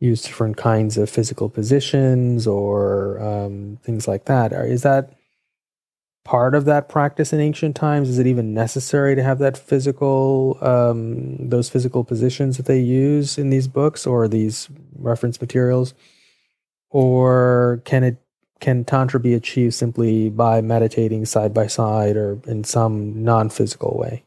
use 0.00 0.22
different 0.22 0.56
kinds 0.56 0.98
of 0.98 1.08
physical 1.08 1.48
positions 1.48 2.46
or 2.46 3.18
um, 3.20 3.78
things 3.82 4.06
like 4.06 4.26
that. 4.26 4.52
Is 4.52 4.82
that 4.82 5.14
part 6.24 6.54
of 6.54 6.64
that 6.64 6.88
practice 6.88 7.32
in 7.32 7.40
ancient 7.40 7.76
times? 7.76 8.08
Is 8.08 8.18
it 8.18 8.26
even 8.26 8.52
necessary 8.52 9.14
to 9.14 9.22
have 9.22 9.38
that 9.38 9.56
physical, 9.56 10.58
um, 10.60 11.48
those 11.48 11.68
physical 11.68 12.04
positions 12.04 12.56
that 12.56 12.66
they 12.66 12.80
use 12.80 13.38
in 13.38 13.50
these 13.50 13.68
books 13.68 14.06
or 14.06 14.28
these 14.28 14.68
reference 14.98 15.40
materials? 15.40 15.94
Or 16.90 17.80
can 17.84 18.04
it 18.04 18.16
can 18.58 18.84
tantra 18.84 19.20
be 19.20 19.34
achieved 19.34 19.74
simply 19.74 20.30
by 20.30 20.62
meditating 20.62 21.26
side 21.26 21.52
by 21.52 21.66
side 21.66 22.16
or 22.16 22.40
in 22.46 22.64
some 22.64 23.22
non-physical 23.22 23.96
way? 23.98 24.24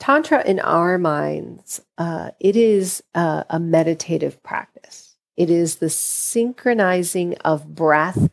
Tantra, 0.00 0.44
in 0.44 0.58
our 0.58 0.98
minds, 0.98 1.80
uh, 1.96 2.32
it 2.40 2.56
is 2.56 3.04
uh, 3.14 3.44
a 3.48 3.60
meditative 3.60 4.42
practice. 4.42 4.71
It 5.36 5.50
is 5.50 5.76
the 5.76 5.90
synchronizing 5.90 7.36
of 7.38 7.74
breath 7.74 8.28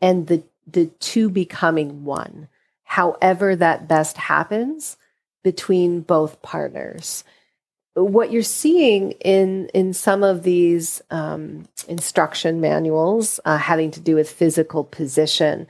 and 0.00 0.26
the 0.26 0.42
the 0.66 0.86
two 1.00 1.28
becoming 1.28 2.04
one. 2.04 2.48
However, 2.84 3.56
that 3.56 3.88
best 3.88 4.16
happens 4.16 4.96
between 5.42 6.00
both 6.00 6.42
partners. 6.42 7.24
What 7.94 8.30
you're 8.30 8.42
seeing 8.42 9.12
in 9.12 9.68
in 9.74 9.92
some 9.92 10.22
of 10.22 10.42
these 10.42 11.02
um, 11.10 11.66
instruction 11.88 12.60
manuals 12.60 13.40
uh, 13.44 13.58
having 13.58 13.90
to 13.92 14.00
do 14.00 14.14
with 14.14 14.30
physical 14.30 14.84
position 14.84 15.66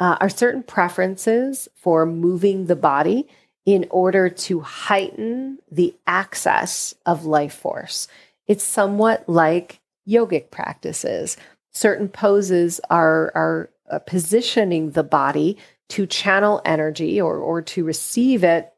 uh, 0.00 0.16
are 0.20 0.28
certain 0.28 0.62
preferences 0.62 1.68
for 1.74 2.06
moving 2.06 2.66
the 2.66 2.76
body 2.76 3.28
in 3.66 3.86
order 3.90 4.28
to 4.28 4.60
heighten 4.60 5.58
the 5.70 5.94
access 6.06 6.94
of 7.06 7.24
life 7.24 7.54
force. 7.54 8.08
It's 8.46 8.64
somewhat 8.64 9.28
like 9.28 9.80
yogic 10.08 10.50
practices. 10.50 11.36
Certain 11.72 12.08
poses 12.08 12.80
are, 12.90 13.32
are 13.34 13.70
uh, 13.90 13.98
positioning 14.00 14.90
the 14.90 15.02
body 15.02 15.58
to 15.90 16.06
channel 16.06 16.62
energy 16.64 17.20
or, 17.20 17.36
or 17.36 17.60
to 17.60 17.84
receive 17.84 18.44
it 18.44 18.72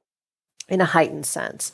in 0.69 0.81
a 0.81 0.85
heightened 0.85 1.27
sense. 1.27 1.73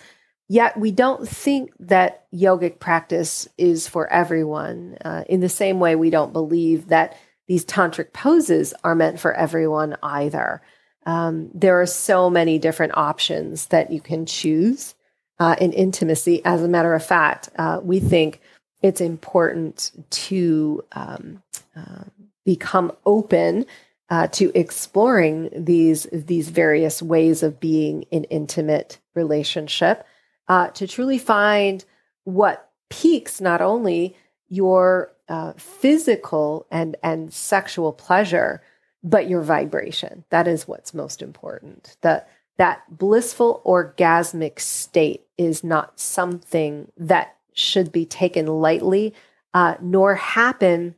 Yet 0.49 0.77
we 0.77 0.91
don't 0.91 1.27
think 1.27 1.71
that 1.81 2.31
yogic 2.31 2.79
practice 2.79 3.49
is 3.57 3.89
for 3.89 4.07
everyone. 4.13 4.99
Uh, 5.03 5.25
in 5.27 5.41
the 5.41 5.49
same 5.49 5.81
way, 5.81 5.97
we 5.97 6.11
don't 6.11 6.35
believe 6.35 6.89
that 6.89 7.17
these 7.49 7.65
tantric 7.65 8.13
poses 8.13 8.75
are 8.85 8.95
meant 8.95 9.19
for 9.19 9.33
everyone 9.33 9.97
either. 10.03 10.61
Um, 11.07 11.51
there 11.55 11.81
are 11.81 11.87
so 11.87 12.29
many 12.29 12.59
different 12.59 12.97
options 12.99 13.67
that 13.69 13.91
you 13.91 14.03
can 14.03 14.27
choose 14.27 14.95
uh, 15.39 15.57
in 15.59 15.73
intimacy. 15.73 16.45
As 16.45 16.63
a 16.63 16.69
matter 16.69 16.93
of 16.93 17.05
fact, 17.05 17.49
uh, 17.57 17.81
we 17.83 17.99
think 17.99 18.42
it's 18.83 19.01
important 19.01 19.93
to 20.11 20.85
um, 20.93 21.43
uh, 21.77 22.05
become 22.45 22.93
open 23.07 23.65
uh, 24.11 24.27
to 24.29 24.53
exploring 24.55 25.49
these 25.57 26.07
these 26.13 26.51
various 26.51 27.01
ways 27.01 27.43
of 27.43 27.61
being 27.61 28.03
in 28.11 28.25
intimate 28.25 28.99
relationship 29.15 30.07
uh, 30.49 30.69
to 30.69 30.87
truly 30.87 31.19
find 31.19 31.85
what 32.25 32.71
peaks 32.91 33.41
not 33.41 33.63
only 33.63 34.15
your 34.49 35.13
uh, 35.29 35.53
physical 35.57 36.67
and 36.71 36.97
and 37.03 37.33
sexual 37.33 37.93
pleasure 37.93 38.63
but 39.05 39.29
your 39.29 39.43
vibration. 39.43 40.25
That 40.31 40.47
is 40.47 40.69
what's 40.69 40.95
most 40.95 41.23
important. 41.23 41.97
That 42.03 42.29
that 42.59 42.83
blissful 42.91 43.63
orgasmic 43.65 44.61
state 44.61 45.27
is 45.39 45.65
not 45.65 45.99
something 45.99 46.93
that 46.97 47.37
should 47.53 47.93
be 47.93 48.07
taken 48.07 48.47
lightly, 48.47 49.15
uh, 49.55 49.77
nor 49.81 50.15
happen 50.15 50.95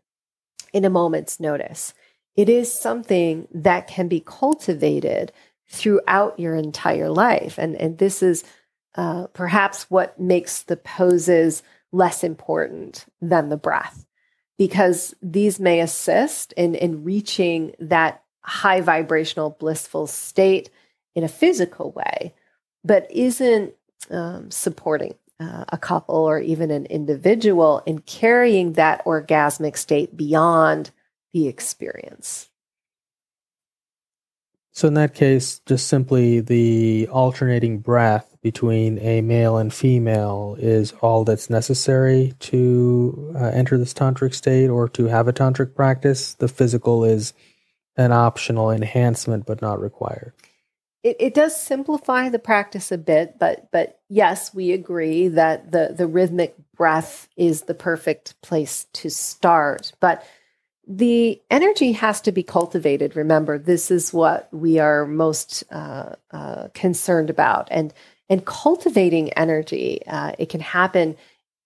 in 0.73 0.85
a 0.85 0.91
moment's 0.91 1.41
notice. 1.41 1.95
It 2.37 2.49
is 2.49 2.73
something 2.73 3.47
that 3.53 3.87
can 3.87 4.09
be 4.09 4.21
cultivated 4.21 5.33
throughout 5.69 6.39
your 6.39 6.55
entire 6.55 7.09
life, 7.09 7.59
and 7.59 7.77
and 7.77 7.99
this 7.99 8.23
is 8.23 8.45
uh, 8.97 9.27
perhaps 9.29 9.91
what 9.91 10.21
makes 10.21 10.63
the 10.63 10.77
poses 10.77 11.63
less 11.93 12.25
important 12.25 13.07
than 13.21 13.49
the 13.49 13.57
breath 13.57 14.05
because 14.59 15.15
these 15.21 15.59
may 15.59 15.81
assist 15.81 16.53
in, 16.53 16.75
in 16.75 17.05
reaching 17.05 17.75
that 17.79 18.23
high 18.41 18.81
vibrational 18.81 19.51
blissful 19.51 20.07
state 20.07 20.71
in 21.15 21.25
a 21.25 21.29
physical 21.29 21.93
way, 21.93 22.35
but 22.85 23.11
isn't 23.11 23.75
um, 24.11 24.51
supporting 24.51 25.15
uh, 25.45 25.65
a 25.69 25.79
couple 25.79 26.17
or 26.17 26.39
even 26.39 26.71
an 26.71 26.87
individual 26.87 27.83
in 27.87 27.99
carrying 28.01 28.73
that 28.75 29.05
orgasmic 29.05 29.77
state 29.77 30.17
beyond 30.17 30.91
the 31.33 31.49
experience. 31.49 32.49
So, 34.73 34.89
in 34.89 34.95
that 34.95 35.15
case, 35.15 35.61
just 35.67 35.87
simply 35.87 36.41
the 36.41 37.07
alternating 37.13 37.79
breath 37.79 38.37
between 38.43 38.99
a 38.99 39.21
male 39.21 39.57
and 39.57 39.73
female 39.73 40.57
is 40.59 40.93
all 41.01 41.25
that's 41.25 41.49
necessary 41.49 42.35
to 42.41 43.33
uh, 43.37 43.45
enter 43.55 43.79
this 43.79 43.95
tantric 43.95 44.35
state 44.35 44.69
or 44.69 44.89
to 44.89 45.05
have 45.07 45.29
a 45.29 45.33
tantric 45.33 45.77
practice. 45.77 46.35
The 46.35 46.49
physical 46.49 47.05
is 47.05 47.33
an 47.97 48.11
optional 48.11 48.73
enhancement, 48.73 49.47
but 49.47 49.63
not 49.63 49.81
required. 49.81 50.33
It, 51.05 51.17
it 51.21 51.35
does 51.35 51.55
simplify 51.55 52.31
the 52.31 52.39
practice 52.39 52.91
a 52.91 52.99
bit, 52.99 53.39
but 53.39 53.71
but 53.71 54.01
yes, 54.09 54.55
we 54.55 54.73
agree 54.73 55.29
that 55.29 55.71
the 55.71 55.95
the 55.97 56.07
rhythmic 56.07 56.57
breath 56.75 57.29
is 57.37 57.63
the 57.63 57.75
perfect 57.75 58.41
place 58.41 58.87
to 58.95 59.11
start. 59.11 59.93
But 60.01 60.27
the 60.87 61.41
energy 61.51 61.93
has 61.93 62.21
to 62.23 62.33
be 62.33 62.43
cultivated. 62.43 63.17
Remember, 63.17 63.59
this 63.59 63.91
is 63.91 64.13
what 64.13 64.49
we 64.53 64.79
are 64.79 65.07
most 65.07 65.63
uh, 65.71 66.15
uh, 66.31 66.69
concerned 66.75 67.31
about, 67.31 67.69
and 67.71 67.93
and 68.31 68.47
cultivating 68.47 69.33
energy. 69.35 70.01
Uh, 70.07 70.33
it 70.39 70.49
can 70.49 70.61
happen 70.61 71.17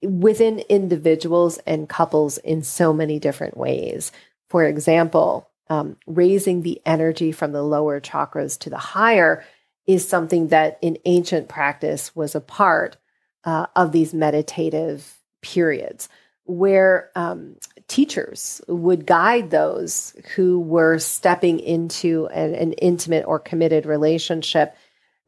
within 0.02 0.60
individuals 0.68 1.58
and 1.66 1.88
couples 1.88 2.38
in 2.38 2.62
so 2.62 2.92
many 2.92 3.18
different 3.18 3.56
ways. 3.56 4.12
For 4.50 4.64
example, 4.64 5.48
um, 5.70 5.96
raising 6.06 6.62
the 6.62 6.80
energy 6.86 7.32
from 7.32 7.52
the 7.52 7.62
lower 7.62 8.00
chakras 8.00 8.58
to 8.60 8.70
the 8.70 8.78
higher 8.78 9.44
is 9.86 10.06
something 10.06 10.48
that 10.48 10.78
in 10.82 10.98
ancient 11.04 11.48
practice 11.48 12.14
was 12.14 12.34
a 12.34 12.40
part 12.40 12.96
uh, 13.44 13.66
of 13.74 13.92
these 13.92 14.12
meditative 14.12 15.18
periods 15.42 16.08
where 16.44 17.10
um, 17.14 17.56
teachers 17.88 18.60
would 18.68 19.06
guide 19.06 19.50
those 19.50 20.16
who 20.34 20.60
were 20.60 20.98
stepping 20.98 21.60
into 21.60 22.26
an, 22.28 22.54
an 22.54 22.72
intimate 22.74 23.24
or 23.26 23.38
committed 23.38 23.84
relationship 23.86 24.74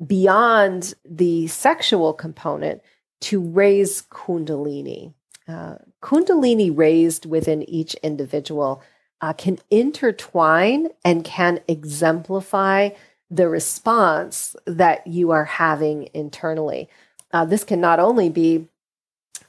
beyond 0.07 0.95
the 1.05 1.47
sexual 1.47 2.15
component 2.15 2.81
to 3.21 3.41
raise 3.41 4.03
Kundalini. 4.03 5.13
Uh, 5.47 5.75
kundalini 6.03 6.75
raised 6.75 7.27
within 7.27 7.69
each 7.69 7.95
individual 7.97 8.83
uh, 9.21 9.33
can 9.33 9.59
intertwine 9.71 10.89
and 11.05 11.25
can 11.25 11.61
exemplify 11.69 12.91
the 13.31 13.49
response 13.49 14.57
that 14.67 15.07
you 15.07 15.31
are 15.31 15.45
having 15.45 16.09
internally. 16.15 16.89
Uh, 17.33 17.45
this 17.45 17.65
can 17.65 17.81
not 17.81 18.01
only 18.01 18.29
be 18.29 18.67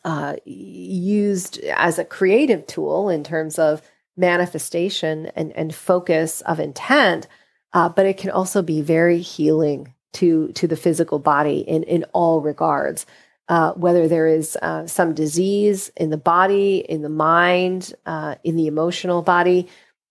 uh, 0.04 0.36
used 0.46 1.60
as 1.60 1.98
a 1.98 2.06
creative 2.06 2.66
tool 2.68 3.10
in 3.10 3.24
terms 3.24 3.58
of 3.58 3.82
manifestation 4.18 5.28
and, 5.36 5.52
and 5.54 5.74
focus 5.74 6.42
of 6.42 6.60
intent, 6.60 7.28
uh, 7.74 7.90
but 7.90 8.06
it 8.06 8.18
can 8.18 8.30
also 8.30 8.62
be 8.62 8.82
very 8.82 9.20
healing 9.20 9.94
to 10.14 10.50
to 10.50 10.68
the 10.68 10.76
physical 10.76 11.20
body 11.20 11.60
in 11.60 11.84
in 11.84 12.04
all 12.14 12.42
regards. 12.42 13.06
Uh, 13.52 13.74
whether 13.74 14.08
there 14.08 14.28
is 14.28 14.56
uh, 14.62 14.88
some 14.88 15.14
disease 15.14 15.92
in 15.98 16.10
the 16.10 16.24
body, 16.36 16.78
in 16.88 17.02
the 17.02 17.10
mind, 17.10 17.94
uh, 18.06 18.34
in 18.46 18.56
the 18.56 18.66
emotional 18.66 19.22
body, 19.22 19.68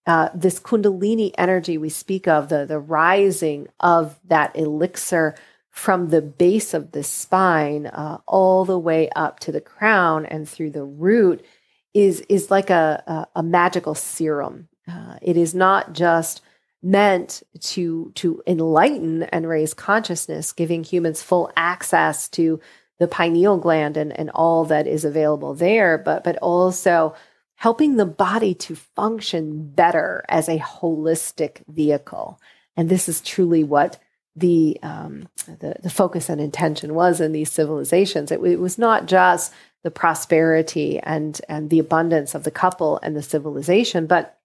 uh, 0.06 0.28
this 0.34 0.60
Kundalini 0.60 1.32
energy 1.38 1.78
we 1.78 1.88
speak 1.88 2.28
of, 2.28 2.50
the 2.50 2.66
the 2.66 2.78
rising 2.78 3.66
of 3.80 4.20
that 4.28 4.54
elixir 4.54 5.34
from 5.70 6.08
the 6.10 6.20
base 6.20 6.74
of 6.74 6.92
the 6.92 7.02
spine 7.02 7.86
uh, 7.86 8.18
all 8.26 8.66
the 8.66 8.78
way 8.78 9.08
up 9.16 9.40
to 9.40 9.52
the 9.52 9.60
crown 9.62 10.26
and 10.26 10.46
through 10.46 10.72
the 10.72 10.84
root, 10.84 11.42
is 11.94 12.20
is 12.28 12.50
like 12.50 12.68
a 12.68 13.02
a, 13.06 13.40
a 13.40 13.42
magical 13.42 13.94
serum. 13.94 14.68
Uh, 14.86 15.16
it 15.22 15.38
is 15.38 15.54
not 15.54 15.94
just 15.94 16.42
meant 16.82 17.42
to 17.60 18.12
to 18.16 18.42
enlighten 18.46 19.22
and 19.32 19.48
raise 19.48 19.72
consciousness, 19.72 20.52
giving 20.52 20.84
humans 20.84 21.22
full 21.22 21.50
access 21.56 22.28
to 22.28 22.60
the 23.00 23.08
pineal 23.08 23.56
gland 23.58 23.96
and, 23.96 24.16
and 24.16 24.30
all 24.30 24.64
that 24.66 24.86
is 24.86 25.04
available 25.04 25.54
there, 25.54 25.98
but 25.98 26.22
but 26.22 26.36
also 26.36 27.14
helping 27.56 27.96
the 27.96 28.06
body 28.06 28.54
to 28.54 28.74
function 28.74 29.68
better 29.72 30.24
as 30.28 30.48
a 30.48 30.58
holistic 30.58 31.62
vehicle. 31.68 32.40
And 32.76 32.88
this 32.88 33.08
is 33.08 33.20
truly 33.20 33.64
what 33.64 33.98
the, 34.34 34.78
um, 34.82 35.28
the, 35.46 35.76
the 35.82 35.90
focus 35.90 36.30
and 36.30 36.40
intention 36.40 36.94
was 36.94 37.20
in 37.20 37.32
these 37.32 37.52
civilizations. 37.52 38.30
It, 38.30 38.40
it 38.40 38.60
was 38.60 38.78
not 38.78 39.06
just 39.06 39.52
the 39.82 39.90
prosperity 39.90 40.98
and 41.00 41.40
and 41.48 41.70
the 41.70 41.78
abundance 41.78 42.34
of 42.34 42.44
the 42.44 42.50
couple 42.50 42.98
and 43.02 43.16
the 43.16 43.22
civilization, 43.22 44.06
but 44.06 44.38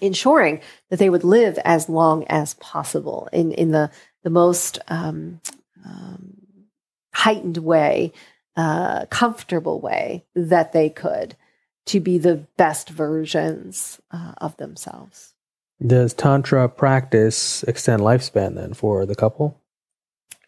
ensuring 0.00 0.60
that 0.90 0.98
they 0.98 1.10
would 1.10 1.24
live 1.24 1.58
as 1.64 1.88
long 1.88 2.24
as 2.28 2.54
possible 2.54 3.28
in 3.32 3.52
in 3.52 3.70
the 3.70 3.90
the 4.22 4.30
most 4.30 4.78
um, 4.88 5.40
um, 5.84 6.37
heightened 7.14 7.58
way, 7.58 8.12
uh, 8.56 9.06
comfortable 9.06 9.80
way 9.80 10.24
that 10.34 10.72
they 10.72 10.90
could 10.90 11.36
to 11.86 12.00
be 12.00 12.18
the 12.18 12.46
best 12.56 12.90
versions 12.90 14.00
uh, 14.10 14.34
of 14.38 14.56
themselves. 14.58 15.34
Does 15.84 16.12
Tantra 16.12 16.68
practice 16.68 17.62
extend 17.64 18.02
lifespan 18.02 18.56
then 18.56 18.74
for 18.74 19.06
the 19.06 19.14
couple? 19.14 19.60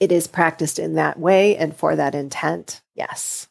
It 0.00 0.10
is 0.10 0.26
practiced 0.26 0.78
in 0.78 0.94
that 0.94 1.18
way 1.18 1.56
and 1.56 1.76
for 1.76 1.94
that 1.94 2.14
intent, 2.14 2.82
yes. 2.94 3.48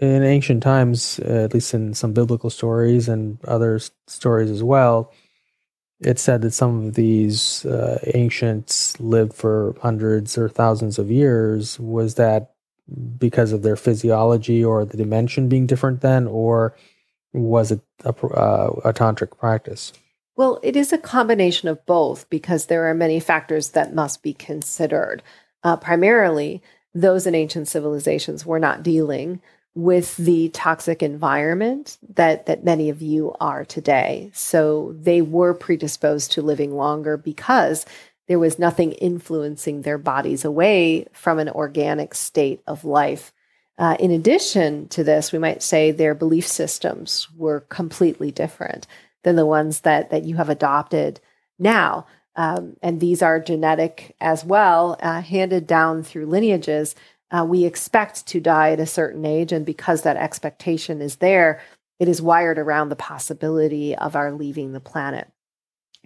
In 0.00 0.22
ancient 0.22 0.62
times, 0.62 1.18
uh, 1.20 1.44
at 1.44 1.54
least 1.54 1.72
in 1.72 1.94
some 1.94 2.12
biblical 2.12 2.50
stories 2.50 3.08
and 3.08 3.38
other 3.44 3.80
stories 4.06 4.50
as 4.50 4.62
well, 4.62 5.12
it 6.00 6.18
said 6.18 6.42
that 6.42 6.52
some 6.52 6.86
of 6.86 6.94
these 6.94 7.64
uh, 7.64 7.98
ancients 8.14 8.98
lived 9.00 9.32
for 9.32 9.74
hundreds 9.80 10.36
or 10.36 10.48
thousands 10.48 10.98
of 10.98 11.10
years. 11.10 11.80
Was 11.80 12.16
that 12.16 12.52
because 13.18 13.52
of 13.52 13.62
their 13.62 13.76
physiology 13.76 14.64
or 14.64 14.84
the 14.84 14.96
dimension 14.96 15.48
being 15.48 15.66
different 15.66 16.02
then, 16.02 16.26
or 16.26 16.76
was 17.32 17.72
it 17.72 17.80
a, 18.04 18.10
uh, 18.10 18.80
a 18.84 18.92
tantric 18.92 19.36
practice? 19.38 19.92
Well, 20.36 20.60
it 20.62 20.76
is 20.76 20.92
a 20.92 20.98
combination 20.98 21.68
of 21.68 21.84
both 21.86 22.28
because 22.28 22.66
there 22.66 22.84
are 22.84 22.94
many 22.94 23.18
factors 23.18 23.70
that 23.70 23.94
must 23.94 24.22
be 24.22 24.34
considered. 24.34 25.22
Uh, 25.62 25.76
primarily, 25.76 26.62
those 26.94 27.26
in 27.26 27.34
ancient 27.34 27.68
civilizations 27.68 28.44
were 28.44 28.58
not 28.58 28.82
dealing 28.82 29.40
with 29.76 30.16
the 30.16 30.48
toxic 30.48 31.02
environment 31.02 31.98
that 32.14 32.46
that 32.46 32.64
many 32.64 32.88
of 32.88 33.02
you 33.02 33.36
are 33.40 33.62
today. 33.62 34.30
So 34.32 34.96
they 34.98 35.20
were 35.20 35.52
predisposed 35.52 36.32
to 36.32 36.42
living 36.42 36.74
longer 36.74 37.18
because 37.18 37.84
there 38.26 38.38
was 38.38 38.58
nothing 38.58 38.92
influencing 38.92 39.82
their 39.82 39.98
bodies 39.98 40.46
away 40.46 41.06
from 41.12 41.38
an 41.38 41.50
organic 41.50 42.14
state 42.14 42.62
of 42.66 42.86
life. 42.86 43.32
Uh, 43.78 43.96
in 44.00 44.10
addition 44.10 44.88
to 44.88 45.04
this, 45.04 45.30
we 45.30 45.38
might 45.38 45.62
say 45.62 45.90
their 45.90 46.14
belief 46.14 46.46
systems 46.46 47.28
were 47.36 47.60
completely 47.60 48.30
different 48.30 48.86
than 49.24 49.36
the 49.36 49.44
ones 49.44 49.80
that 49.80 50.08
that 50.08 50.24
you 50.24 50.36
have 50.36 50.48
adopted 50.48 51.20
now. 51.58 52.06
Um, 52.34 52.76
and 52.82 52.98
these 52.98 53.20
are 53.20 53.40
genetic 53.40 54.16
as 54.22 54.42
well, 54.42 54.96
uh, 55.02 55.20
handed 55.20 55.66
down 55.66 56.02
through 56.02 56.26
lineages. 56.26 56.94
Uh, 57.30 57.44
we 57.48 57.64
expect 57.64 58.26
to 58.26 58.40
die 58.40 58.70
at 58.70 58.80
a 58.80 58.86
certain 58.86 59.24
age, 59.24 59.52
and 59.52 59.66
because 59.66 60.02
that 60.02 60.16
expectation 60.16 61.00
is 61.00 61.16
there, 61.16 61.60
it 61.98 62.08
is 62.08 62.22
wired 62.22 62.58
around 62.58 62.88
the 62.88 62.96
possibility 62.96 63.96
of 63.96 64.14
our 64.14 64.32
leaving 64.32 64.72
the 64.72 64.80
planet. 64.80 65.30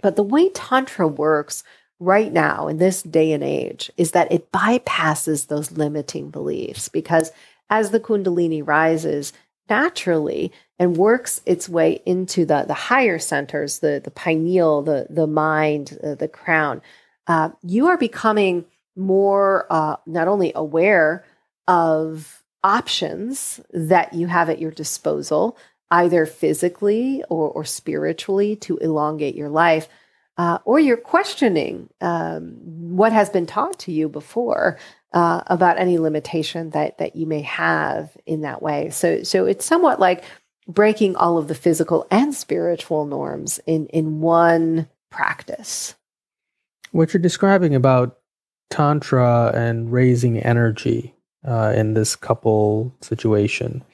But 0.03 0.17
the 0.17 0.23
way 0.23 0.49
Tantra 0.49 1.07
works 1.07 1.63
right 1.99 2.33
now 2.33 2.69
in 2.69 2.79
this 2.79 3.03
day 3.03 3.33
and 3.33 3.45
age 3.45 3.91
is 3.97 4.13
that 4.13 4.33
it 4.33 4.51
bypasses 4.51 5.47
those 5.47 5.73
limiting 5.73 6.31
beliefs 6.31 6.89
because 6.89 7.31
as 7.69 7.91
the 7.91 8.01
Kundalini 8.01 8.67
rises 8.67 9.33
naturally 9.69 10.51
and 10.79 10.97
works 10.97 11.43
its 11.45 11.69
way 11.69 12.03
into 12.07 12.45
the, 12.45 12.65
the 12.67 12.75
higher 12.75 13.19
centers, 13.19 13.81
the, 13.81 14.01
the 14.03 14.11
pineal, 14.11 14.83
the, 14.83 15.07
the 15.11 15.27
mind, 15.27 15.99
uh, 16.03 16.15
the 16.15 16.27
crown, 16.27 16.81
uh, 17.27 17.51
you 17.63 17.87
are 17.87 17.99
becoming 17.99 18.65
more 18.97 19.67
uh, 19.71 19.97
not 20.07 20.29
only 20.29 20.53
aware 20.55 21.25
of 21.69 22.43
options 22.63 23.61
that 23.73 24.13
you 24.13 24.27
have 24.27 24.51
at 24.51 24.61
your 24.61 24.71
disposal, 24.71 25.57
either 25.91 26.27
physically 26.27 27.23
or, 27.29 27.51
or 27.51 27.65
spiritually 27.65 28.57
to 28.57 28.77
elongate 28.79 29.35
your 29.35 29.49
life, 29.49 29.89
uh, 30.37 30.59
or 30.65 30.79
you're 30.79 30.97
questioning 30.97 31.89
um, 32.01 32.57
what 32.63 33.13
has 33.13 33.29
been 33.29 33.47
taught 33.47 33.79
to 33.79 33.93
you 33.93 34.09
before 34.09 34.79
uh, 35.13 35.43
about 35.49 35.79
any 35.79 35.99
limitation 35.99 36.71
that 36.71 36.99
that 36.99 37.17
you 37.17 37.27
may 37.27 37.43
have 37.43 38.17
in 38.27 38.43
that 38.43 38.63
way. 38.63 38.91
So 38.91 39.23
so 39.23 39.47
it's 39.47 39.65
somewhat 39.65 39.99
like 40.01 40.25
breaking 40.69 41.17
all 41.17 41.37
of 41.37 41.49
the 41.49 41.55
physical 41.55 42.07
and 42.11 42.35
spiritual 42.35 43.07
norms 43.07 43.61
in 43.67 43.87
in 43.87 44.21
one 44.21 44.89
practice. 45.11 45.95
What 46.93 47.13
you're 47.13 47.21
describing 47.21 47.75
about 47.75 48.20
tantra 48.71 49.53
and 49.55 49.93
raising 49.93 50.39
energy 50.39 51.15
uh, 51.47 51.73
in 51.77 51.95
this 51.95 52.17
couple 52.17 52.95
situation, 53.01 53.85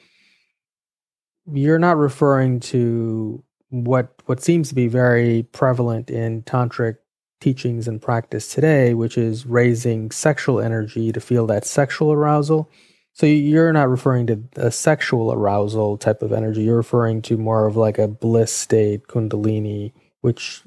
you're 1.51 1.79
not 1.79 1.97
referring 1.97 2.59
to 2.59 3.43
what 3.69 4.13
what 4.25 4.41
seems 4.41 4.69
to 4.69 4.75
be 4.75 4.87
very 4.87 5.43
prevalent 5.51 6.09
in 6.09 6.41
tantric 6.43 6.97
teachings 7.39 7.87
and 7.87 8.01
practice 8.01 8.53
today, 8.53 8.93
which 8.93 9.17
is 9.17 9.45
raising 9.45 10.11
sexual 10.11 10.59
energy 10.59 11.11
to 11.11 11.19
feel 11.19 11.45
that 11.47 11.65
sexual 11.65 12.11
arousal. 12.11 12.69
So 13.13 13.25
you're 13.25 13.73
not 13.73 13.89
referring 13.89 14.27
to 14.27 14.43
a 14.55 14.71
sexual 14.71 15.31
arousal 15.31 15.97
type 15.97 16.21
of 16.21 16.31
energy. 16.31 16.63
You're 16.63 16.77
referring 16.77 17.21
to 17.23 17.37
more 17.37 17.65
of 17.65 17.75
like 17.75 17.97
a 17.97 18.07
bliss 18.07 18.51
state, 18.51 19.07
kundalini, 19.07 19.91
which 20.21 20.61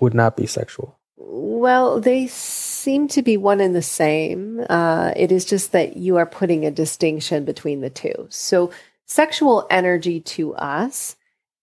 would 0.00 0.14
not 0.14 0.36
be 0.36 0.46
sexual. 0.46 0.98
Well, 1.16 2.00
they 2.00 2.26
seem 2.26 3.06
to 3.08 3.22
be 3.22 3.36
one 3.36 3.60
and 3.60 3.74
the 3.74 3.82
same. 3.82 4.64
Uh, 4.68 5.12
it 5.16 5.30
is 5.30 5.44
just 5.44 5.72
that 5.72 5.96
you 5.96 6.16
are 6.16 6.26
putting 6.26 6.64
a 6.64 6.70
distinction 6.70 7.44
between 7.44 7.80
the 7.80 7.90
two. 7.90 8.26
So, 8.30 8.72
sexual 9.06 9.66
energy 9.70 10.20
to 10.20 10.54
us 10.54 11.16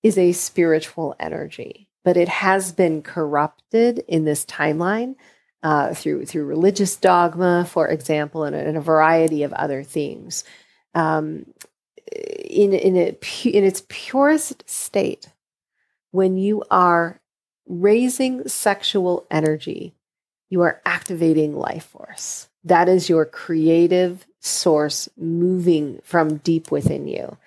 is 0.03 0.17
a 0.17 0.31
spiritual 0.31 1.15
energy, 1.19 1.89
but 2.03 2.15
it 2.15 2.29
has 2.29 2.71
been 2.71 3.01
corrupted 3.01 4.03
in 4.07 4.23
this 4.23 4.45
timeline 4.45 5.15
uh, 5.63 5.93
through 5.93 6.25
through 6.25 6.45
religious 6.45 6.95
dogma, 6.95 7.65
for 7.65 7.87
example, 7.87 8.45
and, 8.45 8.55
and 8.55 8.77
a 8.77 8.81
variety 8.81 9.43
of 9.43 9.53
other 9.53 9.83
things. 9.83 10.43
Um, 10.95 11.45
in 12.11 12.73
in 12.73 12.95
a, 12.95 13.17
in 13.45 13.63
its 13.63 13.83
purest 13.89 14.67
state, 14.69 15.27
when 16.11 16.37
you 16.37 16.63
are 16.71 17.19
raising 17.67 18.47
sexual 18.47 19.25
energy, 19.31 19.93
you 20.49 20.61
are 20.61 20.81
activating 20.85 21.55
life 21.55 21.85
force. 21.85 22.49
That 22.63 22.89
is 22.89 23.09
your 23.09 23.25
creative 23.25 24.25
source 24.39 25.07
moving 25.17 25.99
from 26.03 26.37
deep 26.37 26.71
within 26.71 27.07
you. 27.07 27.37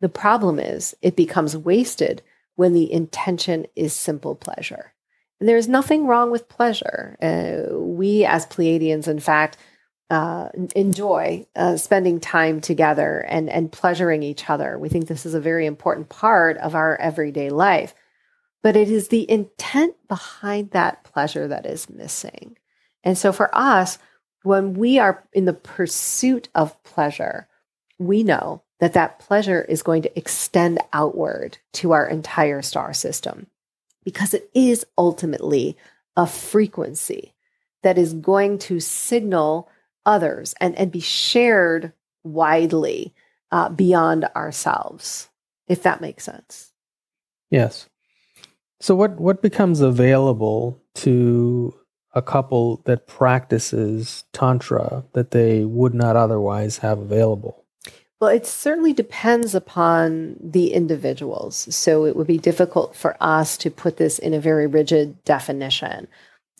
The 0.00 0.08
problem 0.08 0.58
is 0.58 0.94
it 1.00 1.16
becomes 1.16 1.56
wasted 1.56 2.22
when 2.56 2.72
the 2.72 2.92
intention 2.92 3.66
is 3.74 3.92
simple 3.92 4.34
pleasure. 4.34 4.92
And 5.40 5.48
there's 5.48 5.68
nothing 5.68 6.06
wrong 6.06 6.30
with 6.30 6.48
pleasure. 6.48 7.16
Uh, 7.20 7.76
we, 7.76 8.24
as 8.24 8.46
Pleiadians, 8.46 9.08
in 9.08 9.18
fact, 9.18 9.56
uh, 10.10 10.48
enjoy 10.76 11.46
uh, 11.56 11.76
spending 11.76 12.20
time 12.20 12.60
together 12.60 13.24
and, 13.28 13.48
and 13.48 13.72
pleasuring 13.72 14.22
each 14.22 14.48
other. 14.48 14.78
We 14.78 14.88
think 14.88 15.08
this 15.08 15.26
is 15.26 15.34
a 15.34 15.40
very 15.40 15.66
important 15.66 16.08
part 16.08 16.58
of 16.58 16.74
our 16.74 16.96
everyday 16.96 17.50
life. 17.50 17.94
But 18.64 18.76
it 18.76 18.90
is 18.90 19.08
the 19.08 19.30
intent 19.30 19.94
behind 20.08 20.70
that 20.70 21.04
pleasure 21.04 21.46
that 21.46 21.66
is 21.66 21.90
missing. 21.90 22.56
And 23.04 23.16
so 23.18 23.30
for 23.30 23.54
us, 23.54 23.98
when 24.42 24.72
we 24.72 24.98
are 24.98 25.22
in 25.34 25.44
the 25.44 25.52
pursuit 25.52 26.48
of 26.54 26.82
pleasure, 26.82 27.46
we 27.98 28.22
know 28.22 28.62
that 28.80 28.94
that 28.94 29.18
pleasure 29.18 29.62
is 29.62 29.82
going 29.82 30.00
to 30.02 30.18
extend 30.18 30.80
outward 30.94 31.58
to 31.74 31.92
our 31.92 32.08
entire 32.08 32.62
star 32.62 32.94
system 32.94 33.48
because 34.02 34.32
it 34.32 34.50
is 34.54 34.86
ultimately 34.96 35.76
a 36.16 36.26
frequency 36.26 37.34
that 37.82 37.98
is 37.98 38.14
going 38.14 38.58
to 38.60 38.80
signal 38.80 39.68
others 40.06 40.54
and, 40.58 40.74
and 40.78 40.90
be 40.90 41.00
shared 41.00 41.92
widely 42.22 43.14
uh, 43.52 43.68
beyond 43.68 44.24
ourselves, 44.34 45.28
if 45.68 45.82
that 45.82 46.00
makes 46.00 46.24
sense. 46.24 46.72
Yes. 47.50 47.90
So 48.84 48.94
what 48.94 49.18
what 49.18 49.40
becomes 49.40 49.80
available 49.80 50.78
to 50.96 51.74
a 52.12 52.20
couple 52.20 52.82
that 52.84 53.06
practices 53.06 54.24
tantra 54.34 55.04
that 55.14 55.30
they 55.30 55.64
would 55.64 55.94
not 55.94 56.16
otherwise 56.16 56.76
have 56.78 56.98
available? 56.98 57.64
Well, 58.20 58.28
it 58.28 58.44
certainly 58.44 58.92
depends 58.92 59.54
upon 59.54 60.36
the 60.38 60.74
individuals. 60.74 61.74
So 61.74 62.04
it 62.04 62.14
would 62.14 62.26
be 62.26 62.36
difficult 62.36 62.94
for 62.94 63.16
us 63.22 63.56
to 63.56 63.70
put 63.70 63.96
this 63.96 64.18
in 64.18 64.34
a 64.34 64.38
very 64.38 64.66
rigid 64.66 65.24
definition. 65.24 66.06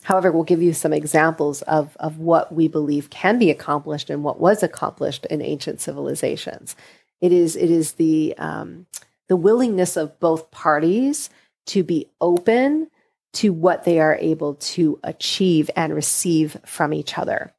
However, 0.01 0.31
we'll 0.31 0.45
give 0.45 0.63
you 0.63 0.73
some 0.73 0.93
examples 0.93 1.61
of, 1.63 1.95
of 1.99 2.17
what 2.17 2.51
we 2.51 2.67
believe 2.67 3.11
can 3.11 3.37
be 3.37 3.51
accomplished 3.51 4.09
and 4.09 4.23
what 4.23 4.39
was 4.39 4.63
accomplished 4.63 5.27
in 5.27 5.43
ancient 5.43 5.79
civilizations. 5.79 6.75
It 7.21 7.31
is, 7.31 7.55
it 7.55 7.69
is 7.69 7.93
the, 7.93 8.33
um, 8.39 8.87
the 9.27 9.35
willingness 9.35 9.95
of 9.95 10.19
both 10.19 10.49
parties 10.49 11.29
to 11.67 11.83
be 11.83 12.09
open 12.21 12.89
to 13.33 13.51
what 13.51 13.83
they 13.83 13.99
are 13.99 14.17
able 14.19 14.55
to 14.55 14.99
achieve 15.03 15.69
and 15.75 15.93
receive 15.93 16.57
from 16.65 16.93
each 16.93 17.17
other. 17.17 17.53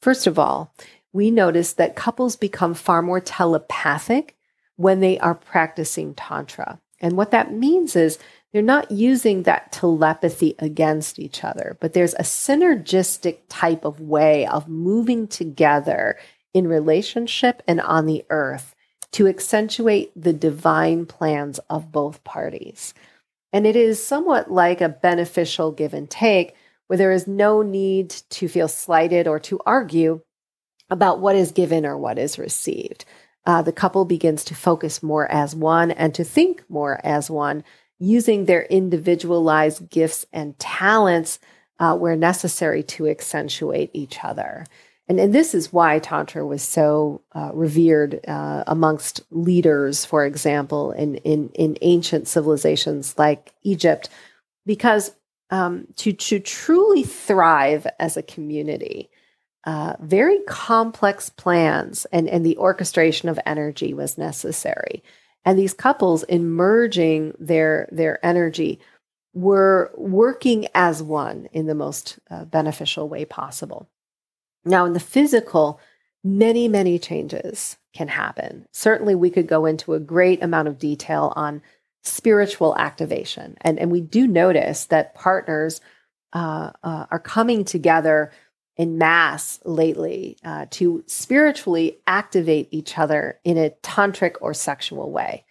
First 0.00 0.26
of 0.26 0.38
all, 0.38 0.72
we 1.12 1.30
notice 1.30 1.74
that 1.74 1.96
couples 1.96 2.36
become 2.36 2.74
far 2.74 3.02
more 3.02 3.20
telepathic 3.20 4.36
when 4.76 5.00
they 5.00 5.18
are 5.18 5.34
practicing 5.34 6.14
Tantra. 6.14 6.80
And 7.00 7.16
what 7.16 7.30
that 7.30 7.52
means 7.52 7.94
is 7.96 8.18
they're 8.52 8.62
not 8.62 8.90
using 8.90 9.42
that 9.42 9.72
telepathy 9.72 10.54
against 10.58 11.18
each 11.18 11.44
other, 11.44 11.76
but 11.80 11.92
there's 11.92 12.14
a 12.14 12.22
synergistic 12.22 13.38
type 13.48 13.84
of 13.84 14.00
way 14.00 14.46
of 14.46 14.68
moving 14.68 15.28
together 15.28 16.18
in 16.54 16.66
relationship 16.66 17.62
and 17.68 17.80
on 17.80 18.06
the 18.06 18.24
earth 18.30 18.74
to 19.12 19.26
accentuate 19.26 20.10
the 20.16 20.32
divine 20.32 21.06
plans 21.06 21.58
of 21.70 21.92
both 21.92 22.22
parties. 22.24 22.94
And 23.52 23.66
it 23.66 23.76
is 23.76 24.04
somewhat 24.04 24.50
like 24.50 24.80
a 24.80 24.88
beneficial 24.88 25.72
give 25.72 25.94
and 25.94 26.08
take 26.08 26.54
where 26.86 26.96
there 26.96 27.12
is 27.12 27.26
no 27.26 27.62
need 27.62 28.10
to 28.30 28.48
feel 28.48 28.68
slighted 28.68 29.26
or 29.26 29.38
to 29.40 29.60
argue 29.64 30.20
about 30.90 31.20
what 31.20 31.36
is 31.36 31.52
given 31.52 31.84
or 31.84 31.96
what 31.96 32.18
is 32.18 32.38
received. 32.38 33.04
Uh, 33.46 33.62
the 33.62 33.72
couple 33.72 34.04
begins 34.04 34.44
to 34.44 34.54
focus 34.54 35.02
more 35.02 35.30
as 35.30 35.54
one 35.54 35.90
and 35.90 36.14
to 36.14 36.24
think 36.24 36.62
more 36.68 37.00
as 37.04 37.30
one 37.30 37.64
using 37.98 38.44
their 38.44 38.62
individualized 38.64 39.88
gifts 39.90 40.26
and 40.32 40.58
talents 40.58 41.38
uh, 41.78 41.96
where 41.96 42.16
necessary 42.16 42.82
to 42.82 43.08
accentuate 43.08 43.90
each 43.92 44.22
other. 44.22 44.66
And, 45.08 45.18
and 45.18 45.34
this 45.34 45.54
is 45.54 45.72
why 45.72 45.98
Tantra 45.98 46.46
was 46.46 46.62
so 46.62 47.22
uh, 47.32 47.50
revered 47.54 48.20
uh, 48.28 48.64
amongst 48.66 49.22
leaders, 49.30 50.04
for 50.04 50.26
example, 50.26 50.92
in, 50.92 51.16
in, 51.16 51.48
in 51.54 51.78
ancient 51.80 52.28
civilizations 52.28 53.16
like 53.16 53.54
Egypt, 53.62 54.10
because 54.66 55.14
um, 55.50 55.86
to, 55.96 56.12
to 56.12 56.38
truly 56.38 57.02
thrive 57.04 57.86
as 57.98 58.18
a 58.18 58.22
community, 58.22 59.08
uh, 59.64 59.94
very 60.00 60.40
complex 60.46 61.30
plans 61.30 62.04
and, 62.12 62.28
and 62.28 62.44
the 62.44 62.58
orchestration 62.58 63.30
of 63.30 63.40
energy 63.46 63.94
was 63.94 64.18
necessary. 64.18 65.02
And 65.44 65.58
these 65.58 65.72
couples 65.72 66.22
in 66.24 66.50
merging 66.50 67.32
their 67.38 67.88
their 67.90 68.24
energy 68.24 68.80
were 69.32 69.90
working 69.96 70.66
as 70.74 71.02
one 71.02 71.48
in 71.52 71.66
the 71.66 71.74
most 71.74 72.18
uh, 72.30 72.44
beneficial 72.44 73.08
way 73.08 73.24
possible 73.24 73.88
now 74.64 74.84
in 74.84 74.92
the 74.92 75.00
physical 75.00 75.80
many 76.24 76.68
many 76.68 76.98
changes 76.98 77.76
can 77.94 78.08
happen 78.08 78.66
certainly 78.72 79.14
we 79.14 79.30
could 79.30 79.46
go 79.46 79.64
into 79.64 79.94
a 79.94 80.00
great 80.00 80.42
amount 80.42 80.68
of 80.68 80.78
detail 80.78 81.32
on 81.36 81.62
spiritual 82.02 82.76
activation 82.76 83.56
and 83.60 83.78
and 83.78 83.90
we 83.90 84.00
do 84.00 84.26
notice 84.26 84.86
that 84.86 85.14
partners 85.14 85.80
uh, 86.32 86.70
uh, 86.82 87.06
are 87.10 87.18
coming 87.18 87.64
together 87.64 88.30
in 88.78 88.96
mass 88.96 89.58
lately 89.64 90.36
uh, 90.44 90.66
to 90.70 91.02
spiritually 91.06 91.98
activate 92.06 92.68
each 92.70 92.96
other 92.96 93.40
in 93.44 93.58
a 93.58 93.70
tantric 93.82 94.36
or 94.40 94.54
sexual 94.54 95.10
way. 95.10 95.44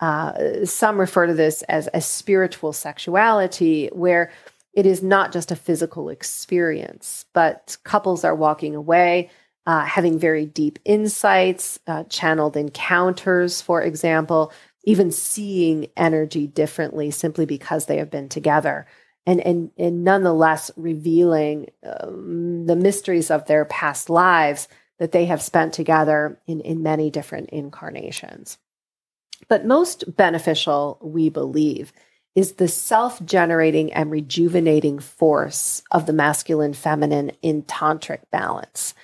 Uh, 0.00 0.66
some 0.66 0.98
refer 0.98 1.26
to 1.26 1.34
this 1.34 1.62
as 1.62 1.88
a 1.94 2.00
spiritual 2.00 2.74
sexuality, 2.74 3.88
where 3.92 4.30
it 4.74 4.86
is 4.86 5.02
not 5.02 5.32
just 5.32 5.50
a 5.50 5.56
physical 5.56 6.08
experience, 6.08 7.26
but 7.32 7.76
couples 7.84 8.24
are 8.24 8.34
walking 8.34 8.74
away, 8.74 9.30
uh, 9.66 9.84
having 9.84 10.18
very 10.18 10.46
deep 10.46 10.78
insights, 10.84 11.78
uh, 11.86 12.04
channeled 12.04 12.56
encounters, 12.56 13.62
for 13.62 13.80
example, 13.82 14.52
even 14.84 15.10
seeing 15.10 15.86
energy 15.96 16.46
differently 16.46 17.10
simply 17.10 17.46
because 17.46 17.86
they 17.86 17.96
have 17.96 18.10
been 18.10 18.28
together 18.28 18.86
and 19.26 19.40
and, 19.40 19.70
and 19.78 20.04
nonetheless 20.04 20.70
revealing 20.76 21.70
um, 21.84 22.66
the 22.66 22.76
mysteries 22.76 23.30
of 23.30 23.46
their 23.46 23.64
past 23.64 24.10
lives 24.10 24.68
that 24.98 25.12
they 25.12 25.24
have 25.24 25.42
spent 25.42 25.72
together 25.72 26.38
in, 26.46 26.60
in 26.60 26.82
many 26.82 27.10
different 27.10 27.50
incarnations. 27.50 28.58
But 29.48 29.66
most 29.66 30.16
beneficial, 30.16 30.98
we 31.02 31.28
believe, 31.28 31.92
is 32.34 32.54
the 32.54 32.68
self 32.68 33.24
generating 33.24 33.92
and 33.92 34.10
rejuvenating 34.10 34.98
force 34.98 35.82
of 35.90 36.06
the 36.06 36.12
masculine 36.12 36.74
feminine 36.74 37.30
in 37.42 37.62
tantric 37.62 38.20
balance. 38.30 38.94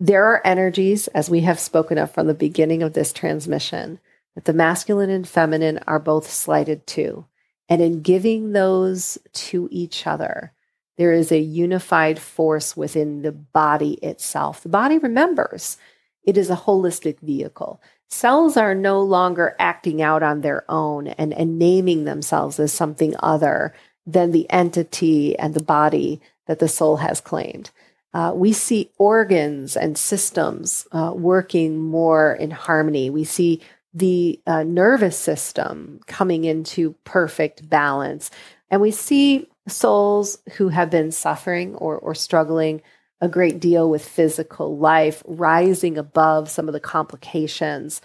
There 0.00 0.24
are 0.24 0.44
energies, 0.44 1.06
as 1.08 1.30
we 1.30 1.42
have 1.42 1.60
spoken 1.60 1.98
of 1.98 2.10
from 2.10 2.26
the 2.26 2.34
beginning 2.34 2.82
of 2.82 2.92
this 2.92 3.12
transmission, 3.12 4.00
that 4.34 4.46
the 4.46 4.52
masculine 4.52 5.10
and 5.10 5.28
feminine 5.28 5.78
are 5.86 6.00
both 6.00 6.28
slighted 6.28 6.86
to. 6.88 7.26
And 7.68 7.80
in 7.80 8.02
giving 8.02 8.52
those 8.52 9.18
to 9.34 9.68
each 9.70 10.06
other, 10.06 10.52
there 10.98 11.12
is 11.12 11.30
a 11.30 11.38
unified 11.38 12.18
force 12.18 12.76
within 12.76 13.22
the 13.22 13.32
body 13.32 13.94
itself. 14.02 14.62
The 14.62 14.68
body 14.68 14.98
remembers 14.98 15.76
it 16.24 16.36
is 16.36 16.50
a 16.50 16.56
holistic 16.56 17.20
vehicle. 17.20 17.80
Cells 18.12 18.58
are 18.58 18.74
no 18.74 19.00
longer 19.00 19.56
acting 19.58 20.02
out 20.02 20.22
on 20.22 20.42
their 20.42 20.70
own 20.70 21.06
and, 21.06 21.32
and 21.32 21.58
naming 21.58 22.04
themselves 22.04 22.60
as 22.60 22.70
something 22.70 23.14
other 23.20 23.72
than 24.06 24.32
the 24.32 24.48
entity 24.50 25.36
and 25.38 25.54
the 25.54 25.62
body 25.62 26.20
that 26.46 26.58
the 26.58 26.68
soul 26.68 26.98
has 26.98 27.22
claimed. 27.22 27.70
Uh, 28.12 28.30
we 28.34 28.52
see 28.52 28.90
organs 28.98 29.78
and 29.78 29.96
systems 29.96 30.86
uh, 30.92 31.14
working 31.16 31.78
more 31.78 32.34
in 32.34 32.50
harmony. 32.50 33.08
We 33.08 33.24
see 33.24 33.62
the 33.94 34.38
uh, 34.46 34.62
nervous 34.62 35.18
system 35.18 36.00
coming 36.06 36.44
into 36.44 36.94
perfect 37.04 37.70
balance. 37.70 38.30
And 38.70 38.82
we 38.82 38.90
see 38.90 39.48
souls 39.68 40.36
who 40.58 40.68
have 40.68 40.90
been 40.90 41.12
suffering 41.12 41.76
or, 41.76 41.96
or 41.96 42.14
struggling 42.14 42.82
a 43.22 43.28
great 43.28 43.60
deal 43.60 43.88
with 43.88 44.06
physical 44.06 44.76
life 44.76 45.22
rising 45.24 45.96
above 45.96 46.50
some 46.50 46.68
of 46.68 46.74
the 46.74 46.80
complications 46.80 48.02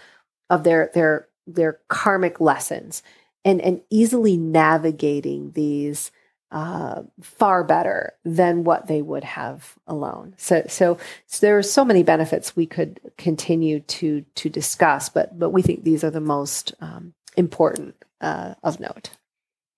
of 0.48 0.64
their 0.64 0.90
their 0.94 1.28
their 1.46 1.80
karmic 1.88 2.40
lessons 2.40 3.02
and 3.44 3.60
and 3.60 3.82
easily 3.90 4.36
navigating 4.36 5.50
these 5.52 6.12
uh, 6.50 7.02
far 7.20 7.62
better 7.62 8.14
than 8.24 8.64
what 8.64 8.86
they 8.86 9.02
would 9.02 9.24
have 9.24 9.74
alone. 9.86 10.32
So, 10.38 10.64
so, 10.66 10.96
so 11.26 11.44
there 11.46 11.58
are 11.58 11.62
so 11.62 11.84
many 11.84 12.02
benefits 12.02 12.56
we 12.56 12.64
could 12.64 13.00
continue 13.18 13.80
to 13.80 14.22
to 14.36 14.48
discuss, 14.48 15.08
but 15.08 15.38
but 15.38 15.50
we 15.50 15.62
think 15.62 15.84
these 15.84 16.04
are 16.04 16.10
the 16.10 16.20
most 16.20 16.72
um, 16.80 17.12
important 17.36 17.96
uh, 18.20 18.54
of 18.62 18.80
note. 18.80 19.10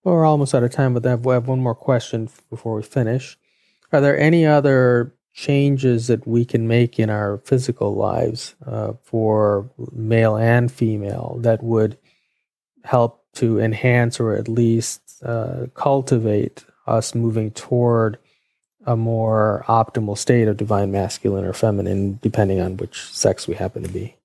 Well, 0.05 0.15
we're 0.15 0.27
almost 0.27 0.55
out 0.55 0.63
of 0.63 0.71
time, 0.71 0.95
but 0.95 1.05
have, 1.05 1.25
have 1.25 1.49
one 1.49 1.61
more 1.61 1.75
question 1.75 2.29
before 2.51 2.75
we 2.75 2.83
finish. 2.83 3.37
Are 3.93 4.01
there 4.01 4.19
any 4.19 4.47
other 4.47 5.15
changes 5.33 6.09
that 6.09 6.27
we 6.27 6.45
can 6.45 6.67
make 6.67 6.99
in 6.99 7.09
our 7.09 7.39
physical 7.39 7.95
lives 7.95 8.55
uh, 8.67 8.93
for 9.03 9.71
male 9.93 10.37
and 10.37 10.71
female 10.71 11.37
that 11.41 11.63
would 11.63 11.97
help 12.85 13.25
to 13.35 13.61
enhance 13.61 14.19
or 14.19 14.35
at 14.35 14.49
least 14.49 15.01
uh, 15.25 15.67
cultivate 15.75 16.65
us 16.87 17.15
moving 17.15 17.51
toward 17.53 18.19
a 18.87 18.97
more 18.97 19.65
optimal 19.69 20.17
state 20.17 20.49
of 20.49 20.57
divine 20.57 20.91
masculine 20.91 21.45
or 21.45 21.53
feminine, 21.53 22.19
depending 22.23 22.61
on 22.61 22.77
which 22.79 23.05
sex 23.13 23.47
we 23.47 23.55
happen 23.55 23.83
to 23.83 23.89
be. 23.89 24.17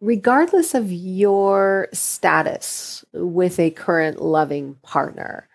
Regardless 0.00 0.74
of 0.74 0.90
your 0.90 1.88
status 1.92 3.04
with 3.12 3.58
a 3.58 3.70
current 3.70 4.22
loving 4.22 4.74
partner, 4.82 5.47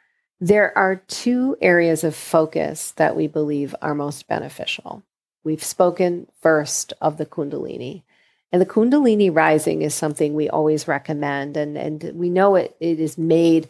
there 0.44 0.78
are 0.78 0.98
two 1.08 1.56
areas 1.62 2.04
of 2.04 2.14
focus 2.14 2.92
that 2.98 3.16
we 3.16 3.28
believe 3.28 3.74
are 3.82 3.96
most 3.96 4.28
beneficial. 4.28 5.02
We've 5.46 5.64
spoken 5.64 6.28
first 6.42 6.92
of 7.00 7.16
the 7.16 7.26
Kundalini. 7.26 8.04
And 8.52 8.62
the 8.62 8.66
Kundalini 8.66 9.34
rising 9.34 9.84
is 9.84 9.96
something 9.96 10.34
we 10.34 10.50
always 10.50 10.86
recommend. 10.86 11.56
And, 11.56 11.78
and 11.78 12.12
we 12.14 12.30
know 12.30 12.56
it, 12.56 12.76
it 12.82 13.00
is 13.00 13.18
made 13.18 13.70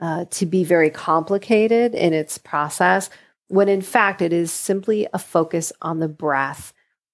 uh, 0.00 0.26
to 0.30 0.46
be 0.46 0.62
very 0.62 0.90
complicated 0.90 1.92
in 1.92 2.12
its 2.12 2.38
process. 2.38 3.10
when 3.52 3.68
in 3.68 3.82
fact 3.82 4.22
it 4.22 4.32
is 4.32 4.50
simply 4.50 5.06
a 5.12 5.18
focus 5.18 5.72
on 5.82 5.98
the 5.98 6.08
breath, 6.08 6.72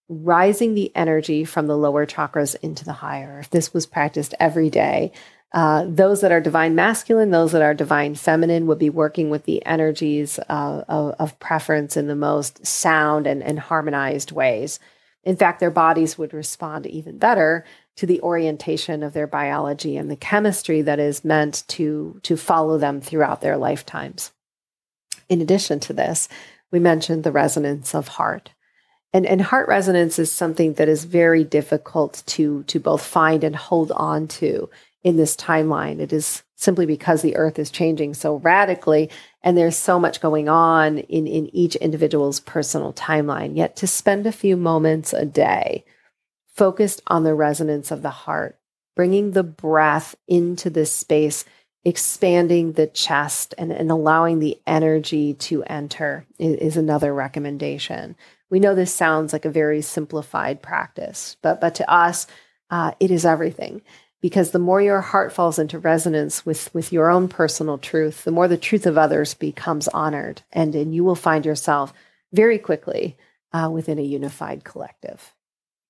rising 0.08 0.74
the 0.74 0.94
energy 0.94 1.44
from 1.44 1.66
the 1.66 1.76
lower 1.76 2.06
chakras 2.06 2.54
into 2.62 2.84
the 2.84 2.92
higher. 2.92 3.40
If 3.40 3.50
this 3.50 3.74
was 3.74 3.86
practiced 3.86 4.34
every 4.38 4.70
day, 4.70 5.10
uh, 5.52 5.86
those 5.88 6.20
that 6.20 6.32
are 6.32 6.40
divine 6.40 6.74
masculine, 6.74 7.30
those 7.30 7.52
that 7.52 7.62
are 7.62 7.72
divine 7.72 8.14
feminine 8.14 8.66
would 8.66 8.78
be 8.78 8.90
working 8.90 9.30
with 9.30 9.44
the 9.44 9.64
energies 9.64 10.38
uh, 10.48 10.84
of, 10.88 11.14
of, 11.18 11.38
preference 11.38 11.96
in 11.96 12.06
the 12.06 12.14
most 12.14 12.66
sound 12.66 13.26
and, 13.26 13.42
and 13.42 13.58
harmonized 13.58 14.30
ways. 14.30 14.78
In 15.24 15.36
fact, 15.36 15.58
their 15.60 15.70
bodies 15.70 16.18
would 16.18 16.34
respond 16.34 16.86
even 16.86 17.16
better 17.16 17.64
to 17.96 18.06
the 18.06 18.20
orientation 18.20 19.02
of 19.02 19.14
their 19.14 19.26
biology 19.26 19.96
and 19.96 20.10
the 20.10 20.16
chemistry 20.16 20.82
that 20.82 20.98
is 20.98 21.24
meant 21.24 21.64
to, 21.68 22.20
to 22.24 22.36
follow 22.36 22.76
them 22.76 23.00
throughout 23.00 23.40
their 23.40 23.56
lifetimes. 23.56 24.32
In 25.30 25.40
addition 25.40 25.80
to 25.80 25.94
this, 25.94 26.28
we 26.70 26.78
mentioned 26.78 27.24
the 27.24 27.32
resonance 27.32 27.94
of 27.94 28.08
heart. 28.08 28.50
And, 29.12 29.24
and 29.24 29.40
heart 29.40 29.66
resonance 29.68 30.18
is 30.18 30.30
something 30.30 30.74
that 30.74 30.88
is 30.88 31.04
very 31.04 31.42
difficult 31.42 32.22
to, 32.26 32.62
to 32.64 32.78
both 32.78 33.02
find 33.02 33.42
and 33.42 33.56
hold 33.56 33.90
on 33.92 34.28
to 34.28 34.68
in 35.08 35.16
this 35.16 35.34
timeline. 35.34 36.00
It 36.00 36.12
is 36.12 36.42
simply 36.54 36.84
because 36.84 37.22
the 37.22 37.34
earth 37.36 37.58
is 37.58 37.70
changing 37.70 38.12
so 38.12 38.36
radically 38.36 39.08
and 39.42 39.56
there's 39.56 39.74
so 39.74 39.98
much 39.98 40.20
going 40.20 40.50
on 40.50 40.98
in, 40.98 41.26
in 41.26 41.48
each 41.56 41.76
individual's 41.76 42.40
personal 42.40 42.92
timeline. 42.92 43.56
Yet 43.56 43.74
to 43.76 43.86
spend 43.86 44.26
a 44.26 44.32
few 44.32 44.54
moments 44.54 45.14
a 45.14 45.24
day 45.24 45.86
focused 46.54 47.00
on 47.06 47.24
the 47.24 47.32
resonance 47.32 47.90
of 47.90 48.02
the 48.02 48.10
heart, 48.10 48.58
bringing 48.96 49.30
the 49.30 49.42
breath 49.42 50.14
into 50.26 50.68
this 50.68 50.92
space, 50.92 51.46
expanding 51.86 52.72
the 52.72 52.88
chest 52.88 53.54
and, 53.56 53.72
and 53.72 53.90
allowing 53.90 54.40
the 54.40 54.60
energy 54.66 55.32
to 55.32 55.64
enter 55.64 56.26
is, 56.38 56.56
is 56.56 56.76
another 56.76 57.14
recommendation. 57.14 58.14
We 58.50 58.60
know 58.60 58.74
this 58.74 58.92
sounds 58.92 59.32
like 59.32 59.46
a 59.46 59.50
very 59.50 59.80
simplified 59.80 60.60
practice, 60.60 61.38
but, 61.40 61.62
but 61.62 61.76
to 61.76 61.90
us, 61.90 62.26
uh, 62.70 62.92
it 63.00 63.10
is 63.10 63.24
everything 63.24 63.80
because 64.20 64.50
the 64.50 64.58
more 64.58 64.80
your 64.80 65.00
heart 65.00 65.32
falls 65.32 65.58
into 65.58 65.78
resonance 65.78 66.44
with, 66.44 66.72
with 66.74 66.92
your 66.92 67.10
own 67.10 67.28
personal 67.28 67.78
truth, 67.78 68.24
the 68.24 68.30
more 68.30 68.48
the 68.48 68.56
truth 68.56 68.86
of 68.86 68.98
others 68.98 69.34
becomes 69.34 69.88
honored. 69.88 70.42
And, 70.52 70.74
and 70.74 70.94
you 70.94 71.04
will 71.04 71.14
find 71.14 71.46
yourself 71.46 71.92
very 72.32 72.58
quickly 72.58 73.16
uh, 73.52 73.70
within 73.72 73.98
a 73.98 74.02
unified 74.02 74.64
collective. 74.64 75.32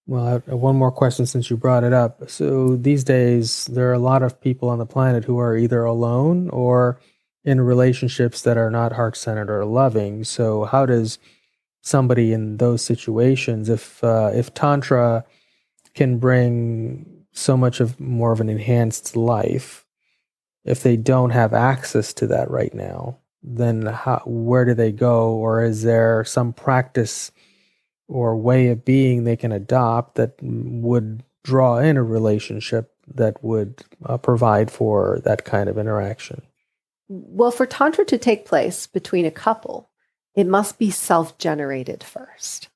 Well, 0.06 0.42
I 0.46 0.54
one 0.54 0.76
more 0.76 0.90
question 0.90 1.26
since 1.26 1.50
you 1.50 1.56
brought 1.56 1.84
it 1.84 1.92
up. 1.92 2.30
So 2.30 2.76
these 2.76 3.04
days, 3.04 3.66
there 3.66 3.90
are 3.90 3.94
a 3.94 3.98
lot 3.98 4.22
of 4.22 4.40
people 4.40 4.70
on 4.70 4.78
the 4.78 4.86
planet 4.86 5.24
who 5.24 5.38
are 5.38 5.56
either 5.56 5.84
alone 5.84 6.48
or 6.48 6.98
in 7.44 7.60
relationships 7.60 8.42
that 8.42 8.56
are 8.56 8.70
not 8.70 8.92
heart 8.92 9.16
centered 9.16 9.50
or 9.50 9.64
loving. 9.64 10.24
So, 10.24 10.64
how 10.64 10.86
does 10.86 11.18
somebody 11.82 12.32
in 12.32 12.58
those 12.58 12.82
situations, 12.82 13.68
if 13.68 14.02
uh, 14.02 14.30
if 14.34 14.54
tantra 14.54 15.24
can 15.94 16.18
bring 16.18 17.17
so 17.38 17.56
much 17.56 17.80
of 17.80 17.98
more 17.98 18.32
of 18.32 18.40
an 18.40 18.48
enhanced 18.48 19.16
life. 19.16 19.84
If 20.64 20.82
they 20.82 20.96
don't 20.96 21.30
have 21.30 21.54
access 21.54 22.12
to 22.14 22.26
that 22.28 22.50
right 22.50 22.74
now 22.74 23.18
then 23.42 23.86
how, 23.86 24.22
where 24.26 24.64
do 24.64 24.74
they 24.74 24.92
go? 24.92 25.30
Or 25.30 25.62
is 25.62 25.82
there 25.82 26.24
some 26.24 26.52
practice 26.52 27.30
or 28.08 28.36
way 28.36 28.68
of 28.68 28.84
being 28.84 29.24
they 29.24 29.36
can 29.36 29.52
adopt 29.52 30.16
that 30.16 30.34
would 30.42 31.22
draw 31.44 31.78
in 31.78 31.96
a 31.96 32.02
relationship 32.02 32.92
that 33.14 33.42
would 33.42 33.82
uh, 34.04 34.18
provide 34.18 34.70
for 34.70 35.20
that 35.24 35.44
kind 35.44 35.68
of 35.68 35.78
interaction? 35.78 36.42
Well 37.08 37.50
for 37.50 37.66
tantra 37.66 38.04
to 38.06 38.18
take 38.18 38.44
place 38.44 38.86
between 38.86 39.24
a 39.24 39.30
couple 39.30 39.90
it 40.34 40.46
must 40.46 40.78
be 40.78 40.90
self-generated 40.90 42.04
first. 42.04 42.68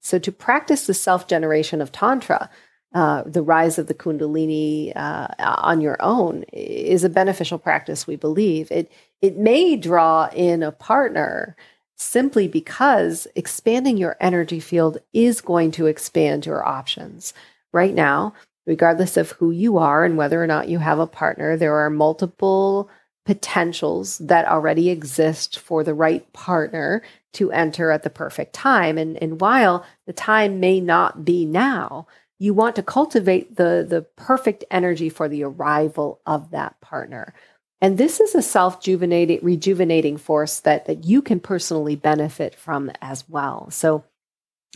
So 0.00 0.20
to 0.20 0.30
practice 0.30 0.86
the 0.86 0.94
self-generation 0.94 1.80
of 1.80 1.90
tantra 1.90 2.50
uh, 2.92 3.22
the 3.24 3.42
rise 3.42 3.78
of 3.78 3.86
the 3.86 3.94
Kundalini 3.94 4.92
uh, 4.96 5.28
on 5.38 5.80
your 5.80 5.96
own 6.00 6.44
is 6.52 7.04
a 7.04 7.08
beneficial 7.08 7.58
practice. 7.58 8.06
We 8.06 8.16
believe 8.16 8.70
it. 8.70 8.90
It 9.22 9.36
may 9.36 9.76
draw 9.76 10.28
in 10.34 10.62
a 10.62 10.72
partner 10.72 11.56
simply 11.96 12.48
because 12.48 13.26
expanding 13.34 13.96
your 13.96 14.16
energy 14.20 14.58
field 14.58 14.98
is 15.12 15.40
going 15.40 15.70
to 15.72 15.86
expand 15.86 16.46
your 16.46 16.66
options. 16.66 17.34
Right 17.72 17.94
now, 17.94 18.34
regardless 18.66 19.16
of 19.16 19.32
who 19.32 19.50
you 19.50 19.78
are 19.78 20.04
and 20.04 20.16
whether 20.16 20.42
or 20.42 20.46
not 20.46 20.68
you 20.68 20.78
have 20.78 20.98
a 20.98 21.06
partner, 21.06 21.56
there 21.56 21.76
are 21.76 21.90
multiple 21.90 22.88
potentials 23.26 24.18
that 24.18 24.48
already 24.48 24.90
exist 24.90 25.58
for 25.58 25.84
the 25.84 25.94
right 25.94 26.32
partner 26.32 27.02
to 27.34 27.52
enter 27.52 27.90
at 27.90 28.02
the 28.02 28.10
perfect 28.10 28.52
time. 28.54 28.98
And, 28.98 29.16
and 29.22 29.40
while 29.40 29.84
the 30.06 30.12
time 30.12 30.58
may 30.58 30.80
not 30.80 31.24
be 31.24 31.44
now, 31.44 32.08
you 32.40 32.54
want 32.54 32.74
to 32.74 32.82
cultivate 32.82 33.56
the 33.56 33.86
the 33.88 34.02
perfect 34.16 34.64
energy 34.70 35.08
for 35.08 35.28
the 35.28 35.44
arrival 35.44 36.20
of 36.26 36.50
that 36.50 36.80
partner. 36.80 37.32
And 37.82 37.96
this 37.96 38.18
is 38.18 38.34
a 38.34 38.42
self-rejuvenating 38.42 39.40
rejuvenating 39.42 40.16
force 40.16 40.58
that 40.60 40.86
that 40.86 41.04
you 41.04 41.22
can 41.22 41.38
personally 41.38 41.94
benefit 41.94 42.56
from 42.56 42.90
as 43.00 43.28
well. 43.28 43.70
So 43.70 44.04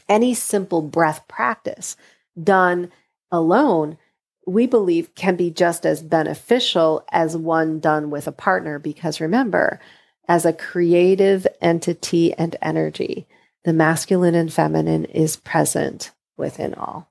any 0.08 0.34
simple 0.34 0.82
breath 0.82 1.26
practice 1.26 1.96
done 2.40 2.92
alone 3.32 3.98
we 4.46 4.66
believe 4.66 5.14
can 5.14 5.36
be 5.36 5.50
just 5.50 5.86
as 5.86 6.02
beneficial 6.02 7.02
as 7.10 7.34
one 7.34 7.80
done 7.80 8.10
with 8.10 8.26
a 8.26 8.32
partner. 8.32 8.78
Because 8.78 9.18
remember 9.20 9.80
as 10.28 10.44
a 10.44 10.52
creative 10.52 11.46
entity 11.62 12.34
and 12.34 12.54
energy 12.60 13.26
the 13.64 13.72
masculine 13.72 14.34
and 14.34 14.52
feminine 14.52 15.06
is 15.06 15.36
present 15.36 16.10
within 16.36 16.74
all 16.74 17.08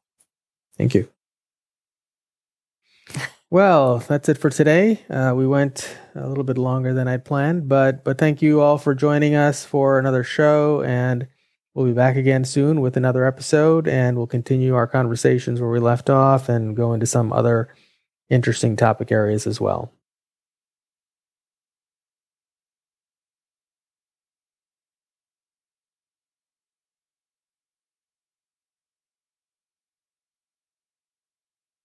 Thank 0.77 0.95
you. 0.95 1.07
Well, 3.49 3.99
that's 3.99 4.29
it 4.29 4.39
for 4.39 4.49
today. 4.49 5.03
Uh, 5.11 5.33
we 5.35 5.45
went 5.45 5.95
a 6.15 6.27
little 6.27 6.43
bit 6.43 6.57
longer 6.57 6.91
than 6.93 7.07
I'd 7.07 7.23
planned, 7.23 7.69
but 7.69 8.03
but 8.03 8.17
thank 8.17 8.41
you 8.41 8.61
all 8.61 8.79
for 8.79 8.95
joining 8.95 9.35
us 9.35 9.63
for 9.63 9.99
another 9.99 10.23
show, 10.23 10.81
and 10.81 11.27
we'll 11.75 11.85
be 11.85 11.93
back 11.93 12.15
again 12.15 12.45
soon 12.45 12.81
with 12.81 12.97
another 12.97 13.25
episode, 13.25 13.87
and 13.87 14.17
we'll 14.17 14.25
continue 14.25 14.73
our 14.73 14.87
conversations 14.87 15.61
where 15.61 15.69
we 15.69 15.79
left 15.79 16.09
off 16.09 16.49
and 16.49 16.75
go 16.75 16.93
into 16.93 17.05
some 17.05 17.31
other 17.31 17.69
interesting 18.29 18.75
topic 18.75 19.11
areas 19.11 19.45
as 19.45 19.61
well. 19.61 19.91